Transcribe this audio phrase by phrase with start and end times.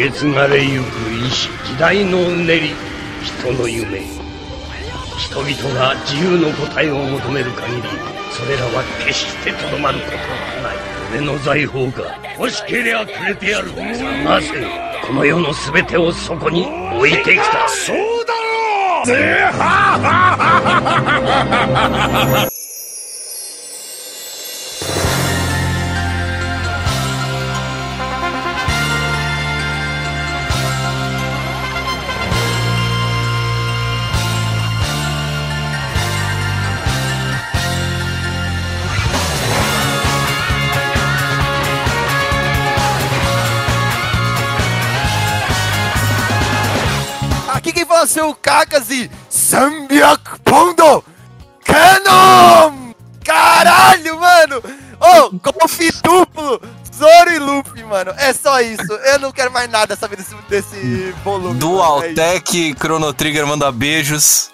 [0.00, 0.86] 受け継がれゆく
[1.66, 2.70] 時代のうねり
[3.22, 4.00] 人の夢
[5.18, 7.82] 人々が自由の答えを求める限り
[8.32, 10.22] それらは決してとどまることは
[10.62, 10.76] ない。
[11.12, 13.74] 俺の財宝が欲しけりゃくれてやる。
[14.24, 14.66] なぜ
[15.06, 16.64] この世の全てをそこに
[16.96, 17.68] 置いてきた。
[17.68, 19.06] そうだろう。
[19.12, 20.46] ぜははは
[22.44, 22.49] は
[48.06, 51.04] seu Kakazi 300 pondo
[51.64, 52.92] Canon!
[53.24, 54.56] Caralho, mano!
[55.00, 56.60] Ô, oh, golpe duplo!
[57.00, 58.12] Zoro e Luffy, mano.
[58.18, 58.92] É só isso.
[58.92, 61.58] Eu não quero mais nada saber desse, desse volume.
[61.58, 62.40] Dual é
[62.78, 64.50] Chrono Trigger manda beijos.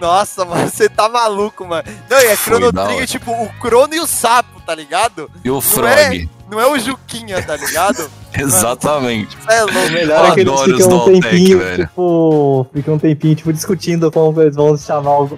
[0.00, 1.84] Nossa, mano, você tá maluco, mano.
[2.08, 5.30] Não, e é Chrono Trigger, tipo, o Crono e o Sapo, tá ligado?
[5.44, 5.86] E o Frog.
[5.86, 8.10] Não é, não é o Juquinha, tá ligado?
[8.34, 9.36] Exatamente.
[9.48, 9.64] É.
[9.64, 14.40] O melhor é que eles ficam um tempinho, tipo, ficam um tempinho, tipo, discutindo como
[14.40, 15.32] eles vão chamar os...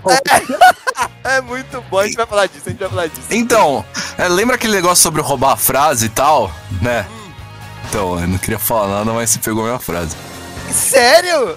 [1.24, 1.36] É.
[1.36, 3.26] é muito bom, a gente vai falar disso, a gente vai falar disso.
[3.30, 3.84] Então,
[4.18, 7.06] é, lembra aquele negócio sobre roubar a frase e tal, né?
[7.10, 7.32] Hum.
[7.88, 10.16] Então, eu não queria falar nada, mas você pegou a minha frase.
[10.70, 11.56] Sério?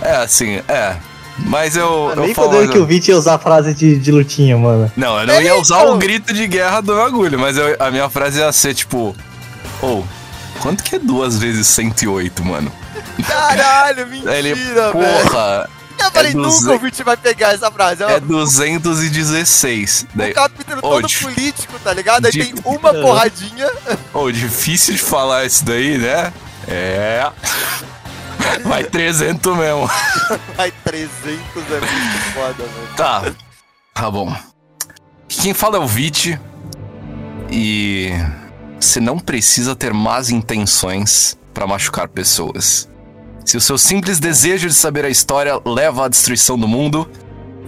[0.00, 0.96] É, assim, é.
[1.38, 2.10] Mas eu.
[2.10, 4.90] eu nem falo, que o Vit ia usar a frase de, de lutinha, mano.
[4.96, 8.08] Não, eu não ia usar o grito de guerra do agulho, mas eu, a minha
[8.10, 9.14] frase ia ser tipo.
[9.80, 12.72] Ou, oh, quanto que é duas vezes 108, mano?
[13.26, 14.54] Caralho, mentira, Ele,
[14.92, 15.68] porra.
[15.98, 18.04] Eu falei, é nunca o Vit vai pegar essa frase.
[18.04, 20.06] É 216.
[20.14, 22.26] Daí, o capítulo oh, todo político, tá ligado?
[22.26, 23.66] Aí tem uma porradinha.
[24.14, 26.32] Ô, oh, difícil de falar isso daí, né?
[26.68, 27.30] É.
[28.64, 29.90] Vai 300 mesmo.
[30.56, 32.96] Vai 300 é muito foda, velho.
[32.96, 33.32] Tá.
[33.94, 34.34] Tá bom.
[35.28, 36.40] Quem fala é o Vit.
[37.50, 38.12] E.
[38.80, 42.88] Você não precisa ter más intenções para machucar pessoas.
[43.44, 47.10] Se o seu simples desejo de saber a história leva à destruição do mundo,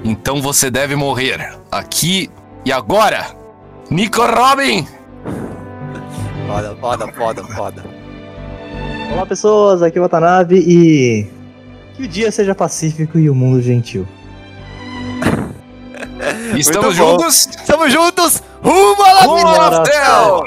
[0.04, 1.58] então você deve morrer.
[1.70, 2.30] Aqui
[2.64, 3.34] e agora!
[3.90, 4.86] Nico Robin!
[6.46, 7.84] Foda, foda, foda, foda.
[9.12, 11.26] Olá pessoas, aqui é o Watanabe e
[11.96, 14.06] que o dia seja pacífico e o mundo gentil.
[16.56, 17.46] Estamos juntos?
[17.46, 18.42] Estamos juntos!
[18.62, 20.42] Rumo à Laftel!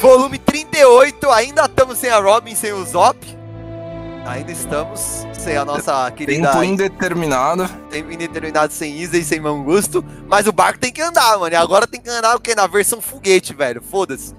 [0.00, 3.18] Volume 38, ainda estamos sem a Robin, sem o Zop.
[4.26, 6.50] Ainda estamos sem a nossa querida.
[6.50, 7.68] Tempo indeterminado.
[7.90, 10.04] Tempo indeterminado sem Isa e sem Mangusto.
[10.26, 11.52] Mas o barco tem que andar, mano.
[11.52, 12.54] E agora tem que andar o quê?
[12.54, 13.82] Na versão foguete, velho.
[13.82, 14.34] Foda-se.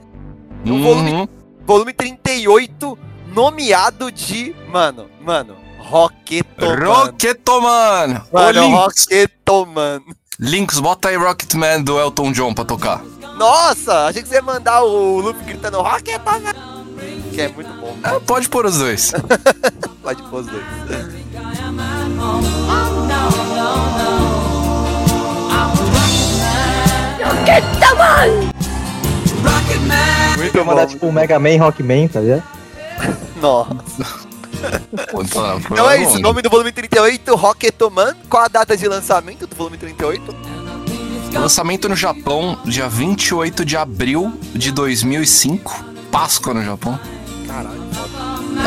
[0.63, 0.83] No uhum.
[0.83, 1.29] volume,
[1.65, 2.99] volume 38
[3.33, 6.85] nomeado de, mano, mano, Rocketoman.
[6.85, 8.21] Rocketoman!
[8.31, 10.01] Mano, Rocketoman.
[10.39, 13.03] Links, bota aí Rocketman do Elton John pra tocar.
[13.37, 16.53] Nossa, achei que você ia mandar o Luffy gritando Rocketoman.
[17.33, 17.97] Que é muito bom.
[18.01, 19.11] É, pode pôr os dois.
[20.01, 20.63] pode pôr os dois.
[27.19, 28.51] Rocketman!
[29.43, 30.37] Rocketman!
[30.37, 30.63] Muito bom.
[30.63, 32.43] mandar tipo o Mega Man Rockman, tá ligado?
[33.41, 34.28] Nossa.
[35.71, 38.13] Então é isso, nome do volume 38, Rocketoman.
[38.29, 40.35] Qual a data de lançamento do volume 38?
[41.33, 45.85] Lançamento no Japão, dia 28 de abril de 2005.
[46.11, 46.99] Páscoa no Japão.
[47.47, 47.89] Caralho.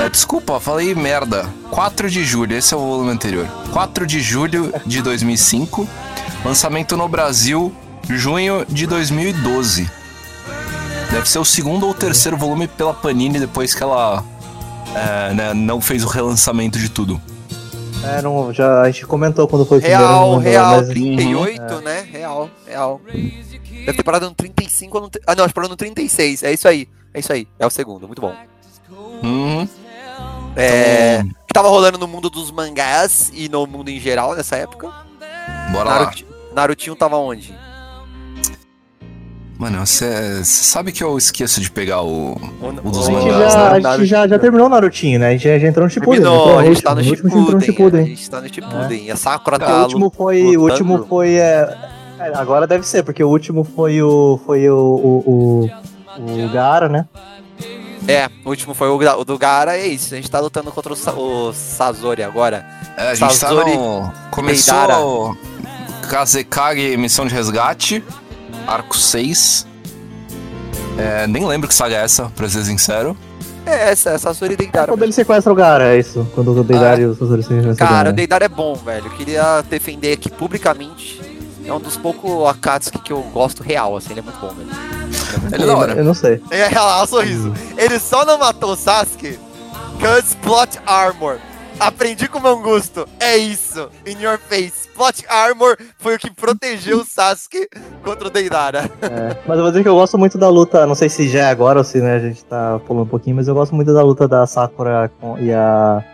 [0.01, 1.49] É, desculpa, falei merda.
[1.71, 3.47] 4 de julho, esse é o volume anterior.
[3.73, 5.89] 4 de julho de 2005.
[6.45, 7.75] Lançamento no Brasil,
[8.09, 9.91] junho de 2012.
[11.11, 14.25] Deve ser o segundo ou terceiro volume pela Panini depois que ela
[14.95, 17.21] é, né, não fez o relançamento de tudo.
[18.05, 20.59] É, não, já, a gente comentou quando foi o real, primeiro.
[20.59, 21.81] Real, real, 38, é.
[21.83, 22.09] né?
[22.11, 23.01] Real, real.
[23.85, 25.11] Deve ter parado no 35 ou no...
[25.27, 26.43] Ah, não, acho que parou no 36.
[26.43, 26.89] É isso aí.
[27.15, 27.47] É isso aí.
[27.59, 28.07] É o segundo.
[28.07, 28.35] Muito bom.
[29.23, 29.69] Uhum.
[30.57, 31.21] É.
[31.21, 31.33] Então...
[31.47, 34.89] Que tava rolando no mundo dos mangás e no mundo em geral nessa época.
[35.73, 36.55] Bora Naruto, lá.
[36.55, 37.55] Narutinho tava onde?
[39.63, 43.89] Mano, você sabe que eu esqueço de pegar o, o dos a mangás, já, né?
[43.89, 45.29] A gente já, já terminou o Narutinho, né?
[45.29, 46.21] A gente já, já entrou no Shippuden.
[46.21, 48.03] Terminou, a gente tá no Shippuden.
[48.03, 49.03] A gente tá no Shippuden.
[49.03, 49.05] É.
[49.05, 51.35] E a Sakura tá o último foi, O último foi...
[51.37, 51.77] É,
[52.19, 54.41] é, agora deve ser, porque o último foi o...
[54.45, 54.75] Foi o...
[54.75, 57.07] O, o, o Gara, né?
[58.09, 60.13] É, o último foi o, o do Gara, é isso.
[60.13, 62.67] A gente tá lutando contra o, o Sazori agora.
[62.97, 64.13] É, a gente Sazori tá no...
[64.33, 65.37] Começou...
[66.11, 68.05] Kazekage Missão de Resgate
[68.67, 69.67] arco 6.
[70.99, 73.17] É, nem lembro que saga é essa, pra ser sincero.
[73.65, 74.89] É essa, essa Sasori Deidara.
[74.89, 76.27] Quando ele sequestra o Gara, é isso.
[76.35, 78.13] Quando o Deidara e o Sasori sequestram o Cara, o Gara.
[78.13, 79.07] Deidara é bom, velho.
[79.07, 81.21] Eu queria defender aqui publicamente.
[81.65, 84.11] É um dos poucos Akatsuki que eu gosto real, assim.
[84.11, 84.69] Ele é muito bom, velho.
[85.53, 85.93] Ele é da hora.
[85.93, 86.43] Eu não sei.
[86.51, 87.53] É, olha lá, o sorriso.
[87.77, 89.39] Ele só não matou o Sasuke
[90.01, 91.39] cause plot armor.
[91.87, 93.09] Aprendi com Mangusto.
[93.19, 93.89] É isso.
[94.07, 94.89] In your face.
[94.95, 97.69] Plot armor foi o que protegeu o Sasuke
[98.05, 98.91] contra o Deidara.
[99.01, 101.41] É, mas eu vou dizer que eu gosto muito da luta, não sei se já
[101.41, 103.93] é agora ou se né, a gente tá pulando um pouquinho, mas eu gosto muito
[103.93, 106.05] da luta da Sakura com- e, a,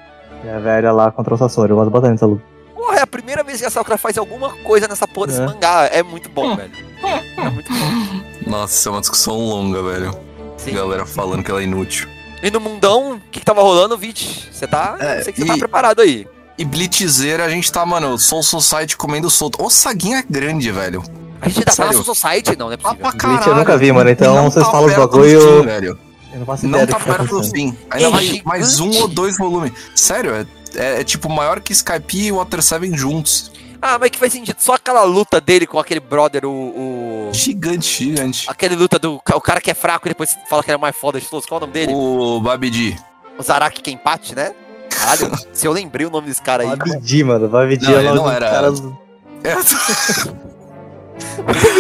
[0.45, 1.71] e a velha lá contra o Sasori.
[1.71, 2.43] Eu gosto bastante dessa luta.
[2.75, 5.47] Porra, é a primeira vez que a Sakura faz alguma coisa nessa porra desse É.
[5.47, 5.87] mangá.
[5.93, 6.73] É muito bom, velho.
[7.37, 8.51] É muito bom.
[8.51, 10.17] Nossa, é uma discussão longa, velho.
[10.57, 10.73] Sim.
[10.75, 12.09] Galera falando que ela é inútil.
[12.43, 14.49] E no mundão, o que, que tava rolando, Vit?
[14.53, 14.97] Você tá.
[15.01, 16.27] É, sei que você tá preparado aí.
[16.57, 19.63] E Blitzeira, a gente tá, mano, Soul Society comendo solto.
[19.63, 21.03] Ô, Saguinha é grande, velho.
[21.41, 21.97] A gente tá Sério?
[21.99, 22.57] na Society?
[22.57, 23.11] Não, não é Tá possível.
[23.11, 23.53] pra Bleach caralho.
[23.53, 25.99] eu nunca vi, mano, então E não vocês tá falam os bagulho- fim, velho.
[26.33, 27.77] Eu não faço Não ideia do tá que tá perto do fim.
[27.91, 29.73] Ainda É vai mais um ou dois volumes.
[29.95, 33.53] Sério, é, é, é tipo maior que Skype e Water 7 juntos.
[33.81, 34.57] Ah, mas que faz sentido.
[34.59, 36.51] Só aquela luta dele com aquele brother, o.
[36.51, 37.31] o...
[37.33, 38.47] Gigante, gigante.
[38.51, 39.15] Aquele luta do.
[39.17, 41.47] O cara que é fraco e depois fala que ele é mais foda de todos.
[41.47, 41.93] Qual é o nome dele?
[41.95, 42.97] O Babidi.
[43.39, 44.53] O Zaraki Kenpachi, né?
[44.91, 46.77] Caralho, se eu lembrei o nome desse cara aí.
[46.77, 47.49] Pedir, mano.
[47.69, 47.89] Pedir.
[47.89, 48.83] Não, é o nome não era- caras-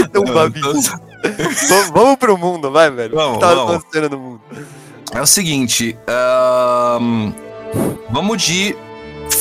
[0.01, 3.15] Então, Babi, vamos, vamos pro mundo, vai, velho.
[3.15, 3.75] Vamos, o que tá vamos.
[3.75, 4.41] acontecendo no mundo?
[5.13, 7.33] É o seguinte, ahn,
[8.11, 8.77] vamos de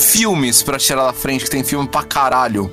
[0.04, 2.70] filmes pra tirar da frente, que tem filme pra caralho.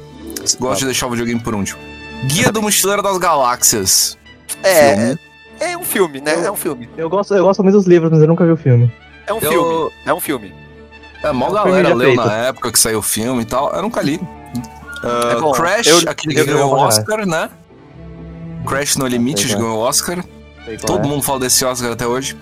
[0.60, 1.80] Gosto de deixar o videogame por último.
[2.26, 4.18] Guia do Mochileiro das Galáxias.
[4.64, 5.20] É, Filme.
[5.60, 6.46] é, um filme, né?
[6.46, 6.90] É um filme.
[6.98, 8.92] Eu gosto, eu gosto muito dos livros, mas eu nunca vi o filme.
[9.28, 9.92] É um Eu- filme.
[10.06, 10.54] É um filme.
[11.24, 12.26] É, mó É um galera leu feito.
[12.26, 13.74] na época que saiu o filme e tal.
[13.74, 14.20] Eu nunca li.
[15.04, 15.52] Ah, É bom.
[15.52, 17.50] Crash, Eu- aquele eu- que ganhou o eu- Oscar, né?
[18.68, 19.56] Crash no Limite é.
[19.56, 20.24] ganhou o Oscar.
[20.86, 21.08] Todo é.
[21.08, 22.36] mundo fala desse Oscar até hoje.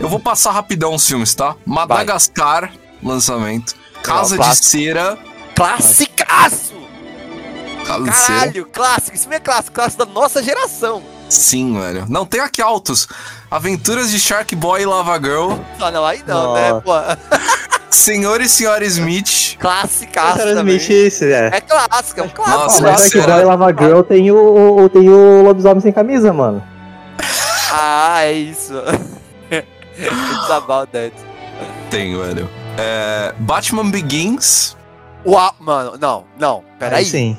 [0.00, 1.54] Eu vou passar rapidão os filmes, tá?
[1.66, 2.70] Madagascar,
[3.02, 3.74] lançamento.
[4.02, 4.66] Casa de clássico.
[4.66, 5.18] Cera.
[5.54, 6.74] Classicaço!
[7.84, 8.38] Casa de Cera.
[8.38, 9.16] Caralho, clássico.
[9.16, 9.74] Isso mesmo é clássico.
[9.74, 11.02] Clássico da nossa geração.
[11.28, 12.06] Sim, velho.
[12.08, 13.06] Não, tem aqui altos.
[13.50, 15.52] Aventuras de Shark Boy e Lava Girl.
[15.80, 16.70] Ah, não, aí não, né?
[16.72, 16.82] Nossa.
[16.82, 16.92] Pô,
[17.90, 19.56] Senhor e Senhora Smith.
[19.58, 20.76] classicaço também.
[20.76, 21.50] Smith, isso, é.
[21.54, 22.58] É clássico, é um clássico.
[22.58, 26.62] Nossa, mas era- Boy Lava Girl tem o, o- tem o lobisomem sem camisa, mano.
[27.72, 28.74] Ah, é isso.
[29.50, 31.12] It's about that.
[31.90, 32.48] Tem, velho.
[32.78, 34.76] É, Batman Begins.
[35.26, 37.04] Uau, mano, não, não, peraí.
[37.04, 37.36] Sim.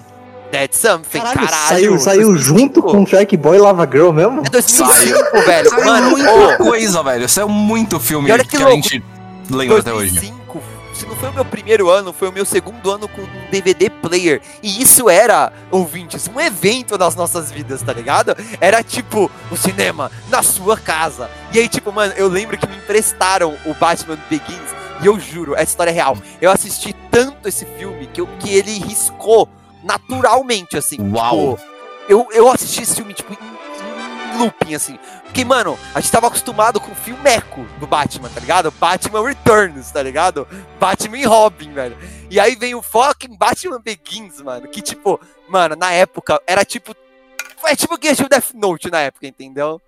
[0.51, 1.47] That's something, caralho.
[1.47, 2.41] saiu, saiu 2005.
[2.41, 4.41] junto com Shark Boy e Lava Girl mesmo?
[4.45, 5.69] É 2005, velho.
[5.69, 7.30] Saiu Mano, muita ô, coisa, velho.
[7.30, 9.03] Saiu muito filme E olha que, que a gente
[9.50, 10.13] lembra até hoje.
[10.13, 10.62] 2005,
[10.94, 13.92] se não foi o meu primeiro ano, foi o meu segundo ano com um DVD
[13.92, 14.42] player.
[14.63, 18.35] E isso era, ouvintes, um evento nas nossas vidas, tá ligado?
[18.59, 21.30] Era tipo o cinema na sua casa.
[21.53, 24.79] E aí, tipo, mano, eu lembro que me emprestaram o Batman Begins.
[25.01, 26.18] E eu juro, essa história é real.
[26.42, 29.48] Eu assisti tanto esse filme que, eu, que ele riscou
[29.84, 30.98] naturalmente, assim.
[31.13, 31.57] Uau.
[31.57, 31.69] Tipo,
[32.10, 35.00] eu, eu assisti esse filme, tipo, em, em looping, assim.
[35.24, 38.72] Porque, mano, a gente tava acostumado com o filmeco do Batman, tá ligado?
[38.72, 40.48] Batman Returns, tá ligado?
[40.80, 41.98] Batman e Robin, velho.
[42.30, 44.68] E aí vem o fucking Batman Begins, mano.
[44.68, 46.95] Que, tipo, mano, na época era tipo.
[47.66, 49.81] É tipo que o Death Note na época, entendeu?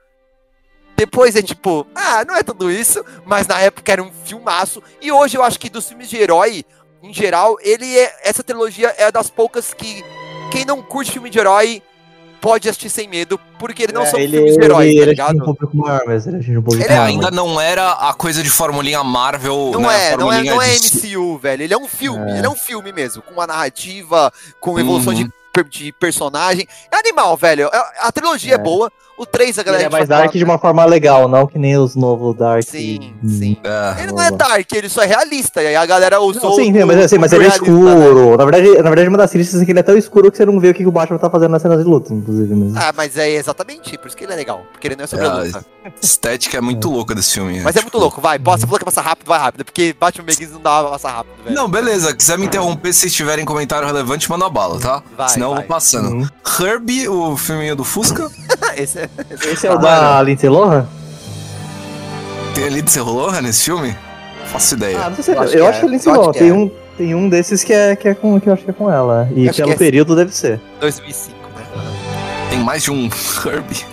[1.01, 4.83] Depois é tipo, ah, não é tudo isso, mas na época era um filmaço.
[5.01, 6.63] E hoje eu acho que dos filmes de herói,
[7.01, 8.13] em geral, ele é.
[8.23, 10.05] Essa trilogia é das poucas que.
[10.51, 11.81] Quem não curte filme de herói
[12.39, 15.01] pode assistir sem medo, porque ele não É, são ele, filmes de heróis, ele, tá
[15.01, 15.45] ele atinge um ligado?
[15.45, 17.07] público maior, mas ele atinge um público Ele é É, maior.
[17.09, 20.11] ainda não era a coisa de formulinha Marvel, Não né?
[20.11, 21.63] é, não é, não é de- MCU, velho.
[21.63, 22.37] Ele é um filme, É.
[22.37, 25.23] ele é um filme mesmo, com uma narrativa, com evolução Uhum.
[25.23, 26.67] de, de personagem.
[26.91, 27.69] É animal, velho.
[27.73, 28.55] A, a trilogia é.
[28.55, 28.57] É.
[28.59, 28.91] boa.
[29.21, 29.83] O 3, a galera.
[29.83, 32.63] Ele é a mais Dark de uma forma legal, não que nem os novos Dark.
[32.63, 33.29] Sim, Hum.
[33.29, 33.57] sim.
[33.63, 34.01] É.
[34.01, 35.61] Ele não é dark, ele só é realista.
[35.61, 36.49] E aí a galera usou.
[36.49, 37.53] Não, sim, sim, o- mas, assim, mas o ele é né?
[37.53, 38.35] escuro.
[38.35, 40.45] Na, verdade, na verdade, uma das críticas é que ele é tão escuro que você
[40.45, 42.55] não vê o que o Batman tá fazendo nas cenas de luta, inclusive.
[42.55, 42.77] Mesmo.
[42.79, 44.63] Ah, mas é exatamente, por isso que ele é legal.
[44.71, 45.65] Porque ele não é sobre a É, luta.
[46.01, 47.59] estética é muito louca desse filme.
[47.61, 48.39] Mas é muito louco, vai.
[48.39, 49.65] Posso, você falou que passa rápido, vai rápido.
[49.65, 51.55] Porque Batman Begins não dá pra passar rápido, velho.
[51.55, 52.15] Não, beleza.
[52.15, 55.03] Quiser me interromper se vocês tiverem comentário relevante, manda bala, tá?
[55.15, 55.59] Vai, Senão eu vai.
[55.61, 56.09] vou passando.
[56.09, 56.27] Uhum.
[56.59, 58.29] Herbie, o filminho do Fusca.
[58.77, 59.09] Esse é.
[59.51, 60.85] Esse é o da Lindsay Lohan?
[62.53, 63.95] Tem ali de rolou nesse filme?
[64.45, 64.97] Faço ideia.
[65.05, 65.35] Ah, não sei.
[65.35, 65.69] Eu acho acho, que eu é.
[65.69, 66.33] acho que é Lindsay Eu acho Lohan.
[66.33, 66.53] que Tem, é.
[66.53, 68.91] um, tem um desses que, é, que, é com, que eu acho que é com
[68.91, 69.29] ela.
[69.35, 70.59] E Acho pelo que é- período deve ser.
[70.79, 71.63] 2005, né?
[72.49, 73.05] Tem mais de um
[73.45, 73.85] Herbie.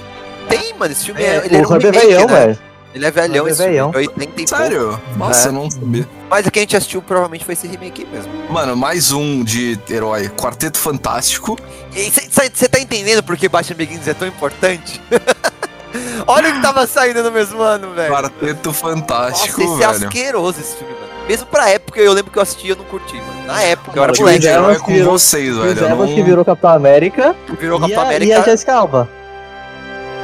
[0.49, 0.93] Tem, mano.
[0.93, 1.47] Esse filme É, é.
[1.47, 2.35] Ele o era um é remake, velhão, né?
[2.47, 2.59] velho.
[2.95, 3.73] Ele é velhão Hub é esse filme.
[3.73, 3.91] velhão.
[3.91, 4.49] de 80 e pouco.
[4.49, 5.01] Sério?
[5.17, 5.49] Nossa, É.
[5.49, 6.09] eu não sabia.
[6.31, 8.33] Mas o que a gente assistiu provavelmente foi esse remake mesmo.
[8.51, 10.29] Mano, mais um de herói.
[10.31, 11.57] Quarteto Fantástico.
[11.93, 15.01] Você tá entendendo por que Batman Begins é tão importante?
[16.27, 18.13] Olha o que tava saindo no mesmo ano, velho.
[18.13, 20.07] Quarteto Nossa, Fantástico, esse é velho.
[20.09, 21.09] asqueroso esse filme, mano.
[21.29, 23.47] Mesmo pra época, eu lembro que eu assisti e eu não curti, mano.
[23.47, 24.47] Na época, eu era moleque.
[24.47, 25.67] Evans com virou- vocês, velho.
[25.79, 27.37] eu Evans não- que virou Capitão América.
[27.59, 28.33] Virou e, Capitão América.
[28.33, 29.09] e a Jessica Alba.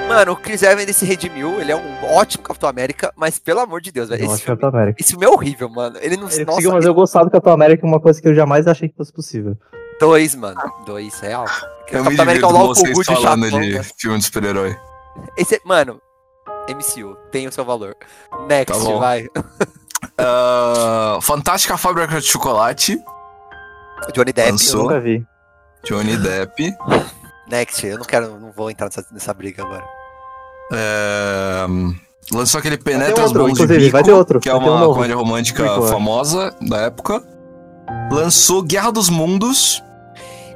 [0.08, 3.61] Mano, o Chris Evans ele se redimiu, ele é um ótimo Capitão América, mas pelo
[3.61, 4.20] amor de Deus, velho.
[4.25, 5.00] Esse, filme- Capitão América.
[5.00, 5.96] esse filme é horrível, mano.
[6.00, 6.28] Ele não.
[6.28, 8.88] Ele nossa, conseguiu fazer eu gostar do Capitão América, uma coisa que eu jamais achei
[8.88, 9.56] que fosse possível.
[9.99, 10.61] dois, mano.
[10.87, 11.46] Dois, real.
[11.90, 13.82] Eu Capitão me América é o Loco Good falando de né?
[13.99, 14.76] filme de super-herói.
[15.37, 16.00] Esse, é- mano,
[16.68, 17.96] MCU, tem o seu valor.
[18.49, 19.26] Next, Tá vai.
[20.18, 22.99] Ah, Fantástica Fábrica de Chocolate,
[24.12, 24.50] Johnny Depp.
[24.52, 24.80] Lançou.
[24.82, 25.26] Eu nunca vi.
[25.82, 26.73] Johnny Depp.
[27.48, 29.84] Next, eu não quero, não vou entrar nessa, nessa briga agora.
[30.72, 31.66] É,
[32.32, 34.94] Lançou aquele Penetras outro, Bom de Bico, vai ter outro, que é um uma novo.
[34.94, 35.88] comédia romântica Bico, é.
[35.88, 37.22] famosa da época.
[38.10, 39.82] Lançou Guerra dos Mundos.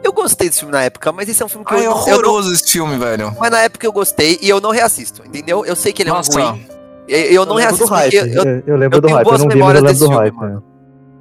[0.03, 1.91] Eu gostei desse filme na época, mas esse é um filme que Ai, é eu,
[1.91, 2.13] não- eu não.
[2.15, 3.37] horroroso esse filme, velho.
[3.39, 5.67] Mas na época eu gostei e eu não reassisto, entendeu?
[5.67, 6.39] Eu sei que ele é Nossa.
[6.41, 6.67] um ruim.
[7.07, 8.15] Eu, eu não do reassisto hype.
[8.15, 9.27] eu, Eu, eu lembro eu do tenho hype.
[9.27, 10.35] Eu boas não vi, mas eu memórias lembro do desse hype.
[10.39, 10.63] filme, né?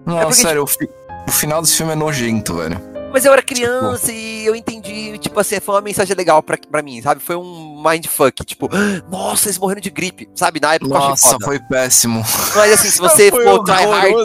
[0.05, 0.89] Não, É porque, sério, o, fi-
[1.27, 2.79] o final desse filme é nojento, velho.
[3.17, 6.83] Mas eu era criança e eu entendi, tipo assim, foi uma mensagem legal pra, pra
[6.83, 7.19] mim, sabe?
[7.19, 8.69] Foi um mindfuck, tipo,
[9.09, 10.59] nossa, eles morreram de gripe, sabe?
[10.59, 11.45] Na época eu achei Nossa, foda.
[11.47, 12.24] foi péssimo.
[12.55, 14.24] Mas assim, se você Foi for tryhard,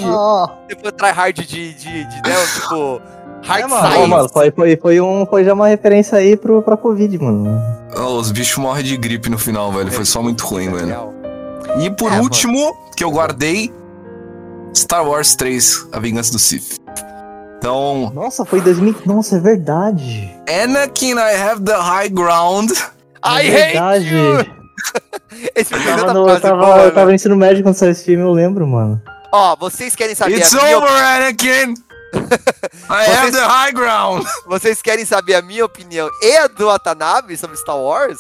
[0.68, 3.00] se for tryhard de, de, de, né, tipo,
[3.42, 3.99] hard É, mano.
[4.02, 7.58] Ô, mano, foi, foi, foi, um, foi já uma referência aí pro, pra Covid, mano.
[7.96, 9.90] Oh, os bichos morrem de gripe no final, velho.
[9.90, 10.87] Foi só muito ruim, velho.
[10.87, 11.14] Real.
[11.80, 13.72] E por É, último, que eu guardei,
[14.76, 16.82] Star Wars 3, A Vingança do Sith.
[17.62, 19.02] Então, Nossa, foi 2000.
[19.07, 20.28] Nossa, é verdade.
[20.64, 22.73] Anakin, I have the high ground.
[23.25, 24.14] I é hate verdade.
[24.16, 24.38] you!
[25.54, 26.95] Esse Eu filme tava, tanta no, eu, tava, boa, eu velho.
[26.95, 29.00] tava no ensino médio quando saiu esse filme, eu lembro, mano.
[29.33, 31.75] Ó, vocês querem saber It's a minha over, Anakin!
[32.90, 34.26] I have Vocês- the high ground!
[34.47, 38.19] Vocês querem saber a minha opinião e a do Watanabe sobre Star Wars?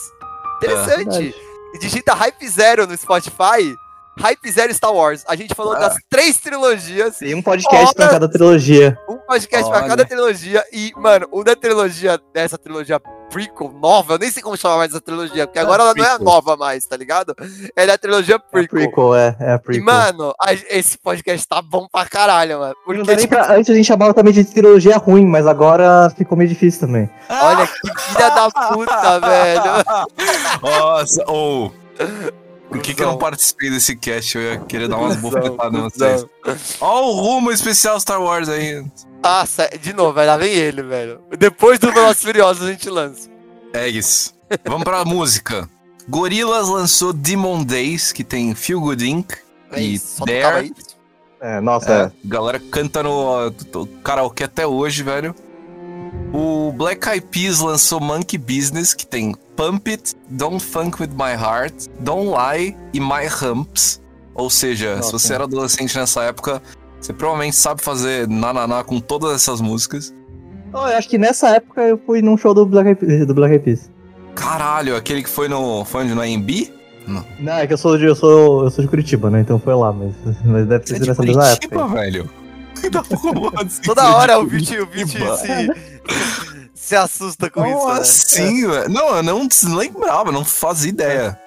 [0.58, 0.94] Interessante.
[1.18, 1.34] verdade.
[1.80, 3.74] Digita Hype Zero no Spotify.
[4.18, 5.24] Hype Zero Star Wars.
[5.26, 5.78] A gente falou Ah.
[5.78, 7.16] das três trilogias.
[7.18, 8.98] Tem um podcast pra Olha- cada trilogia.
[9.08, 9.88] Um podcast pra Olha.
[9.88, 10.62] cada trilogia.
[10.72, 13.00] E, mano, o da trilogia, dessa trilogia
[13.30, 16.06] prequel nova, eu nem sei como chamar mais essa trilogia, porque agora ela não é
[16.08, 16.24] a prequel.
[16.26, 17.34] nova mais, tá ligado?
[17.74, 18.80] Ela é a trilogia É a prequel.
[18.80, 19.84] prequel, é, é a E, prequel.
[19.86, 22.74] mano, a- esse podcast tá bom pra caralho, mano.
[22.74, 25.46] Não Porque, dá nem tipo, pra- antes a gente chamava também de trilogia ruim, mas
[25.46, 27.08] agora ficou meio difícil também.
[27.30, 29.62] olha que filha da puta, velho.
[30.60, 31.72] Nossa, ou.
[32.72, 34.36] Por que, que eu não participei desse cast?
[34.36, 36.26] Eu ia querer dar umas bofetadas em vocês.
[36.80, 38.84] Ó, o rumo especial Star Wars aí.
[39.22, 41.20] Nossa, de novo, vai lá vem ele, velho.
[41.38, 43.28] Depois do Velozes e Furiosos a gente lança.
[43.74, 44.34] É isso.
[44.64, 45.68] Vamos pra música.
[46.08, 49.34] Gorillaz lançou Demon Days, que tem Feel Good Inc.
[49.70, 50.24] É E isso,
[50.64, 50.96] isso.
[51.40, 55.34] É, nossa, É, galera canta no uh, karaokê até hoje, velho.
[56.32, 61.32] O Black Eyed Peas lançou Monkey Business, que tem Pump It, Don't Funk With My
[61.34, 64.00] Heart, Don't Lie e My Humps.
[64.34, 65.18] Ou seja, se Nossa.
[65.18, 66.62] você era adolescente nessa época,
[67.00, 70.14] você provavelmente sabe fazer nananá com todas essas músicas.
[70.72, 73.34] Oh, eu acho que nessa época eu fui num show do Black Eyed Peas- do
[73.34, 73.90] Black Eyed Peas.
[74.34, 75.84] Caralho, aquele que foi no.
[75.84, 76.14] Foi onde?
[76.14, 76.72] No AMB?
[77.38, 79.40] Não, é que eu sou de, eu sou, eu sou de Curitiba, né?
[79.40, 81.94] Então foi lá, mas, mas deve ter é sido nessa mesma Curitiba, época.
[82.00, 82.30] velho?
[82.92, 83.82] Não, como assim?
[83.82, 85.74] Toda hora o Vit, o Vit Curitiba?
[86.82, 88.00] se, se assusta com Como isso, né?
[88.00, 88.88] assim, velho?
[88.90, 91.38] Não, eu não lembrava, não fazia ideia.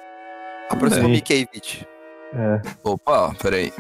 [0.70, 1.10] Aproxima o.
[1.10, 1.88] Mickey, Vit.
[2.34, 2.62] É.
[2.84, 3.72] Opa, peraí.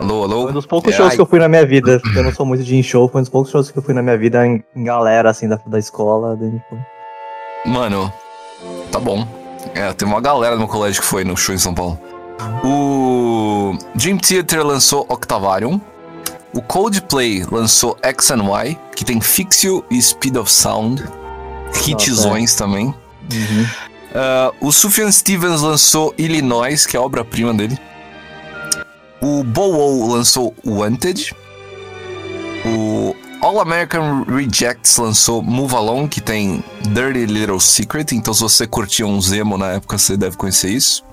[0.00, 0.42] Alô, alô?
[0.42, 1.16] Foi um dos poucos É, shows ai.
[1.16, 2.00] que eu fui na minha vida.
[2.14, 3.94] Eu não sou muito de em show, foi um dos poucos shows que eu fui
[3.94, 6.36] na minha vida em, em galera, assim, da, da escola.
[6.36, 6.78] daí, tipo,
[7.64, 8.12] Mano,
[8.92, 9.26] tá bom.
[9.74, 11.98] É, tem uma galera no meu colégio que foi no show em São Paulo.
[12.64, 15.80] O Dream Theater lançou Octavarium.
[16.52, 21.04] O Coldplay lançou X and Y, que tem Fix You e Speed of Sound.
[21.86, 22.86] Hitzões também.
[22.86, 23.66] uhum.
[24.14, 27.78] Ah, o Sufjan Stevens lançou Illinois, que é a obra-prima dele.
[29.20, 31.34] O Bow lançou Wanted.
[32.64, 38.06] O All American Rejects lançou Move Along, que tem Dirty Little Secret.
[38.12, 41.04] Então, se você curtia um Zemo na época, você deve conhecer isso.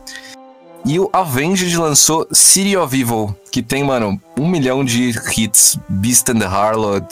[0.86, 5.80] E o Avenged lançou City of Evil, que tem, mano, um milhão de hits.
[5.88, 7.08] Beast and the Harlot,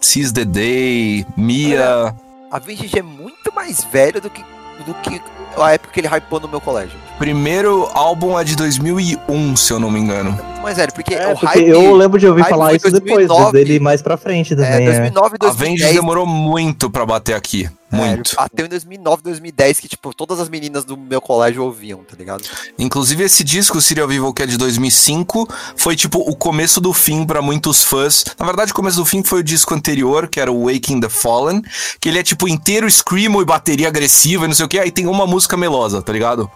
[0.00, 2.16] Seize the Day, Mia.
[2.50, 4.42] A Vintage é muito mais velho do que,
[4.86, 5.20] do que
[5.58, 6.98] a época que ele hypou no meu colégio.
[7.18, 10.38] Primeiro álbum é de 2001, se eu não me engano.
[10.60, 11.68] Muito mais velho, porque É, o porque hype...
[11.68, 13.52] eu lembro de ouvir falar isso depois, 2009.
[13.52, 14.72] dele mais pra frente É, também.
[14.72, 14.84] é.
[14.84, 15.94] 2009 e Avengers 2010.
[15.94, 17.68] demorou muito pra bater aqui.
[17.92, 18.36] É, Muito.
[18.36, 22.44] bateu em 2009, 2010, que, tipo, todas as meninas do meu colégio ouviam, tá ligado?
[22.78, 27.24] Inclusive, esse disco, Serial Vivo, que é de 2005, foi tipo o começo do fim
[27.26, 28.24] pra muitos fãs.
[28.38, 31.08] Na verdade, o começo do fim foi o disco anterior, que era o Waking the
[31.08, 31.62] Fallen,
[32.00, 34.78] que ele é tipo inteiro screamo e bateria agressiva e não sei o que.
[34.78, 36.48] Aí tem uma música melosa, tá ligado?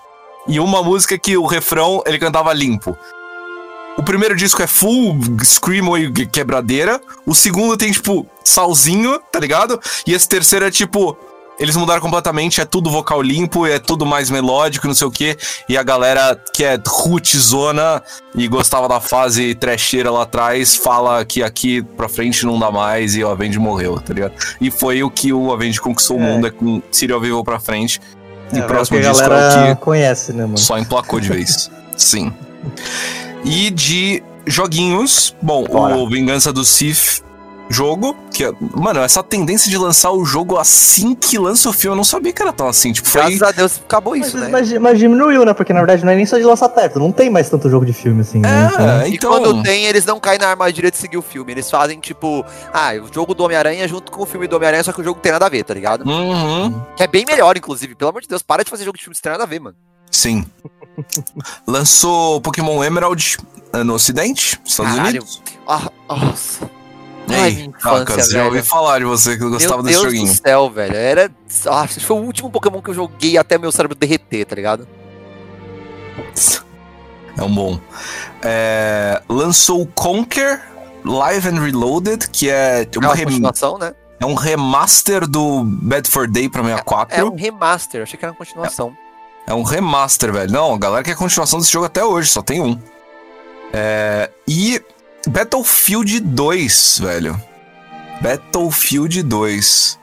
[0.47, 2.97] E uma música que o refrão ele cantava limpo.
[3.97, 7.01] O primeiro disco é full screamo e quebradeira.
[7.25, 9.81] O segundo tem, tipo, salzinho, tá ligado?
[10.07, 11.17] E esse terceiro é tipo.
[11.57, 15.37] Eles mudaram completamente, é tudo vocal limpo, é tudo mais melódico, não sei o quê.
[15.69, 18.03] E a galera que é rootzona
[18.35, 23.15] e gostava da fase trecheira lá atrás, fala que aqui pra frente não dá mais
[23.15, 24.33] e o Avenged morreu, tá ligado?
[24.61, 26.25] E foi o que o Avenged conquistou o É.
[26.27, 28.01] mundo, é com Serial Vivo pra frente.
[28.53, 30.59] E É, o próximo é o que a disco é o que conhece, né, mano?
[30.59, 31.71] só emplacou de vez.
[31.97, 32.33] Sim.
[33.45, 35.97] E de joguinhos, bom, Bora.
[35.97, 37.23] o Vingança do Sith
[37.71, 41.93] jogo, que é, mano, essa tendência de lançar o jogo assim que lança o filme,
[41.95, 44.37] eu não sabia que era tão assim, tipo, foi Graças a Deus acabou Mas, isso,
[44.39, 44.49] né?
[44.49, 45.55] mas, mas diminuiu, né?
[45.55, 47.87] Porque na verdade não é nem só de lançar perto, não tem mais tanto jogo
[47.87, 48.41] de filme assim.
[48.41, 48.69] né?
[48.71, 51.53] Então, É, E então, quando tem, eles não caem na armadilha de seguir o filme.
[51.53, 54.93] Eles fazem, tipo, ah, o jogo do Homem-Aranha junto com o filme do Homem-Aranha, só
[54.93, 56.07] que o jogo tem nada a ver, tá ligado?
[56.07, 57.95] Uhum, Que é bem melhor, inclusive.
[57.95, 59.61] Pelo amor de Deus, para de fazer jogo de filme sem ter nada a ver,
[59.61, 59.77] mano.
[60.11, 60.45] sim.
[61.67, 63.39] Lançou Pokémon Emerald
[63.85, 65.21] no ocidente, Estados Caralho.
[65.23, 65.43] Unidos.
[65.67, 66.71] Ah, nossa.
[67.27, 70.01] E Ai, aí, minha infância, Cacas, já ouvi falar de você que gostava Meu desse
[70.01, 70.27] Deus joguinho.
[70.33, 70.95] do céu, velho.
[70.95, 71.31] Era.
[71.67, 74.87] Ah, foi o último Pokémon que eu joguei até meu cérebro derreter, tá ligado?
[77.37, 77.81] É um bom.
[78.43, 80.63] É, lançou o Conquer
[81.05, 83.95] Live and Reloaded, que é É uma uma rem- continuação, né?
[84.21, 87.17] É um remaster do Bad for Day pra 64.
[87.19, 88.97] É um remaster, achei que era uma continuação.
[89.01, 89.04] É
[89.53, 90.51] um remaster, velho.
[90.51, 92.81] Não, a galera quer continuação desse jogo até hoje, só tem um.
[93.73, 94.81] É, e
[95.29, 97.39] Battlefield 2, velho.
[98.23, 99.99] Battlefield 2.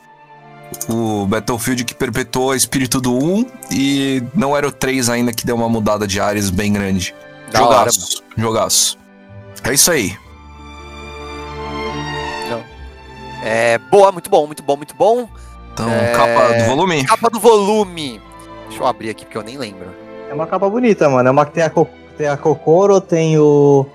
[0.90, 5.46] O Battlefield que perpetuou o espírito do 1 e não era o 3 ainda que
[5.46, 7.16] deu uma mudada de áreas bem grande.
[7.52, 8.98] Da hora, jogaço, jogaço.
[9.64, 10.16] É isso aí.
[13.44, 15.28] É, boa, muito bom, muito bom, muito bom.
[15.74, 16.12] Então, É.
[16.14, 17.06] capa do volume.
[17.06, 18.22] Capa do volume.
[18.72, 19.88] Deixa eu abrir aqui porque eu nem lembro.
[20.30, 21.28] É uma capa bonita, mano.
[21.28, 21.88] É uma que tem a, Co-
[22.18, 23.86] tem a Kokoro, tem o.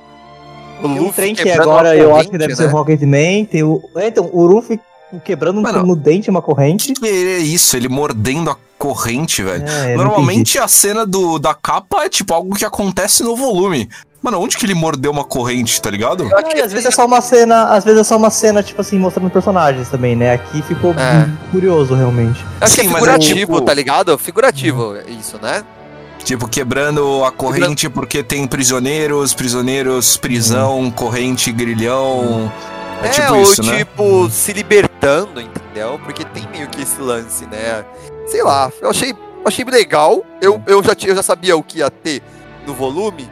[0.79, 2.57] O Tem um Luffy trem que agora eu acho que deve né?
[2.57, 3.47] ser o Rocketman.
[3.47, 3.83] Tem o.
[3.97, 4.79] É, então, o Ruffy
[5.25, 5.83] quebrando Mano.
[5.83, 6.93] no dente uma corrente.
[6.93, 7.75] Que é isso?
[7.77, 9.65] Ele mordendo a corrente, velho.
[9.67, 13.89] É, Normalmente a cena do, da capa é tipo algo que acontece no volume.
[14.27, 16.25] Mano, onde que ele mordeu uma corrente, tá ligado?
[16.25, 16.55] Eu acho entendi.
[16.55, 18.61] que Ah, e às vezes é só uma cena, às vezes é só uma cena,
[18.61, 20.33] tipo assim, mostrando personagens também, né?
[20.35, 21.29] Aqui ficou É.
[21.53, 22.45] curioso, realmente.
[22.61, 24.19] Que Sim, é mas é figurativo, tipo- tá ligado?
[24.19, 25.63] Figurativo, isso, né?
[26.25, 32.51] Tipo, quebrando a corrente porque tem prisioneiros, prisioneiros, prisão, corrente, grilhão.
[33.05, 33.77] É, tipo ou isso, né?
[33.79, 36.01] tipo, se libertando, entendeu?
[36.03, 37.85] Porque tem meio que esse lance, né?
[38.27, 40.25] Sei lá, eu achei, achei legal.
[40.41, 42.21] Eu, eu, já, tinha- eu já sabia o que ia ter
[42.67, 43.29] no volume.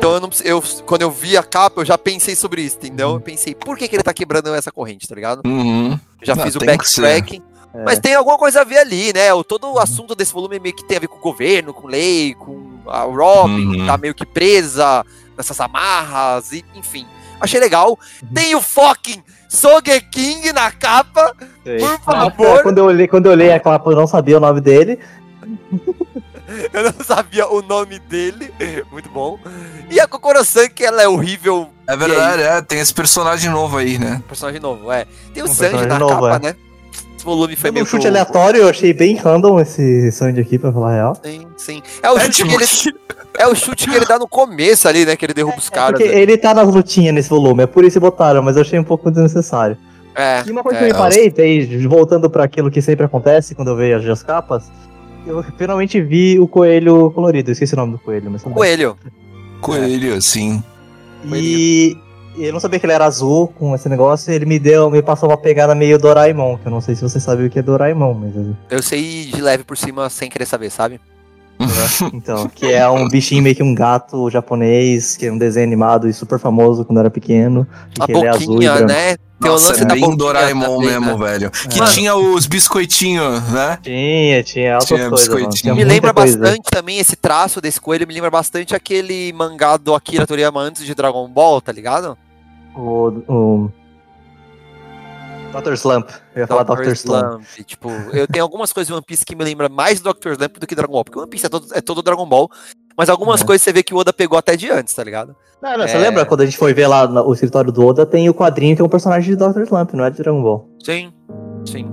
[0.00, 3.10] Então eu não eu Quando eu vi a capa, eu já pensei sobre isso, entendeu?
[3.12, 5.42] Eu pensei, por que, que ele tá quebrando essa corrente, tá ligado?
[5.46, 5.98] Uhum.
[6.22, 7.42] Já Ah, fiz o que backtracking.
[7.74, 7.84] É.
[7.84, 9.32] Mas tem alguma coisa a ver ali, né?
[9.34, 11.86] O, todo o assunto desse volume meio que tem a ver com o governo, com
[11.86, 13.86] lei, com a Robin, que Uhum.
[13.86, 15.04] tá meio que presa
[15.36, 17.06] nessas amarras, e, enfim.
[17.38, 17.98] Achei legal.
[18.34, 21.98] Tem o fucking Sogeking na capa, por Ah,
[22.30, 22.62] favor.
[22.62, 24.98] quando eu olhei, quando eu olhei a capa, eu não sabia o nome dele.
[26.72, 28.52] Eu não sabia o nome dele.
[28.90, 29.38] Muito bom.
[29.90, 31.68] E a Kokoro-san, que ela é horrível.
[31.86, 34.22] É verdade, é, tem esse personagem novo aí, né?
[34.28, 35.06] Personagem novo, é.
[35.32, 36.38] Tem o Um Sanji na novo, capa, é.
[36.50, 36.56] né?
[37.16, 40.72] Esse volume foi meio um chute aleatório, eu achei bem random esse Sandy aqui, pra
[40.72, 41.16] falar a real.
[41.22, 41.82] Sim, sim.
[42.02, 42.54] É o, É, chute tipo, que
[42.88, 42.96] ele,
[43.38, 45.16] é o chute que ele dá no começo ali, né?
[45.16, 45.98] Que ele derruba os É caras.
[46.00, 46.18] porque né?
[46.20, 48.84] ele tá nas lutinhas nesse volume, é por isso que botaram, mas eu achei um
[48.84, 49.76] pouco desnecessário.
[50.14, 50.80] É, E uma coisa é.
[50.80, 54.22] que eu me parei, daí, voltando pra aquilo que sempre acontece quando eu vejo as
[54.22, 54.70] capas,
[55.26, 58.42] eu finalmente vi o coelho colorido, eu esqueci o nome do coelho, mas.
[58.42, 58.96] Coelho.
[59.60, 60.62] Coelho, assim.
[61.32, 61.96] E
[62.38, 65.02] eu não sabia que ele era azul com esse negócio, e ele me deu, me
[65.02, 67.62] passou uma pegada meio Doraemon, que eu não sei se você sabe o que é
[67.62, 68.34] Doraemon, mas
[68.70, 71.00] Eu sei de leve por cima sem querer saber, sabe?
[72.12, 76.08] Então, que é um bichinho meio que um gato japonês, que é um desenho animado
[76.08, 77.66] e super famoso quando era pequeno,
[77.98, 79.16] A que ele é azul e né?
[79.40, 81.26] Tem Nossa, o lance é da bem Doraemon também, mesmo, né?
[81.30, 81.50] velho.
[81.50, 81.92] Que Mano.
[81.92, 83.78] tinha os biscoitinhos, né?
[83.82, 85.38] Tinha, tinha altas Tinha coisas, mano.
[85.38, 85.62] biscoitinho.
[85.62, 86.38] Tinha Me lembra coisa.
[86.38, 90.84] bastante também esse traço desse coelho, me lembra bastante aquele mangá do Akira Toriyama antes
[90.84, 92.18] de Dragon Ball, tá ligado?
[92.76, 93.70] O, o...
[95.52, 95.72] Dr.
[95.74, 96.08] Slump.
[96.34, 96.92] Eu ia falar Dr.
[96.92, 97.42] Slump.
[97.42, 97.64] Slump.
[97.66, 100.32] Tipo, eu tenho algumas coisas de One Piece que me lembram mais Dr.
[100.32, 101.04] Slump do que Dragon Ball.
[101.04, 102.48] Porque One Piece é todo, é todo Dragon Ball.
[102.96, 103.44] Mas algumas É.
[103.44, 105.34] coisas você vê que o Oda pegou até de antes, tá ligado?
[105.62, 106.00] Não, não, você É.
[106.00, 108.76] lembra quando a gente foi ver lá no o escritório do Oda, tem o quadrinho
[108.76, 109.62] que é um personagem de Dr.
[109.62, 110.68] Slump, não é de Dragon Ball.
[110.84, 111.12] Sim,
[111.64, 111.86] sim.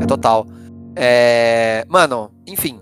[0.00, 0.46] É total.
[0.96, 1.84] É...
[1.88, 2.80] Mano, enfim.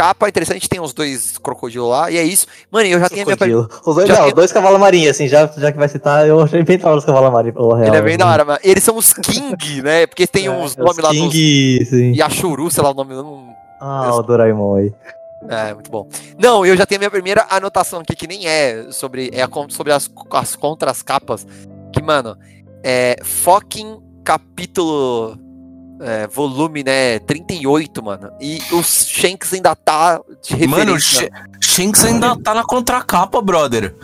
[0.00, 2.46] Capa interessante, tem os dois crocodilos lá, e é isso.
[2.70, 3.36] Mano, eu já tenho a minha.
[3.36, 3.68] Crocodilo.
[3.84, 6.26] Os dois, Já não, tem- os dois cavalos marinhos, assim, já, já que vai citar,
[6.26, 7.54] eu achei bem da os cavalos marinhos.
[7.56, 8.58] real, Ele é bem da hora, mano.
[8.64, 10.06] Eles são os King, né?
[10.06, 11.18] Porque tem É, uns nomes lá dos.
[11.18, 12.12] King, sim.
[12.14, 13.12] Yashuru, sei lá o nome.
[13.14, 13.54] Não...
[13.78, 14.94] Ah, o Doraemon aí.
[15.50, 16.08] É, muito bom.
[16.38, 19.92] Não, eu já tenho a minha primeira anotação aqui, que nem é sobre, é sobre
[19.92, 21.46] as, as contras capas.
[21.92, 22.38] Que, mano,
[22.82, 25.36] é fucking capítulo.
[26.00, 27.18] É, volume, né?
[27.20, 28.30] 38, mano.
[28.40, 30.68] E o Shanks ainda tá de referência.
[30.68, 31.28] Mano, o Sh-
[31.60, 33.94] Shanks ainda tá na contracapa, brother.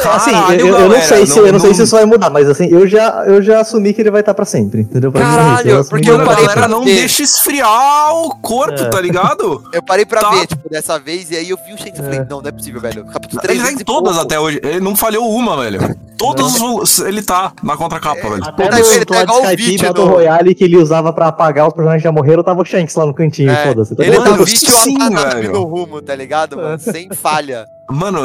[0.00, 1.96] Assim, Caralho, eu, eu não galera, sei se, não- eu não sei não- se isso
[1.96, 4.80] vai mudar, mas assim, eu já, eu já assumi que ele vai estar pra sempre,
[4.82, 5.10] entendeu?
[5.12, 6.94] Pra mim, é Caralho, isso, eu porque que eu parei pra não ver.
[6.94, 8.88] deixa esfriar o corpo, É.
[8.88, 9.62] tá ligado?
[9.72, 10.30] Eu parei pra Tá.
[10.30, 12.26] ver, tipo, dessa vez, e aí eu vi o Shanks e falei, É.
[12.28, 13.04] não, não é possível, velho.
[13.06, 14.60] Capítulo 3 Ele tá em todas até hoje.
[14.62, 15.80] Ele não falhou uma, velho.
[16.16, 17.00] Todos os.
[17.00, 18.42] Ele tá na contracapa, velho.
[18.44, 21.74] Até Tá- ele tá igual o Battle no- Royale que ele usava pra apagar os
[21.74, 23.94] personagens que já morreram, tava o Shanks lá no cantinho, É, foda-se.
[23.96, 25.52] tá Ele tá sim, a Watanabe velho.
[25.52, 26.78] no rumo, tá ligado, mano?
[26.78, 27.66] Sem falha.
[27.90, 28.22] Mano,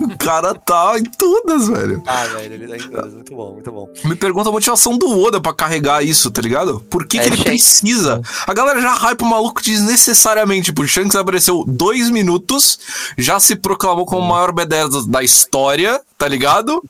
[0.00, 2.02] o cara tá em todas, velho.
[2.06, 3.14] Ah, velho, ele tá em todas.
[3.14, 3.88] Muito bom, muito bom.
[4.04, 6.80] Me pergunta a motivação do Oda pra carregar isso, tá ligado?
[6.90, 7.44] Por que, É, que ele Shanks.
[7.80, 8.20] precisa?
[8.46, 10.66] A galera já hype o maluco desnecessariamente.
[10.66, 12.78] Tipo, o Shanks apareceu dois minutos,
[13.16, 16.82] já se proclamou como o maior B10 da história, tá ligado?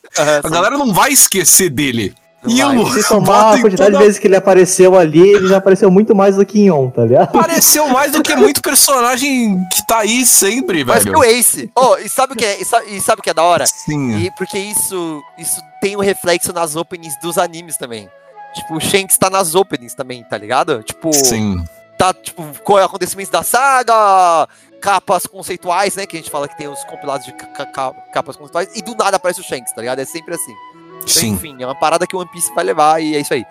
[0.43, 2.13] A galera não vai esquecer dele.
[2.47, 5.57] E o Se somar a quantidade de toda- vezes que ele apareceu ali, ele já
[5.57, 7.35] apareceu muito mais do que em On, tá ligado?
[7.37, 11.19] Apareceu mais do que muito personagem que tá aí sempre, Mas que velho.
[11.19, 11.69] o Ace.
[11.75, 12.61] Oh, e sabe o que é?
[12.61, 13.65] E sabe, e sabe o que é da hora?
[13.67, 14.17] Sim.
[14.19, 18.07] E porque isso, isso tem um reflexo nas openings dos animes também.
[18.55, 20.81] Tipo, o Shanks tá nas openings também, tá ligado?
[20.83, 21.63] Tipo, Sim.
[21.97, 24.47] tá, tipo, com acontecimentos da saga,
[24.81, 26.05] capas conceituais, né?
[26.05, 28.81] Que a gente fala que tem os compilados de ca- ca- ca- capas conceituais, e
[28.81, 29.99] do nada aparece o Shanks, tá ligado?
[29.99, 30.53] É sempre assim.
[30.99, 31.29] Então, Sim.
[31.33, 33.43] enfim, é uma parada que o One Piece vai levar e é isso aí.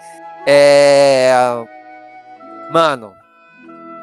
[0.47, 1.33] É.
[2.73, 3.13] Mano,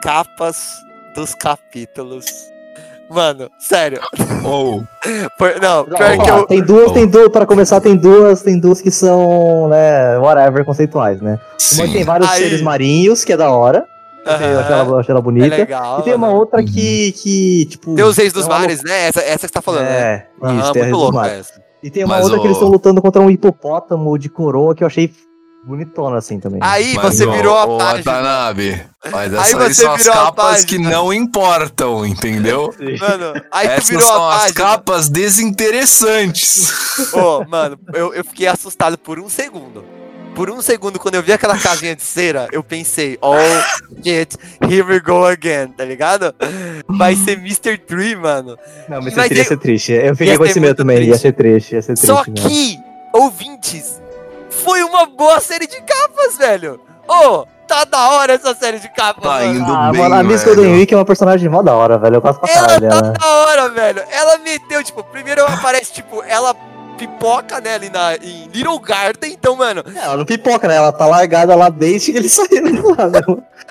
[0.01, 0.83] capas
[1.15, 2.25] dos capítulos.
[3.09, 3.99] Mano, sério.
[4.43, 4.83] Ou.
[5.37, 6.47] Por- não, pior que eu.
[6.47, 11.21] Tem duas, tem duas, pra começar, tem duas, tem duas que são, né, whatever, conceituais,
[11.21, 11.39] né?
[11.73, 12.03] Uma que tem Sim.
[12.03, 12.41] vários Aí.
[12.41, 13.85] seres marinhos, que é da hora.
[14.25, 15.55] Eu achei- eu achei ela, achei ela é bonita.
[15.55, 15.99] legal.
[15.99, 16.39] e tem uma mano.
[16.39, 16.65] outra Uhum.
[16.65, 17.93] que, que, tipo...
[17.93, 19.07] Tem os reis dos é mares, né?
[19.07, 19.99] Essa, essa que você tá falando, né?
[20.01, 21.61] É, Aham, isso, tem a muito louco essa.
[21.85, 24.73] E tem uma Mas outra o- que eles estão lutando contra um hipopótamo de coroa
[24.73, 25.13] que eu achei
[25.63, 26.59] bonitona, assim, também.
[26.63, 28.53] Aí Mas, você virou a ô, página.
[29.11, 30.67] Mas Aí essas aí você são as virou a capas página.
[30.67, 32.73] que não importam, entendeu?
[32.99, 36.71] Mano, aí tu Essas virou são a as capas desinteressantes.
[37.13, 39.83] Ô, mano, eu, eu fiquei assustado por um segundo.
[40.35, 43.35] Por um segundo, quando eu vi aquela casinha de cera, eu pensei, oh
[44.03, 44.37] shit,
[44.69, 46.35] here we go again, tá ligado?
[46.87, 47.77] Vai ser Mr.
[47.77, 48.57] Tree, mano.
[48.89, 49.91] Não, mas Mas isso ia ser triste.
[49.93, 51.21] Eu ia fiquei com esse medo também, ia triste.
[51.21, 52.05] ser triste, ia ser triste.
[52.07, 52.33] Só mesmo.
[52.49, 52.77] que,
[53.13, 54.01] ouvintes,
[54.49, 56.81] foi uma boa série de capas, velho.
[57.07, 59.53] Ô, tá da hora essa série de capas, Tá mano.
[59.59, 60.43] indo Ah, bem, mano, a Miss.
[60.43, 62.15] Golden Week é uma personagem mó da hora, velho.
[62.15, 63.13] Eu gosto pra Ela caralho tá dela.
[63.13, 64.03] da hora, velho.
[64.11, 66.53] Ela meteu, tipo, primeiro aparece, tipo, ela
[66.95, 69.31] pipoca, né, ali na, em Little Garden.
[69.33, 70.75] Então, mano, É, ela não pipoca, né?
[70.75, 73.19] Ela tá largada lá desde que eles saíram de lá, né?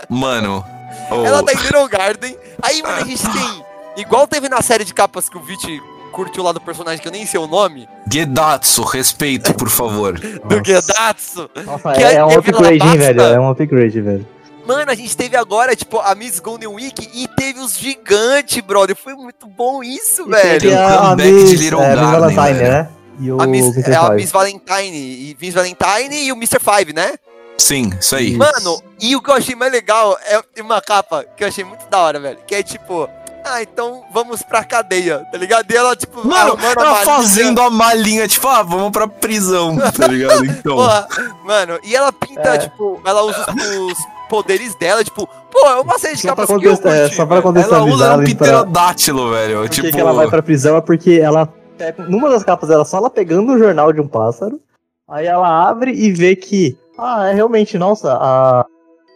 [0.09, 0.65] Mano.
[1.11, 2.37] ô, ela tá em Little Garden.
[2.63, 3.65] Aí, mano, a gente tem,
[3.97, 5.81] igual teve na série de capas que o Vich
[6.13, 10.13] curtiu lá do personagem, que eu nem sei o nome, Gedatsu, respeito, por favor.
[10.19, 11.51] do Gedatsu.
[11.65, 13.21] Nossa, Que é, é um upgrade, hein, velho?
[13.21, 14.27] É um upgrade, velho.
[14.67, 18.97] Mano, a gente teve agora, tipo, a Miss Golden Week e teve os gigantes, brother.
[18.97, 20.61] Foi muito bom isso, E velho.
[20.61, 22.73] teve a, a comeback Miss, de Little é, Miss Garden, Valentine, velho.
[22.73, 22.89] né?
[23.21, 24.11] E o A Miss, é a.
[24.11, 26.59] Miss Valentine, e Miss Valentine e o Mr.
[26.61, 27.15] Five, né?
[27.57, 28.37] Sim, isso aí.
[28.37, 31.87] Mano, e o que eu achei mais legal é uma capa que eu achei muito
[31.89, 32.39] da hora, velho.
[32.47, 33.09] Que é tipo,
[33.45, 35.71] ah, então vamos pra cadeia, tá ligado?
[35.71, 37.05] E ela, tipo, Mano, a ela malinha.
[37.05, 40.45] fazendo a malinha, tipo, ah, vamos pra prisão, tá ligado?
[40.45, 40.75] Então.
[40.77, 41.07] Porra,
[41.45, 42.59] mano, e ela pinta, É.
[42.59, 43.47] tipo, ela usa
[43.89, 43.99] os,
[44.29, 47.09] poderes dela, tipo, pô, é uma série de Só pra, capas que eu contexto, é,
[47.15, 47.33] só pra velho.
[47.35, 49.61] Ela contextualizar, usa um ali pra- pterodátilo, velho.
[49.61, 51.49] Por tipo, que, que ela vai pra prisão é porque ela.
[51.77, 54.61] Pega- Numa das capas era só ela pegando o jornal de um pássaro.
[55.09, 56.77] Aí ela abre e vê que.
[56.99, 58.65] Ah, é realmente, nossa, a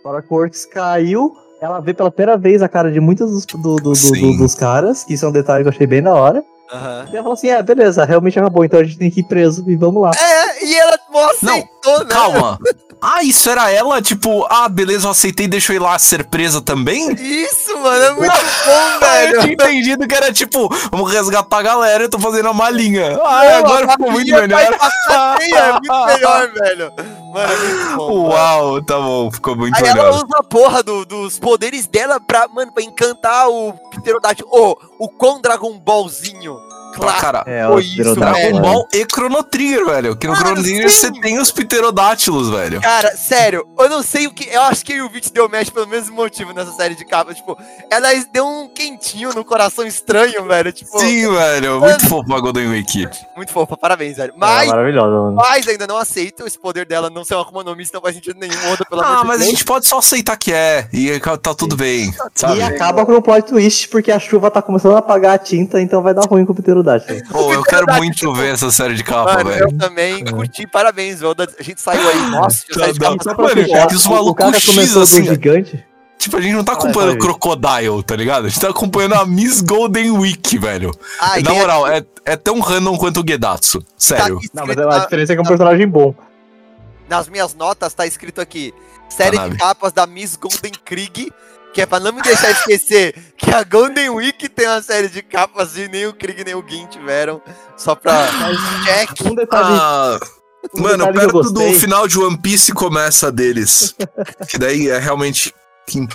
[0.02, 1.32] Paracorks caiu.
[1.60, 5.02] Ela vê pela primeira vez a cara de muitos dos, do- do- do- dos caras,
[5.04, 6.44] que isso é um detalhe que eu achei bem da hora.
[6.72, 7.06] Aham.
[7.10, 9.64] E ela fala assim: é, beleza, realmente acabou, então a gente tem que ir preso
[9.68, 10.10] e vamos lá.
[10.14, 12.10] É, e ela mó Não, aceitou, né?
[12.10, 12.58] Calma.
[13.00, 14.02] Ah, isso era ela?
[14.02, 17.12] Tipo, ah, beleza, eu aceitei, deixa eu ir lá ser presa também?
[17.14, 18.32] Isso, mano, é muito
[18.66, 19.40] bom, Ah, eu velho.
[19.40, 23.18] tinha entendido que era tipo, vamos resgatar a galera, eu tô fazendo a malinha.
[23.24, 24.60] Ah, agora Mano, ficou muito melhor.
[24.60, 26.92] É muito melhor, velho.
[27.32, 28.06] Mano, é muito bom.
[28.22, 28.28] mano.
[28.30, 30.14] Uau, tá bom, ficou muito Aí ela melhor.
[30.14, 34.48] usa a porra do- dos poderes dela pra, mano, pra encantar o pterodátilo.
[34.50, 36.56] Ô, o com Dragon Ballzinho.
[36.98, 37.20] Pra Claro.
[37.20, 38.52] cara, É, Foi isso, Pterodáctilo, velho.
[38.52, 38.60] Dragon?
[38.74, 40.16] Ball e Chrono Trigger, velho.
[40.16, 40.96] Que no Mano, Chrono Trigger sim.
[41.12, 42.80] você tem os pterodátilos, velho.
[42.80, 44.48] Cara, sério, eu não sei o que.
[44.48, 47.36] Eu acho que o Vit deu match pelo mesmo motivo nessa série de capas.
[47.36, 47.56] Tipo,
[47.90, 50.72] ela deu um quentinho no coração estranho, velho.
[50.72, 51.80] Tipo, Sim, velho.
[51.80, 53.08] Muito fofo a Golden Week.
[53.36, 54.32] muito fofa, parabéns, velho.
[54.34, 55.34] É Mas, maravilhosa, mano.
[55.36, 58.14] mas ainda não aceito esse poder dela não ser uma Akuma no Mi, não faz
[58.14, 58.72] sentido nenhum.
[58.72, 59.50] Oda, pelo Ah, mas a Deus.
[59.50, 60.88] gente pode só aceitar que é.
[60.92, 62.12] E tá tudo bem.
[62.34, 62.58] Sabe?
[62.58, 65.80] E acaba com o plot twist, porque a chuva tá começando a apagar a tinta,
[65.80, 66.54] então vai dar ruim com o
[66.98, 67.28] Pterodátilo.
[67.30, 69.64] Pô, eu quero muito ver essa série de capa, Mano, velho.
[69.64, 71.48] eu também curti, parabéns, Oda.
[71.58, 74.08] A gente saiu aí, nossa, Tá série de capas Só pra Mano, fechar, os o-
[74.08, 75.84] o malucos X, assim, gigante.
[76.18, 77.18] Tipo, a gente não tá Vai, acompanhando vai.
[77.20, 78.46] Crocodile, tá ligado?
[78.46, 80.90] A gente tá acompanhando a Miss Golden Week, velho.
[81.20, 83.80] Ah, e Na moral, é, é tão random quanto o Gedatsu.
[83.80, 84.36] tá Sério.
[84.38, 86.12] aqui Não, mas a diferença é que é um personagem bom.
[87.08, 88.74] nas minhas notas tá escrito aqui:
[89.08, 91.30] série Tá de capas da Miss Golden Krieg.
[91.72, 95.22] Que é pra não me deixar esquecer que a Golden Week tem uma série de
[95.22, 97.40] capas e nem o Krieg nem o Gin tiveram.
[97.76, 98.26] Só pra.
[98.84, 99.10] Check.
[99.26, 100.18] Um detalhe, Ah,
[100.74, 103.94] um mano, perto do final de One Piece começa a deles.
[104.48, 105.54] que daí é realmente.
[105.86, 106.06] Que,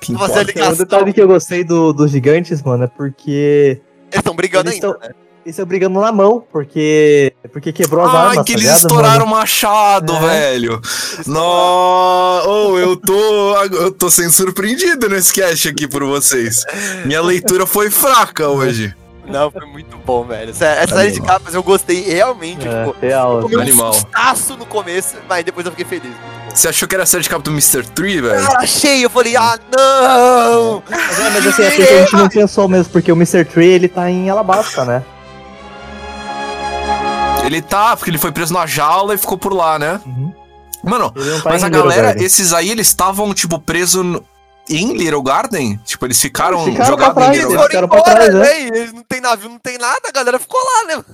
[0.00, 0.42] que Você importa.
[0.42, 0.72] ligação.
[0.72, 4.82] um detalhe que eu gostei do, dos gigantes, mano, é porque Eles estão brigando Eles
[4.84, 4.96] ainda.
[4.98, 5.14] tão- né?
[5.48, 8.76] Eles estão brigando na mão, porque porque quebrou as Ai, armas, que tá eles ligado,
[8.78, 10.20] estouraram o machado, É.
[10.20, 10.80] velho.
[11.26, 16.64] Nó, oh, eu tô, eu tô sendo surpreendido nesse cast aqui por vocês.
[17.06, 18.94] Minha leitura foi fraca hoje.
[19.26, 20.50] Não, foi muito bom, velho.
[20.50, 22.66] Essa, essa série de capas eu gostei realmente.
[22.66, 23.40] É, Tipo, real.
[23.42, 23.92] tomei um Animal.
[23.92, 26.14] sustaço no começo, mas depois eu fiquei feliz.
[26.54, 27.82] Você achou que era a série de capa do Mr.
[27.94, 28.42] Tree, velho?
[28.46, 30.82] Cara, achei, eu falei, ah, não!
[30.88, 33.44] Mas, é, mas assim, é porque a gente não pensou mesmo, porque o Mr.
[33.44, 35.02] Tree, ele tá em Alabasta, né?
[37.48, 40.00] Ele tá, porque ele foi preso na jaula e ficou por lá, né?
[40.06, 40.32] Uhum.
[40.84, 42.24] Mano, tá mas a galera, Garden.
[42.24, 44.24] esses aí, eles estavam, tipo, presos no-
[44.70, 45.76] em Little Garden?
[45.84, 47.64] Tipo, eles ficaram, Eles ficaram jogados em Little Garden?
[47.64, 48.40] Eles foram pra embora, trás, né?
[48.40, 48.60] né?
[48.78, 51.04] Eles não tem navio, não tem nada, a galera ficou lá, né?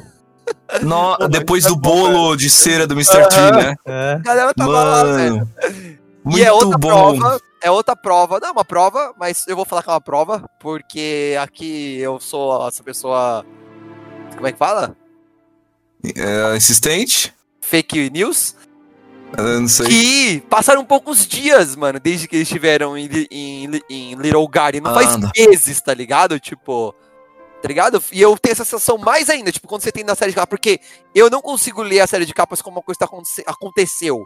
[0.82, 3.26] No- Pô, depois do é bom, bolo de cera do Mr.
[3.28, 3.74] Tree, né?
[3.86, 4.12] É.
[4.14, 5.34] A galera tava lá, velho.
[5.36, 5.50] Mano,
[6.24, 6.88] muito e é outra bom.
[7.18, 10.00] prova, é outra prova, não é uma prova, mas eu vou falar que é uma
[10.00, 13.44] prova, porque aqui eu sou essa pessoa,
[14.34, 14.94] como é que fala?
[16.16, 17.32] É, insistente?
[17.60, 18.54] Fake news,
[19.36, 19.86] Eu não sei.
[19.86, 24.92] que passaram poucos dias, mano, desde que eles estiveram em, em, em Little Garden, não
[24.94, 25.30] faz Anda.
[25.36, 26.38] meses, tá ligado?
[26.38, 26.94] Tipo,
[27.62, 28.02] tá ligado?
[28.12, 30.50] E eu tenho essa sensação mais ainda, tipo, quando você tem na série de capas,
[30.50, 30.78] porque
[31.14, 34.24] eu não consigo ler a série de capas como uma coisa que aconte- aconteceu.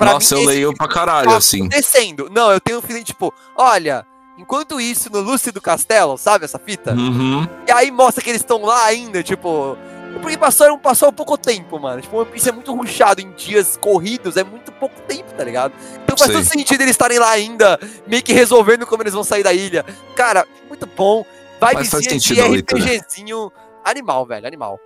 [0.00, 1.60] Nossa, eu esse leio pra caralho, tá assim.
[1.60, 2.28] acontecendo.
[2.30, 4.04] Não, eu tenho um feeling, tipo, olha,
[4.36, 6.92] enquanto isso, no Lúcido Castelo, sabe essa fita?
[6.92, 7.48] Uhum.
[7.66, 9.78] E aí mostra que eles estão lá ainda, tipo.
[10.20, 12.00] Porque passaram, passou pouco tempo, mano.
[12.00, 15.72] Tipo, One Piece é muito ruxado em dias corridos, é muito pouco tempo, tá ligado?
[16.04, 16.40] Então faz Sei.
[16.40, 19.84] todo sentido eles estarem lá ainda, meio que resolvendo como eles vão sair da ilha.
[20.14, 21.24] Cara, muito bom.
[21.60, 22.60] Vibezinha de.
[22.60, 23.50] RPGzinho
[23.84, 24.78] animal, velho, animal.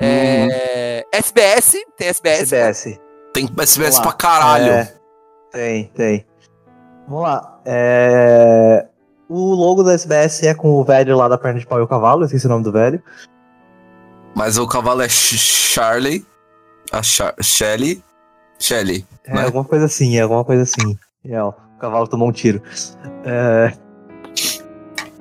[0.00, 0.08] Uhum.
[0.08, 2.50] É, SBS, tem SBS.
[2.50, 2.58] né?
[2.58, 3.00] SBS.
[3.32, 4.72] Tem SBS pra caralho.
[4.72, 4.94] É,
[5.50, 6.26] tem, tem.
[7.08, 7.60] Vamos lá.
[7.64, 8.86] É,
[9.28, 11.88] O logo da SBS é com o velho lá da perna de pau e o
[11.88, 13.02] cavalo, eu esqueci o nome do velho.
[14.34, 16.24] Mas o cavalo é Ch- Charlie.
[16.90, 18.02] A Char Shelly.
[18.58, 19.04] Shelly.
[19.24, 19.44] É Né?
[19.44, 20.96] alguma coisa assim, é alguma coisa assim.
[21.24, 22.60] É, ó, o cavalo tomou um tiro.
[23.24, 23.72] É...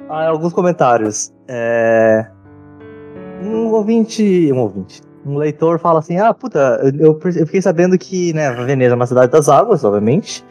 [0.09, 1.31] Ah, alguns comentários.
[1.47, 2.25] É...
[3.41, 4.51] Um ouvinte.
[4.51, 5.01] Um ouvinte.
[5.25, 9.07] Um leitor fala assim: Ah, puta, eu, eu fiquei sabendo que, né, Veneza é uma
[9.07, 10.43] cidade das águas, obviamente.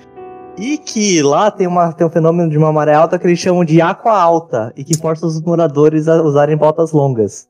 [0.58, 3.64] E que lá tem, uma, tem um fenômeno de uma maré alta que eles chamam
[3.64, 7.48] de aqua alta e que força os moradores a usarem botas longas.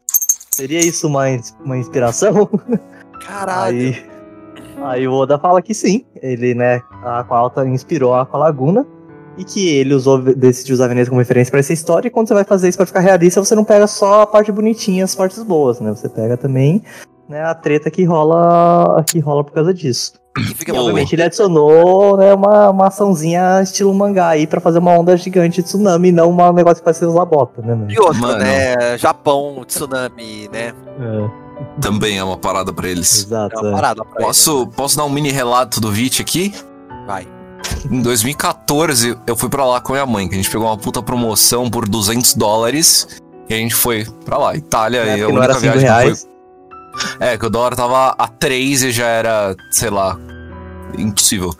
[0.54, 1.24] Seria isso uma,
[1.64, 2.48] uma inspiração?
[3.24, 3.78] Caralho.
[3.78, 4.04] Aí,
[4.82, 8.86] aí o Oda fala que sim, ele, né, a Aqua Alta inspirou a Aqua Laguna
[9.38, 12.34] e que ele usou, decidiu usar Veneza como referência para essa história e quando você
[12.34, 15.42] vai fazer isso para ficar realista, você não pega só a parte bonitinha, as partes
[15.42, 15.90] boas, né?
[15.90, 16.82] Você pega também
[17.30, 20.14] né, a treta que rola, que rola por causa disso.
[20.36, 20.82] E fica E, Boa.
[20.84, 25.56] obviamente ele adicionou né, uma, uma açãozinha estilo mangá aí para fazer uma onda gigante
[25.56, 27.90] de tsunami e não um negócio que vai ser usar bota, né, mano?
[27.90, 28.38] E outro, Mano.
[28.38, 28.98] né?
[28.98, 30.72] Japão, tsunami, né?
[31.00, 31.30] É,
[31.80, 33.22] Também é uma parada pra eles.
[33.22, 33.60] É exato.
[33.60, 33.72] uma é.
[33.72, 36.52] parada pra Posso, posso dar um mini relato do Vit aqui?
[37.06, 37.26] Vai.
[37.90, 40.78] Em 2014, eu fui pra lá com a minha mãe, que a gente pegou uma
[40.78, 43.20] puta promoção por 200 dólares.
[43.48, 45.04] E a gente foi pra lá, Itália.
[45.04, 46.22] Né, e a porque não era única 5 viagem que reais.
[46.22, 46.29] foi.
[47.18, 50.18] É, que o dólar tava a 3 e já era, sei lá,
[50.98, 51.54] impossível.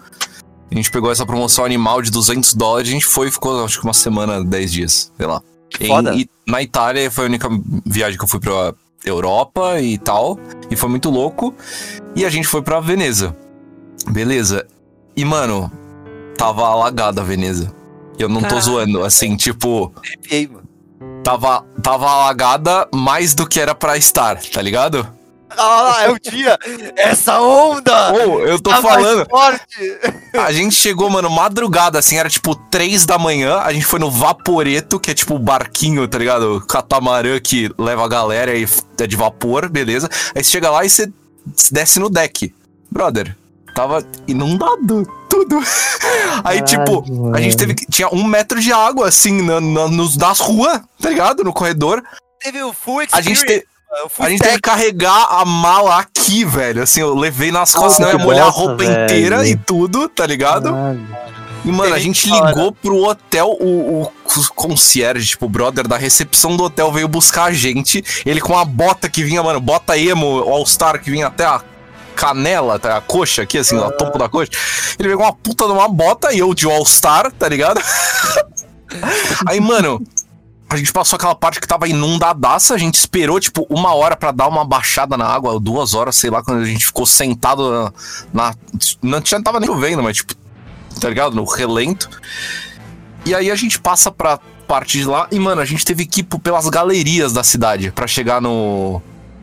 [0.71, 3.79] A gente pegou essa promoção animal de 200 dólares, a gente foi e ficou, acho
[3.81, 5.43] que uma semana, 10 dias, sei lá.
[5.81, 6.15] Em- Foda.
[6.15, 7.49] e na Itália foi a única
[7.87, 10.39] viagem que eu fui pra Europa e tal,
[10.71, 11.55] e foi muito louco.
[12.15, 13.37] E a gente foi pra Veneza.
[14.11, 14.67] Beleza.
[15.17, 15.71] E, mano,
[16.37, 17.73] tava alagada a Veneza.
[18.19, 18.61] Eu não tô Caraca.
[18.63, 20.69] zoando, assim, tipo, Arrepiei, mano.
[21.25, 25.07] tava, tava alagada mais do que era pra estar, tá ligado?
[25.57, 26.59] Ah, é o dia!
[26.97, 28.13] Essa onda!
[28.13, 29.99] Ou, eu tô tá falando, forte!
[30.33, 34.11] a gente chegou, mano, madrugada, assim, era tipo 3 da manhã, a gente foi no
[34.11, 36.57] Vaporeto, que é tipo o barquinho, tá ligado?
[36.57, 38.67] O catamarã que leva a galera e
[38.99, 40.09] é de vapor, beleza?
[40.35, 41.11] Aí você chega lá e você
[41.71, 42.55] desce no deck.
[42.91, 43.37] Brother,
[43.75, 45.61] tava inundado, tudo.
[46.45, 47.87] Aí, tipo, a gente teve que.
[47.87, 51.45] Tinha um metro de água, assim, na, na- nos, nas ruas, tá ligado?
[51.45, 52.03] No corredor.
[52.43, 53.41] Teve o full A experience.
[53.41, 53.70] gente, te- mano, o full
[54.21, 56.83] a gente teve que carregar a mala aqui, velho.
[56.83, 59.05] Assim, eu levei nas costas, senão eu ia molhar a roupa velho.
[59.05, 60.71] inteira e tudo, tá ligado?
[60.71, 61.31] Caralho.
[61.65, 64.13] E, mano, a gente ligou pro hotel, o, o
[64.55, 68.03] concierge, tipo, o brother da recepção do hotel veio buscar a gente.
[68.25, 71.61] Ele com a bota que vinha, mano, bota emo, All-Star que vinha até a
[72.15, 74.51] canela, tá, a coxa aqui, assim, o topo da coxa.
[74.99, 77.81] Ele pegou uma puta de uma bota e eu de All-Star, tá ligado?
[79.47, 80.03] Aí, mano,
[80.71, 84.31] a gente passou aquela parte que tava inundadaça, a gente esperou, tipo, uma hora pra
[84.31, 87.93] dar uma baixada na água, duas horas, sei lá, quando a gente ficou sentado na.
[88.33, 88.55] na-
[89.03, 90.35] não tinha, tava nem chovendo, mas, tipo,
[91.01, 91.35] tá ligado?
[91.35, 92.09] No relento.
[93.27, 96.21] E aí a gente passa pra parte de lá e, mano, a gente teve que
[96.21, 99.03] ir pelas galerias da cidade pra chegar no.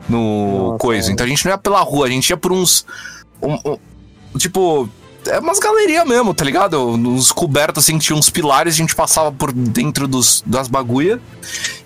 [0.10, 1.10] No Nossa, coisa.
[1.10, 1.14] é.
[1.14, 2.86] Então a gente não ia pela rua, a gente ia por uns.
[3.42, 3.60] um-
[4.34, 4.90] um- tipo.
[5.30, 6.80] É umas galerias mesmo, tá ligado?
[6.88, 11.20] Uns cobertos assim que tinha uns pilares, a gente passava por dentro dos, das bagulha.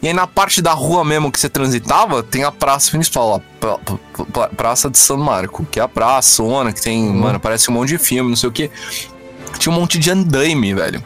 [0.01, 3.41] E aí na parte da rua mesmo que você transitava, tem a praça principal lá,
[3.59, 7.39] pra- pra- pra- Praça de São Marco, que é a praça, zona, que tem, mano,
[7.39, 8.69] parece um monte de filme, não sei o que.
[9.57, 11.03] Tinha um monte de andaime, velho,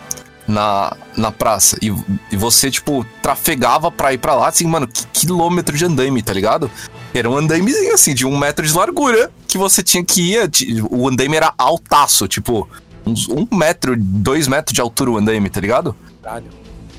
[0.48, 1.78] na, na praça.
[1.82, 1.88] E,
[2.32, 6.32] e você, tipo, trafegava pra ir pra lá, assim, mano, que quilômetro de andaime, tá
[6.34, 6.70] ligado?
[7.18, 10.84] Era um andaimezinho, assim, de um metro de largura, que você tinha que ir.
[10.90, 12.68] O andaime era altaço, tipo,
[13.06, 15.96] uns um metro, dois metros de altura o andaime, tá ligado?
[16.22, 16.48] Caralho.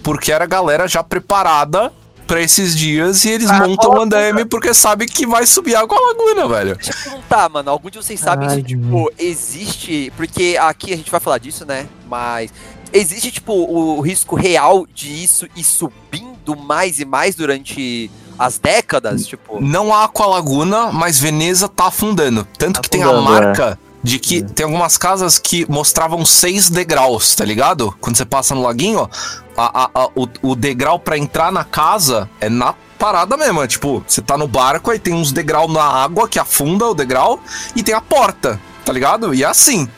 [0.02, 1.92] Porque era a galera já preparada
[2.26, 5.96] pra esses dias e eles Ah, montam o andaime porque sabe que vai subir água
[5.96, 6.76] a laguna, velho.
[6.76, 7.70] Deixa eu perguntar, mano.
[7.70, 10.12] Algum de vocês sabem se, tipo, existe.
[10.16, 11.86] Porque aqui a gente vai falar disso, né?
[12.08, 12.52] Mas.
[12.92, 19.26] Existe, tipo, o risco real de isso ir subindo mais e mais durante as décadas?
[19.26, 19.60] Tipo.
[19.60, 22.46] Não há aqualaguna, mas Veneza tá afundando.
[22.58, 27.34] Tanto que tem a Afundando, marca de que tem algumas casas que mostravam seis degraus,
[27.34, 27.92] tá ligado?
[28.00, 29.08] Quando você passa no laguinho, ó,
[29.56, 33.62] a- a- a- o, o degrau pra entrar na casa é na parada mesmo.
[33.62, 36.94] É tipo, você tá no barco, aí tem uns degrau na água que afunda o
[36.94, 37.40] degrau
[37.74, 39.34] e tem a porta, tá ligado?
[39.34, 39.88] E é assim.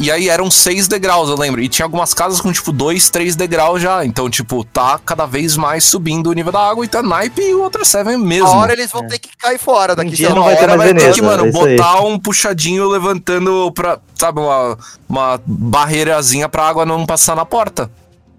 [0.00, 1.60] E aí eram seis degraus, eu lembro.
[1.60, 4.04] E tinha algumas casas com, tipo, dois, três degraus já.
[4.04, 7.54] Então, tipo, tá cada vez mais subindo o nível da água e tá naipe e
[7.54, 8.46] o Water 7 mesmo.
[8.46, 10.10] A hora eles vão ter que cair fora daqui.
[10.10, 11.76] Um dia não vai ter uma mais vai ter que, mano, é isso aí.
[11.76, 17.90] botar um puxadinho levantando pra, sabe, uma, uma barreirazinha pra água não passar na porta.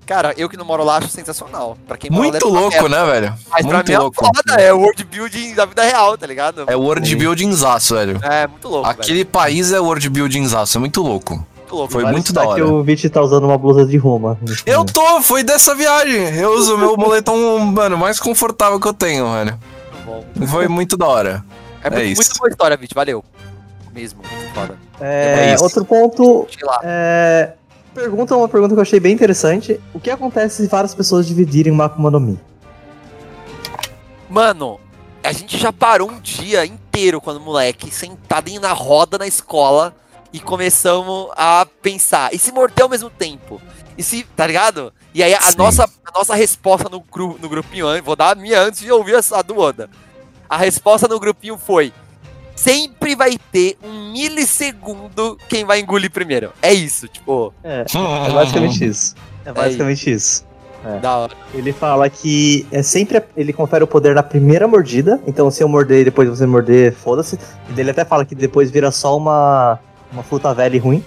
[0.10, 1.78] Cara, eu que não moro lá acho sensacional.
[1.88, 2.90] Pra quem mora lá Muito deve ficar louco, perto.
[2.90, 3.36] né, velho?
[3.48, 4.26] Mas pra Muito mim louco.
[4.26, 6.64] é foda, é world building da vida real, tá ligado?
[6.66, 8.20] É world buildingzaço, velho.
[8.24, 9.00] É, muito louco, velho.
[9.00, 11.36] Aquele país é world buildingzaço, é muito louco.
[11.36, 11.92] Muito louco.
[11.94, 12.66] Foi muito da que hora.
[12.68, 14.36] o Vit tá usando uma blusa de Roma.
[14.66, 16.40] Eu tô, foi dessa viagem.
[16.40, 19.60] Eu uso o meu moletom, mano, mais confortável que eu tenho, velho.
[20.08, 20.26] bom.
[20.48, 21.46] Foi muito da hora.
[21.84, 22.16] É, muito, isso.
[22.24, 22.96] muito boa história, Vit.
[22.96, 23.24] Valeu.
[23.94, 24.76] Mesmo, muito foda.
[25.00, 26.68] É É, outro ponto Sei
[28.00, 28.06] lá.
[28.06, 28.10] é.
[28.10, 29.80] Pergunta uma pergunta que eu achei bem interessante.
[29.94, 32.40] O que acontece se várias pessoas dividirem uma Akuma no Mi?
[34.30, 34.80] Mano,
[35.24, 39.96] a gente já parou um dia inteiro quando moleque, sentado na roda na escola
[40.32, 42.34] e começamos a pensar.
[42.34, 43.62] E se morder ao mesmo tempo?
[43.98, 44.94] E se, tá ligado?
[45.14, 45.58] E aí a Sim.
[45.58, 49.16] nossa, a nossa resposta no, gru, no grupinho, vou dar a minha antes de ouvir
[49.16, 49.90] a, a do Oda.
[50.50, 51.92] A resposta no grupinho foi:
[52.60, 56.52] sempre vai ter um milissegundo quem vai engolir primeiro.
[56.62, 59.16] É isso, tipo, É, é basicamente isso.
[59.46, 60.46] É basicamente isso.
[61.02, 61.34] da hora.
[61.54, 63.22] Ele fala que é sempre.
[63.36, 65.20] Ele confere o poder na primeira mordida.
[65.26, 67.40] Então, se eu morder e depois você morder, foda-se.
[67.76, 69.80] E ele até fala que depois vira só uma,
[70.12, 71.04] uma fruta velha e ruim.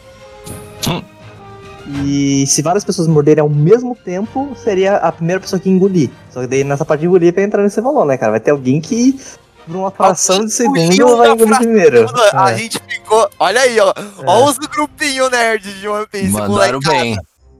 [0.88, 1.02] Hum.
[2.04, 6.10] E se várias pessoas morderem ao mesmo tempo, seria a primeira pessoa que engolir.
[6.30, 8.32] Só que daí nessa parte de engolir vai entrar nesse valor, né, cara?
[8.32, 9.18] Vai ter alguém que,
[9.66, 12.06] por uma fração de segundo, vai engolir fração primeiro.
[12.32, 13.28] A É, gente ficou.
[13.38, 13.90] Olha aí, ó.
[13.90, 13.94] é.
[14.26, 16.28] Olha os grupinhos nerd de One Piece.
[16.28, 17.16] Mandaram bem.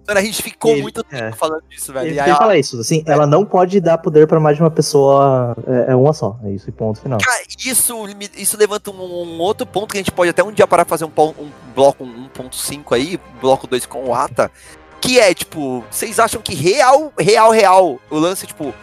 [0.06, 1.32] Mano, a gente ficou Ele- muito tempo é.
[1.32, 2.08] falando disso, velho.
[2.08, 4.62] Ele, E aí, ele fala isso, assim, ela não pode dar poder pra mais de
[4.62, 7.20] uma pessoa, é, é uma só, é isso e ponto final.
[7.24, 7.94] Cara, isso,
[8.36, 10.90] isso levanta um, um outro ponto que a gente pode até um dia parar pra
[10.98, 14.50] fazer um, um bloco 1.5 aí, bloco 2 com o Ata,
[15.00, 18.74] que é, tipo, vocês acham que real, real, real, o lance, tipo,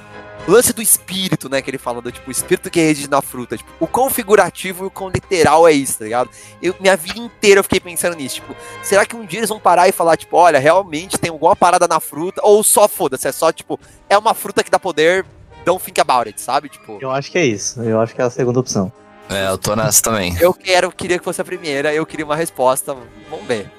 [0.50, 3.58] lance do espírito, né, que ele fala do, tipo, o espírito que reside na fruta,
[3.58, 6.30] tipo, o quão figurativo e o quão literal é isso, tá ligado?
[6.62, 9.60] Eu, minha vida inteira eu fiquei pensando nisso, tipo, será que um dia eles vão
[9.60, 13.32] parar e falar, tipo, olha, realmente tem alguma parada na fruta, ou só foda-se, é
[13.32, 13.80] só, tipo,
[14.10, 15.26] é uma fruta que dá poder,
[15.66, 16.70] don't think about it, sabe?
[16.70, 16.97] Tipo...
[17.02, 18.91] Eu acho que é isso, eu acho que é a segunda opção.
[19.30, 20.36] É, eu tô nessa também.
[20.39, 22.95] Eu quero, queria que fosse a primeira, eu queria uma resposta,
[23.30, 23.78] vamos ver.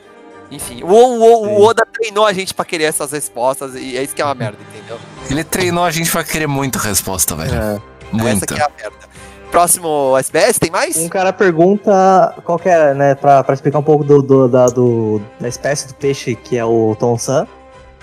[0.51, 1.62] Enfim, o, o, o.
[1.64, 4.59] Oda treinou a gente pra querer essas respostas e é isso que é uma merda,
[4.74, 4.98] entendeu?
[5.30, 7.55] Ele treinou a gente pra querer muita resposta, velho.
[7.55, 7.74] É.
[7.74, 7.80] Essa
[8.12, 8.55] Muita.
[8.55, 9.11] que é a merda.
[9.53, 10.96] Próximo SBS, tem mais?
[10.96, 14.66] Um cara pergunta qual que é, né, pra, pra explicar um pouco do, do- da,
[14.66, 17.46] do- da espécie do peixe que é o Tonsan.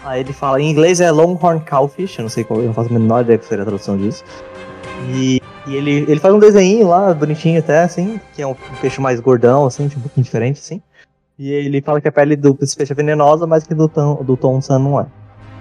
[0.03, 2.89] Aí ele fala, em inglês é Longhorn Cowfish, eu não sei qual, eu não faço
[2.89, 4.23] a menor ideia que seria a tradução disso.
[5.09, 8.99] E, e ele, ele faz um desenho lá, bonitinho até, assim, que é um peixe
[9.01, 10.81] mais gordão, assim, tipo, um pouquinho diferente, assim.
[11.39, 14.35] E ele fala que a pele do peixe é venenosa, mas que do, Ton- do
[14.35, 15.05] Tonsan não é.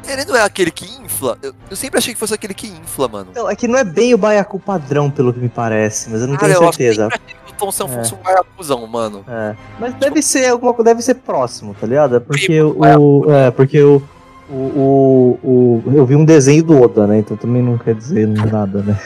[0.08, 1.36] Ele não é aquele que infla?
[1.42, 3.28] Eu, eu sempre achei que fosse aquele que infla, mano.
[3.32, 6.28] Então, é que não é bem o baiacu padrão, pelo que me parece, mas eu
[6.28, 7.02] não Cara, tenho eu certeza.
[7.10, 7.88] sempre achei que o Tom Sam É.
[7.98, 9.24] fosse um baiacuzão, mano.
[9.28, 9.54] É.
[9.80, 12.16] Mas deve ser alguma coisa, deve ser próximo, tá ligado?
[12.16, 13.30] É Porque Primo, o.
[13.30, 14.02] É, porque o.
[14.48, 17.18] O, o, o- eu vi um desenho do Oda, né?
[17.18, 18.96] Então também não quer dizer nada, né?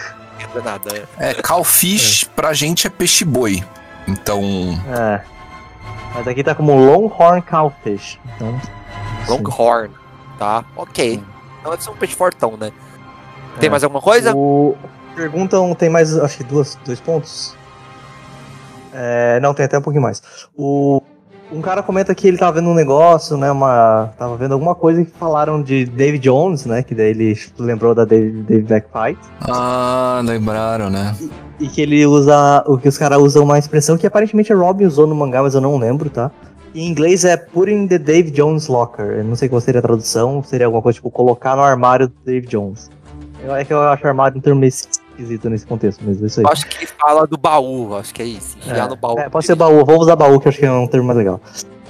[0.54, 0.90] Não é nada.
[1.18, 1.30] é.
[1.30, 3.64] É, cowfish pra gente é peixe boi.
[4.06, 4.42] Então,
[4.94, 5.22] É.
[6.14, 8.18] Mas aqui tá como Longhorn Cowfish.
[8.36, 8.60] Então.
[9.28, 9.90] Longhorn,
[10.38, 10.64] tá?
[10.76, 11.22] Ok.
[11.60, 12.72] Então deve ser um peixe fortão, né?
[13.58, 13.70] Tem É.
[13.70, 14.34] mais alguma coisa?
[14.34, 14.76] O...
[15.14, 17.54] Perguntam, tem mais, acho que duas, dois pontos.
[18.92, 20.22] É, não, tem até um pouquinho mais.
[20.56, 21.02] O,
[21.52, 23.50] um cara comenta que ele tava vendo um negócio, né?
[23.50, 26.82] Uma, tava vendo alguma coisa que falaram de David Jones, né?
[26.82, 29.18] Que daí ele lembrou da David, David Backfight.
[29.40, 31.14] ah, lembraram, né?
[31.58, 32.64] E que ele usa.
[32.66, 35.54] O que os caras usam uma expressão que aparentemente a Robin usou no mangá, mas
[35.54, 36.30] eu não lembro, tá?
[36.74, 39.06] Em inglês é Putting the Dave Jones Locker.
[39.06, 42.14] Eu não sei qual seria a tradução, seria alguma coisa tipo colocar no armário do
[42.24, 42.88] Dave Jones.
[43.42, 44.72] Eu, é que eu acho armário um termo meio
[45.20, 46.44] esquisito nesse contexto, mas é isso aí.
[46.44, 48.56] Eu acho que ele fala do baú, acho que é isso.
[48.58, 49.18] Enfiar no baú.
[49.18, 51.40] É, pode ser baú, vamos usar baú, que acho que é um termo mais legal.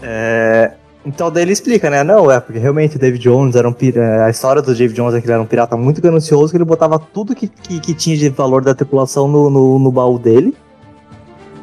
[0.03, 0.73] É,
[1.05, 2.03] então daí ele explica, né?
[2.03, 4.25] Não, é porque realmente o David Jones era um pira...
[4.25, 6.65] A história do David Jones é que ele era um pirata muito ganancioso, que ele
[6.65, 10.55] botava tudo que, que, que tinha de valor da tripulação no, no, no baú dele.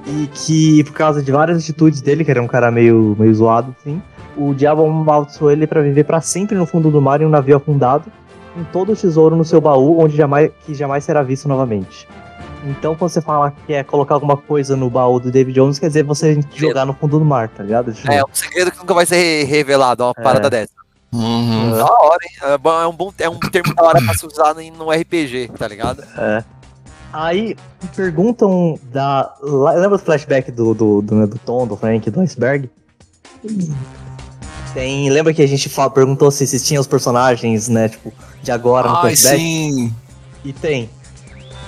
[0.08, 3.76] E que, por causa de várias atitudes dele, que era um cara meio, meio zoado,
[3.82, 4.02] assim,
[4.38, 7.58] o diabo amaldiçoou ele pra viver pra sempre no fundo do mar em um navio
[7.58, 8.06] afundado,
[8.58, 12.08] com todo o tesouro no seu baú, onde jamais, que jamais será visto novamente.
[12.66, 15.88] Então, quando você fala que é colocar alguma coisa no baú do David Jones, quer
[15.88, 17.94] dizer você jogar no fundo do mar, tá ligado?
[17.94, 20.22] Tipo, É um segredo que nunca vai ser revelado, uma É.
[20.24, 20.74] parada dessa.
[21.14, 21.72] Uhum.
[21.72, 22.54] Da hora, hein?
[22.54, 24.92] É bom- É um, bom, é um termo da hora pra se usar no, no
[24.92, 26.04] RPG, tá ligado?
[27.14, 27.56] Aí
[27.96, 29.34] perguntam da.
[29.42, 32.70] Lembra do flashback do, do, do, né, do Tom, do Frank, do Iceberg?
[34.74, 35.10] Tem.
[35.10, 38.88] Lembra que a gente fa- perguntou se, se tinha os personagens, né, tipo, de agora
[38.90, 39.38] no Ai, flashback?
[39.40, 39.94] sim.
[40.44, 40.90] E tem.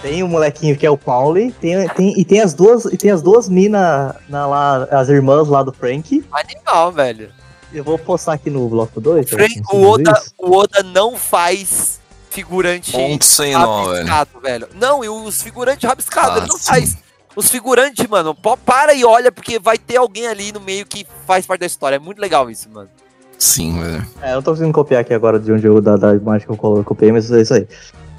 [0.02, 3.12] Tem o molequinho que é o Pauli, tem, tem, e tem as duas, e tem
[3.12, 6.24] as duas minas na, lá, as irmãs lá do Frank.
[6.32, 7.32] Animal, velho.
[7.74, 9.30] Eu vou postar aqui no bloco 2.
[9.30, 12.00] Frank, o, Oda, o Oda não faz
[12.30, 14.08] figurante Ponto sem nó, velho.
[14.08, 14.70] rabiscado, velho.
[14.76, 16.64] Não, e os figurantes rabiscados, Ah, ele não sim.
[16.66, 16.98] faz.
[17.36, 18.34] Os figurantes, mano,
[18.66, 21.98] para e olha, porque vai ter alguém ali no meio que faz parte da história.
[21.98, 22.90] É muito legal isso, mano.
[23.40, 24.06] Sim, velho.
[24.22, 26.54] É, eu não tô conseguindo copiar aqui agora de onde eu da, da imagem que
[26.54, 27.66] eu copiei, mas é isso aí.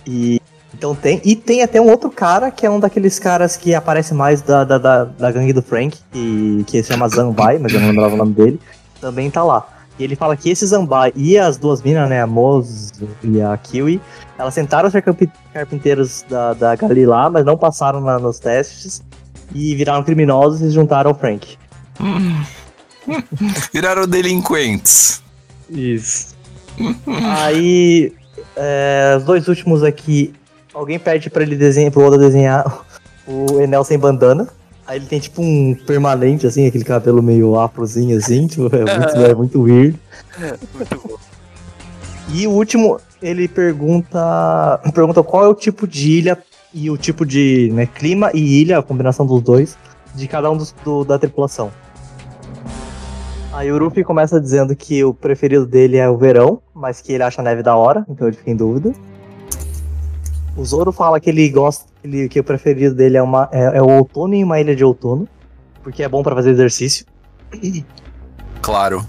[0.07, 0.41] E
[0.75, 1.21] então tem.
[1.25, 4.64] E tem até um outro cara que é um daqueles caras que aparece mais da,
[4.64, 8.14] da, da, da gangue do Frank, que, que se chama Zambai, mas eu não lembrava
[8.14, 8.61] o nome dele.
[9.01, 9.68] Também tá lá.
[9.99, 12.91] E ele fala que esse Zambai e as duas minas, né, a Moz
[13.23, 14.01] e a Kiwi,
[14.39, 19.03] elas tentaram ser carpi- carpinteiros da, da Gali lá, mas não passaram na- nos testes
[19.55, 21.59] e viraram criminosos e se juntaram ao Frank.
[23.72, 25.22] Viraram delinquentes.
[25.68, 26.34] Isso.
[27.36, 28.12] Aí,
[28.57, 30.32] é, os dois últimos aqui,
[30.72, 32.84] alguém pede pra ele desenhar, pro Oda desenhar
[33.26, 34.48] o Enel sem bandana.
[34.86, 39.16] Aí ele tem tipo um permanente, assim, aquele cabelo meio afrozinho, assim, tipo, é muito,
[39.24, 39.98] é muito weird.
[40.74, 41.16] Muito bom.
[42.32, 46.38] E o último, ele pergunta, pergunta qual é o tipo de ilha
[46.72, 49.76] e o tipo de né, clima e ilha, a combinação dos dois,
[50.14, 51.70] de cada um dos, do- da tripulação.
[53.53, 57.22] Aí o Ruffy começa dizendo que o preferido dele é o verão, mas que ele
[57.22, 58.92] acha a neve da hora, então ele fica em dúvida.
[60.57, 63.82] O Zoro fala que ele gosta, ele- que o preferido dele é, uma, é, é
[63.82, 65.28] o outono em uma ilha de outono,
[65.82, 67.07] porque é bom pra fazer exercício.
[68.62, 69.07] Claro.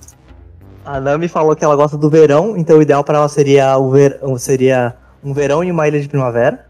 [0.86, 3.92] A Nami falou que ela gosta do verão, então o ideal pra ela seria, o
[3.92, 4.18] ver...
[4.38, 6.66] seria um verão e uma ilha de primavera.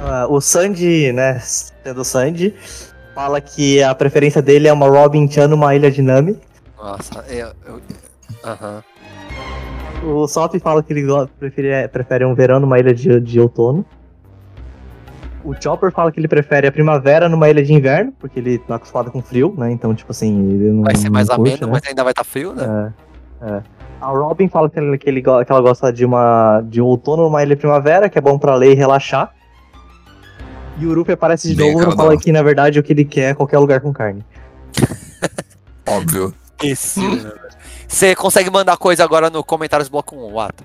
[0.00, 2.54] Ah, o Sandy, né, sendo o Sandy,
[3.14, 6.38] fala que a preferência dele é uma Robin Chan numa ilha de Nami.
[6.76, 7.48] Nossa, eu.
[7.66, 7.80] eu-
[8.44, 8.82] Aham.
[10.04, 11.06] O Sop fala que ele
[11.38, 13.84] prefere, prefere um verão numa ilha de, de outono.
[15.44, 18.76] O Chopper fala que ele prefere a primavera numa ilha de inverno, porque ele tá
[18.76, 19.72] acostumado com frio, né?
[19.72, 20.82] Então, tipo assim, ele não.
[20.84, 21.72] Vai ser mais curte, ameno, né?
[21.72, 22.92] mas ainda vai estar frio, né?
[23.40, 23.62] É, é.
[24.00, 27.24] A Robin fala que, ele, que, ele, que ela gosta de uma de um outono
[27.24, 29.32] numa ilha de primavera, que é bom pra ler e relaxar.
[30.78, 33.04] E o Ruffy aparece de Bem novo e fala que, na verdade, o que ele
[33.04, 34.24] quer é qualquer lugar com carne.
[35.86, 36.34] Óbvio.
[36.62, 37.00] Esse.
[37.86, 40.64] Você consegue mandar coisa agora no comentários bloco 1, Wato.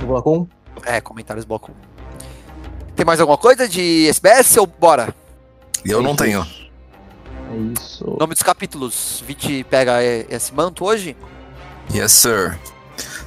[0.00, 0.48] No bloco 1?
[0.84, 2.94] É, comentários bloco 1.
[2.94, 5.14] Tem mais alguma coisa de SBS ou bora?
[5.84, 6.46] Eu não tenho.
[7.50, 8.04] É isso.
[8.18, 9.24] Nome dos capítulos.
[9.26, 11.16] Viti pega esse manto hoje?
[11.94, 12.58] Yes, sir.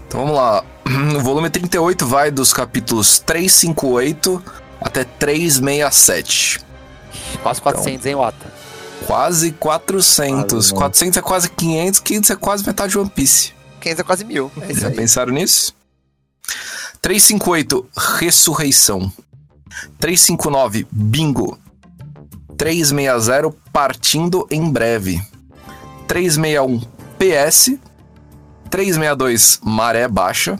[0.08, 0.64] Então vamos lá.
[1.16, 4.44] O volume 38 vai dos capítulos 358
[4.82, 6.60] até 367.
[7.42, 8.54] Quase 400, hein, Wata?
[9.08, 10.72] Quase 400.
[10.72, 10.80] Quase, né?
[10.80, 13.54] 400 é quase 500, 500 é quase metade de One Piece.
[13.80, 14.52] 500 é quase mil.
[14.62, 14.96] É isso Já aí.
[14.96, 15.74] pensaram nisso?
[17.02, 17.86] 358,
[18.20, 19.12] Ressurreição.
[20.00, 21.58] 359, Bingo.
[22.58, 25.22] 360, Partindo em Breve.
[26.08, 26.80] 361,
[27.18, 27.78] PS.
[28.74, 30.60] 362, Maré Baixa.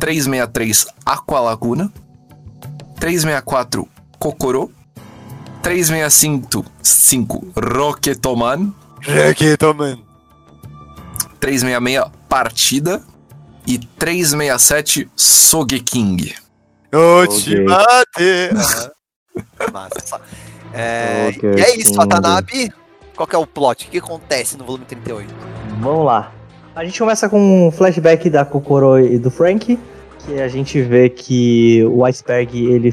[0.00, 1.92] 363, Aqualaguna.
[2.98, 3.86] 364,
[4.18, 4.72] Kokoro.
[5.62, 8.74] 365, 5, Rocketoman.
[9.02, 9.98] Reggaeton,
[11.38, 13.02] 366 Partida
[13.66, 16.32] e 367 Sogeking.
[16.90, 18.54] Ultimate.
[19.70, 20.20] Massa.
[20.72, 21.94] É, Ok, e é isso.
[21.96, 22.72] Watanabe.
[23.14, 23.88] Qual que é o plot?
[23.88, 25.34] O que acontece no volume 38?
[25.80, 26.32] Vamos lá.
[26.76, 29.78] A gente começa com um flashback da Kokoro e do Frank,
[30.18, 32.92] que a gente vê que o Iceberg, ele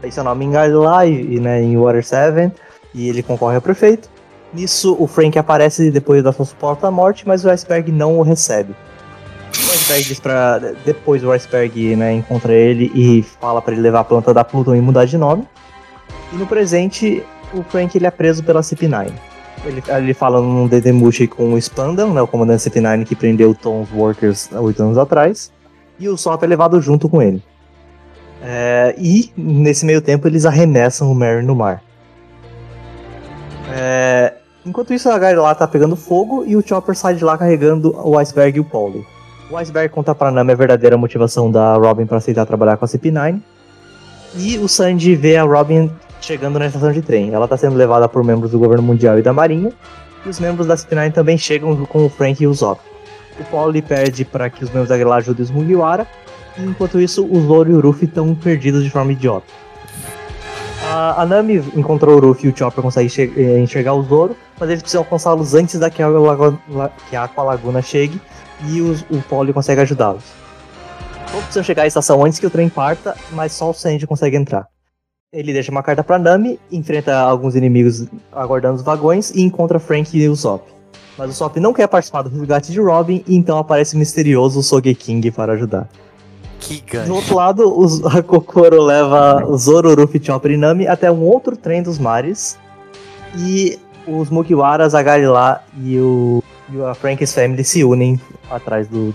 [0.00, 2.52] fez seu nome em lá e, e, né, em Water 7,
[2.92, 4.10] e ele concorre ao prefeito.
[4.52, 8.74] Nisso, o Frank aparece depois da sua suposta morte, mas o Iceberg não o recebe.
[9.56, 10.58] O Iceberg diz pra...
[10.84, 14.74] Depois o Iceberg né, encontra ele e fala pra ele levar a planta da Pluton
[14.74, 15.46] e mudar de nome.
[16.32, 17.22] E no presente,
[17.54, 19.12] o Frank ele é preso pela CP9.
[19.64, 23.90] Ele, ele fala num Dedemushi com o Spandam, né, o comandante CP9 que prendeu Tom's
[23.92, 25.52] Workers há oito anos atrás.
[25.98, 27.42] E o Sop é levado junto com ele.
[28.42, 31.82] É, e, nesse meio tempo, eles arremessam o Mary no mar.
[33.70, 34.34] É,
[34.64, 37.94] enquanto isso, a Gary lá tá pegando fogo e o Chopper sai de lá carregando
[38.02, 39.06] o Iceberg e o Polly.
[39.50, 42.88] O Iceberg conta pra Nami a verdadeira motivação da Robin para aceitar trabalhar com a
[42.88, 43.40] CP9.
[44.36, 45.90] E o Sandy vê a Robin
[46.20, 47.32] chegando na estação de trem.
[47.32, 49.72] Ela está sendo levada por membros do governo mundial e da marinha.
[50.24, 52.80] E os membros da CP9 também chegam com o Frank e o Zop.
[53.38, 56.06] O Paul lhe pede para que os membros da Guerra ajudem os Mugiwara.
[56.58, 59.46] E enquanto isso, o Zoro e o Ruffy estão perdidos de forma idiota.
[60.92, 64.82] A, Nami encontrou o Ruffy e o Chopper conseguem eh, enxergar o Zoro, mas eles
[64.82, 68.20] precisam alcançá-los antes da que a, Lago- La- que a Aqua Laguna chegue
[68.66, 70.24] e os- o Paul consegue ajudá-los.
[71.30, 74.36] Todos precisam chegar à estação antes que o trem parta, mas só o Sanji consegue
[74.36, 74.66] entrar.
[75.32, 80.18] Ele deixa uma carta pra Nami, enfrenta alguns inimigos aguardando os vagões e encontra Frank
[80.18, 80.66] e o Sop.
[81.16, 84.60] Mas o Sop não quer participar do resgate de Robin, e então aparece o misterioso
[84.60, 85.88] Sogeking para ajudar.
[86.58, 87.14] Que Do gancho.
[87.14, 91.56] outro lado, os- a Kokoro leva o Zoro, Ruffy, Chopper e Nami até um outro
[91.56, 92.58] trem dos mares.
[93.38, 93.78] E
[94.08, 98.20] os Mugiwaras, a Galilá e o e a Frank's Family se unem
[98.50, 99.14] atrás do.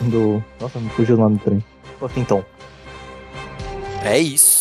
[0.00, 1.64] do, do- nossa, me fugiu o nome do trem.
[2.00, 2.42] Puffington.
[4.02, 4.55] É isso.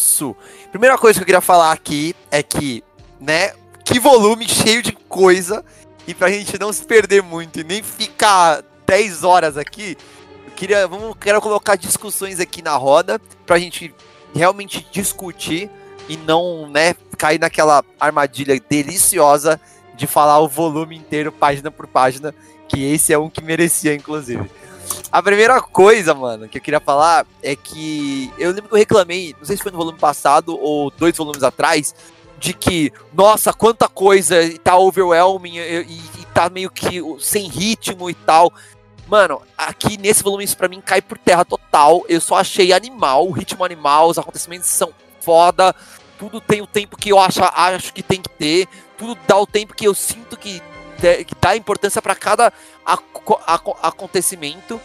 [0.72, 2.84] Primeira coisa que eu queria falar aqui é que,
[3.20, 3.54] né,
[3.84, 5.64] que volume cheio de coisa.
[6.08, 9.98] E pra gente não se perder muito e nem ficar 10 horas aqui,
[10.46, 13.94] eu queria, vamos, quero colocar discussões aqui na roda pra gente
[14.34, 15.70] realmente discutir
[16.08, 19.60] e não, né, cair naquela armadilha deliciosa
[19.96, 22.36] de falar o volume inteiro, página por página,
[22.68, 24.50] que esse é um que merecia, inclusive.
[25.12, 29.36] A primeira coisa, mano, que eu queria falar é que eu lembro que eu reclamei,
[29.38, 31.96] não sei se foi no volume passado ou dois volumes atrás,
[32.38, 37.48] de que, nossa, quanta coisa, e tá overwhelming e, e- e tá meio que sem
[37.48, 38.52] ritmo e tal.
[39.08, 42.04] Mano, aqui nesse volume isso pra mim cai por terra total.
[42.10, 45.74] Eu só achei animal, o ritmo animal, os acontecimentos são foda.
[46.20, 48.68] Tudo tem o tempo que eu acho, acho que tem que ter.
[48.98, 50.62] Tudo dá o tempo que eu sinto que,
[51.00, 52.52] te- que dá importância pra cada
[52.86, 54.80] aco- aco- acontecimento.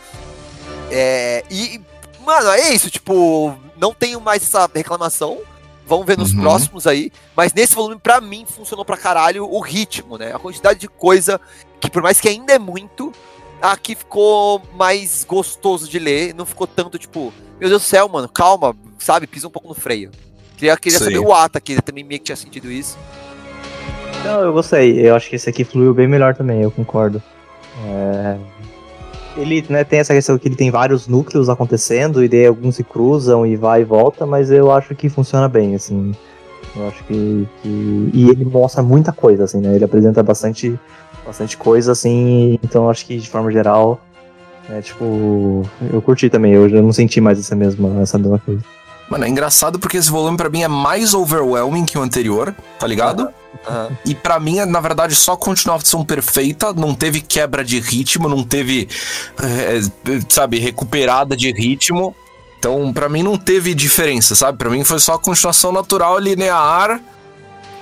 [0.91, 1.81] É, e,
[2.25, 5.39] mano, é isso, tipo, não tenho mais essa reclamação.
[5.87, 6.41] Vamos ver nos Uhum.
[6.43, 7.11] próximos aí.
[7.35, 10.33] Mas nesse volume, pra mim, funcionou pra caralho o ritmo, né?
[10.33, 11.41] A quantidade de coisa
[11.81, 13.13] que, por mais que ainda é muito,
[13.61, 16.33] aqui ficou mais gostoso de ler.
[16.35, 19.27] Não ficou tanto, tipo, meu Deus do céu, mano, calma, sabe?
[19.27, 20.13] Pisa um pouco no freio.
[20.57, 22.97] Queria, queria saber o Ata, que ele também meio que tinha sentido isso.
[24.25, 25.07] Não, eu gostei.
[25.07, 27.23] Eu acho que esse aqui fluiu bem melhor também, eu concordo.
[27.87, 28.37] É,
[29.37, 32.85] Ele né, tem essa questão que ele tem vários núcleos acontecendo, e daí alguns se
[32.85, 36.13] cruzam e vai e volta, mas eu acho que funciona bem, assim.
[36.77, 37.49] Eu acho que.
[37.63, 39.75] que- E ele mostra muita coisa, assim, né?
[39.75, 40.79] Ele apresenta bastante,
[41.25, 44.01] bastante coisa, assim, então eu acho que de forma geral.
[44.69, 45.63] É, tipo,
[45.93, 48.63] eu curti também, eu já não senti mais essa mesma, essa mesma coisa.
[49.11, 52.87] Mano, é engraçado porque esse volume pra mim é mais overwhelming que o anterior, tá
[52.87, 53.29] ligado?
[53.69, 53.91] Aham.
[54.07, 58.89] E pra mim na verdade, só continuação perfeita, não teve quebra de ritmo, não teve,
[59.43, 59.81] é,
[60.29, 62.15] sabe, recuperada de ritmo.
[62.59, 64.59] Então, pra mim não teve diferença, sabe?
[64.59, 67.01] Pra mim foi só a continuação natural, linear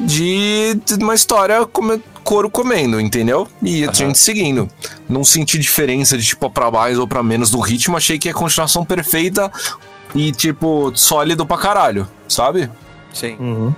[0.01, 3.49] de uma história come, couro comendo, entendeu?
[3.61, 3.95] E a Aham.
[3.95, 4.68] gente seguindo.
[5.09, 8.33] Não senti diferença de tipo pra mais ou pra menos no ritmo, achei que é
[8.33, 9.51] continuação perfeita
[10.14, 12.70] e tipo sólido pra caralho, sabe?
[13.12, 13.36] Sim.
[13.38, 13.74] Uhum.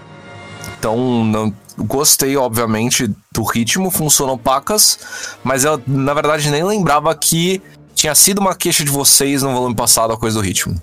[0.78, 4.98] Então, não, gostei, obviamente, do ritmo, funcionou pacas,
[5.44, 7.62] mas eu, na verdade, nem lembrava que
[7.94, 10.80] tinha sido uma queixa de vocês no volume passado a coisa do ritmo.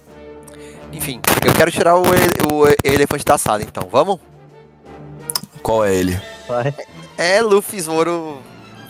[0.93, 3.87] Enfim, eu quero tirar o, ele- o elefante da sala, então.
[3.91, 4.19] Vamos?
[5.61, 6.19] Qual é ele?
[6.47, 6.73] Vai.
[7.17, 8.37] É Luffy, Zoro,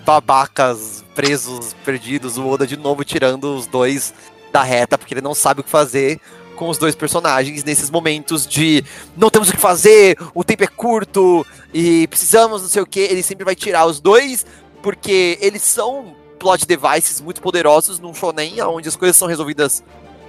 [0.06, 4.14] babacas, presos, perdidos, o Oda de novo tirando os dois
[4.52, 6.20] da reta, porque ele não sabe o que fazer
[6.58, 8.84] com os dois personagens nesses momentos de
[9.16, 13.00] não temos o que fazer, o tempo é curto e precisamos não sei o que,
[13.00, 14.46] ele sempre vai tirar os dois,
[14.82, 19.84] porque eles são plot devices muito poderosos num shonen, onde as coisas são resolvidas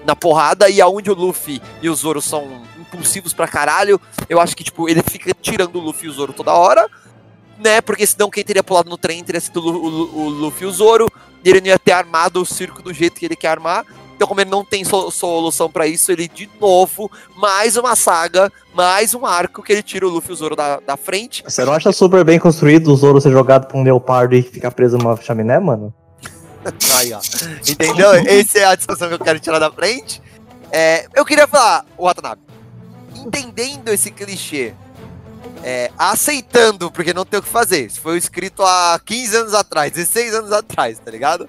[0.07, 4.57] na porrada e aonde o Luffy e o Zoro são impulsivos pra caralho, eu acho
[4.57, 6.89] que tipo, ele fica tirando o Luffy e o Zoro toda hora,
[7.59, 7.81] né?
[7.81, 11.11] Porque senão quem teria pulado no trem teria sido o, o Luffy e o Zoro.
[11.45, 13.85] E ele não ia ter armado o circo do jeito que ele quer armar.
[14.19, 18.53] Então, como ele não tem so- solução pra isso, ele de novo, mais uma saga,
[18.75, 21.45] mais um arco que ele tira o Luffy e o Zoro da, da frente.
[21.45, 24.73] Você não acha super bem construído o Zoro ser jogado pra um leopardo e ficar
[24.73, 25.95] preso numa chaminé, mano?
[26.99, 27.21] Aí, ó.
[27.69, 28.11] Entendeu?
[28.15, 30.21] Essa é a discussão que eu quero tirar da frente.
[30.73, 32.43] É, eu queria falar, Watanabe,
[33.15, 34.75] entendendo esse clichê,
[35.63, 37.87] é, aceitando, porque não tem o que fazer.
[37.87, 41.49] Isso foi escrito há 15 anos atrás, 16 anos atrás, tá ligado?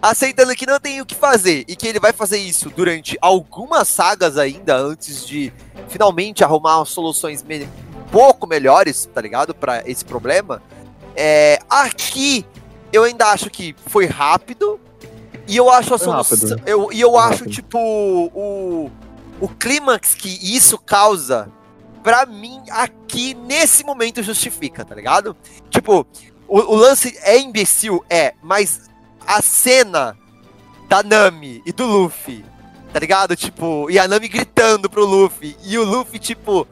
[0.00, 3.88] Aceitando que não tem o que fazer e que ele vai fazer isso durante algumas
[3.88, 5.52] sagas ainda antes de
[5.88, 9.54] finalmente arrumar soluções me- um pouco melhores, tá ligado?
[9.54, 10.62] Pra esse problema.
[11.16, 12.44] É, aqui
[12.92, 14.78] eu ainda acho que foi rápido.
[15.46, 16.58] E eu acho a solução.
[16.64, 17.50] Eu, e eu Foi acho, rápido.
[17.50, 18.90] tipo, o,
[19.40, 21.48] o clímax que isso causa,
[22.04, 25.34] pra mim, aqui, nesse momento, justifica, tá ligado?
[25.70, 26.06] Tipo,
[26.46, 28.90] o, o lance é imbecil, é, mas
[29.26, 30.14] a cena
[30.86, 32.44] da Nami e do Luffy,
[32.92, 33.34] tá ligado?
[33.34, 36.68] Tipo, e a Nami gritando pro Luffy, e o Luffy, tipo,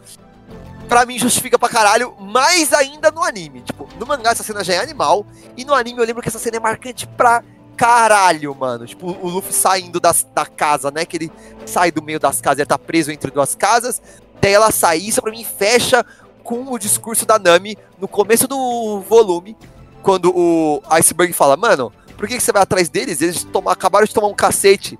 [0.87, 3.63] pra mim justifica pra caralho, mais ainda no anime.
[3.63, 5.25] Tipo, no mangá essa cena já é animal,
[5.57, 7.43] e no anime eu lembro que essa cena é marcante pra
[7.75, 8.87] caralho, mano.
[8.87, 11.07] Tipo, o Luffy saindo das, da casa, né?
[11.07, 11.33] Que ele
[11.65, 14.03] sai do meio das casas, ele tá preso entre duas casas.
[14.43, 16.05] Daí ela sai, isso pra mim fecha
[16.43, 19.57] com o discurso da Nami no começo do volume,
[20.03, 23.23] quando o Iceberg fala, mano, por que, que você vai atrás deles?
[23.23, 24.99] Eles acabaram de tomar um cacete.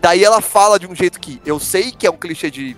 [0.00, 2.76] Daí ela fala de um jeito que eu sei que é um clichê de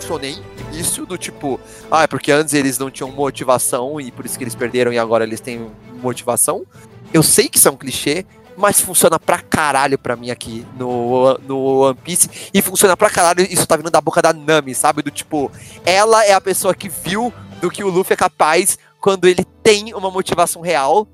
[0.00, 0.42] shonen,
[0.72, 4.44] isso do tipo, ah, é porque antes eles não tinham motivação e por isso que
[4.44, 6.64] eles perderam e agora eles têm motivação.
[7.12, 8.24] Eu sei que isso é um clichê,
[8.62, 12.30] mas funciona pra caralho pra mim aqui no, no One Piece.
[12.54, 15.02] E funciona pra caralho, isso tá vindo da boca da Nami, sabe?
[15.02, 15.50] Do tipo,
[15.84, 19.92] ela é a pessoa que viu do que o Luffy é capaz quando ele tem
[19.92, 21.06] uma motivação real.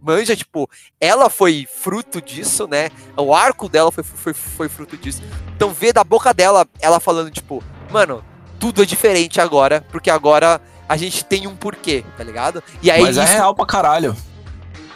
[0.00, 0.70] Manja, tipo,
[1.00, 2.90] ela foi fruto disso, né?
[3.16, 5.20] O arco dela foi, foi, foi fruto disso.
[5.56, 8.24] Então, ver da boca dela, ela falando, tipo, mano,
[8.60, 12.62] tudo é diferente agora, porque agora a gente tem um porquê, tá ligado?
[12.80, 14.16] E aí Mas é isso- real pra caralho.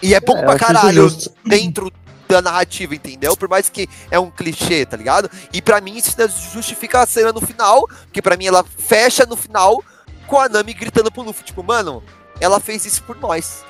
[0.03, 1.09] E é bom É, pra caralho
[1.45, 1.93] dentro
[2.29, 3.37] da narrativa, entendeu?
[3.37, 5.29] Por mais que é um clichê, tá ligado?
[5.53, 6.15] E pra mim isso
[6.53, 9.83] justifica a cena no final, que pra mim ela fecha no final
[10.27, 12.03] com a Nami gritando pro Luffy, tipo, mano,
[12.41, 13.65] ela fez isso por nós.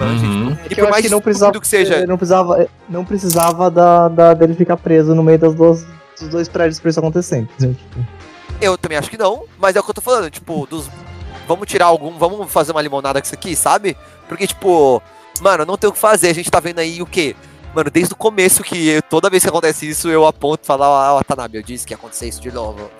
[0.00, 0.56] Manja, Uhum.
[0.56, 4.08] tipo, É e por mais que não precisava, que seja, não precisava, não precisava da,
[4.08, 5.86] da- dele ficar preso no meio das duas,
[6.20, 7.38] dos dois prédios pra isso acontecer.
[7.38, 7.74] entendeu?
[7.76, 8.06] Tipo,
[8.60, 10.90] eu também acho que não, mas é o que eu tô falando, tipo, dos
[11.46, 13.96] vamos tirar algum, vamos fazer uma limonada com isso aqui, sabe?
[14.28, 15.00] Porque tipo,
[15.40, 17.34] mano, não tem o que fazer, a gente tá vendo aí o quê?
[17.74, 20.84] Mano, desde o começo que eu- toda vez que acontece isso, eu aponto e falo,
[20.84, 22.90] ah, Watanabe, eu disse que ia acontecer isso de novo.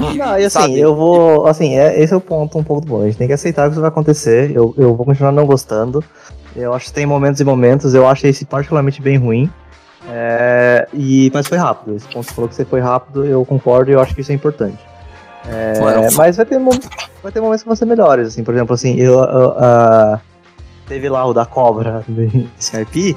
[0.00, 0.78] E- Não, e assim, sabe?
[0.80, 1.46] eu vou.
[1.46, 3.02] Assim, é, esse é o ponto, um ponto bom.
[3.02, 4.50] A gente tem que aceitar que isso vai acontecer.
[4.54, 6.02] Eu, eu vou continuar não gostando.
[6.56, 7.92] Eu acho que tem momentos e momentos.
[7.92, 9.50] Eu achei esse particularmente bem ruim.
[10.08, 11.96] É, e, mas foi rápido.
[11.96, 14.32] Esse ponto você falou que você foi rápido, eu concordo e eu acho que isso
[14.32, 14.78] é importante.
[15.46, 16.58] É, mas vai ter,
[17.22, 18.28] vai ter momentos que vão ser melhores.
[18.28, 20.20] Assim, por exemplo, assim, eu, eu, ah,
[20.86, 23.16] teve lá o da cobra do Skype.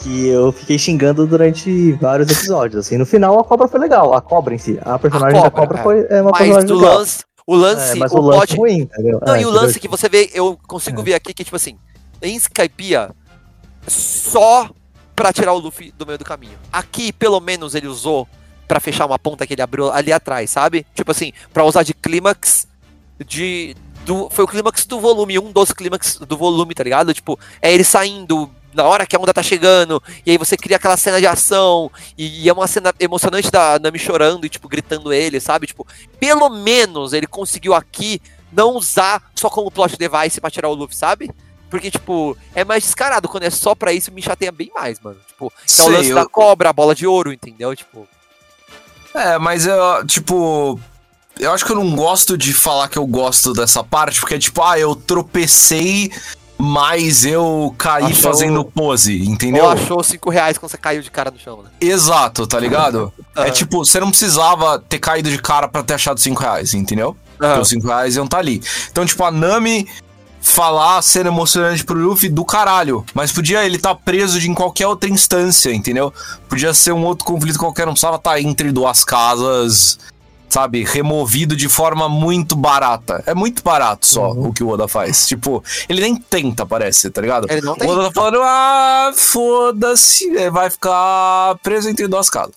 [0.00, 2.84] Que eu fiquei xingando durante vários episódios.
[2.86, 4.12] Assim, no final a cobra foi legal.
[4.14, 4.76] A cobra em si.
[4.82, 5.82] A personagem da cobra, cobra é.
[5.82, 6.98] foi é uma Mas personagem legal.
[6.98, 9.20] lance, o lance, É, mas o, o lance plot ruim, entendeu?
[9.24, 11.04] Não, É, e o lance que você vê, eu consigo É.
[11.04, 11.78] ver aqui que, tipo assim,
[12.20, 13.10] em Skypiea,
[13.86, 14.68] só
[15.14, 16.58] pra tirar o Luffy do meio do caminho.
[16.72, 18.26] Aqui, pelo menos, ele usou
[18.66, 20.84] pra fechar uma ponta que ele abriu ali atrás, sabe?
[20.94, 22.66] Tipo assim, pra usar de clímax
[23.24, 23.76] de.
[24.04, 27.14] Do, foi o clímax do volume, um dos clímax do volume, tá ligado?
[27.14, 30.76] Tipo, é ele saindo na hora que a onda tá chegando, e aí você cria
[30.76, 34.66] aquela cena de ação, e, e é uma cena emocionante da Nami chorando e, tipo,
[34.66, 35.66] gritando ele, sabe?
[35.66, 35.86] Tipo,
[36.18, 40.96] pelo menos ele conseguiu aqui não usar só como plot device pra tirar o Luffy,
[40.96, 41.30] sabe?
[41.70, 43.28] Porque, tipo, é mais descarado.
[43.28, 45.18] Quando é só pra isso, me chateia bem mais, mano.
[45.26, 47.74] Tipo, é o lance eu- da cobra, a bola de ouro, entendeu?
[47.76, 48.06] Tipo,
[49.14, 50.80] É, mas eu, tipo.
[51.42, 54.62] Eu acho que eu não gosto de falar que eu gosto dessa parte, porque, tipo,
[54.62, 56.10] ah, eu tropecei,
[56.56, 59.64] mas eu caí Achou- fazendo pose, entendeu?
[59.64, 61.70] ou achou cinco reais quando você caiu de cara no chão, né?
[61.80, 63.12] Exato, tá ligado?
[63.36, 63.46] Aham.
[63.46, 67.16] É tipo, você não precisava ter caído de cara pra ter achado 5 reais, entendeu?
[67.36, 67.60] Porque Aham.
[67.62, 68.62] os 5 reais iam estar ali.
[68.90, 69.88] Então, tipo, a Nami
[70.40, 73.04] falar a cena emocionante pro Luffy do caralho.
[73.14, 76.12] Mas podia ele estar preso de em qualquer outra instância, entendeu?
[76.48, 79.98] Podia ser um outro conflito qualquer, não precisava estar entre duas casas,
[80.52, 80.84] sabe?
[80.84, 83.22] Removido de forma muito barata.
[83.26, 85.26] É muito barato só o que o Oda faz.
[85.26, 87.46] Tipo, ele nem tenta, parece, tá ligado?
[87.50, 87.72] Ele não.
[87.72, 92.54] O Oda tá falando, ah, foda-se, ele vai ficar preso entre duas casas.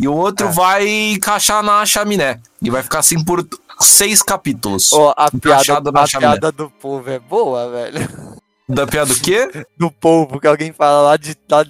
[0.00, 0.50] E o outro É.
[0.52, 2.40] vai encaixar na chaminé.
[2.60, 3.46] E vai ficar assim por
[3.80, 4.92] seis capítulos.
[4.92, 6.32] Ó, a piada, na a chaminé.
[6.32, 8.08] piada do povo é boa, velho.
[8.68, 9.48] Da piada do quê?
[9.78, 11.36] Do povo, que alguém fala lá de.
[11.48, 11.64] lá-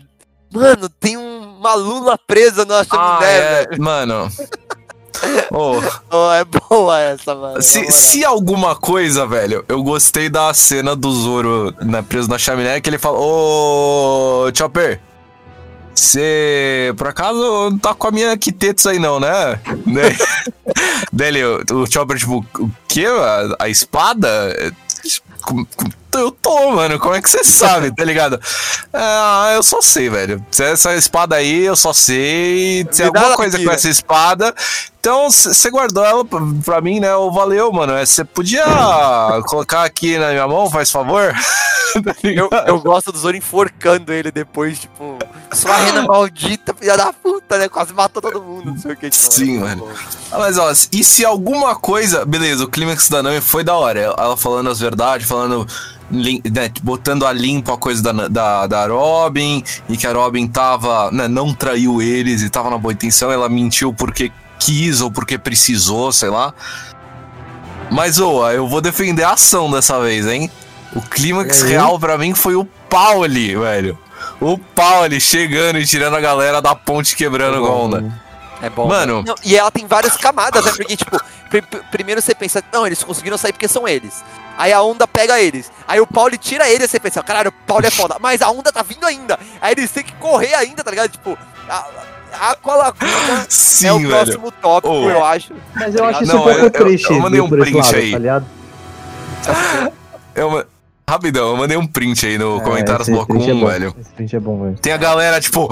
[0.54, 3.82] Mano, tem um- uma lula presa na Ah, chaminé, é, velho.
[3.82, 4.30] mano.
[5.50, 7.62] Ô, Oh, é boa essa, mano.
[7.62, 7.92] se, moral.
[7.92, 12.88] se alguma coisa, velho, eu gostei da cena do Zoro né, preso na chaminé, que
[12.90, 15.00] ele fala, ô, Chopper,
[15.94, 19.58] você, por acaso, não tá com a minha Kitetsu aí não, né?
[19.86, 20.16] né?
[21.12, 23.06] Daí ele, o, o Chopper, tipo, o quê?
[23.06, 24.28] A, a espada?
[24.58, 24.70] É,
[26.14, 28.40] Eu tô, mano, como é que você sabe, tá ligado?
[28.92, 30.44] Ah, eu só sei, velho.
[30.58, 32.84] Essa espada aí, eu só sei.
[32.84, 33.76] Dá alguma coisa aqui, com né?
[33.76, 34.54] essa espada.
[35.06, 37.14] Então, você guardou ela pra, pra mim, né?
[37.14, 37.92] Ô, valeu, mano.
[38.04, 38.64] Você podia
[39.46, 41.32] colocar aqui na minha mão, faz favor?
[42.24, 45.16] Eu, eu gosto do Zoro enforcando ele depois, tipo,
[45.52, 47.68] sua rena maldita, filha da puta, né?
[47.68, 49.08] Quase matou todo mundo, não sei o que.
[49.08, 49.82] Tipo, Sim, é mano.
[49.86, 49.92] bom.
[50.32, 52.24] Ah, Mas ó, e se alguma coisa.
[52.26, 54.00] Beleza, o clímax da Nami foi da hora.
[54.00, 55.64] Ela falando as verdades, falando.
[56.10, 59.62] lim- né, botando a limpo a coisa da, da, da Robin.
[59.88, 61.12] E que a Robin tava.
[61.12, 63.30] né, não traiu eles e tava na boa intenção.
[63.30, 66.52] Ela mentiu porque quis ou porque precisou, sei lá.
[67.90, 70.50] Mas, ô, eu vou defender a ação dessa vez, hein?
[70.94, 73.98] O clímax E real pra mim foi o Pauli, velho.
[74.40, 78.22] O Pauli chegando e tirando a galera da ponte quebrando com a onda.
[78.62, 78.88] É bom.
[78.88, 79.22] Mano.
[79.26, 80.72] Não, e ela tem várias camadas, né?
[80.74, 84.24] Porque, tipo, pri- primeiro você pensa, não, eles conseguiram sair porque são eles.
[84.56, 85.70] Aí a onda pega eles.
[85.86, 88.16] Aí o Paulo tira eles, você pensa, caralho, o Paulo é foda.
[88.18, 89.38] Mas a onda tá vindo ainda.
[89.60, 91.10] Aí eles têm que correr ainda, tá ligado?
[91.10, 91.36] Tipo,
[91.68, 91.86] a,
[92.40, 94.10] a Aqualaguna Sim, é o velho.
[94.10, 95.08] próximo tópico, Oh.
[95.10, 95.52] eu acho.
[95.74, 97.10] Mas eu acho isso Não, um pouco eu- eu- triste.
[97.12, 98.12] eu mandei um print lado, aí.
[99.44, 99.90] Tá?
[100.34, 100.64] Eu,
[101.08, 103.66] rapidão, eu mandei um print aí no É, comentários esse bloco print é 1, bom,
[103.68, 103.94] velho.
[103.96, 104.78] Esse print é bom, velho.
[104.78, 105.68] Tem a galera, tipo,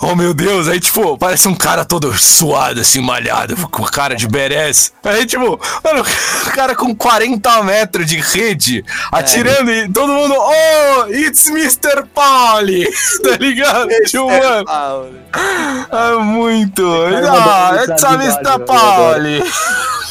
[0.00, 4.28] oh meu Deus, aí, tipo, parece um cara todo suado, assim, malhado, com cara de
[4.28, 4.92] badass.
[5.02, 11.06] Aí, tipo, mano, o cara com 40 metros de rede, atirando e todo mundo, oh,
[11.12, 12.04] it's Mr.
[12.14, 12.84] Pauli,
[13.24, 13.88] tá ligado?
[14.06, 15.18] Tipo, É, mano,
[15.90, 16.84] é muito.
[17.26, 18.50] Ah, it's a Mr.
[18.52, 19.42] eu Pauli.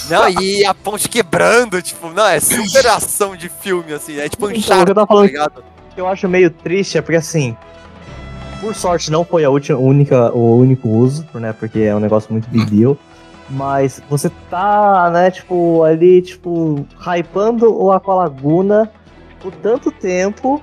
[0.10, 4.17] Não, e a ponte quebrando, tipo, não, é super ação de filme, assim.
[4.18, 5.64] É tipo um Então, eu tava tá falando ligado?
[5.94, 7.56] que eu acho meio triste é porque assim,
[8.62, 11.54] por sorte não foi a última, única, o único uso, né?
[11.54, 12.98] Porque é um negócio muito big deal.
[13.50, 18.92] Mas você tá, né, tipo, ali, tipo, hypando o Aqualaguna
[19.42, 20.62] por tanto tempo.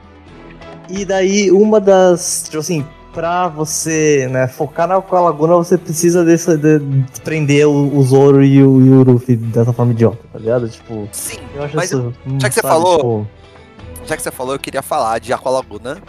[0.91, 2.85] E daí uma das, tipo assim,
[3.15, 6.79] pra você, né, focar na Aqualaguna, você precisa desse, de,
[7.23, 10.69] prender o, o Zoro e o, e o Luffy dessa forma idiota, tá ligado?
[10.69, 12.13] Tipo, Sim, eu acho Mas isso.
[12.27, 13.27] hum, já que você sabe, falou- tipo,
[14.07, 16.01] já que você falou, eu queria falar de Aqualaguna.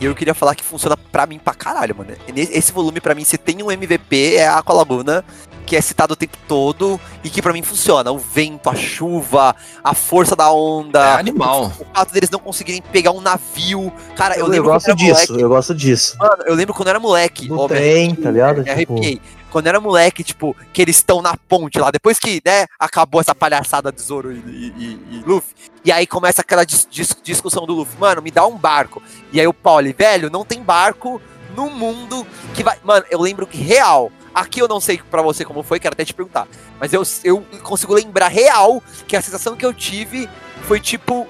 [0.00, 2.12] E eu queria falar que funciona pra mim pra caralho, mano.
[2.34, 5.24] Nesse- Esse volume, pra mim, se tem um MVP, é a Aqualaguna.
[5.66, 8.10] que é citado o tempo todo e que pra mim funciona.
[8.10, 9.54] O vento, a chuva,
[9.84, 10.98] a força da onda.
[10.98, 11.66] É animal.
[11.78, 13.92] O fato deles não conseguirem pegar um navio.
[14.16, 15.44] Cara, eu, Eu, eu lembro gosto quando eu era disso, moleque.
[15.44, 16.16] eu gosto disso.
[16.18, 17.46] Mano, eu lembro quando eu era moleque.
[17.46, 18.58] Do ó, trem, tá ligado?
[18.58, 19.22] Me Tipo- arrepiei.
[19.50, 23.34] Quando era moleque, tipo, que eles estão na ponte lá, depois que, né, acabou essa
[23.34, 27.74] palhaçada de Zoro e, e, e- Luffy, e aí começa aquela dis- dis- discussão do
[27.74, 29.02] Luffy, mano, me dá um barco.
[29.32, 31.20] E aí o Pauli, velho, não tem barco
[31.56, 32.78] no mundo que vai.
[32.84, 34.10] Mano, eu lembro que real.
[34.32, 36.46] Aqui eu não sei pra você como foi, quero até te perguntar.
[36.78, 40.30] Mas eu, eu consigo lembrar real que a sensação que eu tive
[40.62, 41.26] foi tipo.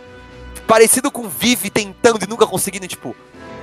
[0.66, 3.16] Parecido com Vive tentando e nunca conseguindo, tipo.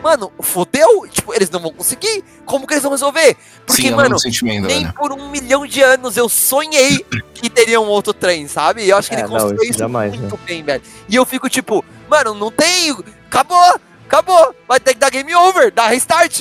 [0.03, 1.07] Mano, fodeu?
[1.11, 2.23] Tipo, eles não vão conseguir?
[2.45, 3.35] Como que eles vão resolver?
[3.65, 4.93] Porque, Sim, é mano, nem velho.
[4.93, 8.83] por um milhão de anos eu sonhei que teria um outro trem, sabe?
[8.83, 10.81] E eu acho que É, ele não, construiu isso isso jamais, muito bem, velho.
[11.09, 12.95] E eu fico tipo, mano, não tem.
[13.27, 13.79] Acabou!
[14.05, 14.55] Acabou!
[14.67, 16.39] Vai ter que dar game over, dar restart.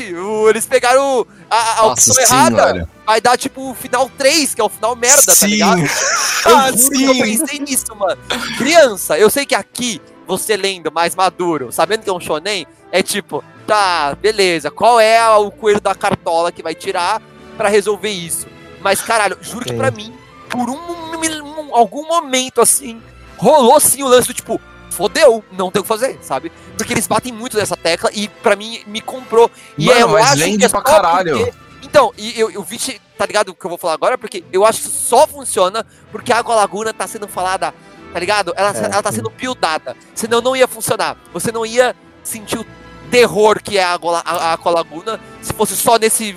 [0.49, 2.89] Eles pegaram a, a opção sim, errada.
[3.05, 5.47] Vai dar tipo o final 3, que é o final merda, tá Sim.
[5.49, 5.81] ligado?
[6.47, 7.23] Eu Ah, que eu sim.
[7.39, 8.21] pensei nisso, mano.
[8.57, 13.03] Criança, eu sei que aqui, você lendo mais maduro, sabendo que é um shonen, é
[13.03, 17.21] tipo, tá, beleza, qual é o coelho da cartola que vai tirar
[17.57, 18.47] pra resolver isso?
[18.81, 19.79] Mas, caralho, juro que Sim.
[19.79, 20.15] pra mim,
[20.49, 23.01] por um, um- algum momento assim,
[23.37, 24.61] rolou sim o lance do tipo,
[24.91, 26.51] fodeu, não tem o que fazer, sabe?
[26.77, 29.51] Porque eles batem muito nessa tecla e pra mim me comprou.
[29.77, 31.37] E Mano, eu mas acho que é pra caralho.
[31.39, 31.53] porque-
[31.83, 32.79] Então, e eu, eu vi,
[33.17, 34.17] tá ligado o que eu vou falar agora?
[34.19, 37.73] Porque eu acho que só funciona porque a Água Laguna tá sendo falada,
[38.13, 38.53] tá ligado?
[38.57, 39.97] Ela, É, ela tá sendo buildada.
[40.15, 41.17] Senão não ia funcionar.
[41.33, 42.67] Você não ia sentir o
[43.11, 46.37] terror que é a a, a Aqua Laguna se fosse só nesse,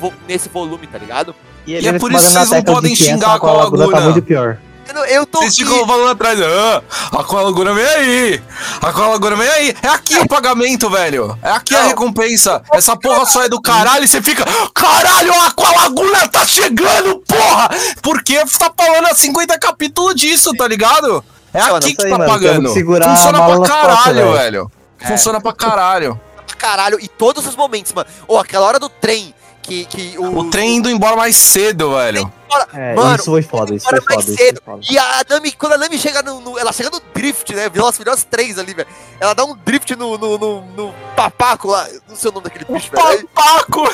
[0.00, 1.34] vo- nesse volume, tá ligado?
[1.66, 3.98] E é eles por isso que vocês não podem xingar a Aqualaguna Laguna.
[3.98, 4.58] Tá muito pior.
[4.90, 5.38] Eu, não- eu tô.
[5.38, 6.82] Vocês ficam falando atrás, ah,
[7.12, 8.42] a Aqualaguna vem aí,
[8.82, 9.76] a Aqualaguna vem aí.
[9.82, 11.38] É aqui o pagamento, velho.
[11.42, 11.88] É aqui a Não.
[11.88, 12.60] recompensa.
[12.72, 17.68] Essa porra só é do caralho e você fica, caralho, a Aqualaguna tá chegando, porra.
[18.02, 21.24] Porque tá falando há 50 capítulos disso, tá ligado?
[21.54, 22.68] É aqui que tá mano, pagando.
[22.70, 24.32] a Funciona pra caralho, velho.
[24.32, 24.72] velho.
[25.06, 26.20] Funciona pra caralho.
[26.46, 26.98] pra caralho.
[27.00, 28.08] E todos os momentos, mano.
[28.26, 29.32] Ou aquela hora do trem.
[29.62, 32.32] Que, que o, O trem indo embora mais cedo, velho.
[32.72, 34.42] É, Mano, isso foi foda, isso foi mais foda.
[34.42, 34.80] Isso foda.
[34.90, 37.68] E a Nami, quando a Nami chega no, no- Ela chega no drift, né?
[37.68, 38.88] Veloz Furiosos 3 ali, velho.
[39.20, 41.86] Ela dá um drift no, no, no, no papaco lá.
[42.08, 43.28] Não sei o nome daquele bicho, velho.
[43.28, 43.84] Papaco!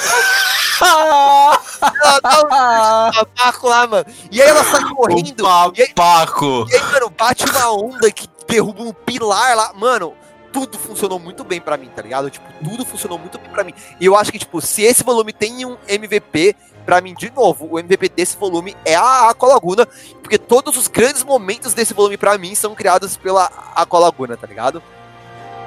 [0.81, 4.07] Ela dá um drift no papaco lá, mano.
[4.31, 5.45] E aí ela sai correndo.
[5.45, 6.67] O E aí, papaco!
[6.71, 9.73] e aí, mano, bate uma onda que derruba um pilar lá.
[9.75, 10.15] Mano,
[10.57, 12.31] tudo funcionou muito bem pra mim, tá ligado?
[12.31, 13.75] Tipo, tudo funcionou muito bem pra mim.
[14.01, 17.69] E eu acho que, tipo, se esse volume tem um MVP, pra mim, de novo,
[17.71, 19.87] o MVP desse volume é a Aqualaguna,
[20.23, 24.83] porque todos os grandes momentos desse volume, pra mim, são criados pela Aqualaguna, tá ligado?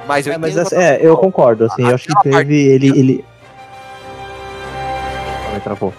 [0.07, 2.87] Mas eu É, mas entendo assim, é, eu concordo, assim, eu acho que teve, ele,
[2.87, 3.25] ele...
[5.53, 5.93] Ai, travou.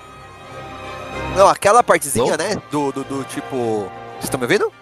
[1.36, 3.88] Não, aquela partezinha, né, do, do, do tipo...
[4.14, 4.72] Vocês estão me ouvindo?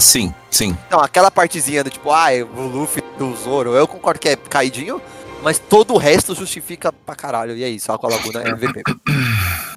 [0.00, 0.76] Sim, sim.
[0.90, 5.00] Não, aquela partezinha do tipo, ah, o Luffy do Zoro, eu concordo que é caidinho,
[5.42, 7.56] mas todo o resto justifica pra caralho.
[7.56, 8.82] E é isso, a Aqualaguna é MVP.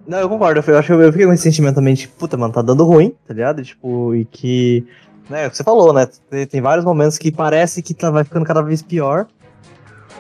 [0.08, 2.54] Não, eu concordo, eu acho que eu fiquei com esse sentimento também, tipo, puta, mano,
[2.54, 3.64] tá dando ruim, tá ligado?
[3.64, 4.88] Tipo, e que.
[5.30, 6.08] Né, é o que você falou, né?
[6.30, 9.28] Tem, tem vários momentos que parece que tá, vai ficando cada vez pior.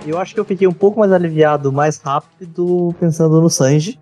[0.05, 3.97] E eu acho que eu fiquei um pouco mais aliviado mais rápido pensando no Sanji.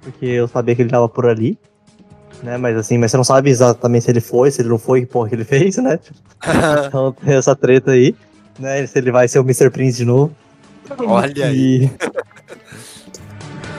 [0.00, 1.58] Porque eu sabia que ele tava por ali.
[2.42, 5.00] Né, mas assim, mas você não sabe exatamente se ele foi, se ele não foi,
[5.00, 5.98] que porra que ele fez, né?
[6.86, 8.14] Então tem essa treta aí.
[8.58, 8.86] Né?
[8.86, 9.70] Se ele vai ser o Mr.
[9.70, 10.32] Prince de novo.
[11.06, 11.84] Olha aí.
[11.84, 11.90] E-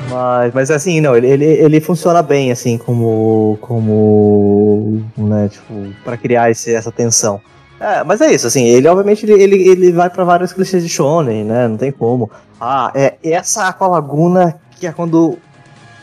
[0.10, 3.60] Mas, mas assim, não, ele, ele, ele funciona bem, assim, como.
[3.62, 5.04] como.
[5.16, 7.40] né, tipo, pra criar esse, essa tensão.
[7.80, 10.90] É, mas é isso, assim, ele obviamente ele, ele, ele vai pra vários clichês de
[10.90, 11.68] Shonen, né?
[11.68, 12.30] Não tem como.
[12.60, 15.38] Ah, é essa Aqualaguna que é quando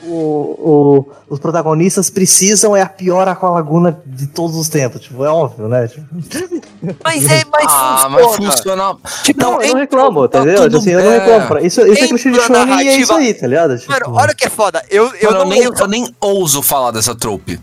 [0.04, 5.00] o, o- os protagonistas precisam, é a pior Aqualaguna de todos os tempos.
[5.02, 5.88] Tipo, é óbvio, né?
[5.88, 6.06] Tipo,
[7.02, 8.96] Mas é, mas ah, mas funciona.
[9.24, 10.62] Tipo, não, eu não reclamo, tá entendeu?
[10.64, 11.18] tudo Assim, eu não bem.
[11.20, 11.46] reclamo.
[11.48, 13.76] pra- Isso, isso é clichê de Shonen e é isso aí, tá ligado?
[13.78, 14.82] Tipo, Mano, olha o que é foda.
[14.90, 15.80] Eu, eu Mano, não nem, lembro.
[15.80, 17.58] eu nem ouso falar dessa trope.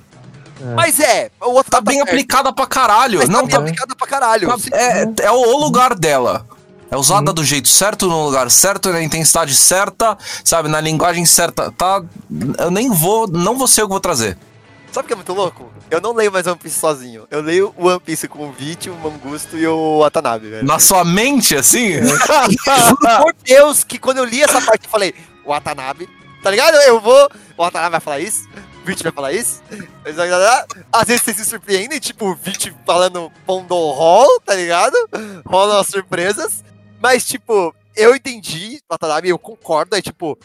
[0.75, 3.19] Mas é, o outro Tá bem certo, aplicada pra caralho.
[3.19, 4.47] Mas Não, tá bem tá, aplicado pra caralho.
[4.47, 6.45] tá- é, é o lugar dela.
[6.93, 10.15] É usada do jeito certo, no lugar certo, na intensidade certa,
[10.45, 11.71] sabe, na linguagem certa.
[11.71, 12.03] Tá.
[12.59, 13.27] Eu nem vou.
[13.27, 14.37] Não vou ser eu que vou trazer.
[14.91, 15.73] Sabe o que é muito louco?
[15.89, 17.25] Eu não leio mais One Piece sozinho.
[17.31, 20.67] Eu leio o One Piece com o Vit, o Mangusto e o Watanabe, velho.
[20.67, 21.93] Na sua mente, assim?
[23.23, 26.07] Por Deus que quando eu li essa parte eu falei, Watanabe,
[26.43, 26.75] tá ligado?
[26.75, 27.27] Eu vou,
[27.57, 28.47] o Watanabe vai falar isso,
[28.83, 29.63] o Vit vai falar isso.
[30.91, 34.95] Às vezes vocês se surpreendem, tipo, o Vit falando Pondo Roll, tá ligado?
[35.43, 36.63] Rolam as surpresas.
[37.03, 40.37] Mas, tipo, eu entendi, Watanabe, eu concordo, é tipo,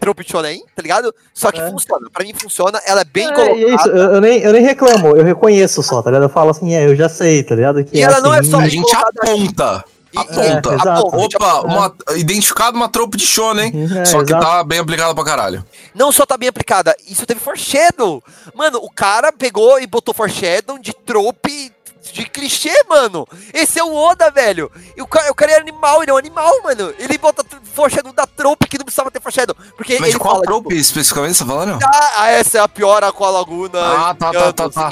[0.00, 1.14] trope shonen, tá ligado?
[1.34, 1.68] Só que É.
[1.70, 2.08] funciona.
[2.10, 3.60] Pra mim funciona, ela é bem É, colocada.
[3.60, 6.22] é isso, eu, eu nem, eu nem reclamo, eu reconheço só, tá ligado?
[6.22, 7.84] Eu falo assim, é, eu já sei, tá ligado?
[7.84, 9.84] Que E ela não é assim, só- A gente aponta.
[10.10, 10.70] E- Aponta.
[10.72, 11.06] É, exato.
[11.14, 14.42] Opa, uma, identificado uma tropa de shonen, É, só que exato.
[14.46, 15.62] tá bem aplicado pra caralho.
[15.94, 18.24] Não só tá bem aplicada, isso teve foreshadow.
[18.54, 21.70] Mano, o cara pegou e botou foreshadow de trope
[22.12, 23.26] de clichê, mano.
[23.52, 24.70] Esse é o Oda, velho.
[24.96, 26.94] E o cara, o cara é animal, ele é um animal, mano.
[26.98, 29.56] Ele bota foreshadow da trope que não precisava ter foreshadow.
[29.76, 31.78] Porque Mas ele qual fala, trope especificamente você tá falando?
[31.78, 33.80] tipo, ah, essa é a pior Aqua Laguna.
[33.80, 34.90] Ah, tá, tá, tá, tá.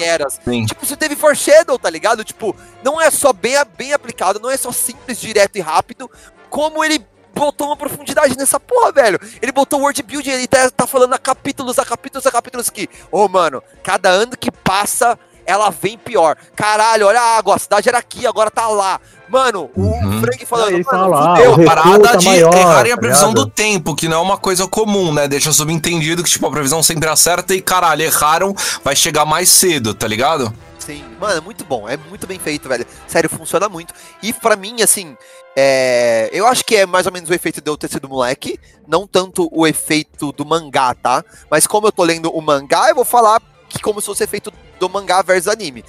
[0.67, 2.25] Tipo, você teve foreshadow, tá ligado?
[2.25, 6.11] Tipo, não é só bem, bem aplicado, não é só simples, direto e rápido,
[6.49, 7.05] como ele
[7.37, 9.21] botou uma profundidade nessa porra, velho.
[9.43, 12.89] Ele botou word building, ele tá, tá falando a capítulos, a capítulos, a capítulos que,
[13.13, 16.37] ô, mano, cada ano que passa, ela vem pior.
[16.55, 19.01] Caralho, olha a água, a cidade era aqui, agora tá lá.
[19.29, 20.21] Mano, o Uhum.
[20.21, 21.47] Frank falando, Ele mano, fala, fudeu.
[21.47, 23.45] ah, o recuo parada tá de maior, errarem a tá previsão ligado?
[23.45, 25.27] do tempo, que não é uma coisa comum, né?
[25.27, 29.95] Deixa subentendido que, tipo, a previsão sempre acerta e, caralho, erraram, vai chegar mais cedo,
[29.95, 30.53] tá ligado?
[30.79, 32.87] Sim, mano, é muito bom, é muito bem feito, velho.
[33.09, 33.93] Sério, funciona muito.
[34.23, 35.17] E pra mim, assim,
[35.57, 36.31] é...
[36.33, 39.05] eu acho que é mais ou menos o efeito de eu ter sido moleque, não
[39.05, 41.25] tanto o efeito do mangá, tá?
[41.51, 43.41] Mas como eu tô lendo o mangá, eu vou falar
[43.77, 45.85] que como se fosse efeito do mangá versus anime.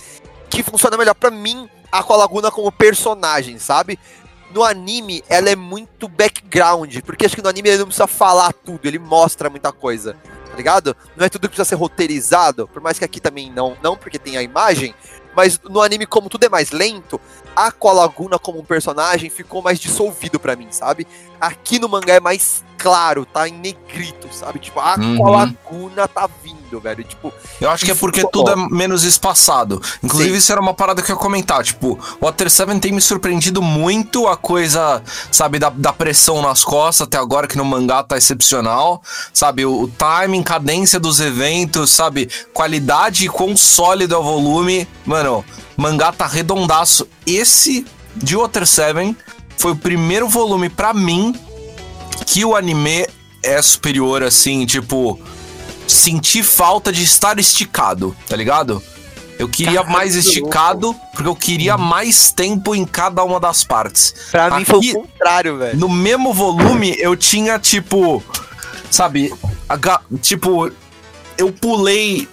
[0.49, 3.99] Que funciona melhor pra mim, a Aqualaguna como personagem, sabe?
[4.51, 8.53] No anime, ela é muito background, porque acho que no anime ele não precisa falar
[8.53, 10.15] tudo, ele mostra muita coisa,
[10.49, 10.95] tá ligado?
[11.17, 14.17] Não é tudo que precisa ser roteirizado, por mais que aqui também não, não porque
[14.17, 14.95] tem a imagem,
[15.35, 17.19] mas no anime, como tudo é mais lento,
[17.55, 21.05] a Aqualaguna como um personagem ficou mais dissolvido pra mim, sabe?
[21.39, 24.59] Aqui no mangá é mais claro, tá em negrito, sabe?
[24.59, 25.15] Tipo, a Uhum.
[25.15, 27.03] Aqualaguna tá vindo, velho.
[27.03, 29.81] Tipo, Eu acho que é porque ficou tudo é menos espaçado.
[30.03, 30.37] Inclusive, Sim.
[30.37, 31.63] isso era uma parada que eu ia comentar.
[31.63, 35.01] Tipo, o Water 7 tem me surpreendido muito a coisa,
[35.31, 39.01] sabe, da, da pressão nas costas, até agora que no mangá tá excepcional.
[39.33, 44.87] Sabe, o, o timing, cadência dos eventos, sabe, qualidade e quão sólido é o volume.
[45.05, 45.43] Mano,
[45.75, 47.07] mangá tá redondaço.
[47.25, 49.15] Esse de Water 7
[49.57, 51.33] foi o primeiro volume pra mim
[52.25, 53.07] que o anime
[53.43, 55.19] é superior, assim, tipo
[55.87, 58.83] sentir falta de estar esticado, tá ligado?
[59.39, 64.13] Eu queria Caralho, mais esticado, porque eu queria mais tempo em cada uma das partes.
[64.31, 65.79] pra mim Aqui- foi o contrário, velho.
[65.79, 68.23] No mesmo volume, eu tinha, tipo.
[68.89, 69.31] Sabe?
[70.21, 70.71] tipo.
[71.37, 72.27] Eu pulei.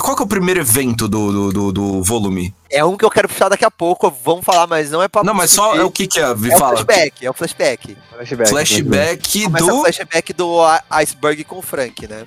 [0.00, 2.52] Qual que é o primeiro evento do, do, do, do volume?
[2.72, 5.22] É um que eu quero puxar daqui a pouco, vamos falar, mas não é pra.
[5.22, 6.34] Não, mas só é o que que é?
[6.34, 6.76] Me É o fala.
[6.78, 7.96] flashback, é o flashback.
[8.10, 8.50] Flashback.
[8.50, 9.80] Flashback Começa o do.
[9.82, 10.56] flashback do
[10.90, 12.24] Iceberg com o Frank, né?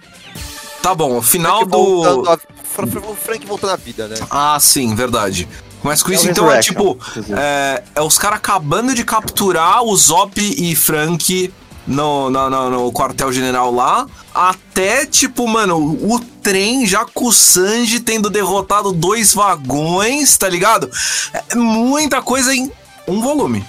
[0.81, 2.21] Tá bom, o final do.
[2.21, 4.15] O Frank voltando à vida, né?
[4.29, 5.47] Ah, sim, verdade.
[5.81, 6.97] Mas com É isso, então, é tipo.
[7.37, 11.51] É, é os caras acabando de capturar o Zop e Frank
[11.88, 14.05] no, no, no, no quartel-general lá.
[14.33, 20.89] Até, tipo, mano, o trem já com o Sanji tendo derrotado dois vagões, tá ligado?
[21.33, 22.71] É muita coisa em
[23.07, 23.63] um volume,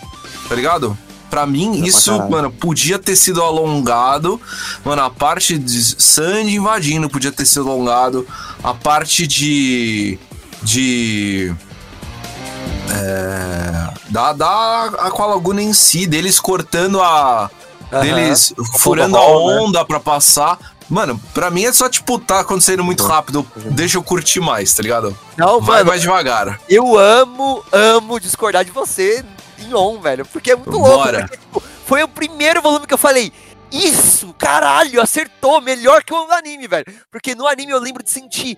[0.49, 0.97] tá ligado?
[1.31, 2.31] Pra mim, pra isso, caralho.
[2.31, 4.41] mano, podia ter sido alongado.
[4.85, 8.27] Mano, a parte de Sanji invadindo podia ter sido alongado.
[8.63, 10.19] A parte de.
[10.63, 11.55] De.
[12.89, 17.51] É, da, da Aqualaguna em si, deles cortando a.
[17.91, 19.27] Deles furando a né?
[19.27, 20.59] onda pra passar.
[20.89, 23.45] Mano, pra mim é só, tipo, tá acontecendo muito rápido.
[23.73, 25.17] Deixa eu curtir mais, tá ligado?
[25.37, 26.61] Não, Vai mano, mais devagar.
[26.69, 29.25] eu amo, amo discordar de você
[29.59, 30.25] em on, velho.
[30.27, 30.89] Porque é muito louco.
[30.89, 31.21] Bora.
[31.23, 33.33] porque, tipo, foi o primeiro volume que eu falei.
[33.73, 36.87] Isso, caralho, acertou, melhor que o anime, velho.
[37.11, 38.57] Porque no anime eu lembro de sentir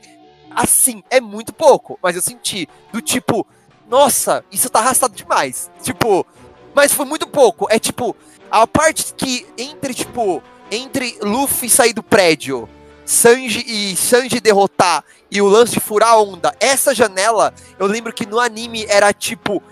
[0.55, 3.47] assim, é muito pouco, mas eu senti do tipo,
[3.89, 5.71] nossa, isso tá arrastado demais.
[5.83, 6.27] Tipo,
[6.75, 7.67] mas foi muito pouco.
[7.71, 8.15] É tipo,
[8.51, 12.69] a parte que entre, tipo, entre Luffy sair do prédio,
[13.05, 18.13] Sanji e Sanji derrotar e o lance de furar a onda, essa janela, eu lembro
[18.13, 19.63] que no anime era tipo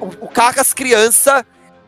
[0.00, 1.44] o, o Kakas criança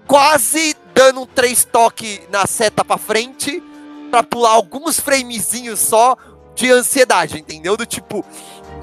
[0.07, 3.63] quase dando um três toque na seta pra frente
[4.11, 6.17] pra pular alguns framezinhos só
[6.55, 7.77] de ansiedade, entendeu?
[7.77, 8.25] Do tipo,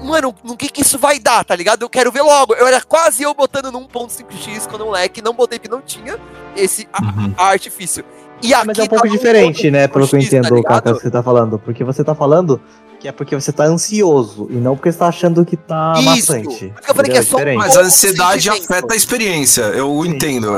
[0.04, 1.82] mano, no que que isso vai dar, tá ligado?
[1.82, 2.54] Eu quero ver logo.
[2.54, 6.18] Eu era quase eu botando no 1.5x quando moleque, não botei porque não tinha
[6.56, 7.34] esse a- Uhum.
[7.36, 8.04] artifício.
[8.42, 10.38] E aqui Mas é um tá pouco no diferente, né, pelo que eu 1.5x, tá
[10.38, 10.82] entendo, ligado?
[10.82, 11.58] Kaka, que você tá falando.
[11.58, 12.60] Porque você tá falando
[13.00, 16.04] que é porque você tá ansioso e não porque você tá achando que tá Isso.
[16.32, 16.68] maçante.
[16.74, 17.58] Porque eu falei que é só um diferente.
[17.58, 20.08] Mas a ansiedade afeta a experiência, eu Sim.
[20.10, 20.50] entendo.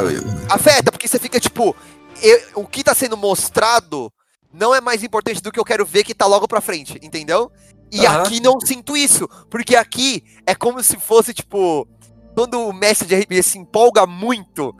[0.48, 1.74] Afeta, porque você fica tipo,
[2.22, 4.10] eu- o que tá sendo mostrado
[4.52, 7.50] não é mais importante do que eu quero ver que tá logo pra frente, entendeu?
[7.92, 8.22] E Aham.
[8.22, 11.86] aqui não sinto isso, porque aqui é como se fosse tipo,
[12.34, 14.74] quando o mestre de RPG se empolga muito,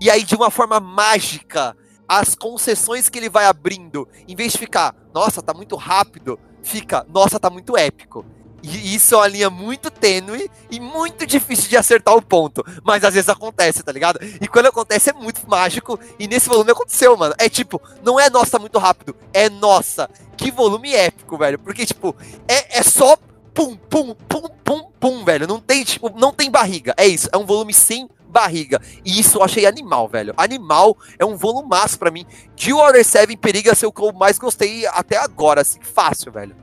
[0.00, 1.76] e aí de uma forma mágica
[2.08, 7.06] as concessões que ele vai abrindo, em vez de ficar, nossa, tá muito rápido, fica,
[7.08, 8.24] nossa, tá muito épico.
[8.62, 12.64] E isso é uma linha muito tênue e muito difícil de acertar o ponto.
[12.84, 14.18] Mas às vezes acontece, tá ligado?
[14.40, 15.98] E quando acontece é muito mágico.
[16.18, 17.34] E nesse volume aconteceu, mano.
[17.38, 20.08] É tipo, não é nossa muito rápido, é nossa.
[20.36, 21.58] Que volume épico, velho.
[21.58, 22.14] Porque, tipo,
[22.46, 23.16] é, é só
[23.52, 25.46] pum, pum, pum, pum, pum, velho.
[25.46, 26.94] Não tem, tipo, não tem barriga.
[26.96, 27.28] É isso.
[27.32, 28.80] É um volume sem barriga.
[29.04, 30.32] E isso eu achei animal, velho.
[30.36, 32.24] Animal é um volumaço pra mim.
[32.56, 36.56] De Water 7 periga ser o que eu mais gostei até agora, assim, fácil, velho.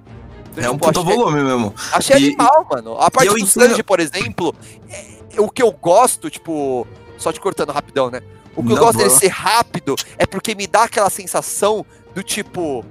[0.65, 1.73] É um Tipo, puta volume mesmo.
[1.91, 2.97] Achei E- animal, mano.
[2.99, 4.55] A parte eu do entendo- Sanji, por exemplo,
[4.89, 6.85] é- o que eu gosto, tipo,
[7.17, 8.21] só te cortando rapidão, né?
[8.55, 9.19] O que eu Não, gosto dele boa.
[9.19, 12.83] ser rápido é porque me dá aquela sensação do tipo,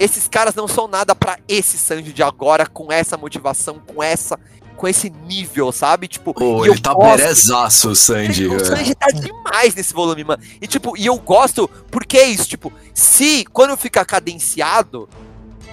[0.00, 4.38] esses caras não são nada pra esse Sanji de agora com essa motivação, com essa
[4.76, 6.08] com esse nível, sabe?
[6.08, 8.48] Tipo, Pô, eu ele tá gosto- berezaço, o Sanji.
[8.48, 8.58] o.
[8.58, 10.42] Sanji tá demais nesse volume, mano.
[10.60, 15.08] E tipo, e eu gosto porque é isso, tipo, se quando fica cadenciado,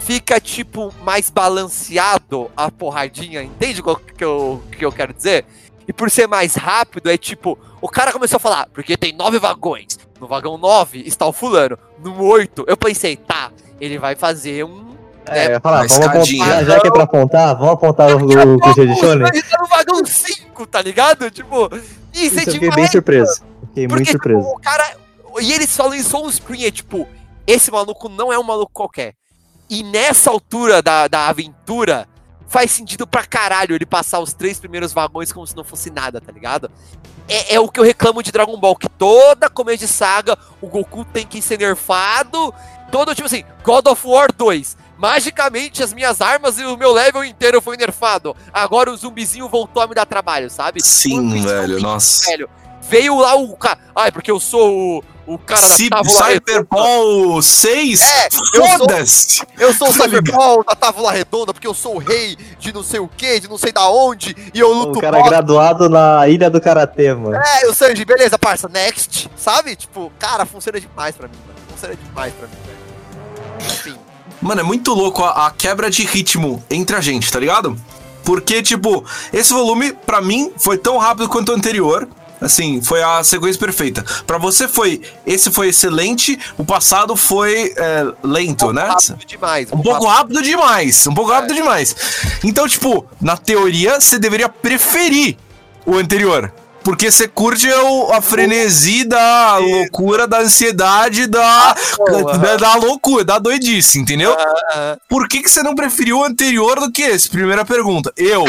[0.01, 5.45] fica tipo mais balanceado a porradinha, entende o que eu, que eu quero dizer?
[5.87, 9.39] E por ser mais rápido, é tipo, o cara começou a falar, porque tem nove
[9.39, 9.97] vagões.
[10.19, 11.77] No vagão 9 está o fulano.
[12.03, 14.91] No 8, eu pensei, tá, ele vai fazer um.
[15.27, 18.59] É, eu Uma falar, vamos apontar, já que é pra apontar, vamos apontar o, o
[18.59, 19.27] clichê de Shonen?
[19.27, 21.31] Ele tá no vagão 5, tá ligado?
[21.31, 21.69] Tipo,
[22.13, 23.41] isso, Isso, é eu fiquei bem surpreso.
[23.67, 24.41] Fiquei muito Porque, surpreso.
[24.41, 24.95] tipo, o cara.
[25.39, 27.07] E eles falam isso on screen, é tipo,
[27.47, 29.13] esse maluco não é um maluco qualquer.
[29.72, 32.05] E nessa altura da, da aventura,
[32.45, 36.19] faz sentido pra caralho ele passar os três primeiros vagões como se não fosse nada,
[36.19, 36.69] tá ligado?
[37.26, 40.67] É, é o que eu reclamo de Dragon Ball, que toda começo de saga, o
[40.67, 42.53] Goku tem que ser nerfado.
[42.91, 44.76] Todo tipo assim, God of War 2.
[44.97, 48.36] Magicamente as minhas armas e o meu level inteiro foi nerfado.
[48.51, 50.84] Agora o zumbizinho voltou a me dar trabalho, sabe?
[50.84, 52.30] Sim, velho, nossa.
[52.30, 52.49] velho.
[52.91, 53.79] Veio lá o cara.
[53.95, 56.41] Ai, porque eu sou o, o cara da tábua redonda.
[56.41, 58.01] Cyberpol 6?
[58.01, 59.47] É, eu sou-!
[59.57, 62.99] Eu sou o Cyberpol da tábua redonda, porque eu sou o rei de não sei
[62.99, 66.27] o que, de não sei da onde, e eu luto O cara é graduado na
[66.27, 67.37] Ilha do Karatê, mano.
[67.37, 69.73] É, o Sanji, beleza, parça, next, sabe?
[69.77, 71.59] Tipo, cara, funciona demais pra mim, mano.
[71.69, 73.71] Funciona demais pra mim, velho.
[73.71, 73.95] Enfim.
[74.41, 77.79] Mano, é muito louco a, a quebra de ritmo entre a gente, tá ligado?
[78.25, 82.05] Porque, tipo, esse volume, pra mim, foi tão rápido quanto o anterior.
[82.41, 84.03] Assim, foi a sequência perfeita.
[84.25, 85.01] Pra você foi.
[85.27, 88.85] Esse foi excelente, o passado foi é, lento, né?
[89.13, 89.71] Rápido demais.
[89.71, 91.05] Um pouco rápido demais.
[91.07, 91.95] Um pouco rápido demais.
[92.43, 95.37] Então, tipo, na teoria, você deveria preferir
[95.85, 96.51] o anterior.
[96.83, 102.37] Porque você curte o- a frenesi da loucura, da ansiedade, da, porra.
[102.39, 104.35] da, da loucura, da doidice, entendeu?
[104.39, 107.29] Ah, Por que, que você não preferiu o anterior do que esse?
[107.29, 108.11] Primeira pergunta.
[108.17, 108.43] Eu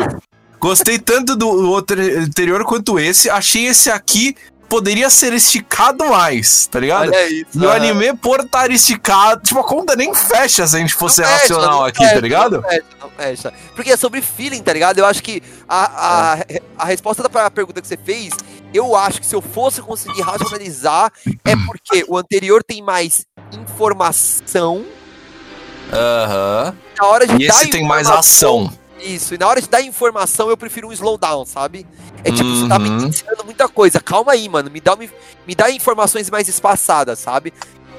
[0.63, 3.29] gostei tanto do outro anterior quanto esse.
[3.29, 4.37] Achei esse aqui
[4.69, 7.09] poderia ser esticado mais, tá ligado?
[7.09, 7.47] olha isso.
[7.53, 7.75] E o ah.
[7.75, 11.85] anime, por estar esticado, tipo, a conta nem fecha se a gente fosse Não racional
[11.85, 12.63] aqui, fecha, tá ligado?
[12.63, 13.53] Não fecha, não fecha.
[13.75, 14.99] Porque é sobre feeling, tá ligado?
[14.99, 16.39] Eu acho que a, a,
[16.79, 18.33] a resposta pra pergunta que você fez,
[18.73, 21.13] eu acho que se eu fosse conseguir racionalizar,
[21.45, 24.87] é porque o anterior tem mais informação.
[25.93, 26.75] Aham.
[27.03, 28.73] Hora de E esse tem mais ação.
[29.05, 31.87] Isso, e na hora de dar informação, eu prefiro um slowdown, sabe?
[32.25, 33.07] É tipo, você tá me Uhum.
[33.09, 34.01] ensinando muita coisa.
[34.01, 34.71] Calma aí, mano.
[34.71, 35.11] Me dá, me,
[35.47, 37.53] me dá informações mais espaçadas, sabe?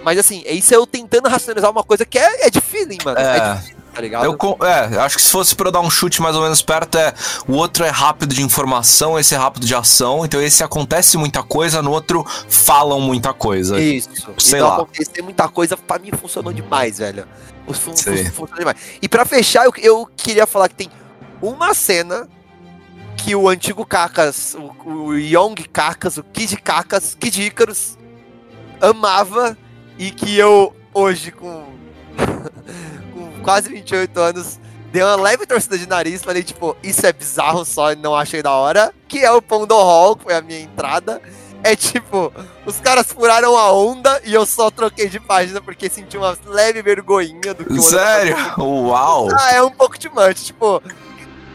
[0.03, 3.17] Mas assim, é isso eu tentando racionalizar uma coisa que é, é de feeling, mano.
[3.19, 3.55] É, É.
[3.57, 4.25] feeling, tá ligado?
[4.25, 6.97] Eu, é, acho que se fosse pra eu dar um chute mais ou menos perto,
[6.97, 7.13] é
[7.47, 11.41] o outro é rápido de informação, esse é rápido de ação, então esse acontece muita
[11.43, 13.79] coisa, no outro falam muita coisa.
[13.79, 14.09] Isso.
[14.37, 14.75] Sei então lá.
[14.75, 17.25] acontecer muita coisa, pra mim funcionou demais, velho.
[17.72, 18.26] Fun- Sei.
[18.26, 18.78] Funcionou demais.
[19.01, 20.89] E pra fechar, eu, eu queria falar que tem
[21.41, 22.28] uma cena
[23.18, 27.97] que o antigo Cacas, o, o Young Cacas, o Kid Cacas, Kid Icarus,
[28.82, 29.57] amava
[29.97, 31.64] e que eu, hoje, com,
[33.14, 34.59] com quase 28 anos,
[34.91, 38.41] dei uma leve torcida de nariz, falei, tipo, isso é bizarro só e não achei
[38.43, 41.22] da hora, que é o Pondo Hall, que foi a minha entrada.
[41.64, 42.32] É tipo,
[42.66, 46.82] os caras furaram a onda e eu só troquei de página porque senti uma leve
[46.82, 48.36] vergonhinha do que Sério?
[48.57, 49.30] Uau!
[49.32, 50.84] Ah, é um pouco de much, tipo.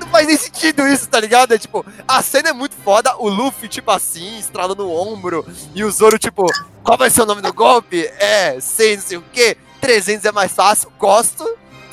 [0.00, 1.52] Não faz nem sentido isso, tá ligado?
[1.52, 5.44] É tipo, a cena é muito foda, o Luffy, tipo assim, estralando o ombro,
[5.74, 6.46] e o Zoro, tipo,
[6.82, 8.06] qual vai ser o nome do golpe?
[8.18, 11.44] É, sei, não sei o quê, 300 é mais fácil, gosto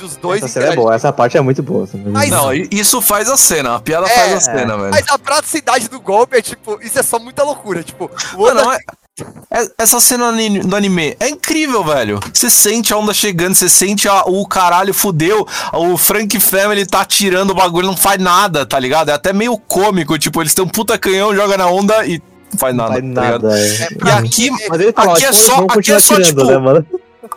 [0.07, 1.87] dos dois Essa cena é boa, essa parte é muito boa.
[1.87, 2.11] também.
[2.11, 4.91] Mas- Não, isso faz a cena, a piada É, faz a cena, velho.
[4.91, 8.61] Mas a praticidade do golpe é tipo, isso é só muita loucura, tipo, o Oda
[8.75, 10.31] é- é- essa cena
[10.63, 12.19] do anime é incrível, velho.
[12.33, 17.03] Você sente a onda chegando, você sente a- o caralho fudeu, o Frank Family tá
[17.05, 19.09] tirando o bagulho, não faz nada, tá ligado?
[19.09, 22.21] É até meio cômico, tipo, eles têm um puta canhão, joga na onda e
[22.57, 23.59] faz nada, Não faz tá nada.
[23.59, 23.65] é.
[23.65, 24.49] É, E aqui,
[24.95, 26.85] Aqui é só- aqui é só, tirando, tipo, né, mano?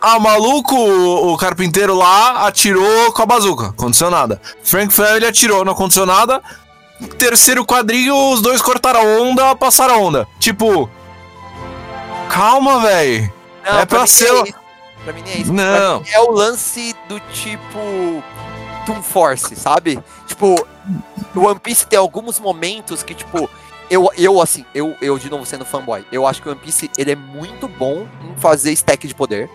[0.01, 4.41] Ah, maluco, o, o carpinteiro lá atirou com a bazuca, aconteceu nada.
[4.63, 6.41] Frank Family atirou, não aconteceu nada.
[7.17, 10.27] Terceiro quadrinho, os dois cortaram a onda, passaram a onda.
[10.39, 10.89] Tipo.
[12.29, 13.31] Calma, velho.
[13.63, 14.55] Não, É pra mim ser isso.
[15.03, 15.53] Pra mim nem é isso.
[15.53, 16.03] Não.
[16.03, 18.23] Pra é o lance do tipo.
[18.85, 19.99] Toon Force, sabe?
[20.27, 20.67] Tipo,
[21.35, 23.49] o One Piece tem alguns momentos que, tipo.
[23.89, 26.91] Eu, eu assim, eu, eu de novo sendo fanboy, eu acho que o One Piece
[26.95, 29.49] ele é muito bom em fazer stack de poder.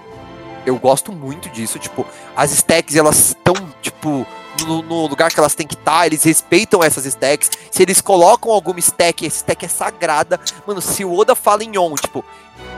[0.66, 4.26] Eu gosto muito disso, tipo, as stacks elas estão, tipo,
[4.66, 7.50] no, no lugar que elas têm que estar, eles respeitam essas stacks.
[7.70, 10.40] Se eles colocam alguma stack, esse stack é sagrada.
[10.66, 12.24] Mano, se o Oda fala em on, tipo,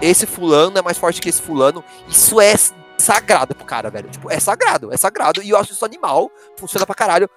[0.01, 2.55] esse fulano é mais forte que esse fulano, isso é
[2.99, 4.09] sagrado pro cara, velho.
[4.09, 5.43] Tipo, é sagrado, é sagrado.
[5.43, 7.29] E eu acho isso animal, funciona pra caralho.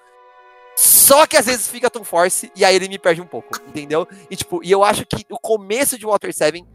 [0.76, 4.08] Só que às vezes fica tão force e aí ele me perde um pouco, entendeu?
[4.30, 6.66] E tipo, e eu acho que o começo de Water 7, que,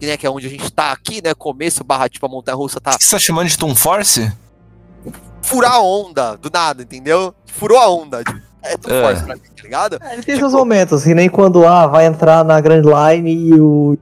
[0.00, 1.34] né, que é onde a gente tá aqui, né?
[1.34, 4.30] Começo barra, tipo, a montanha russa tá O que você tá chamando de Toon Force?
[5.42, 7.34] furar a onda do nada, entendeu?
[7.46, 8.24] Furou a onda.
[8.24, 9.02] tipo, É tão É.
[9.02, 9.98] force pra mim, tá ligado?
[10.02, 13.60] É, Ele tem seus momentos, que nem quando ah, vai entrar na Grand Line e
[13.60, 13.98] o.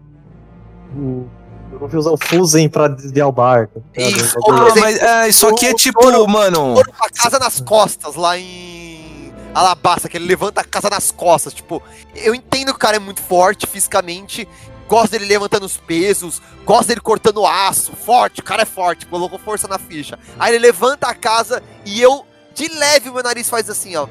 [0.97, 1.29] O.
[1.73, 3.83] O Luffy usa o Fusen pra desviar o barco.
[3.93, 4.01] tá?
[4.03, 4.37] Isso.
[4.49, 6.77] Ah, exemplo, mas é, isso aqui é tipo, Zoro- mano.
[6.77, 11.11] Foram com a casa nas costas lá em Alabasta, que ele levanta a casa nas
[11.11, 11.53] costas.
[11.53, 11.83] Tipo,
[12.15, 14.47] eu entendo que o cara é muito forte fisicamente.
[14.93, 19.39] Gosto dele levantando os pesos, gosto dele cortando aço, forte, o cara é forte, colocou
[19.39, 20.19] força na ficha.
[20.39, 24.07] Aí ele levanta a casa e eu, de leve, o meu nariz faz assim, ó.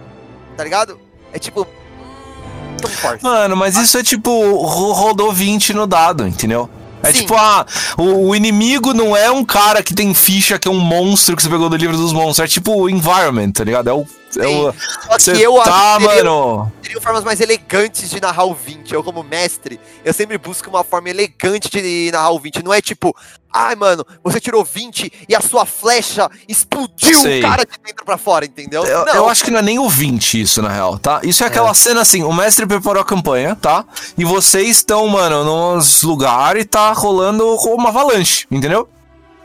[0.58, 1.00] Tá ligado?
[1.32, 1.62] É tipo.
[1.62, 3.24] hum, forte.
[3.24, 4.32] Mano, mas isso é tipo,
[4.66, 6.68] ro- rodou 20 no dado, entendeu?
[7.04, 7.20] É Sim.
[7.22, 7.64] tipo, ah,
[7.96, 11.44] o, o inimigo não é um cara que tem ficha, que é um monstro que
[11.44, 12.40] você pegou do livro dos monstros.
[12.40, 13.88] É tipo o environment, tá ligado?
[13.88, 14.04] É o.
[14.40, 14.74] É o
[15.20, 16.72] Só que eu tá, acho que mano.
[16.82, 18.94] teriam formas mais elegantes de narrar o 20.
[18.94, 22.64] Eu, como mestre, eu sempre busco uma forma elegante de narrar o 20.
[22.64, 23.16] Não é tipo,
[23.54, 27.40] ai, mano, você tirou 20 e a sua flecha explodiu Sei.
[27.40, 28.86] o cara de dentro pra fora, entendeu?
[28.86, 31.20] Eu, eu acho que não é nem o 20 isso, na real, tá?
[31.24, 33.86] Isso é aquela cena assim, o mestre preparou a campanha, tá?
[34.18, 38.88] E vocês estão, mano, nos lugares e tá rolando uma avalanche, entendeu?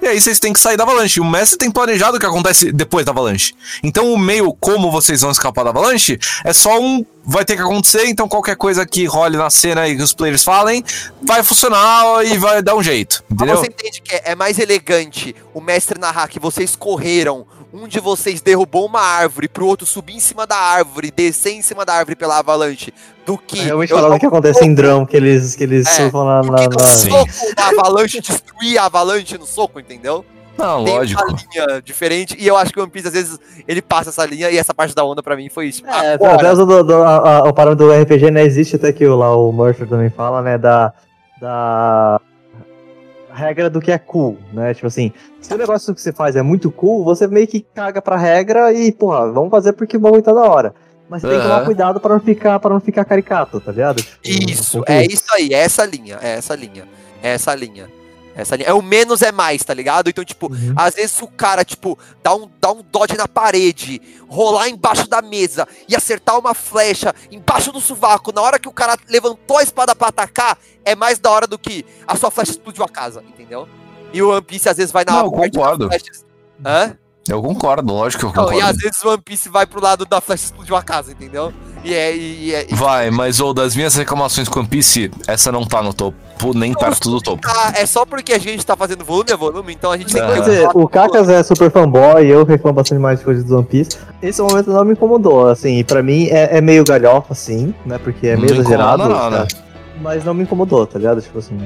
[0.01, 1.21] E aí vocês têm que sair da avalanche.
[1.21, 3.55] O mestre tem planejado o que acontece depois da avalanche.
[3.83, 7.05] Então o meio como vocês vão escapar da avalanche é só um.
[7.29, 10.45] Vai ter que acontecer, então qualquer coisa que role na cena e que os players
[10.45, 10.85] falem,
[11.21, 13.25] vai funcionar e vai dar um jeito.
[13.29, 13.57] Mas Entendeu?
[13.57, 18.41] você entende que é mais elegante o mestre narrar que vocês correram, um de vocês
[18.41, 22.17] derrubou uma árvore pro outro subir em cima da árvore, descer em cima da árvore
[22.17, 22.93] pela avalanche,
[23.27, 23.59] do que.
[23.61, 26.25] É realmente eu falar do que acontece em Drum, que eles, que eles É, surfam
[26.25, 26.41] na.
[26.43, 30.25] do na, soco da avalanche destruir a avalanche no soco, entendeu?
[30.57, 31.23] Não, tem lógico.
[31.23, 32.35] uma linha diferente.
[32.39, 33.39] E eu acho que o One Piece, às vezes,
[33.69, 35.83] ele passa essa linha e essa parte da onda pra mim foi isso.
[35.87, 38.43] É, até usando do, a- a- o parâmetro do RPG, né?
[38.43, 40.57] Existe até que o- lá o Murphy também fala, né?
[40.57, 40.95] Da.
[41.39, 42.19] Da.
[43.37, 44.73] Regra do que é cool, né?
[44.73, 48.01] Tipo assim, se o negócio que você faz é muito cool, você meio que caga
[48.01, 50.75] pra regra e, porra, vamos fazer porque o bagulho tá da hora.
[51.09, 54.03] Mas você tem que tomar cuidado pra não ficar, pra não ficar caricato, tá ligado?
[54.03, 56.89] Tipo, Isso, um é isso aí, é essa linha, é essa linha,
[57.23, 57.89] é essa linha.
[58.37, 58.69] Essa linha.
[58.69, 60.11] É o menos é mais, tá ligado?
[60.11, 60.75] Então, tipo, Uhum.
[60.77, 65.23] às vezes o cara, tipo, dá um, dá um dodge na parede, rolar embaixo da
[65.23, 69.63] mesa e acertar uma flecha embaixo do sovaco, na hora que o cara levantou a
[69.63, 73.25] espada pra atacar, é mais da hora do que a sua flecha explodiu a casa,
[73.27, 73.67] entendeu?
[74.13, 75.89] E o One Piece às vezes vai na Não, concordo.
[76.65, 76.97] Hã?
[77.29, 78.59] Eu concordo, lógico que eu Não, concordo.
[78.59, 81.53] e às vezes o One Piece vai pro lado da flecha explodiu a casa, entendeu?
[81.85, 82.17] E é.
[82.17, 85.83] E é e Vai, mas ou das minhas reclamações com One Piece, essa não tá
[85.83, 86.17] no topo,
[86.55, 87.43] nem perto do topo.
[87.47, 90.23] tá, é só porque a gente tá fazendo volume a volume, então a gente tem
[90.23, 90.27] É.
[90.27, 90.33] que.
[90.35, 93.65] Quer dizer, o Kakas é super fanboy, eu reclamo bastante mais de coisas do One
[93.67, 93.97] Piece.
[94.23, 97.99] Esse momento não me incomodou, assim, e pra mim é, é meio galhofa, assim, né?
[97.99, 99.03] Porque é meio Não exagerado.
[99.05, 99.47] incomoda nada.
[99.47, 99.57] tá?
[100.01, 101.23] Mas não me incomodou, tá ligado?
[101.23, 101.59] Tipo assim.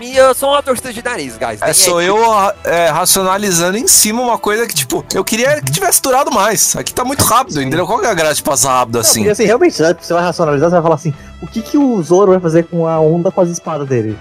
[0.00, 1.60] Eu sou uma torcida de nariz, guys.
[1.62, 2.16] É sou eu
[2.64, 6.74] é, racionalizando em cima uma coisa que, tipo, eu queria que tivesse durado mais.
[6.76, 7.86] Aqui tá muito rápido, entendeu?
[7.86, 9.20] Qual que é a graça de passar rápido Não, assim?
[9.20, 12.02] porque, assim, realmente, né, você vai racionalizar, você vai falar assim, o que, que o
[12.02, 14.18] Zoro vai fazer com a onda com as espadas dele?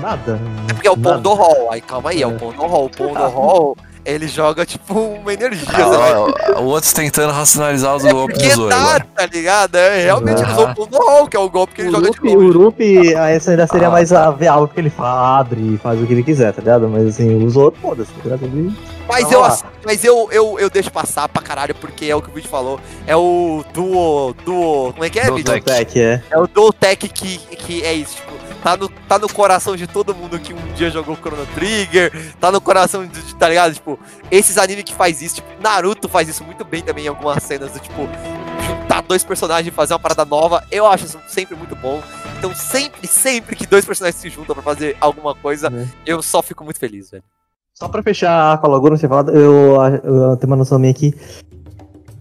[0.00, 0.38] Nada.
[0.70, 1.16] É porque é o Nada.
[1.16, 1.72] Pondo Hall.
[1.72, 2.34] Aí calma aí, é o É.
[2.34, 2.84] Pondo Hall.
[2.86, 5.68] O Pondo Hall, ele joga tipo uma energia.
[6.54, 8.68] Ah, o outro tentando racionalizar os É golpes do Zoro.
[8.70, 9.06] tá, agora.
[9.14, 9.74] tá ligado?
[9.76, 10.52] É, realmente ele Ah.
[10.52, 12.46] usou o Pondo Hall, que é o golpe que ele O joga de Luffy, longe.
[12.46, 15.74] o Luffy, ah, essa ainda seria Ah, mais a ver algo que ele fala, abre
[15.74, 16.88] e faz o que ele quiser, tá ligado?
[16.88, 18.44] Mas assim, o Zoro, foda-se, tá ligado?
[18.44, 18.72] Ele-
[19.08, 19.58] Mas, eu, lá.
[19.84, 22.80] mas eu, eu, eu deixo passar pra caralho, porque é o que o vídeo falou.
[23.06, 24.34] É o duo.
[24.44, 25.52] duo como é que é, Duo vídeo?
[25.52, 25.64] Tech.
[25.64, 26.22] Tech, é.
[26.30, 28.33] É o Dual Tech que, que é isso, tipo,
[28.64, 32.10] tá no, tá no coração de todo mundo que um dia jogou Chrono Trigger,
[32.40, 33.74] tá no coração de, de- tá ligado?
[33.74, 33.96] Tipo,
[34.30, 37.70] esses animes que faz isso, tipo, Naruto faz isso muito bem também em algumas cenas
[37.70, 38.08] do tipo,
[38.66, 42.02] juntar dois personagens e fazer uma parada nova, eu acho isso sempre muito bom.
[42.38, 45.86] Então sempre, sempre que dois personagens se juntam pra fazer alguma coisa, É.
[46.06, 47.22] eu só fico muito feliz, velho.
[47.74, 51.12] Só pra fechar com a Laguna, você falado, eu, eu tenho uma noção minha aqui.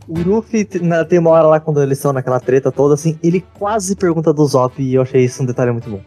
[0.07, 3.17] O Luffy te- na- tem uma hora lá quando eles estão naquela treta toda, assim,
[3.23, 6.01] ele quase pergunta do Zop e eu achei isso um detalhe muito bom.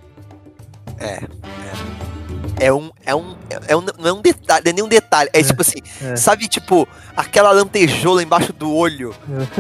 [2.59, 2.91] É um.
[3.05, 3.37] É um.
[3.69, 5.29] É um não é um detalhe, é nem um detalhe.
[5.33, 6.17] É, É, tipo assim, é.
[6.17, 9.15] sabe, tipo, aquela lantejola embaixo do olho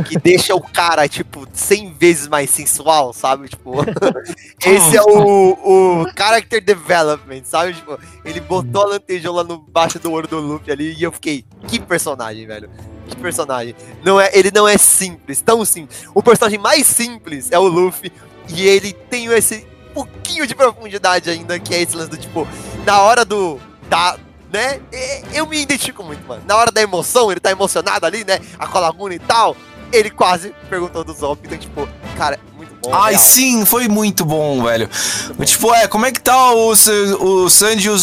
[0.08, 3.48] que deixa o cara, tipo, 100 vezes mais sensual, sabe?
[3.48, 3.72] Tipo,
[4.64, 7.74] esse é o, o character development, sabe?
[7.74, 11.44] Tipo, ele botou a lantejola no baixo do olho do Luffy ali e eu fiquei,
[11.68, 12.70] que personagem, velho.
[13.06, 13.74] Que personagem.
[14.04, 16.04] Não é, ele não é simples, tão simples.
[16.14, 18.10] O personagem mais simples é o Luffy
[18.48, 22.46] e ele tem esse pouquinho de profundidade ainda, que é esse lance do tipo,
[22.84, 23.58] na hora do.
[23.88, 24.18] Da,
[24.52, 24.80] né?
[25.32, 26.42] Eu me identifico muito, mano.
[26.46, 28.38] Na hora da emoção, ele tá emocionado ali, né?
[28.58, 29.56] A Colaguna e tal.
[29.92, 31.40] Ele quase perguntou do Zop.
[31.44, 32.92] Então, tipo, cara, muito bom.
[32.92, 34.90] Ai, real, sim, foi muito bom, velho.
[35.26, 35.44] muito bom.
[35.44, 37.96] Tipo, é, como é que tá o, o Sandy e o,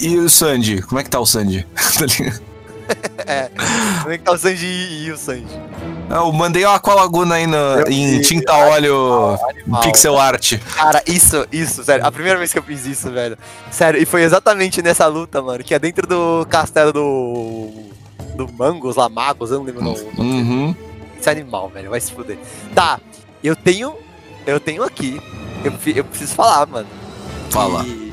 [0.00, 0.82] e o Sandy?
[0.82, 1.66] Como é que tá o Sandy?
[1.98, 2.51] Tá ligado?
[4.02, 5.46] Como é que tá o Sanji e e o Sanji?
[6.10, 9.80] eu mandei uma Aqualaguna aí no, Eu em vi, tinta óleo Animal.
[9.82, 10.58] pixel art.
[10.74, 12.04] Cara, isso, isso, sério.
[12.04, 13.38] A primeira vez que eu fiz isso, velho.
[13.70, 15.64] Sério, e foi exatamente nessa luta, mano.
[15.64, 17.92] Que é dentro do castelo do.
[18.34, 20.00] Do Mangos lá, Magos, eu não lembro o nome.
[20.16, 20.74] Uhum.
[21.18, 22.38] Esse animal, velho, vai se fuder.
[22.74, 22.98] Tá,
[23.44, 23.94] eu tenho.
[24.46, 25.20] Eu tenho aqui.
[25.62, 26.88] Eu, eu preciso falar, mano.
[27.50, 27.84] Fala.
[27.84, 28.12] que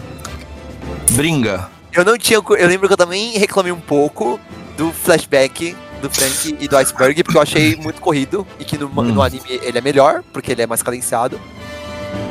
[1.12, 1.70] Bringa.
[1.94, 2.38] Eu não tinha.
[2.40, 4.40] Eu lembro que eu também reclamei um pouco
[4.78, 8.46] do flashback do Frank e do Iceberg, porque eu achei muito corrido.
[8.60, 9.04] E que no, Hum.
[9.04, 11.40] no anime ele é melhor, porque ele é mais cadenciado.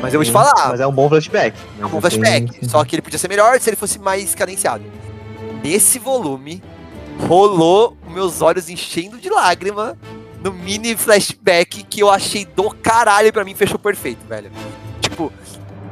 [0.01, 1.57] Mas eu vou te falar, Mas é um bom flashback.
[1.79, 2.65] é um bom flashback.
[2.67, 4.83] Só que ele podia ser melhor se ele fosse mais cadenciado.
[5.63, 6.61] Nesse volume,
[7.27, 9.97] rolou meus olhos enchendo de lágrima
[10.43, 14.49] no mini flashback que eu achei do caralho pra mim fechou perfeito, velho.
[15.01, 15.31] Tipo,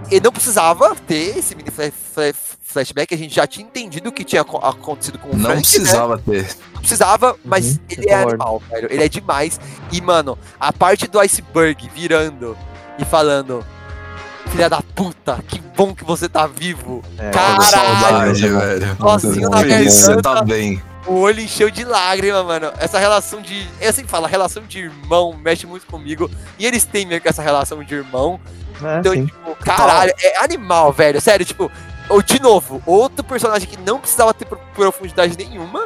[0.10, 2.34] ele não precisava ter esse mini fla- fla-
[2.72, 5.56] flashback, a gente já tinha entendido o que tinha aco- acontecido com o Não Frank,
[5.56, 5.62] né?
[5.80, 6.56] precisava ter.
[6.74, 8.88] Não precisava, mas Uhum, ele é animal, velho.
[8.92, 9.60] Ele é demais.
[9.92, 12.58] E, mano, a parte do iceberg virando
[13.00, 13.66] e falando.
[14.52, 17.04] Filha da puta, que bom que você tá vivo.
[17.18, 18.98] É, Caralho, Saudade, velho.
[18.98, 20.82] Na você tá bem.
[21.06, 22.72] O olho encheu de lágrima, mano.
[22.80, 23.68] Essa relação de.
[23.82, 26.32] Eu sempre falo, a relação de irmão mexe muito comigo.
[26.58, 28.40] E eles têm meio que essa relação de irmão.
[28.82, 29.26] É, Então, sim.
[29.26, 31.20] tipo, caralho, é animal, velho.
[31.20, 31.70] Sério, tipo,
[32.10, 35.86] ou, de novo, outro personagem que não precisava ter pro- profundidade nenhuma.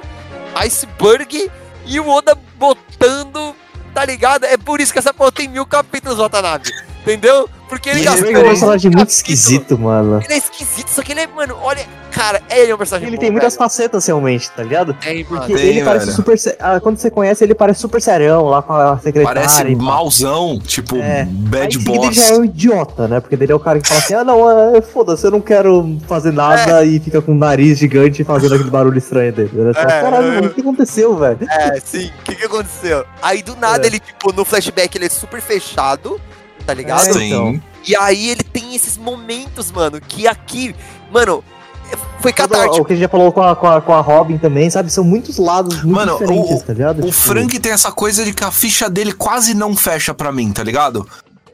[0.56, 1.49] Iceberg
[1.85, 3.56] e o Oda botando,
[3.93, 4.45] tá ligado?
[4.45, 6.69] É por isso que essa porra tem mil capítulos, Watanabe.
[7.02, 7.49] Entendeu?
[7.68, 8.28] Porque ele gastou.
[8.28, 10.22] Ele é um personagem muito esquisito, mano.
[10.23, 11.86] Ele é esquisito, só que ele é, mano, olha.
[12.11, 13.64] Cara, ele é um personagem Ele bom, tem muitas velho.
[13.64, 14.94] facetas realmente, tá ligado?
[14.95, 15.38] Tem, mano.
[15.40, 16.38] Porque Tem, ele parece super.
[16.60, 19.41] ah, quando você conhece, ele parece super serião lá com a secretária.
[19.41, 21.22] Parece e mauzão, tipo, É.
[21.22, 22.15] Aí bad em seguida ele boss.
[22.15, 23.19] já é um idiota, né?
[23.22, 25.98] Porque ele é o cara que fala assim: ah, não, é, foda-se, eu não quero
[26.06, 29.49] fazer nada e fica com o nariz gigante fazendo aquele barulho estranho dele.
[29.53, 29.72] Né?
[29.73, 31.40] É, Caralho, mano, o que aconteceu, velho?
[31.49, 32.11] É, sim.
[32.19, 33.06] O que que aconteceu?
[33.22, 33.88] Aí do nada É.
[33.88, 36.19] ele, tipo, no flashback ele é super fechado,
[36.62, 37.18] tá ligado?
[37.20, 37.62] É, então.
[37.88, 40.76] E aí ele tem esses momentos, mano, que aqui,
[41.12, 41.44] mano,
[42.22, 42.82] foi catártico.
[42.82, 44.92] o que a gente já falou com a, com, a, com a Robin também, sabe?
[44.92, 47.00] São muitos lados muito Mano, diferentes, o- tá ligado?
[47.00, 50.32] O Tipo, Frank tem essa coisa de que a ficha dele quase não fecha pra
[50.32, 51.08] mim, tá ligado?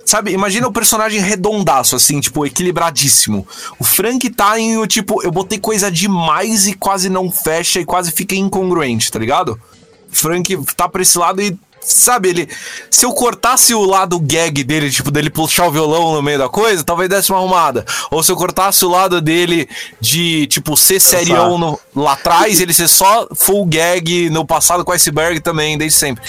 [0.06, 3.46] Sabe, imagina o personagem redondaço, assim, tipo, equilibradíssimo.
[3.80, 7.86] O Frank tá em o tipo, eu botei coisa demais e quase não fecha e
[7.86, 9.60] quase fica incongruente, tá ligado?
[10.10, 12.50] Frank tá pra esse lado e, sabe, ele.
[12.92, 16.50] Se eu cortasse o lado gag dele, tipo, dele puxar o violão no meio da
[16.50, 17.86] coisa, talvez desse uma arrumada.
[18.12, 19.70] Ou se eu cortasse o lado dele
[20.02, 24.92] de, tipo, ser serião no- lá atrás, ele ser só full gag no passado com
[24.92, 26.24] iceberg também, desde sempre.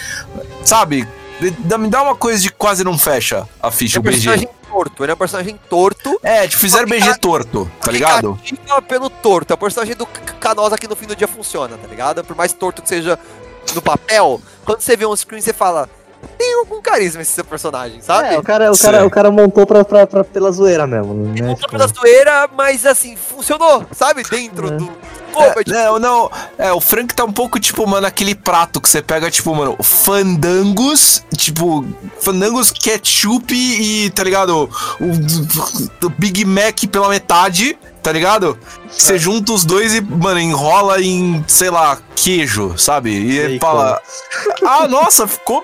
[0.64, 1.06] Sabe?
[1.40, 4.12] Me dá uma coisa de quase não fecha a Ele ficha, é o BG.
[4.16, 6.20] personagem torto, ele é um personagem torto.
[6.22, 8.34] É, tipo, fizeram BG torto, tá ligado?
[8.44, 9.52] Cativa pelo torto.
[9.52, 12.24] É o personagem do Canosa que no fim do dia funciona, tá ligado?
[12.24, 13.16] Por mais torto que seja
[13.74, 15.88] no papel, quando você vê um screen, você fala.
[16.36, 18.34] Tem algum carisma esse seu personagem, sabe?
[18.34, 18.82] É, o cara, o Sim.
[18.84, 21.42] cara, o cara montou pra, pra, pra- pela zoeira mesmo, né?
[21.42, 24.24] Montou Tipo, pela zoeira, mas assim, funcionou, sabe?
[24.28, 24.70] Dentro É.
[24.72, 24.90] do.
[25.32, 26.30] Pô, é, tipo, Não, não.
[26.58, 29.76] É, o Frank tá um pouco tipo, mano, aquele prato que você pega, tipo, mano,
[29.80, 31.84] fandangos, tipo,
[32.20, 34.68] fandangos, ketchup e, tá ligado?
[35.00, 37.78] O, o Big Mac pela metade,
[38.08, 38.58] tá ligado?
[38.90, 43.10] Você junta os dois e, mano, enrola em, sei lá, queijo, sabe?
[43.10, 43.66] E ele Bacon.
[43.66, 44.02] fala,
[44.64, 45.62] ah, nossa, ficou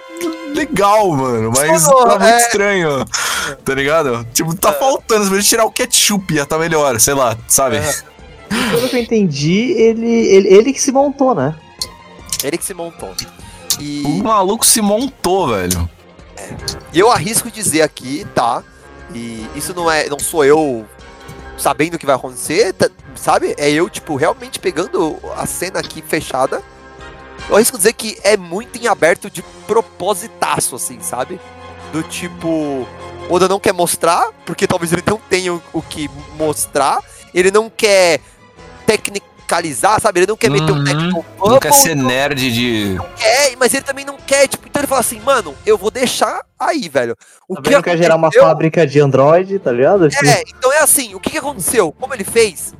[0.54, 2.36] legal, mano, mas tá muito é.
[2.36, 3.04] estranho,
[3.64, 4.26] tá ligado?
[4.34, 7.78] Tipo, tá faltando, se a gente tirar o ketchup ia tá melhor, sei lá, sabe?
[7.78, 7.92] É.
[8.70, 11.54] Pelo que eu entendi, ele, ele, ele que se montou, né?
[12.42, 13.08] ele que se montou.
[13.08, 14.22] O E.
[14.22, 15.88] maluco se montou, velho.
[16.92, 18.62] E eu arrisco dizer aqui, tá?
[19.14, 20.84] E isso não é, não sou eu
[21.58, 23.54] sabendo o que vai acontecer, tá- sabe?
[23.58, 26.62] É eu, tipo, realmente pegando a cena aqui fechada.
[27.48, 31.40] Eu arrisco dizer que é muito em aberto de propositaço, assim, sabe?
[31.92, 32.86] Do tipo,
[33.28, 37.00] Oda não quer mostrar, porque talvez ele não tenha o, o que mostrar.
[37.32, 38.20] Ele não quer
[39.44, 40.20] tecnicalizar, sabe?
[40.20, 40.84] Ele não quer meter um Uhum.
[40.84, 42.96] technical Não quer bubble, ser nerd de.
[43.16, 46.44] quer, mas ele também não quer, tipo, então ele fala assim, mano, eu vou deixar
[46.58, 47.16] aí, velho.
[47.48, 50.06] O Também não quer gerar uma fábrica de Android, tá ligado?
[50.06, 51.92] É, então é assim, o que, que aconteceu?
[51.92, 52.74] Como ele fez?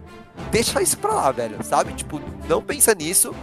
[0.51, 1.93] Deixa isso pra lá, velho, sabe?
[1.93, 3.35] Tipo, não pensa nisso.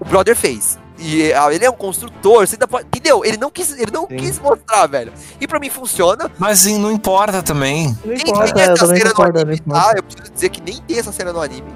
[0.00, 0.78] O brother fez.
[0.98, 3.24] E ah, ele é um construtor, você ainda pode, entendeu?
[3.24, 4.16] Ele não quis, ele não Sim.
[4.16, 5.12] quis mostrar, velho.
[5.40, 6.30] E pra mim funciona.
[6.38, 7.96] Mas não importa também.
[8.04, 9.80] Não Nem importa, tem eu essa também cena no não anime, importa.
[9.80, 9.92] tá?
[9.96, 11.70] Eu preciso dizer que nem tem essa cena no anime.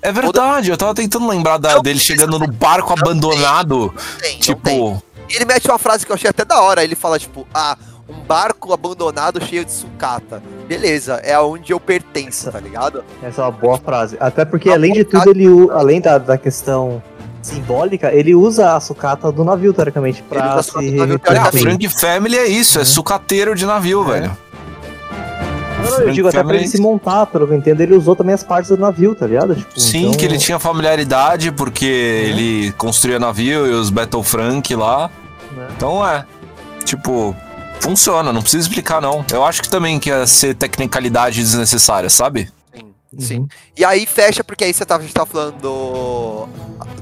[0.00, 3.92] É verdade, eu tava tentando lembrar da- dele chegando no barco abandonado.
[4.20, 4.38] Tem.
[4.38, 6.82] Tipo, E ele mete uma frase que eu achei até da hora.
[6.82, 7.76] Ele fala, tipo, ah,
[8.08, 10.42] um barco abandonado cheio de sucata.
[10.66, 13.04] Beleza, é aonde eu pertenço, tá ligado?
[13.22, 14.16] Essa é uma boa frase.
[14.20, 17.02] Até porque, Uma além de tudo, ele além da, da questão
[17.42, 21.16] simbólica, ele usa a sucata do navio, teoricamente, Ele pra usa a se navio, é,
[21.16, 21.58] a teoricamente.
[21.60, 24.20] Frank Family é isso, é sucateiro de navio, É.
[24.20, 24.38] velho.
[25.84, 28.34] Não, eu digo até pra ele se montar, pelo que eu entendo, ele usou também
[28.34, 29.54] as partes do navio, tá ligado?
[29.54, 34.74] Tipo, Sim, então- que ele tinha familiaridade porque ele construía navio e os Battle Frank
[34.74, 35.10] lá.
[35.56, 35.66] Né?
[35.76, 36.24] Então é.
[36.84, 37.34] Tipo,
[37.80, 39.24] funciona, não precisa explicar não.
[39.32, 42.50] Eu acho que também que ia ser tecnicalidade desnecessária, sabe?
[42.74, 43.20] Sim, Uhum.
[43.20, 43.48] sim.
[43.76, 46.48] E aí fecha, porque aí você tava, a gente tava falando do,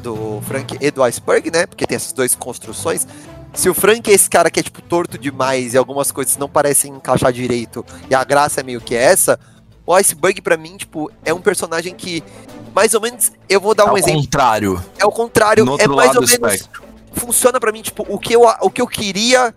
[0.03, 1.67] do Frank e do Iceberg, né?
[1.67, 3.07] Porque tem essas duas construções.
[3.57, 6.49] Se o Frank é esse cara que é, tipo, torto demais e algumas coisas não
[6.49, 9.41] parecem encaixar direito, e a graça é meio que essa,
[9.87, 12.23] o Iceberg, pra mim, tipo, é um personagem que,
[12.75, 14.21] mais ou menos, eu vou dar um Ao exemplo.
[14.21, 16.33] contrário, É o contrário, no é mais ou menos.
[16.33, 16.83] espectro.
[17.15, 19.55] Funciona pra mim, tipo, o que, eu, o que eu queria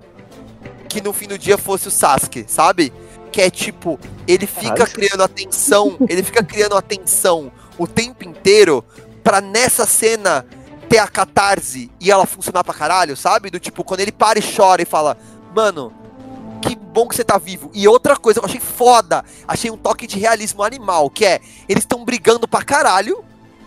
[0.87, 2.93] que no fim do dia fosse o Sasuke, sabe?
[3.33, 4.93] Que é tipo, ele fica Caralho.
[4.93, 8.83] criando atenção, ele fica criando atenção o tempo inteiro
[9.23, 10.45] pra nessa cena
[10.89, 13.49] ter a catarse e ela funcionar pra caralho, sabe?
[13.51, 15.15] Do tipo, quando ele para e chora e fala,
[15.55, 15.93] mano,
[16.61, 17.69] que bom que você tá vivo.
[17.73, 21.39] E outra coisa que eu achei foda, achei um toque de realismo animal, que é,
[21.69, 23.23] eles estão brigando pra caralho,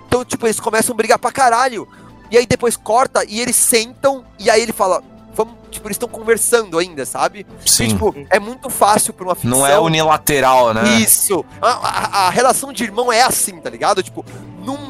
[0.07, 1.89] então, tipo, eles começam a brigar pra caralho,
[2.31, 5.03] e aí depois corta e eles sentam, e aí ele fala,
[5.35, 7.47] vamos, tipo, eles estão conversando ainda, sabe?
[7.65, 7.89] E, Sim.
[7.89, 9.59] tipo, é muito fácil pra uma ficção.
[9.61, 10.83] Não é unilateral, né?
[11.01, 11.45] Isso.
[11.63, 14.03] A, a- a relação de irmão é assim, tá ligado?
[14.03, 14.23] Tipo,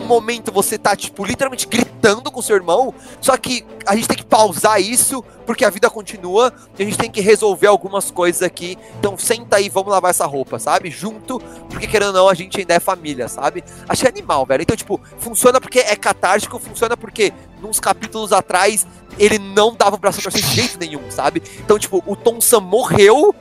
[0.05, 4.24] momento você tá, tipo, literalmente gritando com seu irmão, só que a gente tem que
[4.24, 8.79] pausar isso, porque a vida continua, e a gente tem que resolver algumas coisas aqui.
[8.99, 10.91] Então senta aí, vamos lavar essa roupa, sabe?
[10.91, 11.39] Junto,
[11.69, 13.62] porque querendo ou não, a gente ainda é família, sabe?
[13.89, 14.62] Achei animal, velho.
[14.62, 18.87] Então, tipo, funciona porque é catártico, funciona porque, nos capítulos atrás,
[19.19, 21.43] ele não dava o braço pra torcer de jeito nenhum, sabe?
[21.61, 23.35] Então, tipo, o Tom Sam morreu,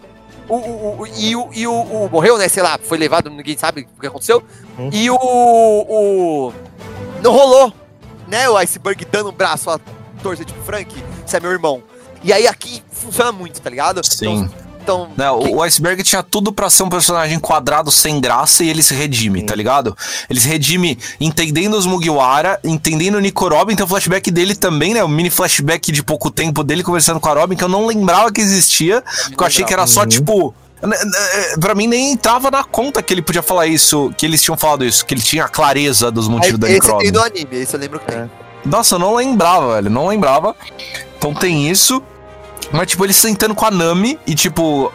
[0.55, 2.47] o, o, o- e o, e o, morreu, né?
[2.47, 4.43] Sei lá, foi levado, ninguém sabe o que aconteceu.
[4.77, 4.89] Hum.
[4.91, 6.53] E o, o.
[7.21, 7.73] Não rolou,
[8.27, 8.49] né?
[8.49, 9.79] O Iceberg dando um braço a
[10.21, 10.93] torcer, tipo, Frank,
[11.25, 11.81] você é meu irmão.
[12.23, 14.01] E aí aqui funciona muito, tá ligado?
[14.05, 14.43] Sim.
[14.43, 14.49] Então,
[15.17, 18.81] Né, o o Iceberg tinha tudo pra ser um personagem quadrado sem graça e ele
[18.81, 19.45] se redime, Sim.
[19.45, 19.95] tá ligado?
[20.29, 24.93] Ele se redime entendendo os Mugiwara, entendendo o Nico Robin, tem o flashback dele também,
[24.93, 25.03] né?
[25.03, 28.31] O mini flashback de pouco tempo dele conversando com a Robin, que eu não lembrava
[28.31, 30.07] que existia, porque eu achei que era só, Uhum.
[30.07, 30.53] tipo...
[30.83, 34.41] n- n- Pra mim nem entrava na conta que ele podia falar isso, que eles
[34.41, 37.21] tinham falado isso, que ele tinha a clareza dos motivos da Nico esse tem no
[37.21, 38.17] anime, esse eu lembro que tem.
[38.21, 38.29] É.
[38.65, 39.89] Nossa, eu não lembrava, velho.
[39.89, 40.55] Não lembrava.
[41.17, 42.01] Então tem isso.
[42.71, 44.91] Mas, tipo, ele sentando com a Nami e, tipo,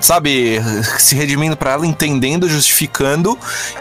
[0.00, 0.60] sabe,
[0.98, 3.38] se redimindo pra ela, entendendo, justificando.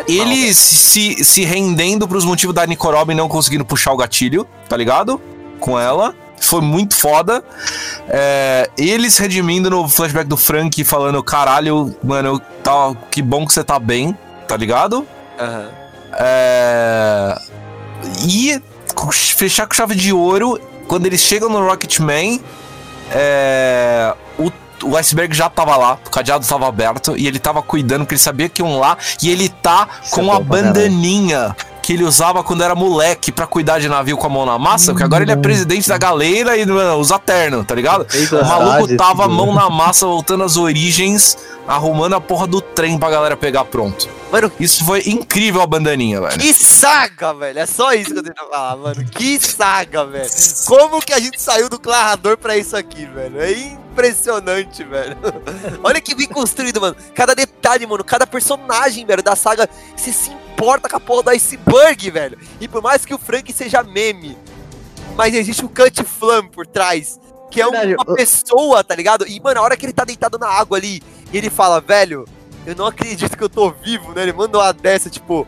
[0.08, 4.78] ele se, se rendendo pros motivos da Nico Robin não conseguindo puxar o gatilho, tá
[4.78, 5.22] ligado?
[5.60, 6.16] Com ela.
[6.42, 7.44] Foi muito foda.
[8.08, 13.52] É, ele se redimindo no flashback do Frank, falando: caralho, mano, tá, que bom que
[13.52, 14.18] você tá bem,
[14.48, 15.06] tá ligado?
[15.38, 15.70] Aham.
[16.14, 17.40] É...
[18.26, 18.62] E
[19.14, 22.42] fechar com chave de ouro, quando eles chegam no Rocketman,
[23.12, 24.14] é...
[24.38, 24.52] o,
[24.84, 28.22] o iceberg já tava lá, o cadeado tava aberto, e ele tava cuidando, porque ele
[28.22, 31.56] sabia que iam lá, e ele tá Isso com é a bandaninha
[31.90, 34.92] que ele usava quando era moleque pra cuidar de navio com a mão na massa,
[34.92, 38.06] porque agora ele é presidente da galera e mano, usa terno, tá ligado?
[38.32, 41.36] O maluco tava mão na massa, voltando às origens,
[41.68, 44.08] arrumando a porra do trem pra galera pegar pronto.
[44.32, 46.40] Mano, Isso foi incrível a bandaninha, velho.
[46.40, 47.58] que saga, velho.
[47.60, 49.04] É só isso que eu tenho pra falar, mano.
[49.06, 50.30] Que saga, velho.
[50.68, 53.42] Como que a gente saiu do clarrador pra isso aqui, velho?
[53.42, 55.18] É impressionante, velho.
[55.84, 56.96] Olha que bem construído, mano.
[57.16, 58.04] Cada detalhe, mano.
[58.04, 59.68] Cada personagem, velho, da saga.
[59.98, 62.38] Você se importa com a porra do iceberg, velho.
[62.62, 64.38] E por mais que o Frank seja meme,
[65.16, 67.20] mas existe o Cut Flam por trás.
[67.52, 69.26] que é um- Verdade, uma eu- pessoa, tá ligado?
[69.28, 71.02] E, mano, a hora que ele tá deitado na água ali,
[71.34, 72.24] e ele fala, velho,
[72.70, 74.24] eu não acredito que eu tô vivo, né?
[74.24, 75.48] Ele manda uma dessa, tipo,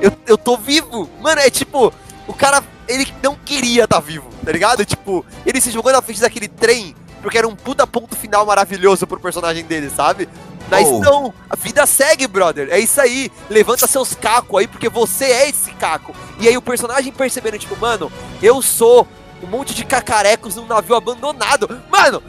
[0.00, 1.08] eu, eu tô vivo.
[1.20, 1.92] Mano, é tipo,
[2.26, 4.84] o cara, ele não queria tá vivo, tá ligado?
[4.84, 9.06] Tipo, ele se jogou na frente daquele trem, porque era um puta ponto final maravilhoso
[9.06, 10.28] pro personagem dele, sabe?
[10.70, 11.00] Mas Oh.
[11.00, 12.68] não, a vida segue, brother.
[12.70, 13.32] É isso aí.
[13.48, 16.14] Levanta seus cacos aí, porque você é esse caco.
[16.38, 18.12] E aí o personagem percebendo, tipo, mano,
[18.42, 19.08] eu sou
[19.42, 21.80] um monte de cacarecos num navio abandonado.
[21.90, 22.22] Mano,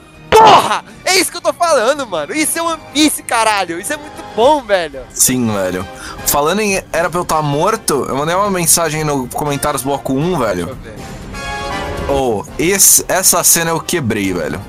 [0.44, 0.84] porra!
[1.06, 2.34] É isso que eu tô falando, mano.
[2.34, 3.80] Isso é One Piece, caralho.
[3.80, 5.02] Isso é muito bom, velho.
[5.14, 5.86] Sim, velho.
[6.28, 10.38] Falando em Era pra eu estar morto, eu mandei uma mensagem no comentários bloco 1,
[10.40, 10.78] velho.
[12.08, 14.60] Oh, esse, essa cena eu quebrei, velho.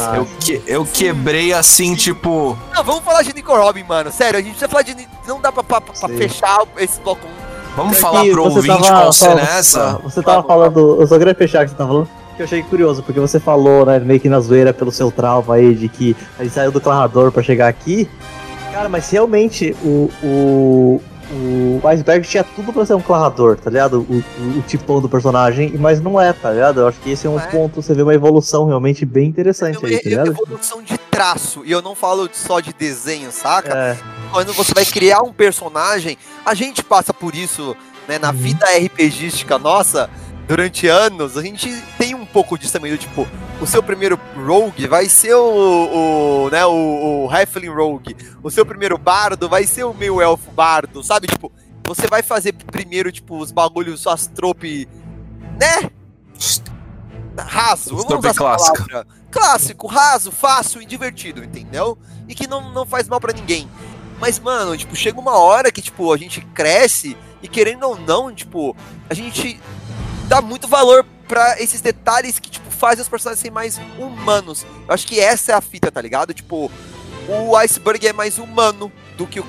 [0.00, 2.58] Ah, Eu, que, eu quebrei assim, tipo.
[2.74, 4.10] Não, vamos falar de Nico Robin, mano.
[4.12, 5.08] Sério, a gente precisa falar de.
[5.26, 7.30] Não dá pra, pra- pra fechar esse bloco 1.
[7.76, 10.00] Vamos É falar pro ouvinte tava- qual cena é essa?
[10.02, 12.08] Você tava falando, eu só queria fechar o que você tava falando,
[12.38, 15.56] que eu achei curioso, porque você falou, né, meio que na zoeira pelo seu trauma
[15.56, 18.08] aí, de que a gente saiu do clarrador pra chegar aqui.
[18.72, 21.02] Cara, mas realmente o, o,
[21.32, 24.06] o iceberg tinha tudo pra ser um clarrador, tá ligado?
[24.08, 26.80] O, o, o tipão do personagem, mas não é, tá ligado?
[26.80, 27.46] Eu acho que esse é um é.
[27.48, 30.28] ponto, você vê uma evolução realmente bem interessante uma aí, tá ligado?
[30.28, 31.62] evolução de traço.
[31.64, 33.76] E eu não falo só de desenho, saca?
[33.76, 33.96] É,
[34.30, 36.16] quando você vai criar um personagem,
[36.46, 38.36] a gente passa por isso, né, na Uhum.
[38.36, 40.08] vida RPGística nossa,
[40.48, 43.26] durante anos, a gente tem pouco disso também, do tipo,
[43.60, 48.64] o seu primeiro rogue vai ser o, o né, o, o Halfling rogue, o seu
[48.64, 51.52] primeiro bardo vai ser o meio elfo bardo, sabe, tipo,
[51.84, 54.88] você vai fazer primeiro, tipo, os bagulhos, suas trope,
[55.58, 55.90] né,
[57.38, 59.06] raso, vamos Trope usar palavra.
[59.30, 61.98] Clássico, raso, fácil e divertido, entendeu?
[62.26, 63.68] E que não, não faz mal pra ninguém.
[64.18, 68.34] Mas, mano, tipo, chega uma hora que, tipo, a gente cresce e querendo ou não,
[68.34, 68.74] tipo,
[69.08, 69.60] a gente
[70.26, 74.64] dá muito valor pra esses detalhes que, tipo, fazem os personagens serem mais humanos.
[74.88, 76.32] Eu acho que essa é a fita, tá ligado?
[76.34, 76.70] Tipo,
[77.28, 79.44] o Iceberg é mais humano do que o,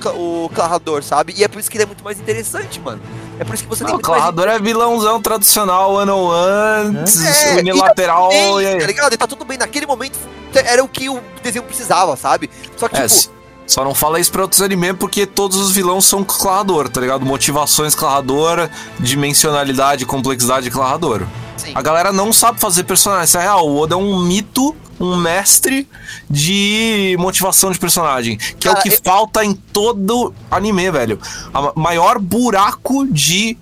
[0.45, 1.33] o Clarrador, sabe?
[1.37, 3.01] E é por isso que ele é muito mais interessante, mano.
[3.39, 6.11] É por isso que você tem Não, o muito mais Clarrador é vilãozão tradicional, one
[6.11, 8.29] on one, É, unilateral.
[8.29, 8.79] bem, e aí?
[8.79, 9.13] tá ligado?
[9.13, 9.57] E tá tudo bem.
[9.57, 10.17] Naquele momento
[10.53, 12.49] era o que o desenho precisava, sabe?
[12.75, 13.31] Só que, É, tipo,
[13.69, 17.25] só não fala isso pra outros animes porque todos os vilões são Clarrador, tá ligado?
[17.25, 18.69] Motivações Clarrador,
[18.99, 21.23] dimensionalidade, complexidade Clarrador.
[21.57, 21.71] sim.
[21.75, 23.25] A galera não sabe fazer personagem.
[23.25, 23.67] Isso é real.
[23.69, 25.87] O Oda é um mito, um mestre
[26.29, 28.37] de motivação de personagem.
[28.37, 31.19] Que é Cara, o que eu- falta em todo anime, velho.
[31.53, 33.57] Ma- maior buraco de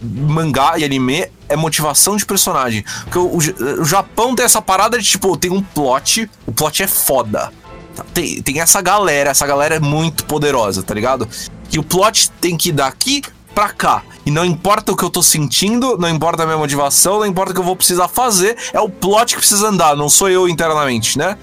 [0.00, 2.84] mangá e anime é motivação de personagem.
[3.04, 6.82] Porque o, o o Japão tem essa parada de tipo, tem um plot, o plot
[6.82, 7.50] é foda.
[7.98, 8.04] Tá?
[8.14, 11.28] Tem, tem essa galera, essa galera é muito poderosa, tá ligado?
[11.68, 13.22] Que o plot tem que ir daqui
[13.52, 14.04] pra cá.
[14.24, 17.50] E não importa o que eu tô sentindo, não importa a minha motivação, não importa
[17.50, 20.48] o que eu vou precisar fazer, é o plot que precisa andar, não sou eu
[20.48, 21.36] internamente, né?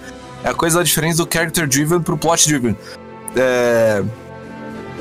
[0.44, 2.78] É a coisa da diferença do character driven pro plot driven.
[3.36, 4.02] É.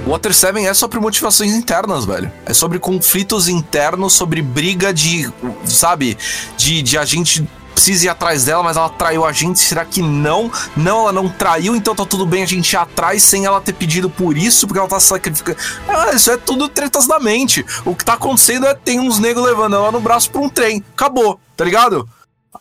[0.07, 2.31] Water 7 é sobre motivações internas, velho.
[2.45, 5.31] É sobre conflitos internos, sobre briga de.
[5.65, 6.19] Sabe?
[6.57, 9.59] De, de a gente precisa ir atrás dela, mas ela traiu a gente.
[9.59, 10.51] Será que não?
[10.77, 13.73] Não, ela não traiu, então tá tudo bem a gente ir atrás sem ela ter
[13.73, 15.59] pedido por isso, porque ela tá sacrificando.
[15.89, 17.65] Ah, isso é tudo tretas da mente.
[17.85, 20.83] O que tá acontecendo é tem uns negros levando ela no braço pra um trem.
[20.95, 22.09] Acabou, tá ligado?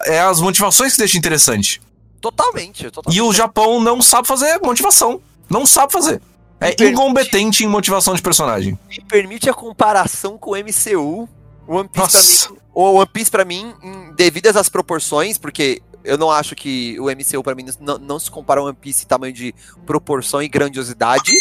[0.05, 1.81] É as motivações que deixam interessante.
[2.19, 3.17] Totalmente, totalmente.
[3.17, 5.21] E o Japão não sabe fazer motivação.
[5.49, 6.21] Não sabe fazer.
[6.59, 8.79] É incompetente em motivação de personagem.
[8.89, 11.27] me permite a comparação com o MCU.
[11.67, 13.73] O One Piece mim, o One Piece pra mim,
[14.15, 18.29] devidas às proporções, porque eu não acho que o MCU pra mim não, não se
[18.29, 21.31] compara ao One Piece em tamanho de proporção e grandiosidade.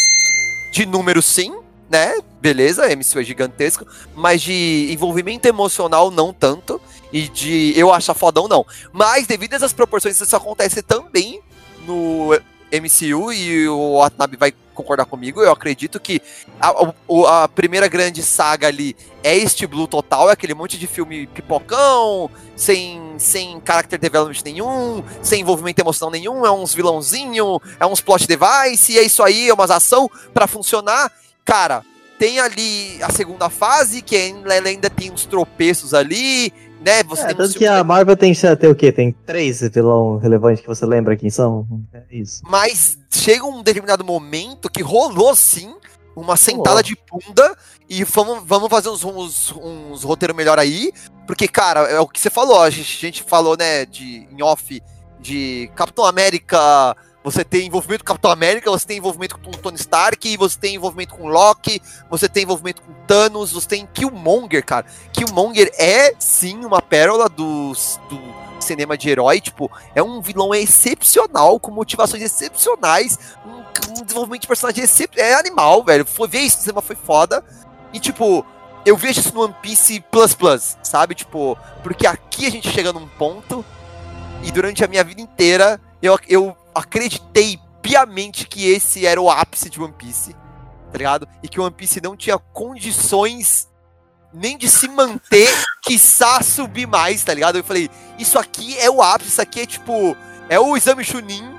[0.73, 1.55] De número sim,
[1.91, 2.15] né?
[2.41, 6.81] Beleza, MCU é gigantesco, mas de envolvimento emocional não tanto
[7.13, 8.65] e de eu achar fodão não.
[8.93, 11.43] Mas devido às proporções isso acontece também
[11.87, 12.31] no
[12.73, 16.21] MCU e o Watanabe vai concordar comigo, eu acredito que
[16.59, 21.27] a, a primeira grande saga ali é este Blue total, é aquele monte de filme
[21.27, 28.01] pipocão, sem, sem character development nenhum, sem envolvimento emocional nenhum, é uns vilãozinho, é uns
[28.01, 31.13] plot device, e é isso aí, é umas ação pra funcionar.
[31.45, 31.85] Cara,
[32.19, 36.53] tem ali a segunda fase, que ela ainda tem uns tropeços ali,
[36.85, 37.03] né?
[37.05, 38.93] Você É, tem tanto que a Marvel tem, tem o quê?
[38.93, 41.67] Tem três vilão relevantes que você lembra quem são?
[41.93, 42.43] É isso.
[42.45, 45.75] Mas chega um determinado momento que rolou sim
[46.15, 47.57] uma sentada de bunda
[47.89, 50.93] e vamos, vamos fazer uns, uns, uns roteiros melhor aí.
[51.27, 54.43] Porque, cara, é o que você falou, a gente, a gente falou, né, de, em
[54.43, 54.83] off,
[55.21, 56.97] de Capitão América.
[57.25, 61.15] Você tem envolvimento com Capitão América, você tem envolvimento com Tony Stark, você tem envolvimento
[61.15, 61.81] com Loki,
[62.11, 64.87] você tem envolvimento com Thanos, você tem Killmonger, cara.
[65.13, 67.73] Killmonger é sim uma pérola do
[68.59, 74.49] cinema de herói, tipo, é um vilão excepcional, com motivações excepcionais, um, um desenvolvimento de
[74.49, 74.85] personagem
[75.17, 76.05] é animal, velho.
[76.05, 77.45] Foi ver isso cinema foi foda.
[77.93, 78.45] E tipo,
[78.85, 81.15] eu vejo isso no One Piece Plus Plus, sabe?
[81.15, 83.65] Tipo, porque aqui a gente chega num ponto
[84.43, 89.69] e durante a minha vida inteira eu, eu acreditei piamente que esse era o ápice
[89.69, 90.35] de One Piece,
[90.91, 91.29] tá ligado?
[91.43, 93.69] E que One Piece não tinha condições
[94.33, 95.51] nem de se manter,
[95.83, 97.59] quiçá subir mais, tá ligado?
[97.59, 100.17] Eu falei, isso aqui é o ápice, isso aqui é tipo,
[100.49, 101.53] é o exame Chunin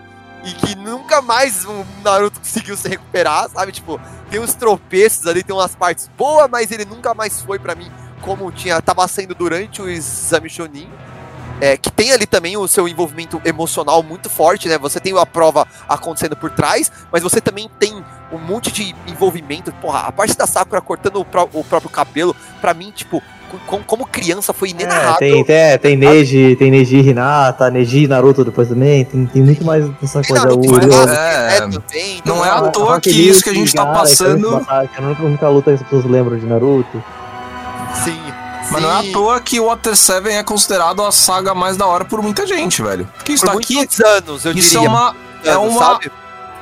[0.44, 3.72] e que nunca mais o Naruto conseguiu se recuperar, sabe?
[3.72, 4.00] Tipo,
[4.30, 7.92] tem uns tropeços ali, tem umas partes boas, mas ele nunca mais foi pra mim
[8.24, 10.90] como tinha tava sendo durante o exame Chunin.
[11.66, 14.78] É, que tem ali também o seu envolvimento emocional muito forte, né?
[14.80, 18.04] Você tem a prova acontecendo por trás, mas você também tem
[18.34, 19.72] um monte de envolvimento.
[19.82, 23.24] Porra, a parte da Sakura cortando o, pró- o próprio cabelo, pra mim, tipo,
[23.66, 25.20] com- como criança foi É, inenarrável.
[25.20, 29.88] tem, tem, tem Neji, tem Neji Hinata, Neji Naruto depois também, tem, tem muito mais
[30.02, 30.46] dessa Tem coisa.
[30.46, 33.50] Naruto Uro- fácil, É, é, também, não então, é à a- toa que isso que
[33.52, 37.02] a gente tá passando- Que é a única luta que as pessoas lembram de Naruto.
[38.04, 38.33] Sim.
[38.72, 41.86] Mas não é à toa que o Water 7 é considerado a saga mais da
[41.86, 43.08] hora por muita gente, velho.
[43.18, 44.86] Porque isso Por daqui, muitos anos, eu isso diria.
[44.86, 46.12] é uma, é uma, sabe?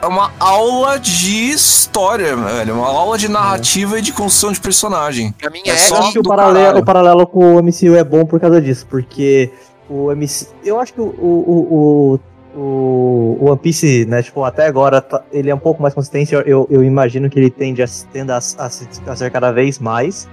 [0.01, 2.75] é uma aula de história, velho.
[2.75, 5.31] Uma aula de narrativa e de construção de personagem.
[5.39, 7.95] Pra mim é é, só- Eu acho que o paralelo, o paralelo com o MCU
[7.95, 9.51] é bom por causa disso, porque
[9.89, 10.47] o MC.
[10.65, 12.19] Eu acho que o, o,
[12.55, 15.93] o, o, o One Piece, né, tipo, até agora, tá- ele é um pouco mais
[15.93, 16.33] consistente.
[16.33, 19.79] Eu, eu, imagino que ele tende a, tenda a, a, se- a ser cada vez
[19.79, 20.27] mais.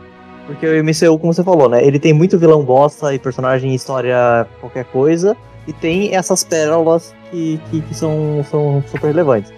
[0.48, 1.84] Porque o MCU, como você falou, né?
[1.84, 5.36] Ele tem muito vilão bosta e personagem história qualquer coisa.
[5.66, 9.52] E tem essas pérolas que, que, que são, são super relevantes.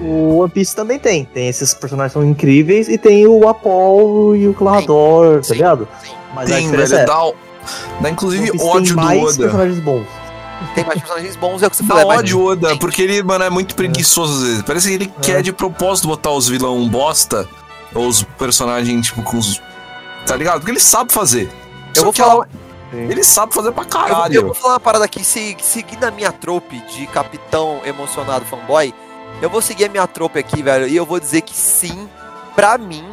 [0.00, 1.24] O One Piece também tem.
[1.24, 5.88] Tem esses personagens que são incríveis e tem o Apollo e o Clarador, tá ligado?
[6.34, 7.32] Mas Tem, velho, é, dá,
[8.00, 9.36] dá inclusive ódio tem do mais Oda.
[9.44, 10.06] personagens bons.
[10.74, 12.02] Tem mais personagens bons, é o que você falou.
[12.02, 14.62] é mais- ódio Oda, porque ele, mano, é muito preguiçoso às vezes.
[14.62, 17.48] Parece que ele quer de propósito botar os vilão bosta,
[17.94, 19.62] ou os personagens, tipo, com os.
[20.26, 20.60] Tá ligado?
[20.60, 21.50] Porque ele sabe fazer.
[21.94, 22.48] Eu Só vou falar-
[22.92, 24.34] Ele sabe fazer pra caralho.
[24.34, 28.94] eu vou falar uma parada aqui, se, seguindo a minha trope de capitão emocionado fanboy,
[29.42, 32.08] eu vou seguir a minha trope aqui, velho, e eu vou dizer que sim,
[32.54, 33.04] pra mim,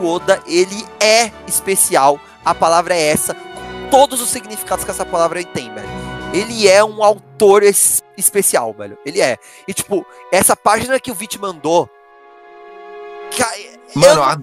[0.00, 5.04] o Oda, ele é especial, a palavra é essa, com todos os significados que essa
[5.04, 5.88] palavra tem, velho.
[6.32, 9.36] Ele é um autor es- especial, velho, ele é.
[9.66, 11.88] E, tipo, essa página que o Vit mandou,
[13.94, 14.38] Mano, eu- a-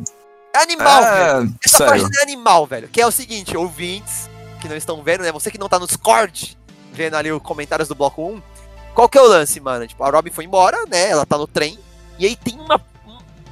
[0.56, 1.48] é animal, velho.
[1.50, 1.54] é.
[1.66, 1.92] Essa Sério.
[1.94, 2.88] página é animal, velho.
[2.88, 4.30] Que é o seguinte, ouvintes
[4.62, 5.32] que não estão vendo, né?
[5.32, 6.58] Você que não tá no Discord,
[6.94, 8.42] vendo ali os comentários do bloco 1.
[8.94, 9.86] Qual que é o lance, mano?
[9.86, 11.10] Tipo, a Robin foi embora, né?
[11.10, 11.78] Ela tá no trem.
[12.18, 12.82] E aí tem uma,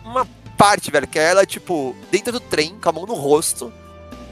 [0.06, 0.28] uma
[0.58, 3.72] parte, velho, que é ela, tipo, dentro do trem, com a mão no rosto,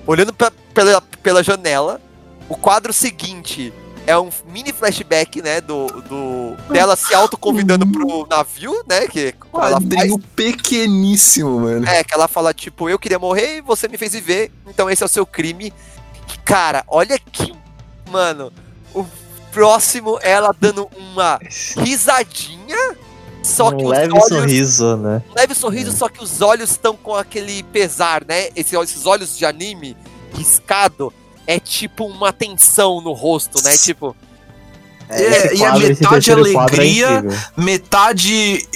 [0.08, 2.02] olhando pra- pela, pela janela.
[2.48, 3.74] O quadro seguinte
[4.08, 5.62] é um mini flashback, né?
[5.62, 9.08] Do, do dela se autoconvidando pro navio, né?
[9.08, 9.74] Que ela faz.
[9.84, 11.88] Quadrinho pequeníssimo, mano.
[11.88, 15.04] É, que ela fala, tipo, eu queria morrer e você me fez viver, então esse
[15.04, 15.74] é o seu crime.
[16.46, 17.54] Cara, olha que.
[18.10, 18.52] Mano,
[18.94, 19.06] o
[19.52, 21.40] próximo ela dando uma
[21.78, 22.96] risadinha,
[23.44, 24.28] só um que leve os olhos.
[24.42, 25.22] sorriso, né?
[25.30, 28.50] Um leve sorriso, só que os olhos estão com aquele pesar, né?
[28.56, 29.96] Esse- esses olhos de anime
[30.34, 31.14] riscado
[31.48, 33.76] é tipo uma tensão no rosto, né?
[33.78, 34.16] Tipo.
[35.12, 37.40] É, esse e a metade quadro é alegria, incrível.
[37.58, 38.68] metade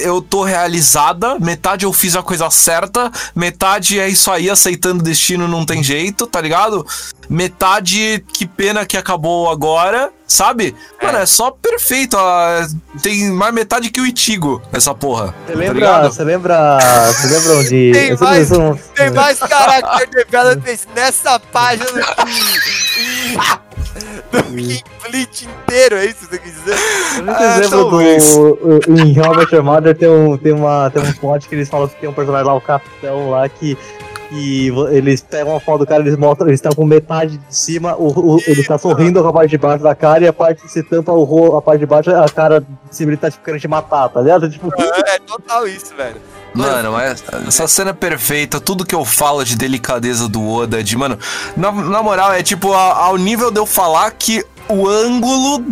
[0.00, 5.04] eu tô realizada, metade eu fiz a coisa certa, metade é isso aí, aceitando o
[5.04, 6.84] destino não tem jeito, tá ligado?
[7.28, 10.74] Metade, que pena que acabou agora, sabe?
[11.02, 12.16] Mano, é só perfeito.
[12.18, 12.66] ah,
[13.02, 15.34] Tem mais metade que o Itigo, essa porra.
[15.46, 16.12] Você tá lembra, ligado?
[16.12, 16.78] você lembra,
[17.12, 17.92] você lembra onde...
[17.94, 18.48] Tem mais-
[18.94, 21.86] Tem mais character development nessa página
[24.42, 26.76] Bleach inteiro, é isso que você quer dizer?
[27.18, 27.88] Eu não É, do.
[28.38, 31.96] o- Em Robert Mother tem um, tem, uma, tem um plot que eles falam que
[31.96, 33.76] tem um personagem lá, o capitão lá, que.
[34.28, 37.94] que eles pegam uma foto do cara, eles mostram, eles estão com metade de cima,
[37.96, 40.62] o, o- ele tá sorrindo com a parte de baixo da cara e a parte
[40.62, 43.30] que se tampa o ro- a parte de baixo, a cara de cima ele tá
[43.30, 44.48] tipo, querendo te matar, tá ligado?
[44.50, 44.72] Tipo,
[45.06, 46.16] É total isso, velho.
[46.54, 50.96] Mano, mas essa cena é perfeita, tudo que eu falo de delicadeza do Oda, de,
[50.96, 51.18] mano,
[51.56, 55.64] na, na moral, é tipo ao nível de eu falar que o ângulo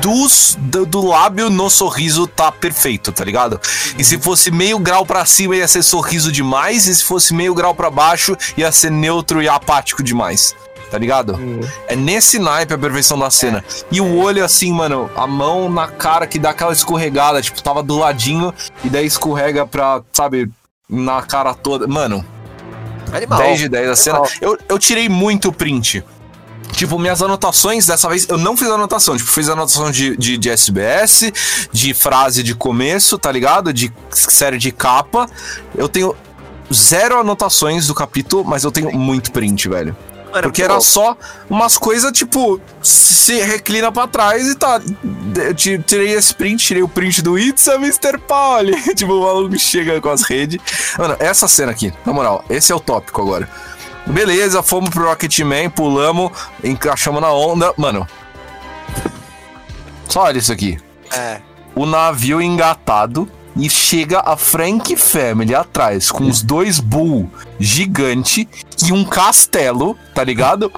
[0.00, 3.60] dos, do, do lábio no sorriso tá perfeito, tá ligado?
[3.98, 7.54] E se fosse meio grau pra cima ia ser sorriso demais, e se fosse meio
[7.54, 10.54] grau pra baixo ia ser neutro e apático demais.
[10.96, 11.38] Tá ligado?
[11.88, 13.62] É nesse naipe a perfeição da cena.
[13.92, 17.82] E o olho, assim, mano, a mão na cara que dá aquela escorregada, tipo, tava
[17.82, 18.50] do ladinho
[18.82, 20.50] e daí escorrega pra, sabe,
[20.88, 21.86] na cara toda.
[21.86, 22.24] Mano,
[23.12, 23.38] Animal.
[23.40, 24.22] 10 de 10 a cena.
[24.40, 26.02] Eu, eu tirei muito print.
[26.72, 29.18] Tipo, minhas anotações, dessa vez, eu não fiz anotação.
[29.18, 31.30] Tipo, fiz anotação de, de, de SBS,
[31.70, 33.70] de frase de começo, tá ligado?
[33.70, 35.28] De série de capa.
[35.74, 36.16] Eu tenho
[36.72, 39.94] zero anotações do capítulo, mas eu tenho muito print, velho.
[40.36, 41.16] Mano, Porque era só
[41.48, 44.80] umas coisas, tipo, se reclina pra trás e tá.
[45.34, 48.18] Eu ti- tirei esse print, tirei o print do It's a Mr.
[48.18, 48.74] Pauli.
[48.94, 50.58] tipo, o maluco chega com as redes.
[50.98, 53.48] Mano, essa cena aqui, na moral, esse é o tópico agora.
[54.06, 56.30] Beleza, fomos pro Rocketman, pulamos,
[56.62, 57.72] encaixamos na onda.
[57.76, 58.06] Mano.
[60.08, 60.78] Só olha isso aqui.
[61.12, 61.40] É.
[61.74, 68.48] O navio engatado e chega a Frank Family atrás com os dois bull gigante
[68.84, 70.72] e um castelo, tá ligado?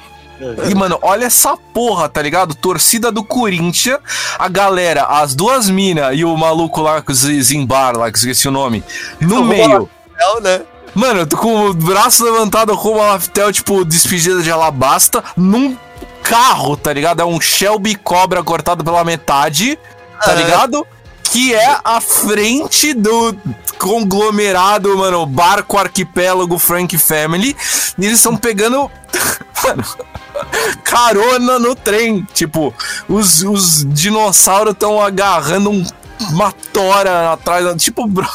[0.71, 2.55] E, mano, olha essa porra, tá ligado?
[2.55, 3.99] Torcida do Corinthians,
[4.39, 8.85] a galera, as duas minas e o maluco lá Zimbar, lá que esqueci o nome,
[9.21, 9.89] no meio.
[10.19, 10.63] Não, né?
[10.95, 15.77] Mano, eu tô com o braço levantado com uma Laftel, tipo, despedida de alabasta, num
[16.23, 17.21] carro, tá ligado?
[17.21, 19.79] É um Shelby Cobra cortado pela metade,
[20.25, 20.87] tá ligado?
[21.33, 23.37] Que é a frente do
[23.79, 27.55] conglomerado, mano, barco arquipélago Frank Family.
[27.99, 28.91] E eles estão pegando.
[30.85, 32.27] Carona no trem.
[32.33, 32.73] Tipo,
[33.09, 35.85] os, os dinossauros estão agarrando um-
[36.31, 37.83] uma tora atrás.
[37.83, 38.29] Tipo, bro.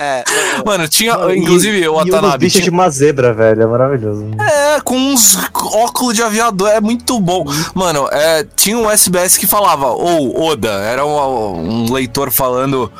[0.00, 0.24] É.
[0.64, 1.14] Mano, tinha.
[1.16, 2.38] Mano, e- inclusive, o e um Watanabe.
[2.38, 3.62] bichos tinha- de uma zebra, velho.
[3.62, 4.26] É maravilhoso.
[4.40, 5.36] é, com uns
[5.74, 7.44] óculos de aviador, é muito bom.
[7.74, 12.90] Mano, é, tinha um SBS que falava, ou Oda, era um, um leitor falando.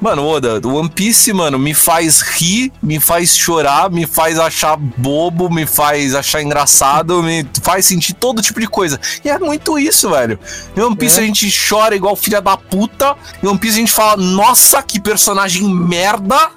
[0.00, 4.76] Mano, Oda, o One Piece, mano, me faz rir, me faz chorar, me faz achar
[4.76, 9.00] bobo, me faz achar engraçado, me faz sentir todo tipo de coisa.
[9.24, 10.38] E é muito isso, velho.
[10.76, 11.22] Em One Piece É.
[11.22, 15.00] a gente chora igual filha da puta, em One Piece a gente fala, nossa, que
[15.00, 16.50] personagem merda.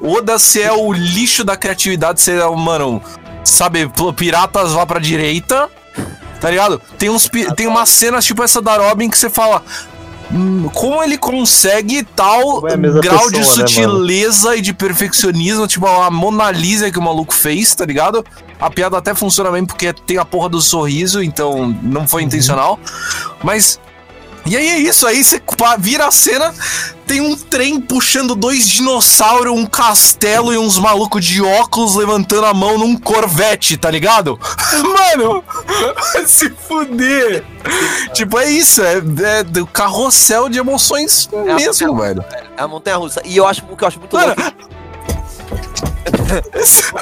[0.00, 3.02] Oda, você é o lixo da criatividade, você é o, mano,
[3.42, 5.68] sabe, piratas vá pra direita,
[6.40, 6.80] tá ligado?
[6.96, 9.62] Tem, uns, tem umas cenas tipo essa da Robin que você fala.
[10.32, 15.86] "Hum, Como ele consegue tal é grau de pessoa, né, sutileza e de perfeccionismo, tipo
[15.86, 18.24] a Mona Lisa que o maluco fez, tá ligado?
[18.60, 22.78] A piada até funciona bem porque tem a porra do sorriso, então não foi intencional.
[23.42, 23.80] Mas.
[24.48, 25.42] E aí é isso, aí você
[25.78, 26.54] vira a cena,
[27.06, 32.54] tem um trem puxando dois dinossauros, um castelo e uns malucos de óculos levantando a
[32.54, 34.40] mão num corvette, tá ligado?
[34.72, 35.44] Mano,
[36.26, 37.44] se fuder.
[38.14, 39.02] tipo, é isso, é,
[39.38, 42.24] é do carrossel de emoções a mesmo, velho.
[42.56, 43.20] É a montanha russa.
[43.26, 44.68] E eu acho que eu acho muito Mano, louco.
[46.54, 46.92] Isso,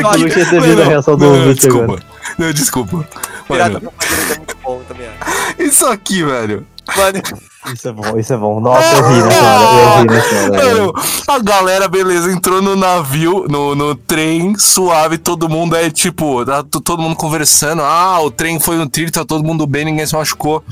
[0.00, 0.18] Eu aqui.
[0.20, 1.98] não tinha Não, a reação do não, desculpa.
[2.38, 3.08] Não, desculpa.
[3.48, 5.08] Pirata é muito bom também.
[5.58, 6.66] isso aqui, velho.
[6.96, 7.22] Mano,
[7.72, 8.60] Isso é bom, isso é bom.
[8.60, 9.96] Nossa, eu ri nessa hora.
[9.96, 10.50] Eu ri nessa hora.
[10.50, 10.92] velho.
[10.92, 10.94] Mano,
[11.28, 16.62] a galera, beleza, entrou no navio, no, no trem, suave, todo mundo é tipo, tá
[16.64, 17.82] todo mundo conversando.
[17.82, 20.62] Ah, o trem foi no trilho, tá todo mundo bem, ninguém se machucou.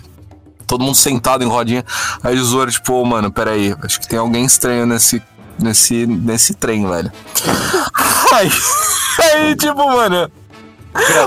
[0.66, 1.84] Todo mundo sentado em rodinha.
[2.22, 5.20] Aí o Zoro, tipo, ô, mano, peraí, acho que tem alguém estranho nesse,
[5.58, 7.10] nesse, nesse trem, velho.
[8.32, 8.50] aí,
[9.18, 10.30] aí, tipo, mano.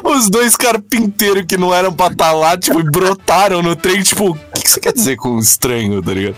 [0.03, 4.35] Os dois carpinteiros que não eram pra estar lá, tipo, brotaram no trem, tipo, o
[4.35, 6.35] que, você quer dizer com estranho, tá ligado?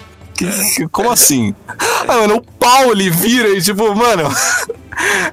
[0.91, 1.55] Como assim?
[2.07, 4.23] Ah, mano, o Pauli vira e tipo, mano,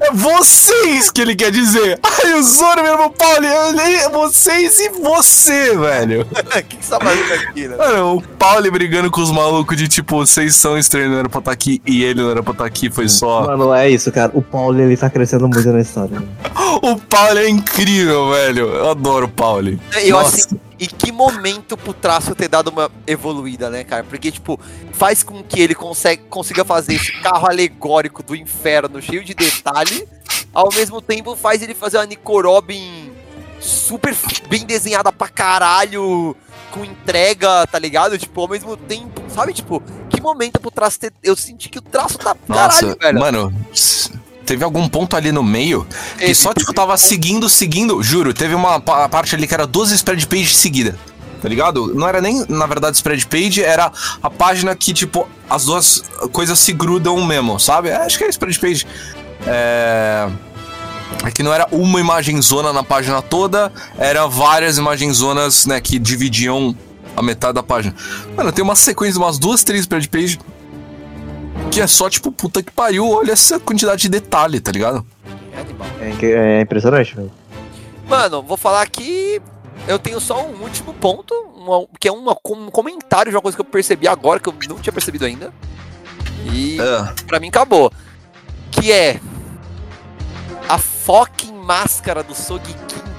[0.00, 1.98] é vocês que ele quer dizer.
[2.02, 6.22] Ai, o Zoro mesmo, Pauli, é vocês e você, velho.
[6.22, 6.24] o
[6.62, 7.76] que, que você tá fazendo aqui, né?
[7.76, 11.38] Mano, o Pauli brigando com os malucos de tipo, vocês são estranhos, não era pra
[11.40, 13.46] estar aqui, e ele não era pra estar aqui, foi só.
[13.46, 14.32] Mano, é isso, cara.
[14.34, 16.20] O Paulo, ele tá crescendo muito na história.
[16.20, 16.26] né?
[16.82, 18.66] O Pauli é incrível, velho.
[18.68, 19.78] Eu adoro o Pauli.
[20.02, 20.46] Eu acho Nossa.
[20.46, 24.02] assim, e que momento pro traço ter dado uma evoluída, né, cara?
[24.02, 24.58] Porque, tipo,
[24.92, 30.08] faz com que ele consegue, consiga fazer esse carro alegórico do inferno, cheio de detalhe,
[30.52, 33.10] ao mesmo tempo faz ele fazer uma Nico Robin
[33.60, 34.14] super
[34.48, 36.36] bem desenhada pra caralho,
[36.70, 38.18] com entrega, tá ligado?
[38.18, 39.52] Tipo, ao mesmo tempo, sabe?
[39.52, 41.12] Tipo, que momento pro traço ter...
[41.22, 43.20] Eu senti que o traço tá caralho, Nossa, velho.
[43.20, 43.54] mano,
[44.44, 45.84] teve algum ponto ali no meio
[46.14, 48.02] que Teve, só, tipo, tava seguindo, seguindo.
[48.02, 50.98] Juro, teve uma pa- parte ali que era 12 spread page seguida.
[51.40, 51.92] Tá ligado?
[51.94, 53.90] Não era nem, na verdade, spread page, era
[54.22, 57.90] a página que, tipo, as duas coisas se grudam mesmo, sabe?
[57.90, 58.86] Acho que é spread page.
[59.46, 60.28] É.
[61.24, 65.80] É que não era uma imagem zona na página toda, era várias imagens zonas, né,
[65.80, 66.74] que dividiam
[67.16, 67.94] a metade da página.
[68.36, 70.38] Mano, tem uma sequência de umas duas, três spread page
[71.70, 75.06] que é só tipo, puta que pariu, olha essa quantidade de detalhe, tá ligado?
[76.00, 76.26] É.
[76.26, 77.30] É, impressionante, velho.
[78.08, 79.40] Mano, vou falar que
[79.86, 83.56] eu tenho só um último ponto, uma- que é uma- um comentário de uma coisa
[83.56, 85.52] que eu percebi agora, que eu não tinha percebido ainda.
[86.52, 87.12] E É.
[87.26, 87.92] pra mim acabou.
[88.70, 89.20] Que é
[91.04, 93.11] fucking máscara do Sogeking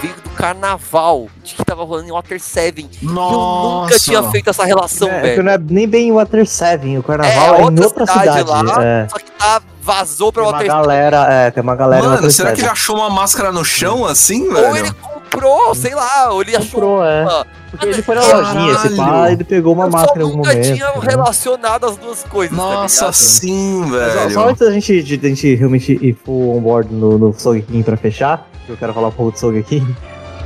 [0.00, 2.88] veio do carnaval, de que tava rolando em Water 7.
[3.02, 3.84] E eu Nossa.
[3.84, 5.42] nunca tinha feito essa relação, É, é que velho.
[5.44, 8.66] não é nem bem Water 7, o carnaval É, é, em outra outra cidade cidade.
[8.66, 9.08] lá, é.
[9.08, 10.80] Só que tá, vazou pra Tem uma Water 7.
[10.82, 12.60] galera, é, tem uma galera Mano, será que 7.
[12.66, 14.76] ele achou uma máscara no chão assim, Ou velho?
[14.76, 17.22] ele comprou, sei lá, ou ele achou Comprou, é.
[17.22, 17.46] uma.
[17.70, 20.48] Porque ele foi na lojinha, esse pá, ele pegou uma eu máscara em algum nunca
[20.50, 20.64] momento.
[20.64, 21.10] tinha tá ligado?
[21.10, 24.30] relacionado as duas coisas, Nossa, tá sim, Mas, ó, velho.
[24.32, 27.82] Só antes da gente, de, de gente realmente ir full on board no, no Sogeking
[27.82, 29.86] pra fechar, eu quero falar um pouco do Sogeking.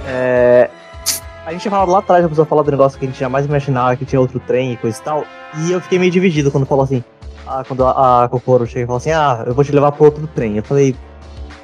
[0.07, 0.71] É,
[1.45, 3.45] a gente tinha falado lá atrás, a pessoa falou do negócio que a gente jamais
[3.45, 5.25] imaginava que tinha outro trem e coisa e tal.
[5.59, 7.05] E eu fiquei meio dividido quando falou assim.
[7.47, 10.07] ah, quando a, a Kokoro chega e falou assim: Ah, eu vou te levar pro
[10.07, 10.57] outro trem.
[10.57, 10.97] Eu falei,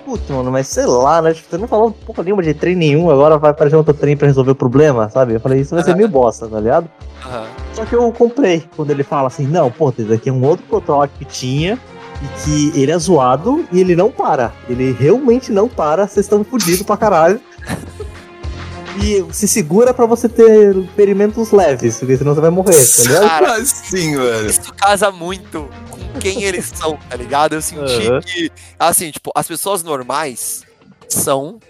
[0.04, 1.32] puta, mano, mas sei lá, né?
[1.32, 4.26] Tipo, Você não falou porra nenhuma de trem nenhum, agora vai aparecer outro trem pra
[4.28, 5.34] resolver o problema, sabe?
[5.34, 6.88] Eu falei, isso vai ser meio bosta, tá ligado?
[7.24, 7.44] Aham.
[7.72, 10.64] Só que eu comprei quando ele fala assim, não, pô, esse daqui é um outro
[10.66, 11.78] protótipo que tinha
[12.22, 14.52] e que ele é zoado e ele não para.
[14.68, 17.40] Ele realmente não para, vocês estão fodidos pra caralho.
[19.02, 23.28] E se segura pra você ter ferimentos leves, porque senão você vai morrer, tá ligado?
[23.28, 24.46] Cara, Sim, velho.
[24.48, 27.52] isso casa muito com quem eles são, tá ligado?
[27.54, 28.20] Eu senti Aham.
[28.22, 30.62] que, assim, tipo, as pessoas normais
[31.08, 31.60] são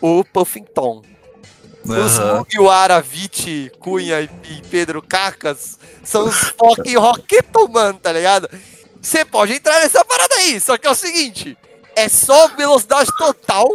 [0.00, 1.02] o Puffington.
[1.84, 2.38] Os Aham.
[2.38, 4.30] Mugiwara, Viti, Cunha e
[4.70, 8.48] Pedro Cacas são os fucking Rocketman, mano, tá ligado?
[9.08, 11.56] Você pode entrar nessa parada aí, só que é o seguinte:
[11.96, 13.66] é só velocidade total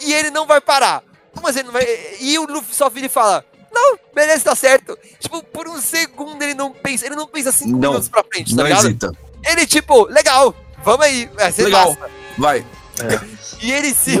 [0.00, 1.02] e ele não vai parar.
[1.34, 1.84] Como assim ele não vai.
[2.20, 4.96] E o Luffy só vira e fala: Não, beleza, tá certo.
[5.18, 8.50] Tipo, por um segundo ele não pensa, ele não pensa cinco Não, minutos pra frente,
[8.54, 8.84] tá Não ligado?
[8.86, 9.12] hesita.
[9.44, 11.90] Ele, tipo, legal, vamos aí, ser Legal.
[11.94, 12.10] massa.
[12.38, 12.64] Vai.
[13.60, 14.16] E ele se.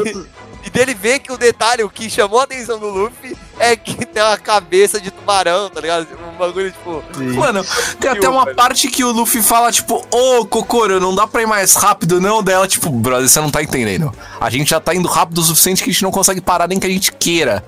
[0.64, 3.94] E dele ver que o detalhe, o que chamou a atenção do Luffy é que
[4.06, 6.06] tem uma cabeça de tubarão, tá ligado?
[6.32, 7.02] Um bagulho, tipo.
[7.36, 7.64] Mano,
[8.00, 11.46] tem até uma parte que o Luffy fala, tipo, ô, Kokoro, não dá pra ir
[11.46, 12.42] mais rápido, não?
[12.42, 14.12] Dela, tipo, brother, você não tá entendendo.
[14.40, 16.78] A gente já tá indo rápido o suficiente que a gente não consegue parar nem
[16.78, 17.64] que a gente queira.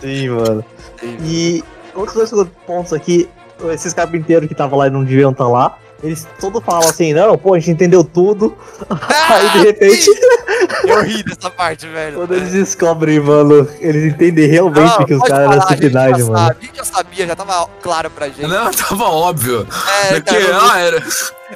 [0.00, 0.64] Sim, mano.
[1.22, 1.64] E
[1.94, 3.28] outros dois pontos aqui,
[3.72, 7.38] esses carpinteiros que estavam lá e não deviam estar lá, eles todos falam assim, não,
[7.38, 8.56] pô, a gente entendeu tudo.
[9.30, 10.10] Aí de repente,
[10.84, 12.16] Eu ri dessa parte, velho.
[12.18, 16.38] quando eles descobrem, mano, eles entendem realmente Não, que os caras eram stupidade, mano.
[16.38, 18.46] sabe, A gente já sabia, já tava claro pra gente.
[18.46, 19.66] Não, tava óbvio.
[20.04, 21.02] É, Porque, cara, ah, era.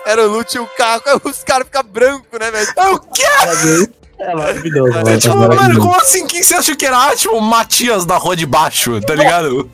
[0.06, 2.68] era o Lute e o aí os caras ficam brancos, né, velho?
[2.76, 3.22] É o quê?
[4.18, 5.08] É maravilhoso, mano.
[5.08, 6.26] É, tipo, é mano, como assim?
[6.26, 7.08] Quem você acha que era?
[7.10, 9.70] Ah, tipo, o Matias da rua de baixo, tá ligado?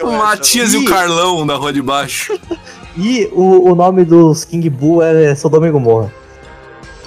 [0.00, 0.84] O Matias e o.
[0.84, 2.38] Carlão da rua de baixo.
[3.00, 6.12] E o, o nome dos King Buu é Sodoma e Gomorra.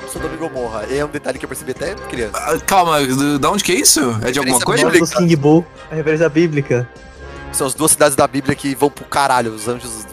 [0.10, 0.86] Sou Domingo Morra.
[0.90, 2.38] É um detalhe que eu percebi até criança.
[2.38, 4.00] Ah, Calma, do- da onde que é isso?
[4.22, 4.86] É de alguma coisa?
[4.86, 6.88] nome dos King Buu é referência bíblica.
[7.52, 9.52] São as duas cidades da Bíblia que vão pro caralho.
[9.54, 10.08] Os anjos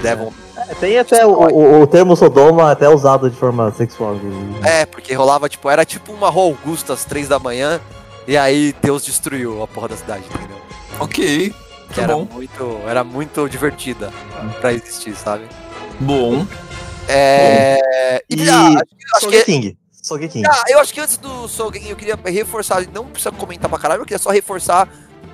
[0.00, 0.32] levam.
[0.56, 4.16] É, tem até o, o, o termo Sodoma até usado de forma sexual.
[4.62, 7.80] É, porque rolava, tipo, era tipo uma rua Augusta às três da manhã.
[8.28, 10.56] E aí Deus destruiu a porra da cidade, entendeu?
[11.00, 11.52] Ok.
[11.88, 12.28] Que Tá era bom.
[12.30, 14.12] muito, era muito divertida
[14.60, 15.44] pra existir, sabe?
[16.00, 16.46] Bom.
[17.08, 18.22] É.
[18.28, 18.68] E, E ah,
[19.14, 19.38] acho que.
[19.38, 19.76] Sogeking.
[20.02, 20.42] Sogeking.
[20.46, 24.02] Ah, eu acho que antes do Sogen, eu queria reforçar, não precisa comentar pra caralho,
[24.02, 24.88] eu queria só reforçar,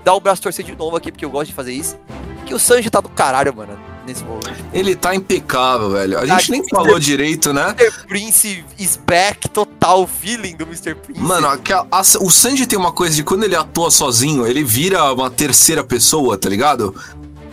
[0.04, 1.98] dar o braço torcer de novo aqui, porque eu gosto de fazer isso.
[2.46, 4.52] Que o Sanji tá do caralho, mano, nesse momento.
[4.72, 6.18] Ele tá impecável, velho.
[6.18, 7.74] A gente Ah, nem falou direito, né?
[7.78, 8.06] Mr.
[8.06, 10.94] Prince is back, total feeling do Mr.
[10.94, 11.20] Prince.
[11.20, 15.12] Mano, aquela- a- o Sanji tem uma coisa de quando ele atua sozinho, ele vira
[15.12, 16.94] uma terceira pessoa, tá ligado?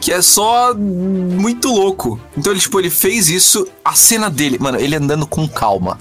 [0.01, 2.19] Que é só muito louco.
[2.38, 5.97] Então ele, tipo, ele fez isso, a cena dele, mano, ele andando com calma.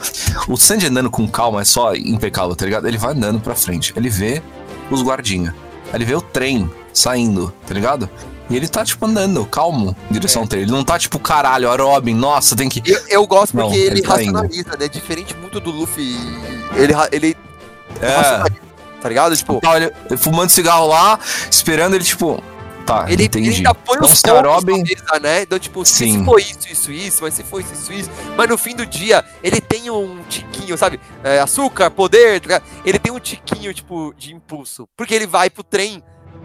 [0.48, 2.86] O Sanji andando com calma é só impecável, tá ligado?
[2.86, 4.40] Ele vai andando pra frente, ele vê
[4.90, 5.52] os guardinha.
[5.88, 8.08] Aí Ele vê o trem saindo, tá ligado?
[8.50, 10.62] E ele tá, tipo, andando, calmo, em direção ao trem.
[10.62, 12.82] Ele não tá, tipo, caralho, a Robin, nossa, tem que.
[12.90, 14.88] Eu, eu gosto porque Não, ele ele tá racionaliza, né?
[14.88, 16.16] Diferente muito do Luffy.
[16.74, 17.36] Ele, ele
[18.00, 18.06] É.
[18.16, 18.60] racionaliza,
[19.02, 19.36] tá ligado?
[19.36, 21.18] Tipo, Tá, ele- fumando cigarro lá,
[21.50, 22.42] esperando ele, tipo.
[22.86, 23.50] Tá, ele, ele entendi.
[23.56, 25.42] ainda põe Então, os pontos Robin- mesa, né?
[25.42, 26.18] Então, tipo, se, Sim.
[26.20, 28.10] se for isso, isso, isso, mas se for isso, isso, isso.
[28.34, 30.98] Mas no fim do dia, ele tem um tiquinho, sabe?
[31.22, 32.62] É, açúcar, poder, tá ligado?
[32.86, 34.88] ele tem um tiquinho, tipo, de impulso.
[34.96, 36.02] Porque ele vai pro trem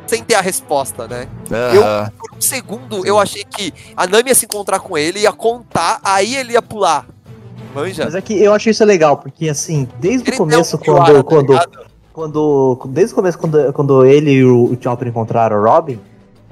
[0.07, 1.27] sem ter a resposta, né?
[1.51, 2.11] Aham.
[2.17, 5.99] Por um segundo, eu achei que a Nami ia se encontrar com ele, ia contar,
[6.03, 7.05] aí ele ia pular.
[7.73, 8.05] Manja?
[8.05, 11.23] Mas é que eu acho isso legal, porque assim, desde Ele o começo, um Mugiwara,
[11.23, 11.65] quando, tá
[12.13, 12.93] quando, quando.
[12.93, 15.99] Desde o começo, quando, quando ele e o, o Chopper encontraram o Robin,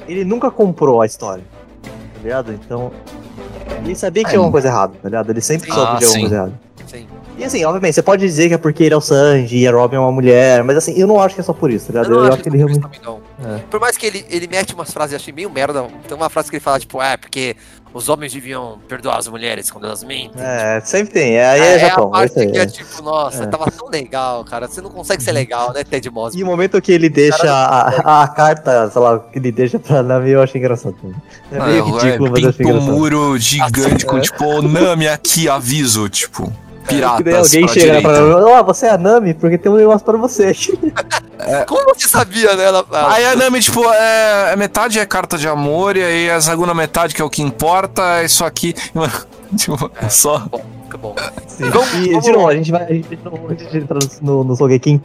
[0.07, 1.43] ele nunca comprou a história.
[1.83, 1.89] Tá
[2.23, 2.51] ligado?
[2.53, 2.91] Então.
[3.83, 4.31] Ele sabia que É.
[4.31, 5.29] tinha alguma coisa errada, tá ligado?
[5.29, 6.19] Ele sempre soube Ah, que tinha alguma sim.
[6.21, 6.59] coisa errada.
[6.91, 7.07] Sim.
[7.37, 9.71] E assim, obviamente, você pode dizer que é porque ele é o Sanji e a
[9.71, 11.93] Robin é uma mulher, mas assim, eu não acho que é só por isso, tá
[11.93, 12.13] ligado?
[12.13, 12.81] Eu, não acho que ele realmente.
[12.81, 13.21] também não.
[13.45, 13.59] É.
[13.69, 15.87] Por mais que ele, ele mete umas frases, eu achei meio merda.
[16.05, 17.55] Tem uma frase que ele fala, tipo, é, porque
[17.93, 20.41] os homens deviam perdoar as mulheres quando elas mentem.
[20.41, 21.35] É, sempre tem.
[21.37, 22.07] É, aí é, a Japão.
[22.07, 22.61] é parte aí, que é.
[22.61, 23.47] é tipo, nossa, É.
[23.47, 24.67] tava tão legal, cara.
[24.67, 26.39] Você não consegue ser legal, né, Ted Mosby?
[26.39, 30.01] E o momento que ele deixa a, a carta, sei lá, que ele deixa pra
[30.01, 30.95] Nami, eu achei engraçado.
[31.51, 32.97] É Ah, meio ridículo, mas eu achei pinta um engraçado.
[32.97, 34.21] muro gigante com, É.
[34.21, 36.51] tipo, "Ô, Nami aqui, aviso, tipo,
[36.87, 38.39] Que piratas alguém pra chega pra direita.
[38.39, 40.51] Nami, ó, você é a Nami, porque tem um negócio pra você.
[41.67, 42.63] Como você sabia, né?
[42.65, 46.39] Ela, Aí a Nami, tipo, é, é metade é carta de amor, e aí a
[46.39, 47.80] segunda metade, que é o que importa,
[48.19, 48.73] é isso aqui.
[49.57, 50.09] tipo, É.
[50.09, 50.39] só.
[50.39, 51.15] Bom, que bom.
[51.59, 52.83] Vamos- e, vamos- de novo, a gente vai.
[52.83, 55.01] A gente não, antes de entrar no, no Sogeking,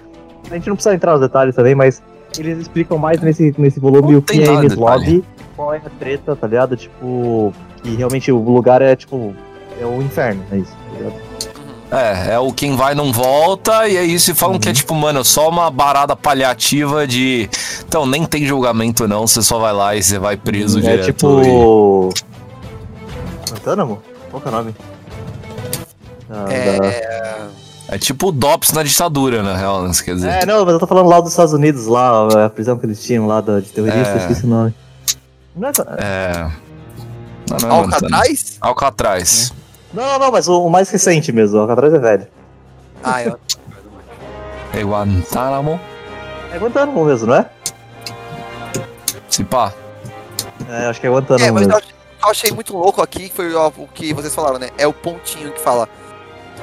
[0.51, 2.03] a gente não precisa entrar nos detalhes também, mas
[2.39, 5.25] eles explicam mais nesse, nesse volume Não o que é Ines Lobby,
[5.57, 6.77] qual é a treta, tá ligado?
[6.77, 9.35] Tipo, que realmente o lugar é tipo.
[9.81, 11.13] É o inferno, é isso, tá ligado?
[11.13, 11.99] Uhum.
[11.99, 14.61] É, é o quem vai não volta, e aí se falam Uhum.
[14.61, 17.49] que é tipo, mano, só uma barada paliativa de.
[17.87, 21.05] Então, nem tem julgamento não, você só vai lá e você vai preso é direto.
[21.07, 22.09] tipo.
[23.67, 24.01] Guantánamo?
[24.31, 24.75] Qual que é o nome?
[26.31, 27.49] Ah, da- É,
[27.91, 29.91] E é tipo o DOPS na ditadura, na real, né?
[30.05, 30.29] Quer dizer.
[30.43, 33.03] É, não, mas eu tô falando lá dos Estados Unidos, lá, a prisão que eles
[33.03, 34.17] tinham lá da, de terrorista, É.
[34.19, 34.75] esqueci o nome.
[35.57, 36.51] Não, é, É.
[37.51, 37.79] Não, não é.
[37.81, 38.59] Alcatraz?
[38.61, 39.53] Alcatraz.
[39.93, 42.27] não, não, não, mas o, o mais recente mesmo, o Alcatraz é velho.
[43.03, 43.39] Ah, eu...
[44.75, 45.81] É Guantánamo.
[46.53, 47.47] É Guantánamo mesmo, não é?
[49.29, 49.73] Se pá.
[50.69, 51.96] É, acho que é Guantánamo É, mas eu mesmo.
[52.27, 54.71] Eu achei muito louco aqui, foi ó, o que vocês falaram, né?
[54.77, 55.89] É o pontinho que fala.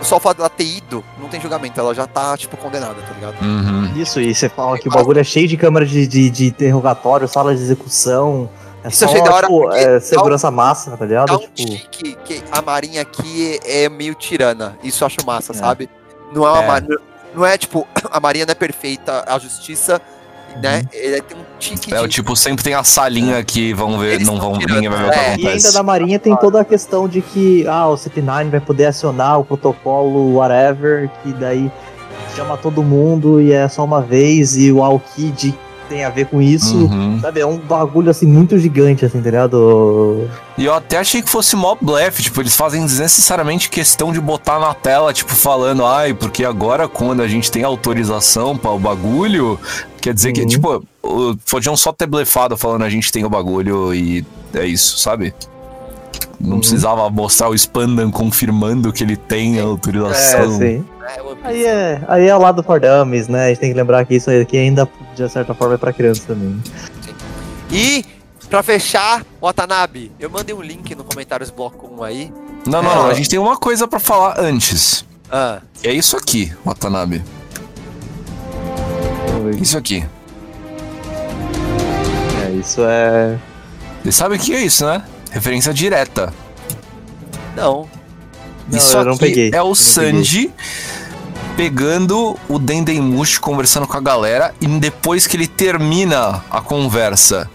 [0.02, 3.14] Só o fato dela ter ido, não tem julgamento, ela já tá, tipo, condenada, tá
[3.14, 3.42] ligado?
[3.42, 3.94] Uhum.
[3.96, 7.28] Isso, e você fala que o bagulho é cheio de câmeras de, de, de interrogatório,
[7.28, 8.50] sala de execução.
[8.84, 11.28] É Isso só, achei da hora, tipo, é, segurança massa, tá ligado?
[11.28, 14.78] Dá um tipo, tique que a Marinha aqui é meio tirana.
[14.84, 15.56] Isso eu acho massa, É.
[15.56, 15.90] sabe?
[16.34, 16.68] Não é uma É.
[16.68, 16.98] Marinha.
[17.34, 20.02] Não é tipo, a Marinha não é perfeita, a justiça,
[20.62, 20.80] né?
[20.80, 20.88] Uhum.
[20.94, 22.16] Ele tem um tique É o de.
[22.16, 25.10] tipo, sempre tem a salinha que vão ver, Eles não vão, tirando, ninguém vai ver
[25.10, 25.22] o que é.
[25.22, 25.74] E ainda acontece.
[25.74, 29.46] da Marinha tem toda a questão de que ah, o CP9 vai poder acionar o
[29.46, 31.72] protocolo whatever, que daí
[32.36, 35.54] chama todo mundo e é só uma vez, e o Alkid
[35.94, 36.76] tem a ver com isso.
[36.76, 37.20] Uhum.
[37.22, 40.28] Sabe, é um bagulho assim muito gigante, assim, tá ligado?
[40.58, 44.60] E eu até achei que fosse mó blefe, tipo, eles fazem desnecessariamente questão de botar
[44.60, 49.60] na tela, tipo, falando, ai, porque agora quando a gente tem autorização para o bagulho,
[50.02, 50.48] quer dizer que, Uhum.
[50.48, 54.98] tipo, o- podiam só ter blefado falando a gente tem o bagulho e é isso,
[54.98, 55.34] sabe?
[56.40, 56.60] Não Uhum.
[56.60, 60.58] precisava mostrar o Spandan confirmando que ele tem a É, autorização.
[60.58, 60.84] sim.
[61.04, 61.48] Né, Piece.
[61.48, 63.46] Aí é, aí é o lado for dummies, né?
[63.46, 66.24] A gente tem que lembrar que isso aqui ainda, de certa forma, é pra criança
[66.28, 66.62] também.
[67.72, 68.06] E,
[68.50, 72.34] pra fechar, Watanabe, eu mandei um link no comentários bloco 1 aí.
[72.66, 73.12] Não, não, não, É.
[73.12, 75.06] a gente tem uma coisa pra falar antes.
[75.32, 77.24] Ah, É isso aqui, Watanabe.
[79.60, 80.06] Isso aqui.
[82.46, 83.38] É, isso é.
[84.02, 85.04] Vocês sabem o que é isso, né?
[85.32, 86.34] Referência direta.
[87.56, 87.88] não.
[88.70, 89.52] Não, Isso eu não aqui peguei.
[89.54, 90.52] é o não Sanji
[91.56, 97.50] pegando o Dendemushi conversando com a galera e depois que ele termina a conversa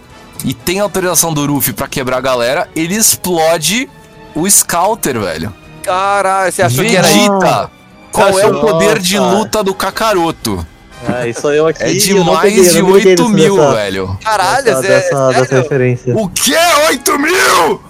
[0.44, 3.88] e tem autorização do Ruffy pra quebrar a galera, ele explode
[4.36, 5.52] o Scouter, velho.
[5.82, 7.18] Caralho, você achou que era isso?
[7.38, 7.70] Vegeta!
[8.12, 10.64] Qual é o poder de luta do Kakaroto?
[11.08, 11.82] É, isso eu aqui.
[11.82, 14.18] É de eu não mais peguei, eu de não peguei 8 desse- mil, dessa- velho.
[14.22, 15.62] Caralho, dessa, Zé, dessa, dessa sério?
[15.62, 16.16] referência.
[16.16, 16.54] O que?
[16.88, 17.80] 8 mil?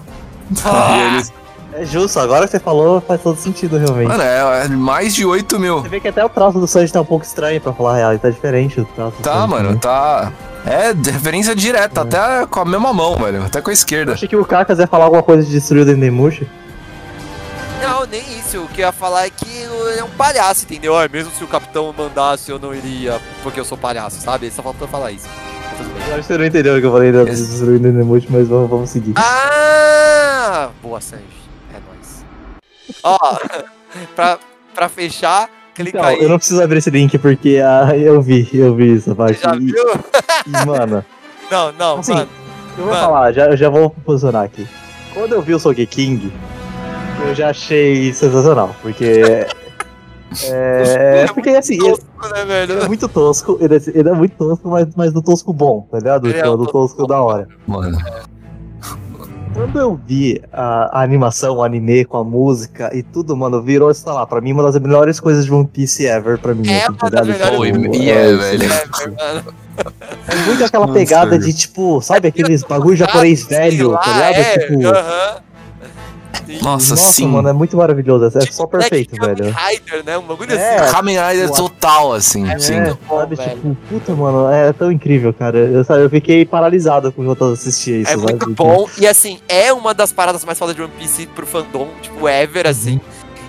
[0.51, 1.33] E eles-
[1.73, 4.07] É justo, agora que você falou faz todo sentido, realmente.
[4.07, 5.81] Mano, é, é mais de 8 mil.
[5.81, 7.95] Você vê que até o traço do Sanji tá um pouco estranho, pra falar a
[7.97, 9.77] real, ele tá diferente do traço do Tá, Sanji, mano, né?
[9.81, 10.31] tá.
[10.65, 13.43] É referência direta, até com a mesma mão, velho.
[13.43, 14.13] Até com a Eu esquerda.
[14.13, 16.47] achei que o Kakas ia falar alguma coisa de destruir o Dendemushi.
[17.81, 18.59] Não, nem isso.
[18.61, 20.97] O que eu ia falar é que ele é um palhaço, entendeu?
[20.97, 24.51] Ah, mesmo se o capitão mandasse, eu não iria porque eu sou palhaço, sabe?
[24.51, 25.27] Só faltou falar isso.
[25.79, 28.47] Eu acho que você não entendeu o que eu falei de destruir o Dendemushi, mas
[28.49, 29.13] vamos, vamos seguir.
[29.15, 30.69] Ah!
[30.83, 31.38] Boa, Sanji.
[32.89, 32.93] É.
[33.03, 33.17] Ó,
[34.15, 34.39] pra,
[34.73, 36.21] pra fechar, clica Então, aí.
[36.21, 39.41] eu não preciso abrir esse link porque ah, eu vi, eu vi essa parte.
[39.41, 39.73] Já viu?
[40.47, 41.03] e, mano,
[41.51, 42.29] Não, não, Assim, mano.
[42.77, 43.05] eu vou Mano.
[43.05, 44.67] falar, já, eu já vou posicionar aqui.
[45.13, 46.31] Quando eu vi o Sogeking,
[47.27, 49.45] eu já achei sensacional, porque.
[50.45, 51.25] É.
[51.33, 52.79] Porque assim, ele, Tosco, né, ele velho?
[52.83, 55.97] é muito tosco, ele é, ele é muito tosco, mas, mas do tosco bom, tá
[55.97, 56.27] ligado?
[56.27, 57.47] Ele é Tipo, do tosco tosco da hora.
[57.65, 57.97] Mano.
[59.53, 63.93] Quando eu vi a, a animação, o anime com a música e tudo, mano, virou,
[63.93, 66.69] sei lá, pra mim uma das melhores coisas de One Piece ever pra mim.
[66.69, 67.59] É assim, uma das ligado?
[67.59, 68.63] melhores Tipo, é é, velho.
[70.27, 74.35] É, muito aquela pegada de, tipo, sabe aqueles bagulho japonês velho, tá ligado?
[74.35, 75.48] é, tipo, aham.
[76.61, 77.27] Nossa, Nossa, sim.
[77.27, 78.25] mano, é muito maravilhoso.
[78.37, 79.53] É só perfeito, Black velho.
[79.53, 80.17] Kamen Rider, né?
[80.17, 80.77] Um bagulho É.
[80.77, 80.91] assim.
[80.93, 82.49] Kamen Rider total, assim.
[82.49, 82.73] É, sim.
[82.75, 83.51] É, bom, sabe, velho.
[83.55, 85.57] tipo, puta, mano, é tão incrível, cara.
[85.57, 88.31] Eu, sabe, eu fiquei paralisado quando eu assistia isso, É sabe?
[88.33, 88.87] muito bom.
[88.97, 92.67] E assim, é uma das paradas mais fodas de One Piece pro fandom, tipo, ever,
[92.67, 92.99] assim.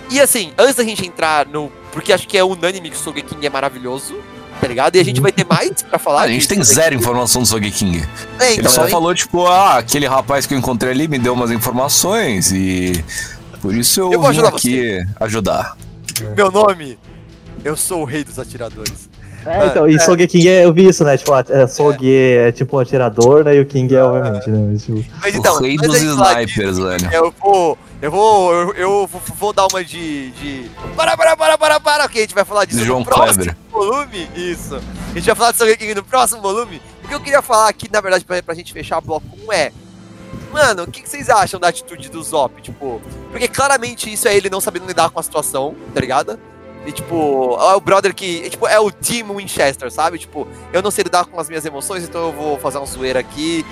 [0.09, 1.71] E assim, antes da gente entrar no.
[1.91, 4.15] Porque acho que é unânime que o Sogeking é maravilhoso,
[4.61, 4.95] tá ligado?
[4.95, 6.21] E a gente vai ter mais pra falar.
[6.21, 8.03] A gente tem zero informação do Sogeking.
[8.39, 11.17] É, Ele então, só aí- falou, tipo, ah, aquele rapaz que eu encontrei ali me
[11.17, 13.03] deu umas informações e
[13.61, 15.77] por isso eu, Eu vou vim ajudar aqui ajudar.
[16.37, 16.97] Meu nome,
[17.63, 19.09] eu sou o rei dos atiradores.
[19.45, 21.17] É, então, e Sogeking, é, eu vi isso, né?
[21.17, 23.55] Tipo, é, Soge é tipo um atirador, né?
[23.55, 24.67] E o King é, obviamente, né?
[24.71, 27.09] mas, tipo, Mas então, o rei dos snipers, velho.
[27.11, 27.77] Eu vou.
[28.01, 28.53] Eu vou.
[28.53, 30.31] Eu, eu vou, vou dar uma de.
[30.31, 30.71] de...
[30.95, 33.55] Para, para, para, para, para, que a gente vai falar disso João no próximo Kleber.
[33.71, 34.29] volume.
[34.35, 34.75] Isso.
[34.75, 36.81] A gente vai falar disso aqui no próximo volume.
[37.03, 39.53] O que eu queria falar aqui, na verdade, pra, pra gente fechar o bloco 1
[39.53, 39.71] é.
[40.51, 42.61] Mano, o que, que vocês acham da atitude do Zop?
[42.61, 43.01] Tipo,
[43.31, 46.37] porque claramente isso é ele não sabendo lidar com a situação, tá ligado?
[46.85, 48.43] E tipo, é o brother que.
[48.45, 50.17] é, Tipo, é o Team Winchester, sabe?
[50.17, 53.19] Tipo, eu não sei lidar com as minhas emoções, então eu vou fazer uma zoeira
[53.19, 53.65] aqui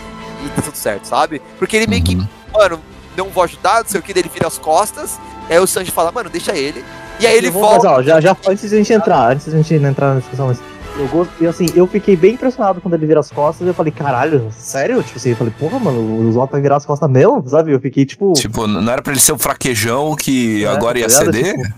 [0.46, 1.42] e tá tudo certo, sabe?
[1.58, 2.28] Porque ele meio que Uhum.
[2.54, 2.80] mano,
[3.18, 5.20] não vou ajudar, não sei o que, daí ele vira as costas,
[5.50, 6.84] aí o Sanji fala, mano, deixa ele.
[7.20, 7.76] E aí ele volta.
[7.76, 10.20] Mas, ó, já, já, antes de a gente entrar, antes de a gente entrar na
[10.22, 10.60] discussão, mas
[10.98, 13.92] eu gosto, e assim, eu fiquei bem impressionado quando ele vira as costas, eu falei,
[13.92, 15.02] caralho, sério?
[15.04, 17.74] Tipo assim, eu falei, porra, mano, o Zop vai virar as costas mesmo, sabe?
[17.74, 21.06] Eu fiquei, tipo, Tipo, não era pra ele ser o fraquejão que É, agora ia
[21.06, 21.56] tá ceder?
[21.56, 21.74] Tipo,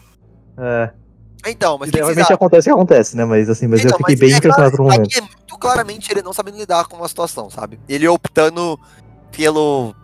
[0.59, 0.91] é,
[1.45, 3.25] Então, mas que realmente acontece o que acontece, né?
[3.25, 5.05] Mas assim, mas Então, eu fiquei mas bem é impressionado por um momento.
[5.05, 7.79] Aqui é muito claramente ele não sabendo lidar com a situação, sabe?
[7.87, 8.79] Ele optando
[9.31, 9.95] pelo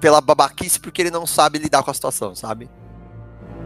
[0.00, 2.70] pela babaquice porque ele não sabe lidar com a situação, sabe?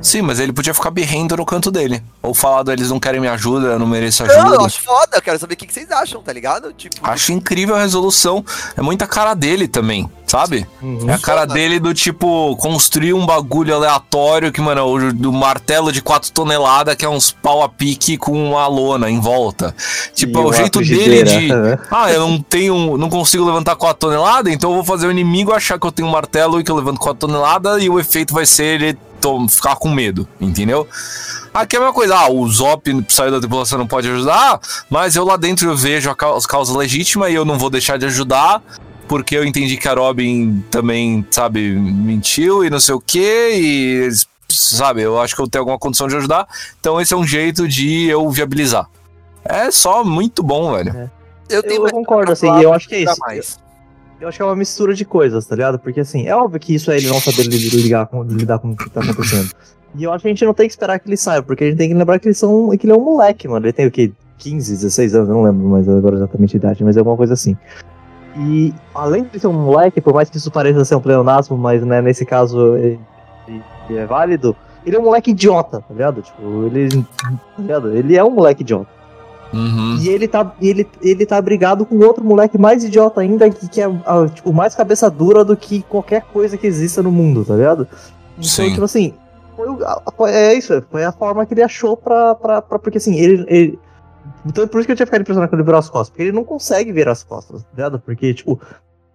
[0.02, 2.02] Sim, mas ele podia ficar birrendo no canto dele.
[2.20, 4.66] Ou falado, eles não querem minha ajuda, eu não mereço Não, eu ajuda.
[4.66, 6.72] acho foda, eu quero saber o que vocês acham, tá ligado?
[6.72, 8.44] Tipo, Acho incrível a resolução.
[8.76, 10.66] É muita cara dele também, sabe?
[10.82, 11.08] Uhum.
[11.08, 11.54] É a cara Foda.
[11.54, 16.94] dele do tipo, construir um bagulho aleatório que, mano, o do martelo de 4 toneladas
[16.96, 19.74] que é uns pau a pique com uma lona em volta.
[20.14, 21.48] Tipo, é E o uma jeito dele de.
[21.90, 22.96] Ah, eu não tenho.
[22.96, 26.08] não consigo levantar 4 toneladas, então eu vou fazer o inimigo achar que eu tenho
[26.08, 28.98] um martelo e que eu levanto 4 toneladas e o efeito vai ser ele
[29.48, 30.86] ficar com medo, entendeu?
[31.54, 35.14] Aqui é a mesma coisa, ah, o Zop saiu da tripulação não pode ajudar, mas
[35.16, 37.98] eu lá dentro eu vejo a cau- as causas legítimas e eu não vou deixar
[37.98, 38.62] de ajudar,
[39.06, 44.08] porque eu entendi que a Robin também, sabe, mentiu e não sei o que, e,
[44.48, 46.46] sabe, eu acho que eu tenho alguma condição de ajudar,
[46.80, 48.86] então esse é um jeito de eu viabilizar.
[49.44, 51.10] É só muito bom, velho.
[51.50, 53.16] eu tenho Eu mais concordo, assim, e eu acho que é isso.
[53.20, 53.58] mais.
[54.22, 55.80] Eu acho que é uma mistura de coisas, tá ligado?
[55.80, 58.70] Porque assim, é óbvio que isso é ele não saber li- ligar com, lidar com
[58.70, 59.50] o que tá acontecendo.
[59.96, 61.66] E eu acho que a gente não tem que esperar que ele saia, porque a
[61.66, 63.66] gente tem que lembrar que, são, que ele é um moleque, mano.
[63.66, 64.12] Ele tem o quê?
[64.38, 67.34] 15, 16 anos, eu não lembro mais agora exatamente a idade, mas é alguma coisa
[67.34, 67.56] assim.
[68.38, 71.84] E além de ser um moleque, por mais que isso pareça ser um pleonasmo, mas
[71.84, 73.00] né, nesse caso ele,
[73.48, 76.22] ele é válido, ele é um moleque idiota, tá ligado?
[76.22, 76.88] Tipo, ele.
[77.20, 77.92] Tá ligado?
[77.96, 78.88] Ele é um moleque idiota.
[79.52, 79.96] Uhum.
[80.00, 83.80] E ele tá, ele, ele tá brigado com outro moleque mais idiota ainda, que, que
[83.82, 87.54] é ah, tipo, mais cabeça dura do que qualquer coisa que exista no mundo, tá
[87.54, 87.86] ligado?
[88.32, 88.70] Então, Sim.
[88.70, 89.14] tipo assim,
[89.56, 92.34] foi, o- é isso, foi a forma que ele achou pra.
[92.34, 93.44] pra, pra porque assim, ele.
[93.48, 93.78] ele
[94.46, 96.32] então, por isso que eu tinha ficado impressionado quando ele virou as costas, porque ele
[96.32, 97.98] não consegue virar as costas, tá ligado?
[98.00, 98.60] Porque, tipo,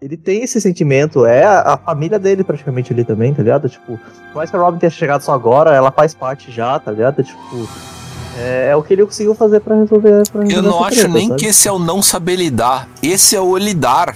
[0.01, 3.67] ele tem esse sentimento, é a, a família dele praticamente ali também, tá ligado?
[3.67, 6.91] Tipo, por mais que a Robin tenha chegado só agora, ela faz parte já, tá
[6.91, 7.23] ligado?
[7.23, 7.67] Tipo,
[8.37, 10.23] é, é o que ele conseguiu fazer pra resolver.
[10.31, 11.39] Pra Eu resolver não essa acho treta, nem sabe?
[11.39, 12.87] que esse é o não saber lidar.
[13.01, 14.15] Esse é o lidar.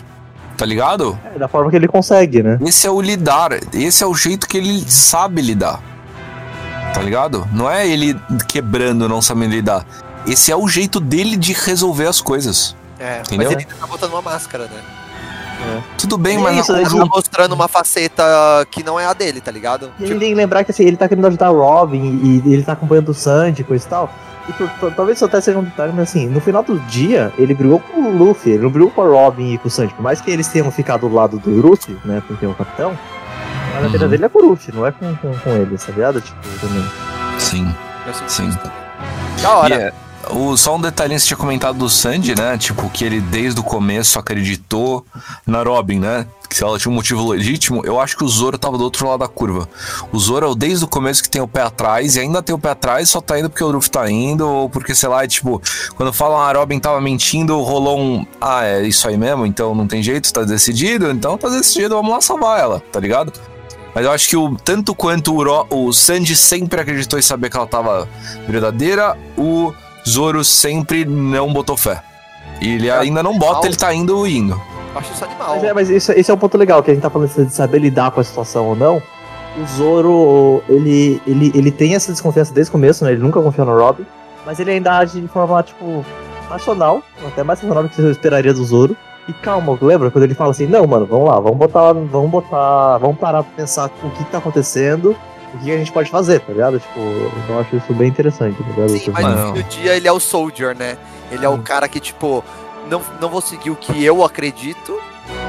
[0.58, 1.18] Tá ligado?
[1.34, 2.60] É, da forma que ele consegue, né?
[2.64, 3.52] Esse é o lidar.
[3.74, 5.82] Esse é o jeito que ele sabe lidar.
[6.94, 7.48] Tá ligado?
[7.52, 9.86] Não é ele quebrando, não sabendo lidar.
[10.28, 12.76] Esse é o jeito dele de resolver as coisas.
[13.00, 13.50] É, Entendeu?
[13.50, 14.82] mas ele tá botando uma máscara, né?
[15.98, 16.84] Tudo bem, É mas isso, na- né?
[16.86, 18.24] Ele tá mostrando uma faceta
[18.72, 19.92] que não é a dele, tá ligado?
[20.00, 22.64] E gente tem que lembrar que assim, ele tá querendo ajudar o Robin e ele
[22.64, 24.14] tá acompanhando o Sandy e coisa e tal.
[24.50, 27.32] E por- por- talvez isso até seja um detalhe, mas assim, no final do dia,
[27.38, 29.94] ele brigou com o Luffy, ele não brigou com a Robin e com o Sandy.
[29.94, 32.98] Por mais que eles tenham ficado do lado do Luffy, né, porque é o capitão,
[33.74, 33.92] mas a Uhum.
[33.92, 36.20] vida dele é com o Luffy, não é com, com, com ele, tá ligado?
[36.22, 36.84] Tipo, também.
[37.38, 37.72] Sim,
[38.28, 38.52] sim.
[39.42, 39.76] Da hora.
[39.76, 39.94] E é,
[40.30, 42.58] o, só um detalhinho que você tinha comentado do Sandy, né?
[42.58, 45.06] Tipo, que ele desde o começo acreditou
[45.46, 46.26] na Robin, né?
[46.50, 49.08] Que se ela tinha um motivo legítimo, eu acho que o Zoro tava do outro
[49.08, 49.70] lado da curva.
[50.12, 52.54] O Zoro é o desde o começo que tem o pé atrás, e ainda tem
[52.54, 55.24] o pé atrás, só tá indo porque o Luffy tá indo, ou porque, sei lá,
[55.24, 55.62] é tipo,
[55.96, 58.26] quando falam a Robin tava mentindo, rolou um.
[58.40, 62.12] Ah, é isso aí mesmo, então não tem jeito, tá decidido, então tá decidido, vamos
[62.12, 63.32] lá salvar ela, tá ligado?
[63.96, 67.50] Mas eu acho que o, tanto quanto o, Ro- o Sanji sempre acreditou em saber
[67.50, 68.08] que ela tava
[68.48, 69.74] verdadeira, o
[70.08, 72.02] Zoro sempre não botou fé.
[72.62, 74.54] E ele ainda não bota, ele tá indo e indo.
[74.94, 75.56] Eu acho isso animal.
[75.56, 77.54] Mas, é, mas isso, esse é um ponto legal, que a gente tá falando de
[77.54, 78.98] saber lidar com a situação ou não.
[78.98, 83.12] o Zoro, ele, ele, ele tem essa desconfiança desde o começo, né?
[83.12, 84.06] Ele nunca confiou no Robin.
[84.46, 86.06] Mas ele ainda age de forma, tipo,
[86.50, 87.02] racional.
[87.26, 88.96] Até mais racional do que você esperaria do Zoro.
[89.28, 92.98] E calma, lembra quando ele fala assim, não, mano, vamos lá, vamos botar, vamos botar,
[92.98, 95.16] vamos parar pra pensar o que, que tá acontecendo,
[95.54, 96.80] o que a gente pode fazer, tá ligado?
[96.80, 97.00] Tipo,
[97.50, 98.90] eu acho isso bem interessante, tá ligado?
[98.98, 100.98] Sim, mas no fim do dia ele é o soldier, né?
[101.32, 102.44] Ele é o cara que, tipo,
[102.90, 105.00] não, não vou seguir o que eu acredito,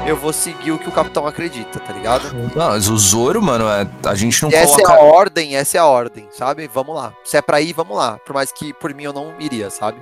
[0.05, 2.33] eu vou seguir o que o capitão acredita, tá ligado?
[2.55, 4.91] Não, mas o Zoro, mano, é, a gente não E essa coloca.
[4.93, 6.69] é a ordem, essa é a ordem, sabe?
[6.73, 7.13] Vamos lá.
[7.23, 8.17] Se é pra ir, vamos lá.
[8.25, 9.97] Por mais que por mim eu não iria, sabe?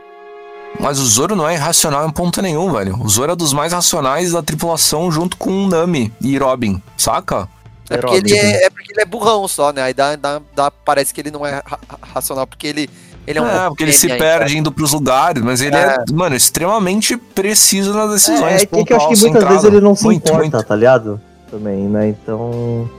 [0.80, 2.98] Mas o Zoro não é irracional em ponto nenhum, velho.
[3.04, 7.48] O Zoro é dos mais racionais da tripulação junto com o Nami e Robin, saca?
[7.94, 9.82] É porque, ele é, é porque ele é burrão só, né?
[9.84, 11.80] Aí dá, dá, dá- parece que ele não é ra- ra-
[12.14, 12.90] racional, porque ele,
[13.28, 16.36] ele é um É, porque ele se perde indo pros lugares, mas ele é, mano,
[16.36, 18.62] extremamente preciso nas decisões.
[18.62, 19.48] É, é que eu acho que muitas centrado.
[19.50, 20.64] vezes ele não se Muito, importa, muito.
[20.68, 21.20] tá ligado?
[21.50, 22.08] Também, né?
[22.10, 22.90] Então.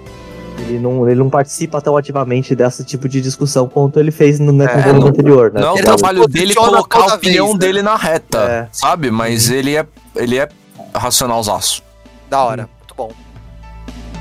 [0.68, 4.52] Ele não, ele não participa tão ativamente desse tipo de discussão quanto ele fez no,
[4.52, 5.60] né, É, anterior, né?
[5.62, 7.66] Não é o trabalho dele colocar a opinião vez, né?
[7.66, 8.68] dele na reta, É.
[8.70, 9.10] sabe?
[9.10, 10.46] Mas ele é ele é
[10.94, 11.82] racionalzaço.
[12.28, 13.10] Da hora, muito bom.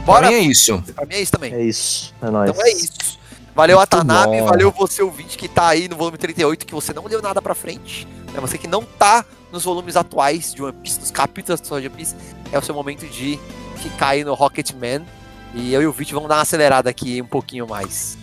[0.06, 0.82] Pra Bora, mim é isso.
[0.95, 1.53] pra mim é isso também.
[1.53, 2.14] É isso.
[2.22, 2.49] É nóis.
[2.52, 3.19] Então é isso.
[3.53, 4.45] Valeu a Tanabe, bom.
[4.45, 7.53] valeu você ouvinte que tá aí no volume 38, que você não deu nada pra
[7.53, 8.07] frente.
[8.36, 11.90] É você que não tá nos volumes atuais de One Piece, nos capítulos de One
[11.90, 12.15] Piece,
[12.52, 13.38] é o seu momento de
[13.76, 15.06] ficar aí no Rocketman.
[15.53, 18.18] E eu e o Vit vamos dar uma acelerada aqui um pouquinho mais.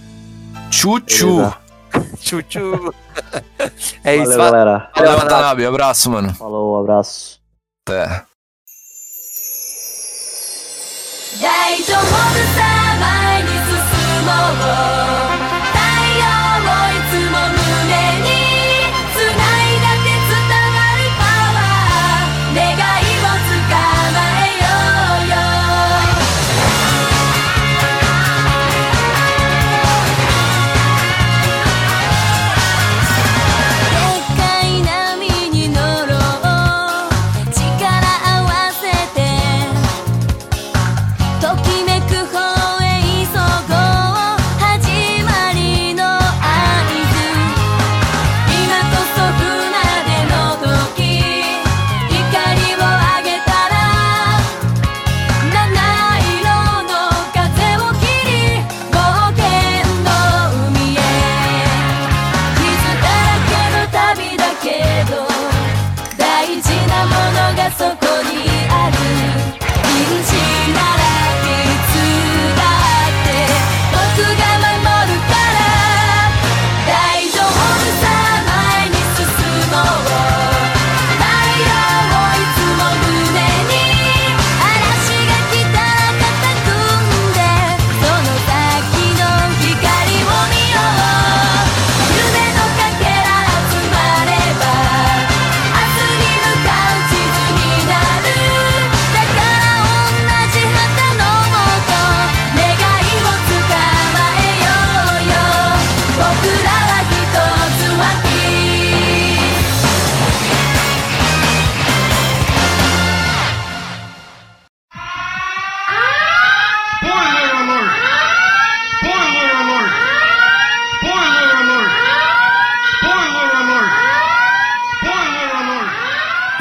[0.70, 1.26] Tchu-tchu.
[1.36, 1.59] Beleza.
[2.20, 2.94] Tchu, tchu.
[4.05, 4.90] é isso, Valeu, va- galera.
[4.94, 5.28] Valeu, Valeu, Tanabe.
[5.28, 5.66] Tanabe.
[5.66, 6.34] Abraço, mano.
[6.34, 7.40] Falou, abraço.
[7.86, 8.24] Até.
[11.36, 12.62] 大丈夫さ
[12.98, 13.56] 前に進
[14.24, 15.27] もう。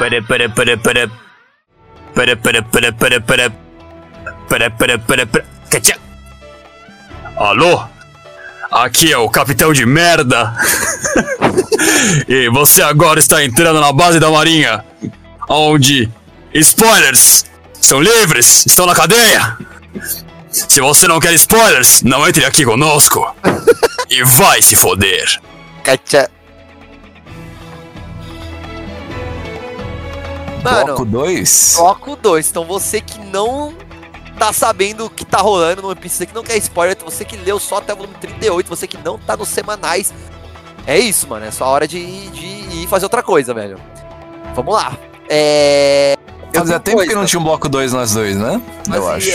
[0.08, 1.10] Para para para para
[2.14, 3.50] para para para para para
[4.48, 5.98] para para para para Cacha.
[7.36, 7.84] Alô?
[8.70, 10.56] Aqui é o capitão de merda.
[12.26, 14.82] e você agora está entrando na base da marinha,
[15.46, 16.08] onde
[16.54, 17.44] spoilers
[17.78, 19.58] são livres, estão na cadeia.
[20.50, 23.30] Se você não quer spoilers, não entre aqui conosco.
[24.08, 25.38] e vai se foder.
[25.84, 26.30] Cacha.
[30.62, 31.74] Mano, Bloco 2.
[31.78, 32.48] Bloco 2.
[32.50, 33.72] Então você que não
[34.38, 37.24] tá sabendo o que tá rolando no One Piece, você que não quer spoiler, você
[37.24, 40.12] que leu só até o volume 38, você que não tá nos semanais.
[40.86, 41.44] É isso, mano.
[41.44, 42.46] É só hora de, de
[42.82, 43.78] ir fazer outra coisa, velho.
[44.54, 44.96] Vamos lá.
[45.28, 46.14] É.
[46.52, 47.20] eu Fazia tenho tempo que coisa.
[47.20, 48.60] não tinha um bloco 2 nós dois, né?
[48.92, 49.30] Eu acho.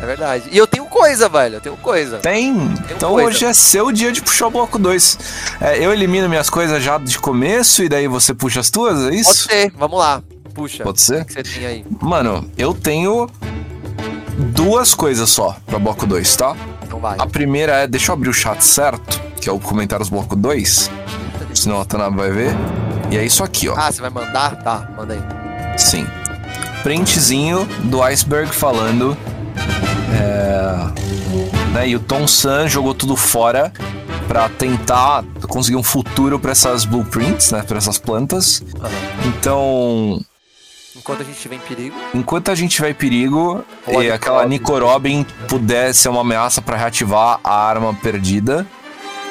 [0.00, 0.44] É verdade.
[0.52, 1.56] E eu tenho coisa, velho.
[1.56, 2.18] Eu tenho coisa.
[2.18, 2.54] Tem.
[2.94, 3.28] Então coisa.
[3.28, 5.18] hoje é seu dia de puxar o bloco 2.
[5.80, 9.16] eu elimino minhas coisas já de começo e daí você puxa as tuas, é Pode
[9.16, 9.48] isso?
[9.48, 9.72] ser.
[9.76, 10.22] Vamos lá.
[10.58, 10.82] Puxa.
[10.82, 11.22] Pode ser?
[11.22, 11.86] O que você tem aí?
[12.00, 13.28] Mano, eu tenho
[14.52, 16.56] duas coisas só pra bloco 2, tá?
[16.82, 17.16] Então vai.
[17.16, 20.90] A primeira é, deixa eu abrir o chat certo, que é o comentários bloco 2,
[21.54, 22.50] senão a Tana vai ver.
[23.08, 23.76] E é isso aqui, ó.
[23.78, 24.56] Ah, você vai mandar?
[24.62, 25.78] Tá, manda aí.
[25.78, 26.04] Sim.
[26.82, 29.16] Printzinho do Iceberg falando.
[30.12, 31.72] É.
[31.72, 31.88] né?
[31.88, 33.72] E o Tom San jogou tudo fora
[34.26, 37.62] pra tentar conseguir um futuro pra essas blueprints, né?
[37.62, 38.62] Pra essas plantas.
[39.24, 40.20] Então,
[41.08, 41.96] Enquanto a gente estiver em perigo.
[42.14, 44.44] enquanto a gente tiver em perigo e aquela.
[44.44, 48.66] Nico Robin puder ser uma ameaça pra reativar a arma perdida,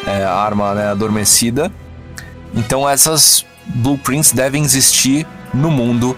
[0.07, 1.71] é, a arma né, adormecida,
[2.55, 6.17] então essas blueprints devem existir no mundo,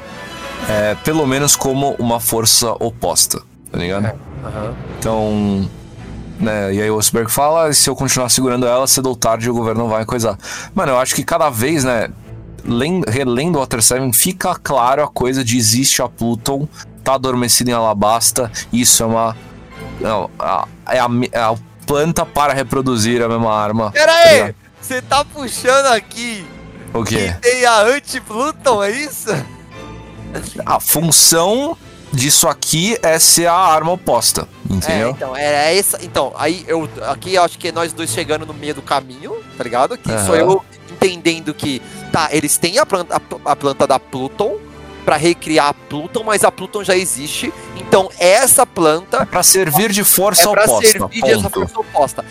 [0.70, 4.14] é, pelo menos como uma força oposta, tá ligado?
[4.46, 4.74] Aham.
[4.98, 5.70] Então,
[6.40, 9.54] né, e aí o Osberg fala, se eu continuar segurando ela, cedo ou tarde o
[9.54, 10.38] governo vai coisar.
[10.74, 12.10] Mano, eu acho que cada vez, né,
[12.66, 16.68] len- relendo o Water 7, fica claro a coisa de existe a Pluton,
[17.04, 19.38] tá adormecida em Alabasta, isso é uma...
[20.00, 20.30] Não,
[20.88, 21.56] é, a, é a
[21.86, 23.92] planta para reproduzir a mesma arma.
[23.92, 24.34] Pera tá aí!
[24.36, 24.56] ligado?
[24.82, 26.46] Você tá puxando aqui
[26.94, 27.34] O quê?
[27.34, 29.30] que tem a anti-Pluton, é isso?
[30.66, 31.76] A função
[32.14, 35.10] disso aqui é ser a arma oposta, É, entendeu?
[35.12, 36.00] então, é essa.
[36.04, 36.90] Então, aí eu.
[37.08, 39.98] Aqui eu acho que é nós dois chegando no meio do caminho, tá ligado?
[39.98, 40.38] Que sou Aham.
[40.38, 40.66] eu
[41.08, 41.82] entendendo que.
[42.12, 44.58] Tá, eles têm a planta, a, planta da Pluton
[45.06, 47.54] pra recriar a Pluton, mas a Pluton já existe.
[47.78, 51.68] Então, essa planta Pra servir de força é oposta, servir dessa ponto.
[51.68, 52.26] força oposta.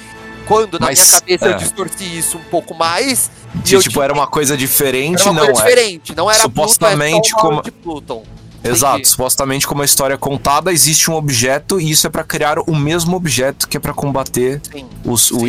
[0.46, 1.56] Quando na Mas, minha cabeça eu é.
[1.56, 5.46] distorci isso um pouco mais, De, eu tipo, era uma coisa diferente, era uma não
[5.46, 5.64] coisa é.
[5.66, 6.14] diferente.
[6.14, 8.22] Não era supostamente Pluton, é uma como- de Pluton.
[8.64, 9.08] Exato, Entendi.
[9.10, 12.74] supostamente como a história é contada, existe um objeto e isso é pra criar o
[12.74, 14.86] mesmo objeto que é pra combater Sim.
[15.04, 15.46] os, o Sim.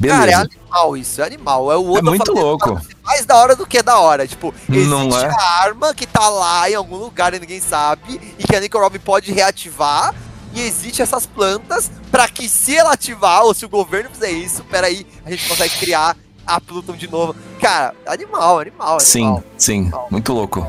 [0.00, 0.18] Igual.
[0.18, 0.50] Cara, é Beleza.
[0.62, 1.72] animal isso, é animal.
[1.72, 2.74] É o Oda muito falando, louco.
[2.74, 4.26] "Cara, Mais da hora do que da hora.
[4.26, 5.26] Tipo, existe Não é?
[5.26, 8.78] a arma que tá lá em algum lugar e ninguém sabe, e que a Nico
[8.78, 10.14] Robin pode reativar.
[10.52, 14.62] E existe essas plantas pra que se ela ativar, ou se o governo fizer isso,
[14.64, 16.16] peraí, a gente consegue criar
[16.46, 17.34] a Pluton de novo.
[17.60, 19.44] Cara, animal, animal, Sim, animal.
[19.58, 20.64] sim, muito louco.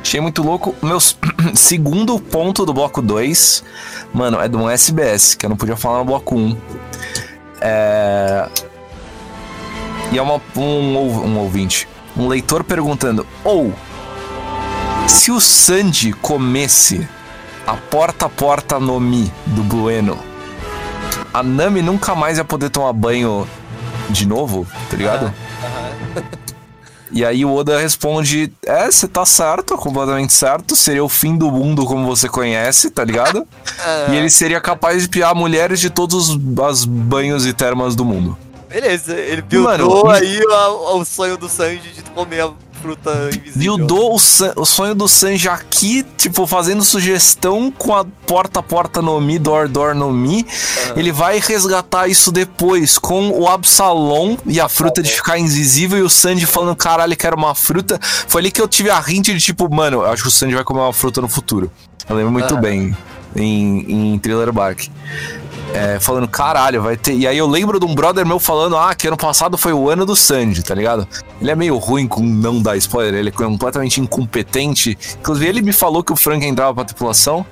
[0.00, 0.72] Achei muito louco.
[0.82, 0.98] Meu
[1.54, 3.64] segundo ponto do bloco 2,
[4.12, 6.38] mano, é de um SBS, que eu não podia falar no bloco 1.
[6.38, 6.56] Um.
[7.66, 8.46] É.
[10.12, 13.72] E é uma, um, um ouvinte, um leitor perguntando: ou
[15.08, 17.08] se o Sanji comesse
[17.66, 20.18] a porta porta no Mi do Blueno,
[21.32, 23.48] a Nami nunca mais ia poder tomar banho
[24.10, 25.32] de novo, tá ligado?
[27.14, 30.74] E aí o Oda responde: É, você tá certo, completamente certo.
[30.74, 33.46] Seria o fim do mundo como você conhece, tá ligado?
[33.78, 38.04] Ah, E ele seria capaz de piar mulheres de todos os banhos e termas do
[38.04, 38.36] mundo.
[38.68, 42.50] Beleza, ele buildou Mano, aí o, o sonho do Sanji de comer
[42.84, 43.86] fruta invisível.
[44.12, 49.18] O, san- o sonho do Sanji aqui, tipo, fazendo sugestão com a porta porta no
[49.20, 50.46] Mi, door door no Mi.
[50.94, 56.02] Ele vai resgatar isso depois com o Absalom e a fruta de ficar invisível e
[56.02, 57.98] o Sanji falando, caralho, quero uma fruta.
[58.02, 60.54] Foi ali que eu tive a hint de tipo, mano, eu acho que o Sanji
[60.54, 61.70] vai comer uma fruta no futuro.
[62.06, 62.60] Eu lembro muito Aham.
[62.60, 62.96] bem
[63.34, 64.88] em, em Thriller Bark.
[65.74, 67.14] É, falando, caralho, vai ter.
[67.14, 69.90] E aí eu lembro de um brother meu falando, ah, que ano passado foi o
[69.90, 71.06] ano do Sanji, tá ligado?
[71.40, 74.96] Ele é meio ruim com não dar spoiler, ele é completamente incompetente.
[75.20, 77.44] Inclusive, ele me falou que o Frank entrava pra tripulação.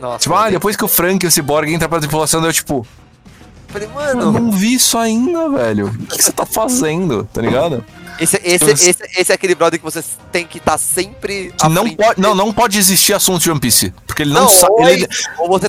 [0.00, 2.52] Nossa, Tipo, ah, eu depois que o Frank e o Cyborg entram pra tripulação, eu
[2.52, 2.86] tipo,
[3.68, 5.88] falei, eu mano, não vi isso ainda, velho.
[5.88, 7.84] O que, você tá fazendo, tá ligado?
[8.18, 11.52] esse, esse, esse, esse é aquele brother que você tem que estar sempre.
[11.60, 13.92] à Não pode, não, não pode existir assunto de One Piece.
[14.06, 14.74] Porque ele não, Não, sabe.
[14.80, 15.08] Ele,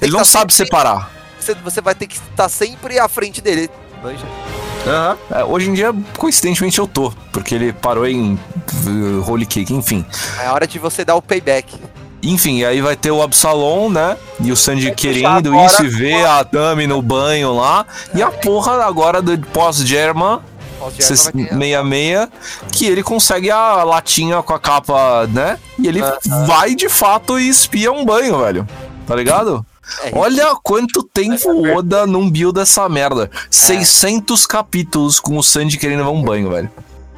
[0.01, 1.16] ele não sabe sempre- separar.
[1.48, 3.69] Você, você vai ter que estar sempre à frente dele.
[4.03, 4.26] Manja.
[5.32, 7.14] É, hoje em dia, coincidentemente, eu tô.
[7.32, 8.34] Porque ele parou em
[8.86, 10.06] uh, Holy Cake, enfim.
[10.41, 11.74] É hora de você dar o payback.
[12.22, 14.18] Enfim, e aí vai ter o Absalom, né?
[14.41, 17.86] E o Sanji querendo agora isso e ver a Tami no banho lá.
[18.14, 20.40] E a porra agora do pós-German,
[20.80, 22.30] Pós-German vai ter- 66,
[22.72, 25.57] que ele consegue a latinha com a capa, né?
[25.80, 26.02] E ele
[26.45, 28.68] vai de fato e espia um banho, velho.
[29.06, 29.65] Tá ligado?
[30.03, 33.30] É, Olha quanto tempo o Oda não build essa merda.
[33.49, 36.69] 600 capítulos com o Sanji querendo ver um banho, velho.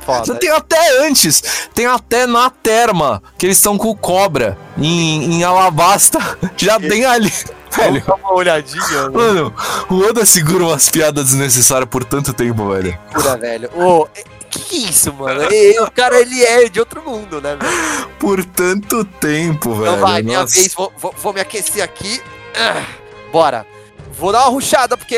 [0.06, 0.36] foda.
[0.36, 1.42] Tem até antes,
[1.74, 6.20] tem até na Terma, que eles estão com o Cobra em, em Alabasta.
[6.58, 7.32] Já tem ali.
[7.72, 9.14] Velho, Dá uma olhadinha, mano.
[9.14, 9.54] mano,
[9.90, 12.98] o Oda segura umas piadas desnecessárias por tanto tempo, velho.
[13.14, 13.70] Pura, velho.
[13.76, 14.08] Ô,
[14.50, 15.44] que que é isso, mano?
[15.54, 18.08] E- o cara, ele é de outro mundo, né, velho?
[18.18, 19.92] Por tanto tempo, velho.
[19.92, 20.56] Então vai, minha Nossa.
[20.56, 22.20] vez, vou, vou, vou me aquecer aqui.
[22.56, 22.86] Ah,
[23.32, 23.66] bora.
[24.14, 25.18] Vou dar uma ruchada, porque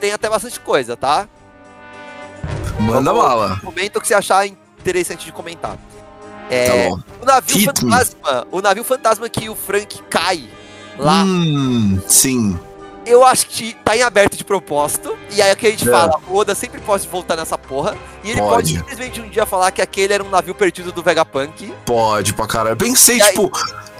[0.00, 1.28] tem até bastante coisa, tá?
[2.78, 3.60] Manda Vamos- bala.
[3.64, 5.72] Comenta o que você achar interessante de comentar.
[5.76, 7.00] Tá É, bom.
[7.22, 7.90] o navio Hit me.
[7.90, 10.46] fantasma, o navio fantasma que o Frank cai
[10.98, 12.58] lá, Hum, sim.
[13.06, 15.16] Eu acho que tá em aberto de propósito.
[15.30, 15.90] E aí é que a gente É.
[15.90, 17.96] fala, o Oda sempre pode voltar nessa porra.
[18.22, 18.78] E ele pode, Pode.
[18.78, 21.72] simplesmente um dia falar que aquele era um navio perdido do Vegapunk.
[21.84, 22.76] Pode pra caralho.
[22.76, 23.50] Pensei, aí- tipo.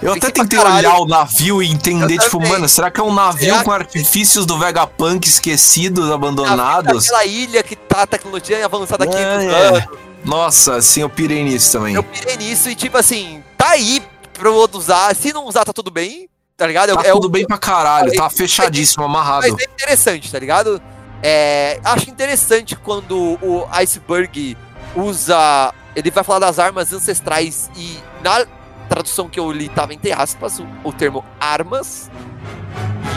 [0.01, 2.51] Eu até tentei olhar o navio e entender, Eu tipo, também.
[2.51, 7.05] mano, será que é um navio Será com que- artifícios do Vegapunk esquecidos, abandonados?
[7.05, 9.87] Aquela ilha que tá a tecnologia avançada aqui É, é.
[10.25, 11.95] Nossa, assim, eu pirei nisso também.
[11.95, 14.01] Eu pirei nisso e, tipo assim, tá aí
[14.33, 15.15] pro Oda usar.
[15.15, 16.27] Se não usar, tá tudo bem,
[16.57, 16.93] tá ligado?
[16.95, 19.45] Tá é tudo o- bem pra caralho, tá fechadíssimo, Mas amarrado.
[19.47, 20.81] é interessante, tá ligado?
[21.23, 24.55] É, acho interessante quando o Iceberg
[24.95, 25.73] usa.
[25.95, 28.45] Ele vai falar das armas ancestrais e na
[28.89, 32.11] tradução que eu li tava entre aspas o, o termo armas.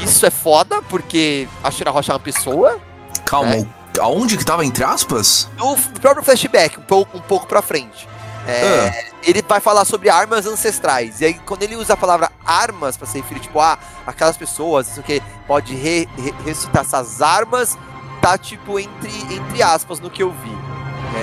[0.02, 2.78] Isso é foda, porque a Shira Rocha é uma pessoa.
[3.24, 3.66] Calma, É.
[4.00, 5.48] aonde que tava entre aspas?
[5.58, 8.08] No próprio flashback, um pouco, um pouco pra frente.
[8.48, 9.18] É, Ah.
[9.22, 11.20] Ele vai falar sobre armas ancestrais.
[11.20, 14.86] E aí, quando ele usa a palavra armas pra se referir, tipo, ah, aquelas pessoas,
[14.88, 17.76] não sei o que, pode re, re- recitar essas armas,
[18.22, 20.58] tá tipo entre, entre aspas no que eu vi.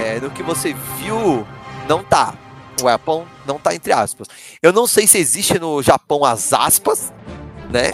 [0.04, 1.46] É, no que você viu,
[1.88, 2.34] não tá.
[2.82, 4.28] O weapon não tá entre aspas.
[4.62, 7.12] Eu não sei se existe no Japão as aspas,
[7.72, 7.94] né?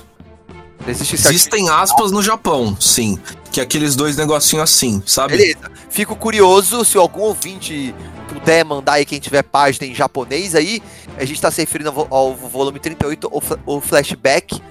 [0.87, 3.19] Existe Existem aspas no Japão, sim.
[3.51, 5.35] Que é aqueles dois negocinhos assim, sabe?
[5.37, 5.69] Beleza.
[5.89, 7.93] Fico curioso se algum ouvinte
[8.29, 10.81] puder mandar aí quem tiver página em japonês aí.
[11.17, 14.61] A gente tá se referindo ao, vo- ao volume 38, o, o flashback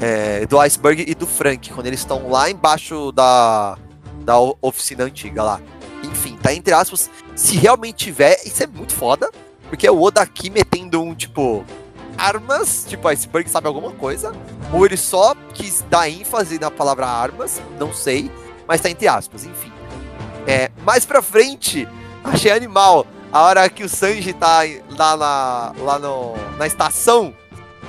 [0.00, 3.78] é, do Iceberg e do Frank, quando eles estão lá embaixo da,
[4.24, 5.60] da oficina antiga lá.
[6.02, 7.08] Enfim, tá entre aspas.
[7.36, 9.30] Se realmente tiver, isso é muito foda.
[9.68, 11.64] Porque é o Oda aqui metendo um tipo.
[12.18, 14.32] Armas, tipo, Iceberg sabe alguma coisa.
[14.72, 18.30] Ou ele só quis dar ênfase na palavra armas, não sei.
[18.66, 19.72] Mas tá entre aspas, enfim.
[20.46, 21.88] É, mais pra frente,
[22.24, 23.06] achei animal.
[23.32, 27.34] A hora que o Sanji tá lá na, lá no, na estação,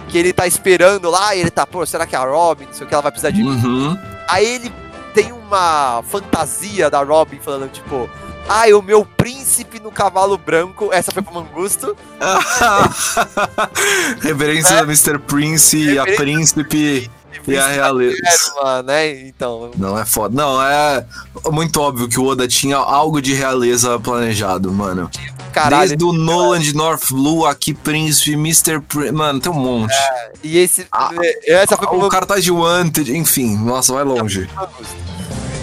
[0.10, 2.66] que ele tá esperando lá, e ele tá, pô, será que é a Robin?
[2.66, 3.50] Não sei o que, ela vai precisar de mim.
[3.50, 3.98] Uhum.
[4.28, 4.74] Aí ele
[5.14, 8.10] tem uma fantasia da Robin falando, tipo,
[8.48, 10.90] ai, o meu príncipe no cavalo branco.
[10.92, 11.96] Essa foi pro Mangusto.
[14.22, 14.82] Reverência Né?
[14.82, 15.20] a Mr.
[15.20, 17.10] Prince e a Príncipe
[17.48, 18.18] e a realeza.
[18.86, 19.28] Né?
[19.28, 20.36] Então, Não é foda.
[20.36, 21.06] Não, é
[21.52, 25.10] muito óbvio que o Oda tinha algo de realeza planejado, mano.
[25.54, 25.88] caralho.
[25.90, 28.82] Desde o Nolan de North Blue, aqui Príncipe, Mr.
[28.82, 29.12] Prince.
[29.12, 29.96] Mano, tem um monte.
[30.44, 30.88] E esse.
[30.92, 31.12] Ah,
[31.46, 34.50] essa foi pro o cartaz de Wanted, enfim, nossa, vai longe.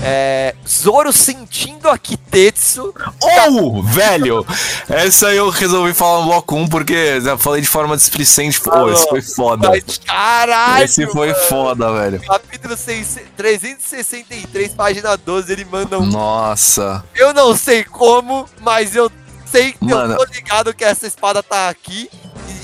[0.03, 2.95] É, Zoro sentindo a Kitetsu.
[3.21, 4.47] Ou, velho!
[4.89, 8.61] Essa eu resolvi falar no bloco 1 porque já falei de forma displicente.
[8.61, 9.71] Pô, Alô, esse foi foda.
[9.71, 10.85] Mas, caralho!
[10.85, 11.41] Esse foi mano.
[11.49, 12.21] foda, velho.
[12.21, 16.07] Capítulo 6, 363, página 12, ele manda um.
[16.07, 17.05] Nossa.
[17.15, 19.11] Eu não sei como, mas eu
[19.55, 20.15] sei que Mano.
[20.15, 22.11] eu tô ligado que essa espada tá aqui.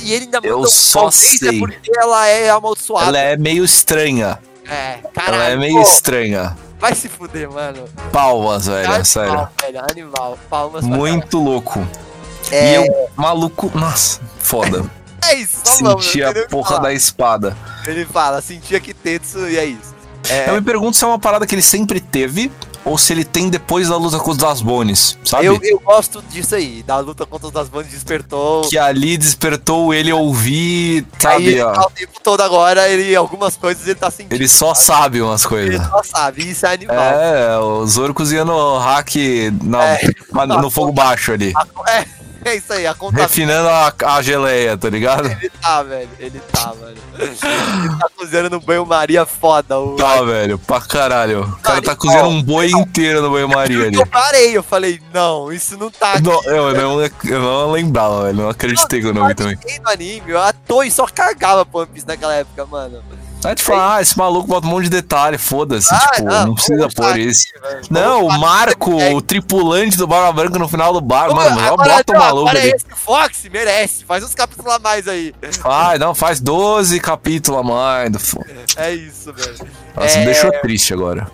[0.03, 1.57] E, ele ainda manda Eu um, só talvez sei.
[1.57, 3.07] É porque ela é amaldiçoada.
[3.07, 4.39] Ela é meio estranha.
[4.69, 5.35] É, caralho.
[5.35, 6.57] Ela é meio pô, estranha.
[6.81, 7.85] Vai se fuder, mano.
[8.11, 9.49] Palmas, velho, animal, sério.
[9.61, 10.39] velho, animal.
[10.49, 11.75] Palmas Muito louco.
[11.75, 12.11] caralho.
[12.51, 14.85] E É, eu, maluco, nossa, foda.
[15.29, 17.57] é isso, Senti a que porra da espada.
[17.87, 19.95] Ele fala, senti a Kitetsu e é isso.
[20.29, 22.51] É, Eu me pergunto se é uma parada que ele sempre teve
[22.85, 25.45] ou se ele tem depois da luta com os das Bones, sabe?
[25.47, 28.63] eu, eu gosto disso aí, da luta contra os das bandas despertou.
[28.63, 31.47] Que ali despertou ele ouvir, aí sabe?
[31.49, 34.33] ele ó, tá o tempo todo agora, ele, algumas coisas ele tá sentindo.
[34.35, 35.87] Ele só sabe umas Ele coisas.
[35.89, 36.97] só sabe, isso é animal.
[36.97, 39.15] É, o Zoro cozinhando hack
[39.63, 40.01] na- É.
[40.33, 41.53] ma- no fogo baixo ali.
[41.89, 42.05] É,
[42.45, 45.27] é isso aí, a conta Refinando a, a geleia, tá ligado?
[45.27, 46.09] Ele tá, velho.
[46.19, 46.97] Ele tá, mano.
[47.19, 49.79] Ele tá cozinhando no banho-maria foda.
[49.79, 49.97] O...
[49.97, 51.43] Tá, velho, pra caralho.
[51.43, 53.97] O cara tá cozinhando um boi inteiro no banho-maria ali.
[53.97, 56.23] Eu parei, eu falei, não, isso não tá aqui.
[56.23, 58.37] Não, eu, não, eu não lembrava, velho.
[58.37, 59.57] Não acreditei que eu não vi também.
[59.57, 63.03] Tem no anime, eu à toa e só cagava pro One Piece naquela época, mano.
[63.43, 65.89] Aí fala, ah, esse maluco bota um monte de detalhe, foda-se.
[65.95, 67.47] Ah, tipo, não, não, precisa pôr isso.
[67.63, 67.81] velho.
[67.89, 72.13] Não, o Marco, o tripulante do Barba Branca no final do bar, mano, agora, bota
[72.13, 72.73] o não, maluco agora ali.
[72.77, 75.35] esse Fox merece, faz uns capítulos a mais aí.
[75.65, 78.11] Ai, não, faz 12 capítulos a mais.
[78.11, 78.45] do fo-
[78.77, 79.57] É isso, velho.
[79.97, 80.19] Nossa, É.
[80.21, 81.31] me deixou triste agora.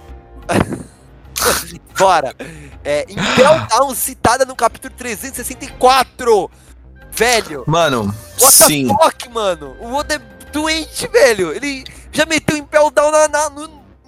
[1.99, 2.35] Bora.
[2.85, 6.51] É, Impel Down citada no capítulo 364.
[7.11, 8.89] Velho, Mano, what sim.
[8.89, 9.75] the fuck, mano?
[9.81, 10.21] O Oda é
[10.57, 11.53] doente, velho.
[11.53, 13.51] Ele já meteu Impel Down na, na,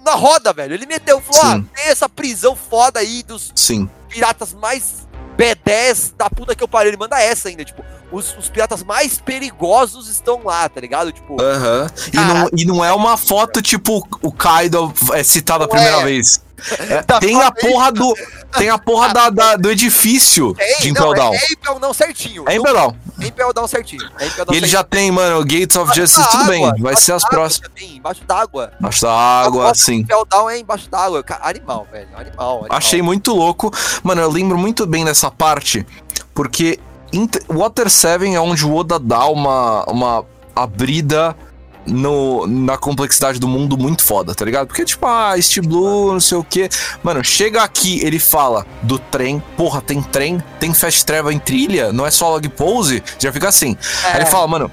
[0.03, 0.73] na roda, velho.
[0.73, 1.69] Ele meteu, falou, ah, Sim.
[1.75, 3.87] tem essa prisão foda aí dos Sim.
[4.09, 5.07] piratas mais
[5.37, 6.89] B10 da puta que eu parei.
[6.89, 11.11] Ele manda essa ainda, tipo, os, os piratas mais perigosos estão lá, tá ligado?
[11.11, 11.87] Tipo, Aham.
[12.11, 16.03] E, não, e não é uma foto tipo o Kaido é citado a primeira é.
[16.03, 16.41] vez.
[16.89, 18.13] É, Tá tem a porra do.
[18.57, 21.33] Tem a porra da, da- do edifício tem, de Impel Down.
[21.33, 22.43] é, é Impel Down certinho.
[22.47, 22.95] É Impel Down.
[23.21, 24.09] É Impel Down certinho.
[24.19, 24.67] É Impel Down E ele certinho.
[24.71, 26.57] já tem, mano, Gates of Embaixo Justice, tudo bem.
[26.65, 27.69] água, Vai embaixo ser as próximas.
[27.69, 28.71] também, Embaixo d'água.
[28.79, 29.95] Embaixo da água, A assim.
[29.97, 31.23] Impel Down é embaixo d'água.
[31.41, 32.07] Animal, velho.
[32.15, 32.67] Animal, animal.
[32.77, 33.71] Achei muito louco.
[34.01, 35.85] Mano, eu lembro muito bem dessa parte,
[36.33, 36.79] porque
[37.13, 40.25] Inter- Water 7 é onde o Oda dá uma, uma
[40.55, 41.35] abrida
[41.85, 44.67] no, na complexidade do mundo muito foda, tá ligado?
[44.67, 46.69] Porque, tipo, ah, East Blue, não sei o quê.
[47.03, 49.41] Mano, chega aqui, ele fala do trem.
[49.57, 53.03] Porra, tem trem, tem fast travel em trilha, não é só log pose.
[53.17, 53.75] Já fica assim.
[54.05, 54.71] Aí ele fala, mano,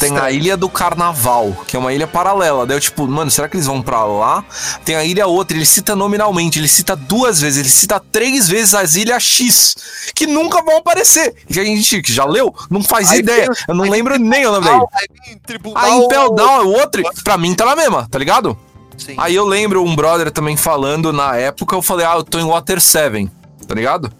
[0.00, 2.66] tem a Ilha do Carnaval, que é uma ilha paralela.
[2.66, 4.44] Daí eu, tipo, mano, será que eles vão pra lá?
[4.84, 8.74] Tem a ilha outra, ele cita nominalmente, ele cita duas vezes, ele cita três vezes
[8.74, 9.74] as ilhas X,
[10.14, 11.34] que nunca vão aparecer.
[11.46, 13.46] Que a gente que já leu, não faz Aí ideia.
[13.46, 15.82] vem- Eu não lembro nem o nome vem Tribunal.
[15.84, 18.56] A Impel Down é o outro, pra mim tá na mesma, tá ligado?
[18.96, 19.14] Sim.
[19.18, 22.44] Aí eu lembro um brother também falando na época, eu falei, ah, eu tô em
[22.44, 23.28] Water 7,
[23.66, 24.12] tá ligado?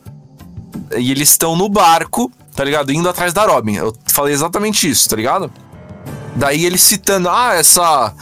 [0.97, 2.93] E eles estão no barco, tá ligado?
[2.93, 3.75] Indo atrás da Robin.
[3.75, 5.51] Eu falei exatamente isso, tá ligado?
[6.35, 8.15] Daí ele citando, ah, essa.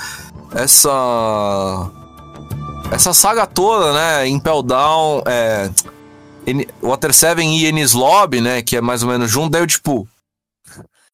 [0.55, 1.91] Essa.
[2.91, 4.29] Essa saga toda, né?
[4.29, 5.71] Impel Down, é.
[6.83, 8.63] Water 7 e Ennis Lobby, né?
[8.63, 9.51] Que é mais ou menos junto.
[9.51, 10.09] Daí eu, tipo.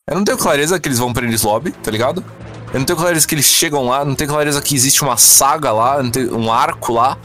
[0.09, 2.25] Eu não tenho clareza que eles vão pra Ennis Lobby, tá ligado?
[2.73, 5.73] Eu não tenho clareza que eles chegam lá, não tenho clareza que existe uma saga
[5.73, 5.99] lá,
[6.33, 7.19] um arco lá.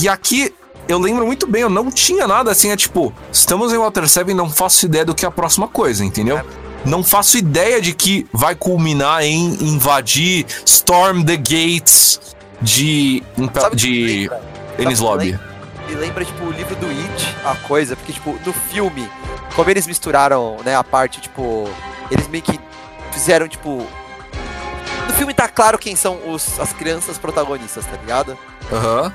[0.00, 0.54] E aqui,
[0.88, 4.30] eu lembro muito bem, eu não tinha nada assim, é tipo, estamos em Water 7
[4.30, 6.40] e não faço ideia do que é a próxima coisa, entendeu?
[6.84, 12.20] Não faço ideia de que vai culminar em invadir Storm the Gates
[12.62, 13.22] de,
[13.54, 14.42] Sabe de lembra?
[14.78, 15.38] Ennis Lobby.
[15.88, 19.08] Me lembra, tipo, o livro do It, a coisa, porque, tipo, no filme,
[19.54, 21.68] como eles misturaram, né, a parte, tipo,
[22.10, 22.58] eles meio que
[23.12, 23.86] fizeram, tipo.
[25.08, 28.38] No filme tá claro quem são os, as crianças protagonistas, tá ligado?
[28.72, 29.12] Aham.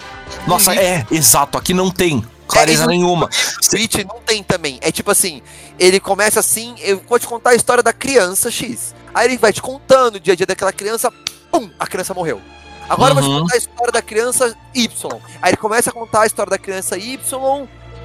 [0.48, 0.78] Nossa, Uhum.
[0.80, 3.30] é, exato, aqui não tem clareza É, e nenhuma.
[3.74, 4.80] It não tem também.
[4.82, 5.42] É tipo assim,
[5.80, 8.94] ele começa assim, eu vou te contar a história da criança X.
[9.14, 11.12] Aí ele vai te contando o dia a dia daquela criança,
[11.52, 12.42] pum, a criança morreu.
[12.90, 13.40] Agora eu vou te Uhum.
[13.42, 15.22] contar a história da criança Y.
[15.42, 17.18] Aí ele começa a contar a história da criança Y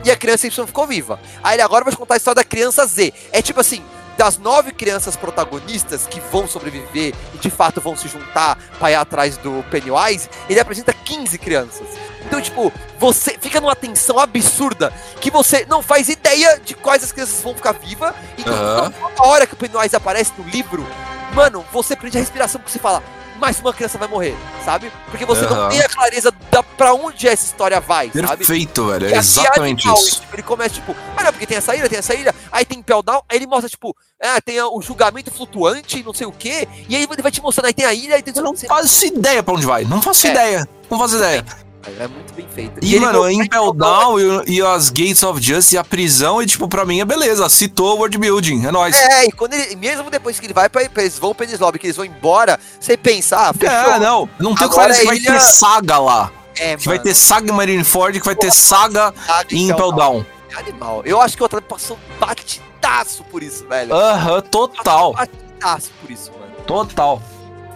[0.05, 1.19] e a criança Y ficou viva.
[1.43, 3.13] Aí ele agora vai te contar a história da criança Z.
[3.33, 3.83] É tipo assim,
[4.19, 8.97] das nove crianças protagonistas que vão sobreviver e de fato vão se juntar pra ir
[8.97, 11.87] atrás do Pennywise, ele apresenta 15 crianças.
[12.27, 17.13] Então, tipo, você fica numa tensão absurda que você não faz ideia de quais as
[17.13, 18.13] crianças vão ficar vivas.
[18.37, 20.85] Então, a hora que o Pennywise aparece no livro,
[21.33, 23.03] mano, você prende a respiração porque você fala,
[23.39, 24.35] mais uma criança vai morrer,
[24.65, 24.93] sabe?
[25.11, 25.69] Porque você não Aham.
[25.71, 28.37] tem a clareza da pra onde essa história vai, sabe?
[28.39, 29.07] Perfeito, velho.
[29.07, 30.21] É exatamente animal, isso.
[30.21, 32.83] tipo, ele começa, tipo, ah não, porque tem essa ilha, tem essa ilha, aí tem
[32.83, 36.69] Pell Down, aí ele mostra, tipo, ah, tem o julgamento flutuante, não sei o quê,
[36.89, 38.35] e aí ele vai te mostrando, aí tem a ilha, aí tem...
[38.37, 39.85] Eu não faço ideia pra onde vai.
[39.85, 40.31] Não faço É.
[40.31, 40.69] ideia.
[40.91, 41.45] Não faço ideia.
[41.65, 41.68] É
[42.09, 42.79] muito bem feito.
[42.83, 46.43] E, ele mano, não- Impel Down e, e as Gates of Justice e a prisão,
[46.43, 47.49] e tipo, pra mim é beleza.
[47.49, 48.97] Citou o world building, é nóis.
[48.97, 51.79] É, e quando ele, mesmo depois que ele vai pra, eles vão pra eles lobby,
[51.79, 53.77] que eles vão embora, você pensa, ah, fechou.
[53.93, 54.29] É, não.
[54.39, 56.33] Não tenho Agora clareza que vai ter saga lá.
[56.57, 59.15] É, Que vai ter saga em Marineford, que vai ter saga
[59.51, 60.27] em Impel Down.
[60.51, 61.03] É animal.
[61.05, 63.95] Eu acho que o Otávio passou batidaço por isso, velho.
[63.95, 65.13] Aham, total.
[65.15, 66.53] Batidaço por isso, mano.
[66.67, 67.23] Total.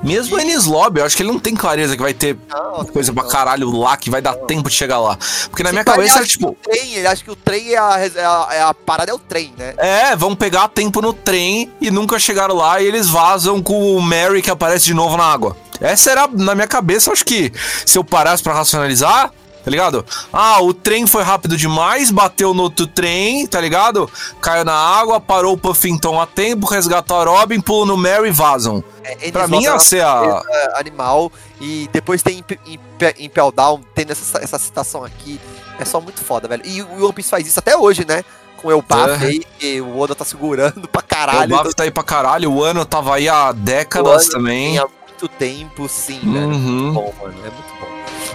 [0.03, 3.13] Mesmo Ennis Lobby, eu acho que ele não tem clareza que vai ter Não, coisa
[3.13, 3.31] pra não.
[3.31, 5.17] caralho lá, que vai dar tempo de chegar lá.
[5.49, 7.73] Porque na Se minha cabeça era acha tipo, o trem, ele acha que o trem
[7.73, 9.75] é a, é a, é a parada, é o trem, né?
[9.79, 14.01] É, vão pegar tempo no trem e nunca chegaram lá e eles vazam com o
[14.03, 15.57] Mary que aparece de novo na água.
[15.81, 17.53] Essa era, na minha cabeça, eu acho que
[17.87, 19.33] se eu parasse pra racionalizar,
[19.65, 20.05] tá ligado?
[20.33, 24.11] Ah, o trem foi rápido demais, bateu no outro trem, tá ligado?
[24.41, 28.31] Caiu na água, parou o Puffington a tempo, resgatou a Robin, pulou no Mary e
[28.33, 28.83] vazam.
[29.05, 30.43] É, Pra mim ia ser a...
[30.77, 31.31] animal
[31.61, 35.41] e depois tem Imp- Imp- Impel Down, tendo essa, essa citação aqui.
[35.79, 36.63] É só muito foda, velho.
[36.65, 38.25] E o One Piece faz isso até hoje, né?
[38.61, 39.27] Com o Elbaf É.
[39.27, 41.57] aí, que o Oda tá segurando pra O caralho.
[41.57, 44.71] Baf tá aí pra caralho, o ano tava aí há décadas também.
[44.73, 46.47] Tem há muito tempo, sim, velho.
[46.49, 46.61] Uhum.
[46.83, 47.35] Muito bom, mano.
[47.41, 47.92] É muito bom.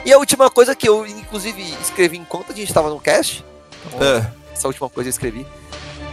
[0.07, 3.43] E a última coisa que eu, inclusive, escrevi enquanto a gente tava no cast.
[3.87, 4.31] então, É.
[4.53, 5.45] Essa última coisa eu escrevi.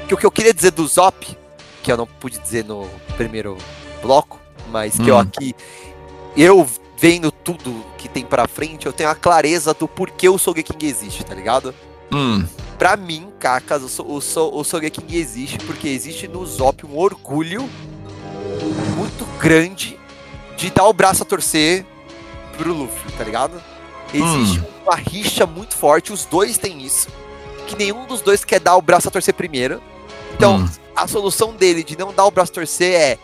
[0.08, 1.38] Que o que eu queria dizer do Zop,
[1.82, 3.56] que eu não pude dizer no primeiro
[4.02, 4.38] bloco,
[4.70, 5.20] mas que eu Hum.
[5.20, 5.54] aqui.
[6.36, 6.68] Eu
[6.98, 11.24] vendo tudo que tem pra frente, eu tenho a clareza do porquê o Sogeking existe,
[11.24, 11.72] tá ligado?
[12.12, 12.44] Hum,
[12.78, 17.70] Pra mim, cacas, o, o, So- o Sogeking existe porque existe no Zop um orgulho
[18.96, 19.96] muito grande
[20.56, 21.86] de dar o braço a torcer
[22.58, 23.62] pro Luffy, tá ligado?
[24.18, 27.08] Existe uma rixa muito forte, os dois têm isso.
[27.66, 29.80] Que nenhum dos dois quer dar o braço a torcer primeiro.
[30.34, 30.68] Então, hum.
[30.94, 33.18] a solução dele de não dar o braço a torcer é.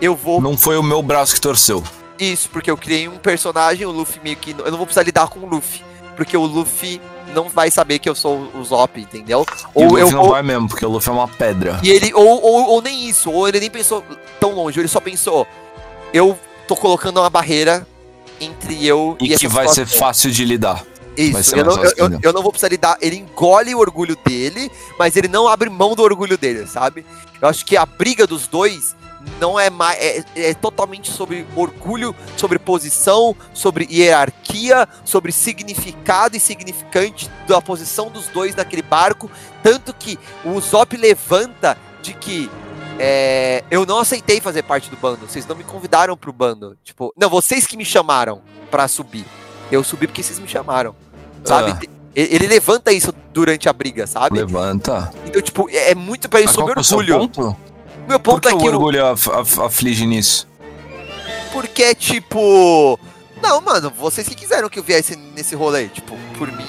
[0.00, 0.40] Eu vou.
[0.40, 1.82] Não foi o meu braço que torceu.
[2.18, 4.50] Isso, porque eu criei um personagem, o Luffy meio que.
[4.50, 5.82] Eu não vou precisar lidar com o Luffy.
[6.16, 7.00] Porque o Luffy
[7.34, 9.46] não vai saber que eu sou o Zop, entendeu?
[9.48, 11.80] E o Ou Luffy eu não ou, vai mesmo, porque o Luffy é uma pedra.
[11.82, 14.04] e ele ou, ou, ou nem isso, ou ele nem pensou
[14.38, 15.46] tão longe, ele só pensou,
[16.12, 16.38] eu
[16.68, 17.86] tô colocando uma barreira
[18.44, 20.84] entre eu e, E que vai ser fácil de lidar.
[21.16, 22.96] Isso, eu não, eu, eu- eu não vou precisar lidar.
[23.00, 27.04] Ele engole o orgulho dele, mas ele não abre mão do orgulho dele, sabe?
[27.40, 28.96] Eu acho que a briga dos dois
[29.38, 29.98] não é mais.
[30.00, 38.10] É, é totalmente sobre orgulho, sobre posição, sobre hierarquia, sobre significado e significante da posição
[38.10, 39.30] dos dois naquele barco.
[39.62, 42.50] Tanto que o Zop levanta de que.
[42.98, 45.26] É, eu não aceitei fazer parte do bando.
[45.28, 46.76] Vocês não me convidaram pro bando.
[46.84, 49.24] Tipo, não, vocês que me chamaram pra subir.
[49.70, 50.94] Eu subi porque vocês me chamaram.
[51.44, 51.72] Sabe?
[51.72, 51.92] Ah.
[52.14, 54.38] Ele levanta isso durante a briga, sabe?
[54.38, 55.10] Levanta.
[55.26, 57.28] Então, tipo, é é muito pra qual sobre é orgulho.
[57.30, 57.56] ponto?
[58.06, 60.46] Meu Por ponto que é que o o- orgulho af- af- aflige nisso?
[61.52, 62.98] porque é tipo.
[63.42, 65.88] Não, mano, vocês que quiseram que eu viesse nesse rolê.
[65.88, 66.66] Tipo, por mim,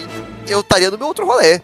[0.47, 1.61] eu estaria no meu outro rolê.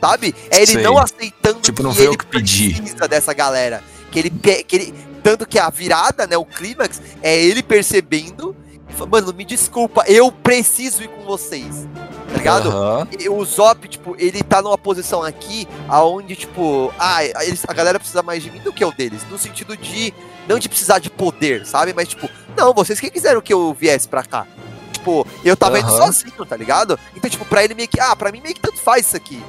[0.00, 0.34] Sabe?
[0.50, 0.82] É ele Sei.
[0.82, 2.74] não aceitando Tipo, não que ele que pedi.
[2.74, 3.82] precisa dessa galera.
[4.10, 4.94] Que ele, que ele.
[5.22, 6.36] Tanto que a virada, né?
[6.36, 8.56] O clímax, é ele percebendo.
[8.88, 11.86] e falando, Mano, me desculpa, eu preciso ir com vocês.
[12.30, 12.72] Tá ligado?
[13.18, 17.98] E o Zop, tipo, ele tá numa posição aqui aonde, tipo, ah, eles, a galera
[17.98, 19.22] precisa mais de mim do que eu deles.
[19.28, 20.14] No sentido de,
[20.48, 21.92] não de precisar de poder, sabe?
[21.92, 24.46] Mas, tipo, não, vocês que quiseram que eu viesse pra cá.
[24.92, 26.06] Tipo, eu tava indo Aham.
[26.06, 26.98] sozinho, tá ligado?
[27.16, 29.42] Então, tipo, pra ele meio que, ah, pra mim meio que tanto faz isso aqui.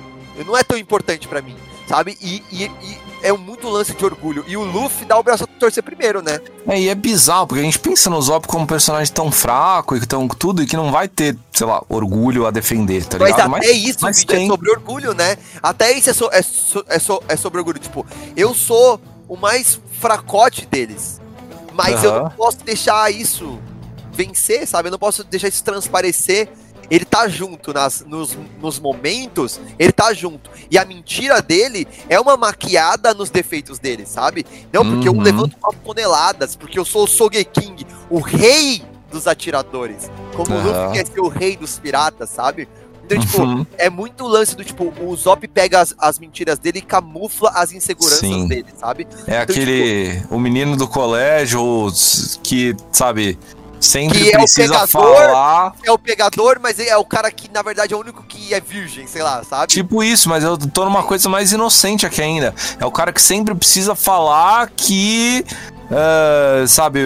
[0.46, 1.56] Não é tão importante pra mim,
[1.88, 2.18] sabe?
[2.20, 4.43] E, e, e é muito lance de orgulho.
[4.48, 6.39] E o Luffy dá o braço a torcer primeiro, né?
[6.68, 9.95] É, e é bizarro, porque a gente pensa no Zop como um personagem tão fraco
[9.95, 13.31] e tão tudo, e que não vai ter, sei lá, orgulho a defender, tá Mas
[13.31, 13.56] ligado?
[13.56, 14.48] até isso, mas vídeo, é tem.
[14.48, 15.38] sobre orgulho, né?
[15.61, 17.80] Até isso é, so- é, so- é, so- é sobre orgulho.
[17.80, 21.19] Tipo, eu sou o mais fracote deles.
[21.73, 22.23] Mas eu Aham.
[22.23, 23.57] não posso deixar isso
[24.11, 24.88] vencer, sabe?
[24.89, 26.49] Eu não posso deixar isso transparecer.
[26.92, 30.52] Ele tá junto nas, nos, nos momentos, ele tá junto.
[30.70, 34.46] E a mentira dele é uma maquiada nos defeitos dele, sabe?
[34.74, 35.22] Não porque eu Uhum.
[35.22, 37.78] levanto umas toneladas, porque eu sou o Sogeking,
[38.10, 40.12] o rei dos atiradores.
[40.36, 40.68] Como o Aham.
[40.68, 42.68] Luffy quer ser o rei dos piratas, sabe?
[43.06, 43.66] Então, tipo, Uhum.
[43.78, 47.72] é muito lance do tipo, o Zop pega as, as mentiras dele e camufla as
[47.74, 48.48] inseguranças Sim.
[48.48, 49.08] dele, sabe?
[49.28, 50.22] É Então, aquele.
[50.30, 51.62] O menino do colégio
[52.44, 53.38] que, sabe,
[53.82, 54.88] sempre Que é o precisa pegador.
[54.88, 55.74] falar.
[55.84, 58.62] É o pegador, mas é o cara que, na verdade, é o único que é
[58.62, 59.68] virgem, sei lá, sabe?
[59.68, 62.53] Tipo isso, mas eu tô numa coisa mais inocente aqui ainda.
[62.80, 65.44] É o cara que sempre precisa falar que.
[65.91, 67.02] é, sabe,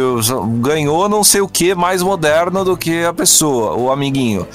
[0.60, 4.48] ganhou não sei o que mais moderno do que a pessoa, o amiguinho.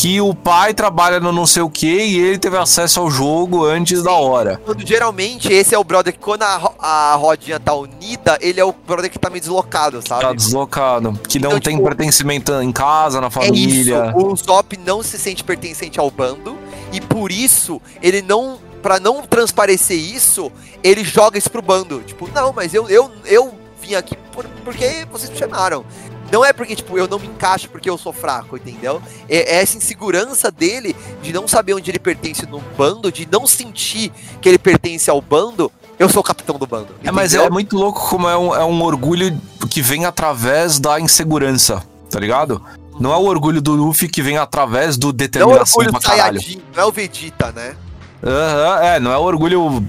[0.00, 3.64] Que o pai trabalha no não sei o que e ele teve acesso ao jogo
[3.64, 4.60] antes da hora.
[4.78, 8.72] Geralmente esse é o brother que, quando a, a rodinha tá unida, ele é o
[8.72, 10.22] brother que tá meio deslocado, sabe?
[10.22, 11.18] Tá deslocado.
[11.28, 14.14] Que não Então, tem tipo, pertencimento em casa, na É família.
[14.16, 14.26] isso.
[14.26, 16.56] O Zop não se sente pertencente ao bando
[16.92, 20.52] e por isso ele não, Pra não transparecer isso,
[20.84, 22.00] ele joga isso pro bando.
[22.06, 23.52] Tipo, não, mas eu eu, eu
[23.82, 25.84] vim aqui por, porque vocês me chamaram.
[26.30, 29.02] Não é porque, tipo, eu não me encaixo porque eu sou fraco, entendeu?
[29.28, 33.46] É, é essa insegurança dele de não saber onde ele pertence no bando, de não
[33.46, 35.72] sentir que ele pertence ao bando.
[35.98, 36.88] Eu sou o capitão do bando.
[37.02, 37.48] É, mas entendeu?
[37.48, 39.40] é muito louco como é um, é um orgulho
[39.70, 42.62] que vem através da insegurança, tá ligado?
[43.00, 46.00] Não é o orgulho do Luffy que vem através do Não é o determinação pra
[46.00, 46.40] caralho.
[46.74, 47.74] Não é o Vegeta, né?
[48.22, 49.82] Aham, é, não é o orgulho.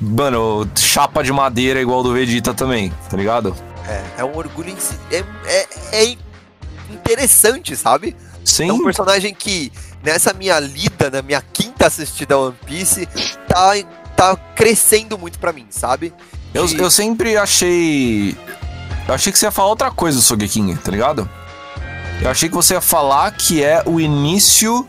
[0.00, 3.54] Mano, chapa de madeira igual do Vegeta também, tá ligado?
[3.88, 4.98] É, é um orgulho em si.
[5.10, 6.16] É, é, é
[6.90, 8.16] interessante, sabe?
[8.44, 8.68] Sim.
[8.68, 9.72] É um personagem que,
[10.02, 13.06] nessa minha lida, na minha quinta assistida a One Piece,
[13.48, 13.72] tá,
[14.16, 16.12] tá crescendo muito pra mim, sabe?
[16.54, 18.36] Eu, eu sempre achei.
[19.06, 21.28] Eu achei que você ia falar outra coisa do Sogeking, tá ligado?
[22.20, 24.88] Eu achei que você ia falar que é o início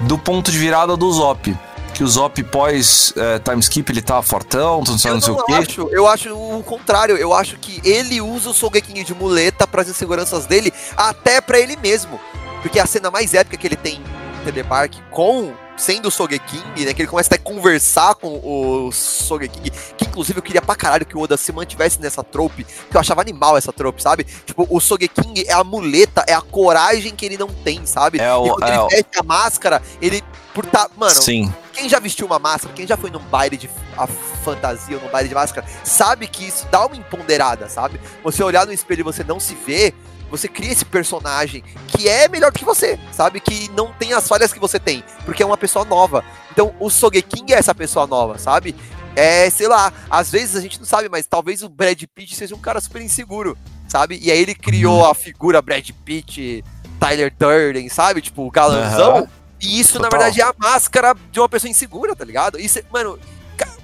[0.00, 1.56] do ponto de virada do Zop.
[1.94, 5.32] Que o Zop pós é, time skip ele tá fortão, não sei, Eu não sei
[5.32, 5.52] não o quê.
[5.54, 7.16] acho, eu acho o contrário.
[7.16, 11.58] Eu acho que ele usa o Sogeking de muleta para as inseguranças dele, até pra
[11.58, 12.20] ele mesmo.
[12.62, 16.94] Porque a cena mais épica que ele tem em Telemark com sendo o Sogeking, né,
[16.94, 19.62] que ele começa a conversar com o Sogeking,
[19.96, 23.00] que inclusive eu queria pra caralho que o Oda se mantivesse nessa trope, que eu
[23.00, 24.24] achava animal essa trope, sabe?
[24.46, 28.20] Tipo, o Sogeking é a muleta, é a coragem que ele não tem, sabe?
[28.20, 30.22] É o- e quando é ele o- veste a máscara, ele
[30.52, 31.52] por tá, mano, Sim.
[31.72, 35.10] quem já vestiu uma máscara, quem já foi num baile de a fantasia ou num
[35.10, 38.00] baile de máscara, sabe que isso dá uma empoderada, sabe?
[38.22, 39.92] Você olhar no espelho e você não se vê,
[40.30, 43.40] você cria esse personagem que é melhor que você, sabe?
[43.40, 46.24] Que não tem as falhas que você tem, porque é uma pessoa nova.
[46.50, 48.74] Então, o Sogeking é essa pessoa nova, sabe?
[49.16, 52.54] É, sei lá, às vezes a gente não sabe, mas talvez o Brad Pitt seja
[52.54, 53.56] um cara super inseguro,
[53.88, 54.18] sabe?
[54.20, 56.64] E aí ele criou a figura Brad Pitt,
[56.98, 58.20] Tyler Durden, sabe?
[58.20, 59.18] Tipo, o galanzão.
[59.18, 59.28] Aham.
[59.60, 60.18] E isso, na Total.
[60.20, 62.58] verdade, é a máscara de uma pessoa insegura, tá ligado?
[62.58, 63.18] Isso, é- mano,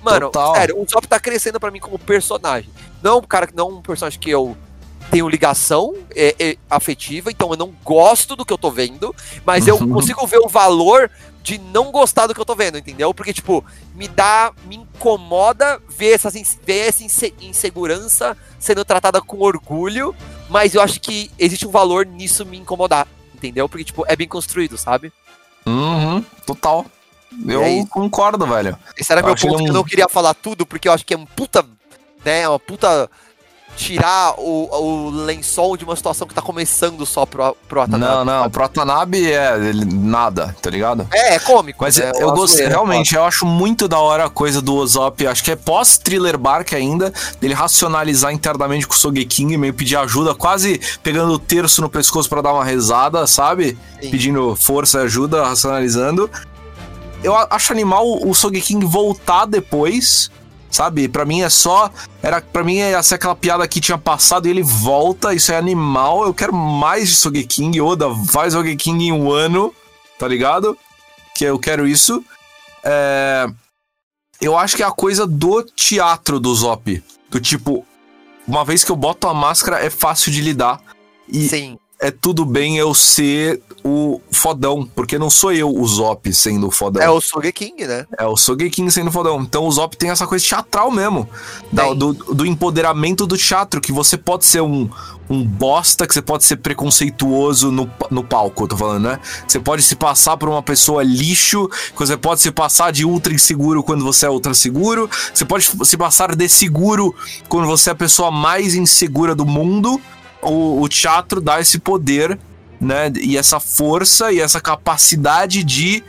[0.02, 0.54] mano, Total.
[0.56, 2.68] sério, o Zop tá crescendo pra mim como personagem.
[3.02, 4.56] Não um cara, não um personagem que eu
[5.10, 9.14] tenho ligação é, é, afetiva, então eu não gosto do que eu tô vendo,
[9.44, 11.10] mas eu consigo ver o valor
[11.42, 13.12] de não gostar do que eu tô vendo, entendeu?
[13.14, 13.64] Porque, tipo,
[13.94, 20.14] me dá, me incomoda ver, essas, ver essa inse- insegurança sendo tratada com orgulho,
[20.48, 23.68] mas eu acho que existe um valor nisso me incomodar, entendeu?
[23.68, 25.12] Porque, tipo, é bem construído, sabe?
[25.66, 26.84] Uhum, total.
[27.46, 28.76] Eu É concordo, velho.
[28.96, 30.92] Esse era Eu meu ponto, ele que eu um- não queria falar tudo, porque eu
[30.92, 31.64] acho que é um puta,
[32.24, 33.08] né, uma puta
[33.76, 38.04] tirar o, o lençol de uma situação que tá começando só pro, pro Watanabe.
[38.14, 41.08] Não, não, pro Watanabe é ele- nada, tá ligado?
[41.12, 41.82] É, é cômico.
[41.82, 45.26] Mas né, eu gostei, zoeira, realmente, eu acho muito da hora a coisa do Ozop,
[45.26, 50.34] acho que é pós-thriller bark ainda, dele racionalizar internamente com o Sogeking, meio pedir ajuda,
[50.34, 53.78] quase pegando o terço no pescoço pra dar uma rezada, sabe?
[54.00, 54.10] Sim.
[54.10, 56.30] Pedindo força e ajuda, racionalizando.
[57.22, 60.30] Eu acho animal o Sogeking voltar depois,
[60.70, 61.08] sabe?
[61.08, 61.90] Pra mim é só.
[62.22, 65.56] Era, pra mim ia ser aquela piada que tinha passado e ele volta, isso é
[65.56, 66.24] animal.
[66.24, 67.80] Eu quero mais de Sogeking.
[67.80, 69.74] Oda, faz Sogeking em um ano,
[70.18, 70.76] tá ligado?
[71.34, 72.24] Que eu quero isso.
[72.84, 73.46] É,
[74.40, 77.02] Eu acho que é a coisa do teatro do Zop.
[77.28, 77.86] Do tipo,
[78.46, 80.80] uma vez que eu boto a máscara, é fácil de lidar.
[81.28, 86.32] E Sim, é tudo bem eu ser o fodão, porque não sou eu o Zop
[86.34, 87.02] sendo o fodão.
[87.02, 88.06] é o Sogeking, né?
[88.18, 89.40] É o Sogeking sendo fodão.
[89.42, 91.28] Então o Zop tem essa coisa teatral mesmo.
[91.72, 94.88] Da- do, do empoderamento do teatro, que você pode ser um,
[95.30, 99.20] um bosta, que você pode ser preconceituoso no, no palco, eu tô falando, né?
[99.46, 103.32] Você pode se passar por uma pessoa lixo, que você pode se passar de ultra
[103.32, 107.14] inseguro quando você é ultra seguro, você pode se passar de seguro
[107.48, 110.00] quando você é a pessoa mais insegura do mundo.
[110.42, 112.38] O, o teatro dá esse poder,
[112.80, 113.12] né?
[113.20, 116.02] E essa força e essa capacidade de.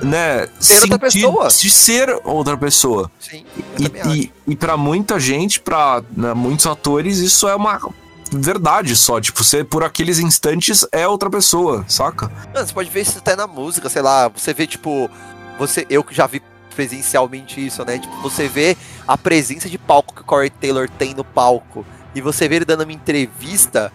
[0.00, 1.48] Né, Ser outra pessoa.
[1.48, 3.08] de ser outra pessoa.
[3.20, 3.44] Sim.
[3.78, 7.80] E, e, e para muita gente, pra né, muitos atores, isso é uma
[8.32, 9.20] verdade só.
[9.20, 12.28] Tipo, você por aqueles instantes é outra pessoa, saca?
[12.52, 15.08] Mano, você pode ver isso até na música, sei lá, você vê, tipo,
[15.58, 16.42] você, eu que já vi
[16.74, 17.98] presencialmente isso, né?
[17.98, 22.20] Tipo, você vê a presença de palco que o Corey Taylor tem no palco e
[22.20, 23.92] você vê ele dando uma entrevista,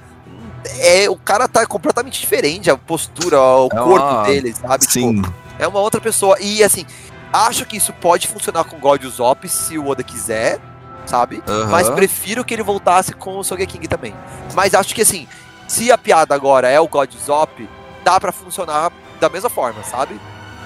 [0.80, 4.86] é, o cara tá completamente diferente, a postura, o É corpo dele, sabe?
[4.86, 5.22] Tipo, Sim.
[5.60, 6.38] é uma outra pessoa.
[6.40, 6.86] E assim,
[7.32, 10.60] acho que isso pode funcionar com God Usopp se o Oda quiser,
[11.06, 11.42] sabe?
[11.70, 14.14] Mas prefiro que ele voltasse com o Sogeking também.
[14.54, 15.28] Mas acho que assim,
[15.68, 17.70] se a piada agora é o God Zop,
[18.04, 20.20] dá pra funcionar da mesma forma, sabe?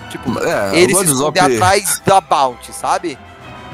[0.10, 3.18] Tipo, É, ele se esconder atrás da Bounty, sabe?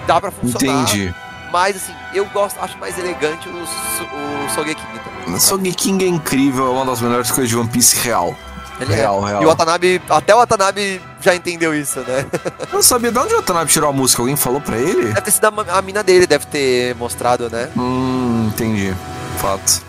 [0.06, 0.83] Dá pra funcionar.
[0.83, 1.14] Entendi.
[1.51, 5.26] Mas assim, eu gosto, acho mais elegante o, o Sogeking também.
[5.26, 5.40] sabe?
[5.42, 8.35] Sogeking é incrível, é uma das melhores coisas de One Piece real.
[8.80, 8.95] Ele é.
[8.98, 9.42] real, real.
[9.42, 12.26] E o Watanabe, até o Watanabe já entendeu isso, né?
[12.72, 14.22] Eu não sabia de onde o Watanabe tirou a música.
[14.22, 15.06] Alguém falou pra ele?
[15.08, 17.69] Deve ter sido a, a mina dele, deve ter mostrado, né?
[17.76, 18.93] Hum, entendi.
[19.40, 19.82] Fato.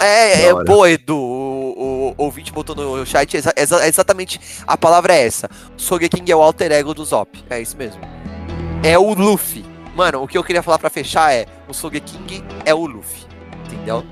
[0.00, 0.64] É, é hora.
[0.64, 1.16] boa, Edu.
[1.16, 5.48] O, o ouvinte botou no chat, exa- exa- exatamente a palavra é essa.
[5.76, 7.42] Sogeking é o alter ego do Zop.
[7.48, 8.00] É isso mesmo.
[8.82, 9.64] É o Luffy.
[9.94, 13.24] Mano, o que eu queria falar pra fechar é: o Sogeking é o Luffy.
[13.66, 14.04] Entendeu?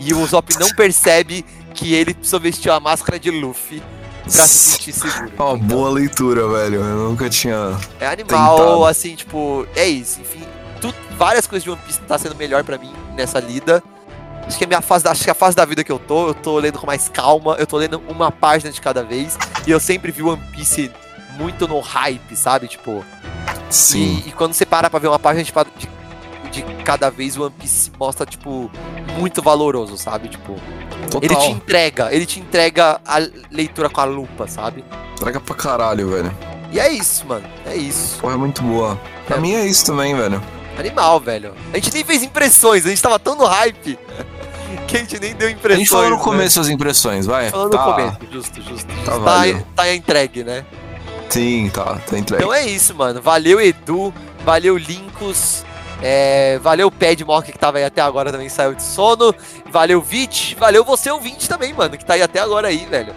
[0.00, 3.82] E o Zop não percebe que ele vestir a máscara de Luffy
[4.22, 4.48] pra se
[4.78, 5.32] sentir seguro.
[5.38, 5.76] Ó, entendeu?
[5.76, 6.80] boa leitura, velho.
[6.80, 7.78] Eu nunca tinha.
[8.00, 8.84] É animal, Tentado.
[8.86, 10.20] assim, tipo, é isso.
[10.20, 10.42] Enfim,
[10.80, 13.82] tu- várias coisas de One Piece tá sendo melhor pra mim nessa lida.
[14.46, 16.34] Acho que a minha fase, acho que a fase da vida que eu tô, eu
[16.34, 19.36] tô lendo com mais calma, eu tô lendo uma página de cada vez.
[19.66, 20.90] E eu sempre vi One Piece
[21.36, 22.68] muito no hype, sabe?
[22.68, 23.04] Tipo,
[23.70, 24.22] Sim.
[24.24, 25.52] e, e quando você para pra ver uma página de,
[26.50, 28.70] de, de cada vez, o One Piece se mostra, tipo,
[29.18, 30.28] muito valoroso, sabe?
[30.28, 30.54] Tipo,
[31.10, 31.20] Total.
[31.22, 33.18] ele te entrega, ele te entrega a
[33.50, 34.84] leitura com a lupa, sabe?
[35.18, 36.36] Traga pra caralho, velho.
[36.72, 37.44] E é isso, mano.
[37.64, 38.18] É isso.
[38.20, 39.00] Porra, é muito boa.
[39.26, 39.40] Pra É.
[39.40, 40.42] mim é isso também, velho.
[40.78, 41.54] Animal, velho.
[41.72, 43.98] A gente nem fez impressões, a gente tava tão no hype
[44.86, 45.78] que a gente nem deu A impressões.
[45.78, 46.22] gente falou no né?
[46.22, 47.50] começo as impressões, vai.
[47.50, 47.78] Falou tá.
[47.86, 48.86] no começo, justo, justo.
[49.04, 49.66] Tá Tá, válido.
[49.74, 50.64] tá, entregue, né?
[51.28, 52.42] Sim, tá, tá entregue.
[52.42, 53.20] Então é isso, mano.
[53.20, 54.12] Valeu, Edu.
[54.44, 55.64] Valeu, Linkus.
[56.02, 59.34] É, valeu, Padmock, que tava aí até agora também saiu de sono.
[59.70, 60.54] Valeu, Vit.
[60.54, 63.14] Valeu você, ouvinte, também, mano, que tá aí até agora aí, velho.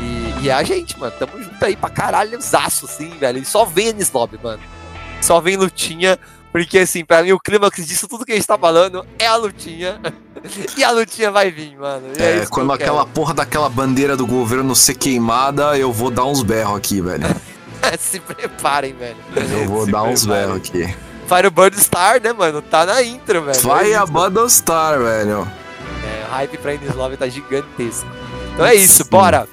[0.00, 1.12] E, e é a gente, mano.
[1.18, 3.38] Tamo junto aí pra caralho, zaço, sim, velho.
[3.38, 4.62] E só vem Anislob, mano.
[5.20, 6.18] Só vem lutinha.
[6.52, 9.36] Porque, assim, pra mim, o clímax disso, tudo que a gente tá falando é a
[9.36, 9.98] lutinha.
[10.76, 12.08] e a lutinha vai vir, mano.
[12.18, 16.26] É, que quando eu aquela porra daquela bandeira do governo ser queimada, eu vou dar
[16.26, 17.24] uns berros aqui, velho.
[17.80, 17.96] quero.
[17.98, 19.16] Se preparem, velho.
[19.34, 20.46] Eu vou Se dar uns preparem.
[20.46, 20.94] berros aqui.
[21.26, 22.60] Firebird Star, né, mano?
[22.60, 23.60] Tá na intro, velho.
[23.62, 24.04] Vai É.
[24.06, 25.48] Battlestar, velho.
[26.04, 28.06] É, o hype pra Inislove tá gigantesco.
[28.52, 29.10] Então é isso, Sim.
[29.10, 29.48] bora.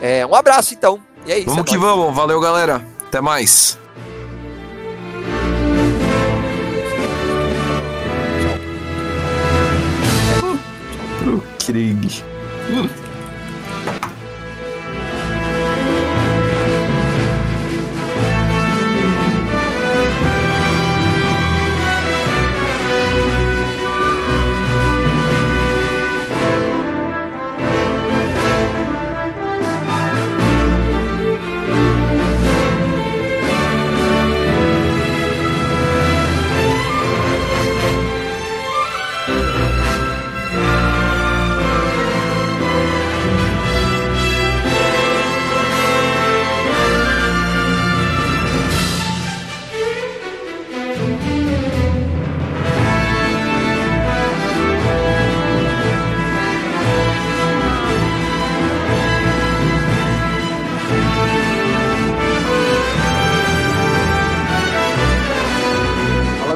[0.00, 1.48] É, um abraço então E é isso.
[1.48, 1.96] Vamos é que nóis.
[1.96, 2.14] vamos.
[2.14, 2.84] Valeu, galera.
[3.06, 3.78] Até mais.
[11.66, 12.22] Krieg.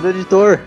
[0.06, 0.60] Do editor.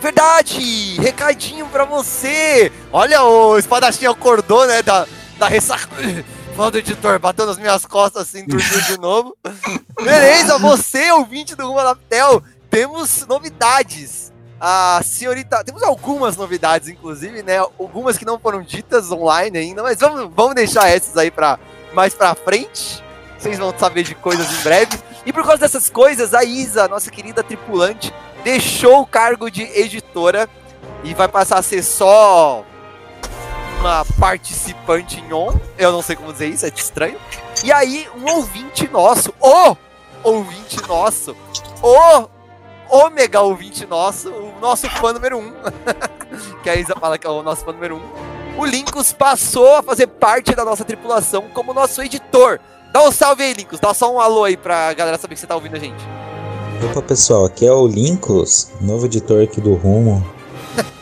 [0.00, 1.00] Verdade!
[1.00, 2.72] Recadinho pra você!
[2.92, 5.06] Olha, o espadachim acordou, né, da,
[5.38, 5.88] da ressaca.
[6.56, 9.36] Fala do editor, bateu nas minhas costas assim, dormiu de novo.
[10.02, 14.30] Beleza, você, ouvinte do Rumo Laptel, temos novidades.
[14.64, 15.64] A senhorita.
[15.64, 17.58] Temos algumas novidades, inclusive, né?
[17.58, 21.58] Algumas que não foram ditas online ainda, mas vamos, vamos deixar essas aí pra,
[21.92, 23.02] mais pra frente.
[23.36, 24.96] Vocês vão saber de coisas em breve.
[25.24, 30.48] E por causa dessas coisas, a Isa, nossa querida tripulante, deixou o cargo de editora
[31.04, 32.64] e vai passar a ser só
[33.80, 35.58] uma participante em on.
[35.78, 37.18] Eu não sei como dizer isso, é estranho.
[37.64, 39.76] E aí, um ouvinte nosso, o
[40.22, 41.36] ouvinte nosso,
[41.82, 42.28] o
[42.88, 45.52] ômega ouvinte nosso, o nosso fã número um,
[46.62, 49.82] que a Isa fala que é o nosso fã número um, o Linkus passou a
[49.82, 52.60] fazer parte da nossa tripulação como nosso editor.
[52.92, 53.80] Dá um salve aí, Linkus.
[53.80, 56.04] Dá só um alô aí pra galera saber que você tá ouvindo a gente.
[56.90, 60.24] Opa pessoal, aqui é o Linkus, novo editor aqui do Rumo.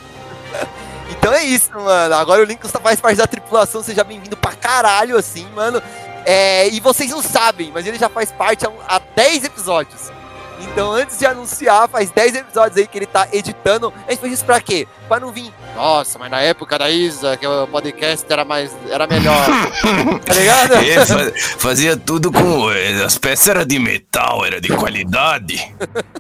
[1.11, 2.15] Então é isso, mano.
[2.15, 3.83] Agora o Lincoln faz parte da tripulação.
[3.83, 5.83] Seja bem-vindo pra caralho, assim, mano.
[6.25, 10.11] É, e vocês não sabem, mas ele já faz parte há, há 10 episódios.
[10.63, 13.93] Então, antes de anunciar, faz 10 episódios aí que ele tá editando.
[14.07, 14.87] A gente fez isso pra quê?
[15.09, 15.53] Pra não vir.
[15.75, 18.71] Nossa, mas na época da Isa, que o podcast era mais.
[18.89, 19.47] era melhor.
[20.25, 20.75] tá ligado?
[20.75, 22.71] É, fa- fazia tudo com.
[22.73, 25.75] eh, As peças eram de metal, era de qualidade.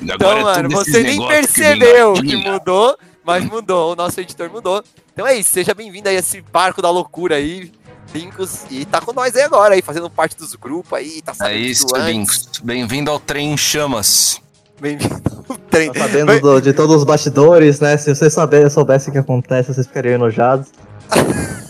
[0.00, 2.52] Então, Agora é mano, você nem que percebeu que China.
[2.52, 3.92] mudou, mas mudou.
[3.92, 4.82] O nosso editor mudou.
[5.12, 7.72] Então é isso, seja bem-vindo aí a esse barco da loucura aí,
[8.14, 8.60] Lincos.
[8.70, 11.86] E tá com nós aí agora, aí, fazendo parte dos grupos aí, tá É isso.
[11.96, 12.48] Links.
[12.62, 14.40] Bem-vindo ao trem em chamas.
[14.80, 15.92] Bem-vindo ao trem.
[15.92, 17.96] Tá sabendo do- de todos os bastidores, né?
[17.96, 20.68] Se vocês saber, soubessem o que acontece, vocês ficariam enojados.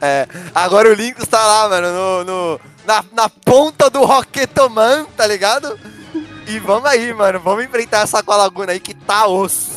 [0.00, 5.26] É, agora o Lincos tá lá, mano, no, no- na, na ponta do Rocketoman, tá
[5.26, 5.78] ligado?
[6.46, 9.75] E vamos aí, mano, vamos enfrentar essa com a laguna aí que tá osso.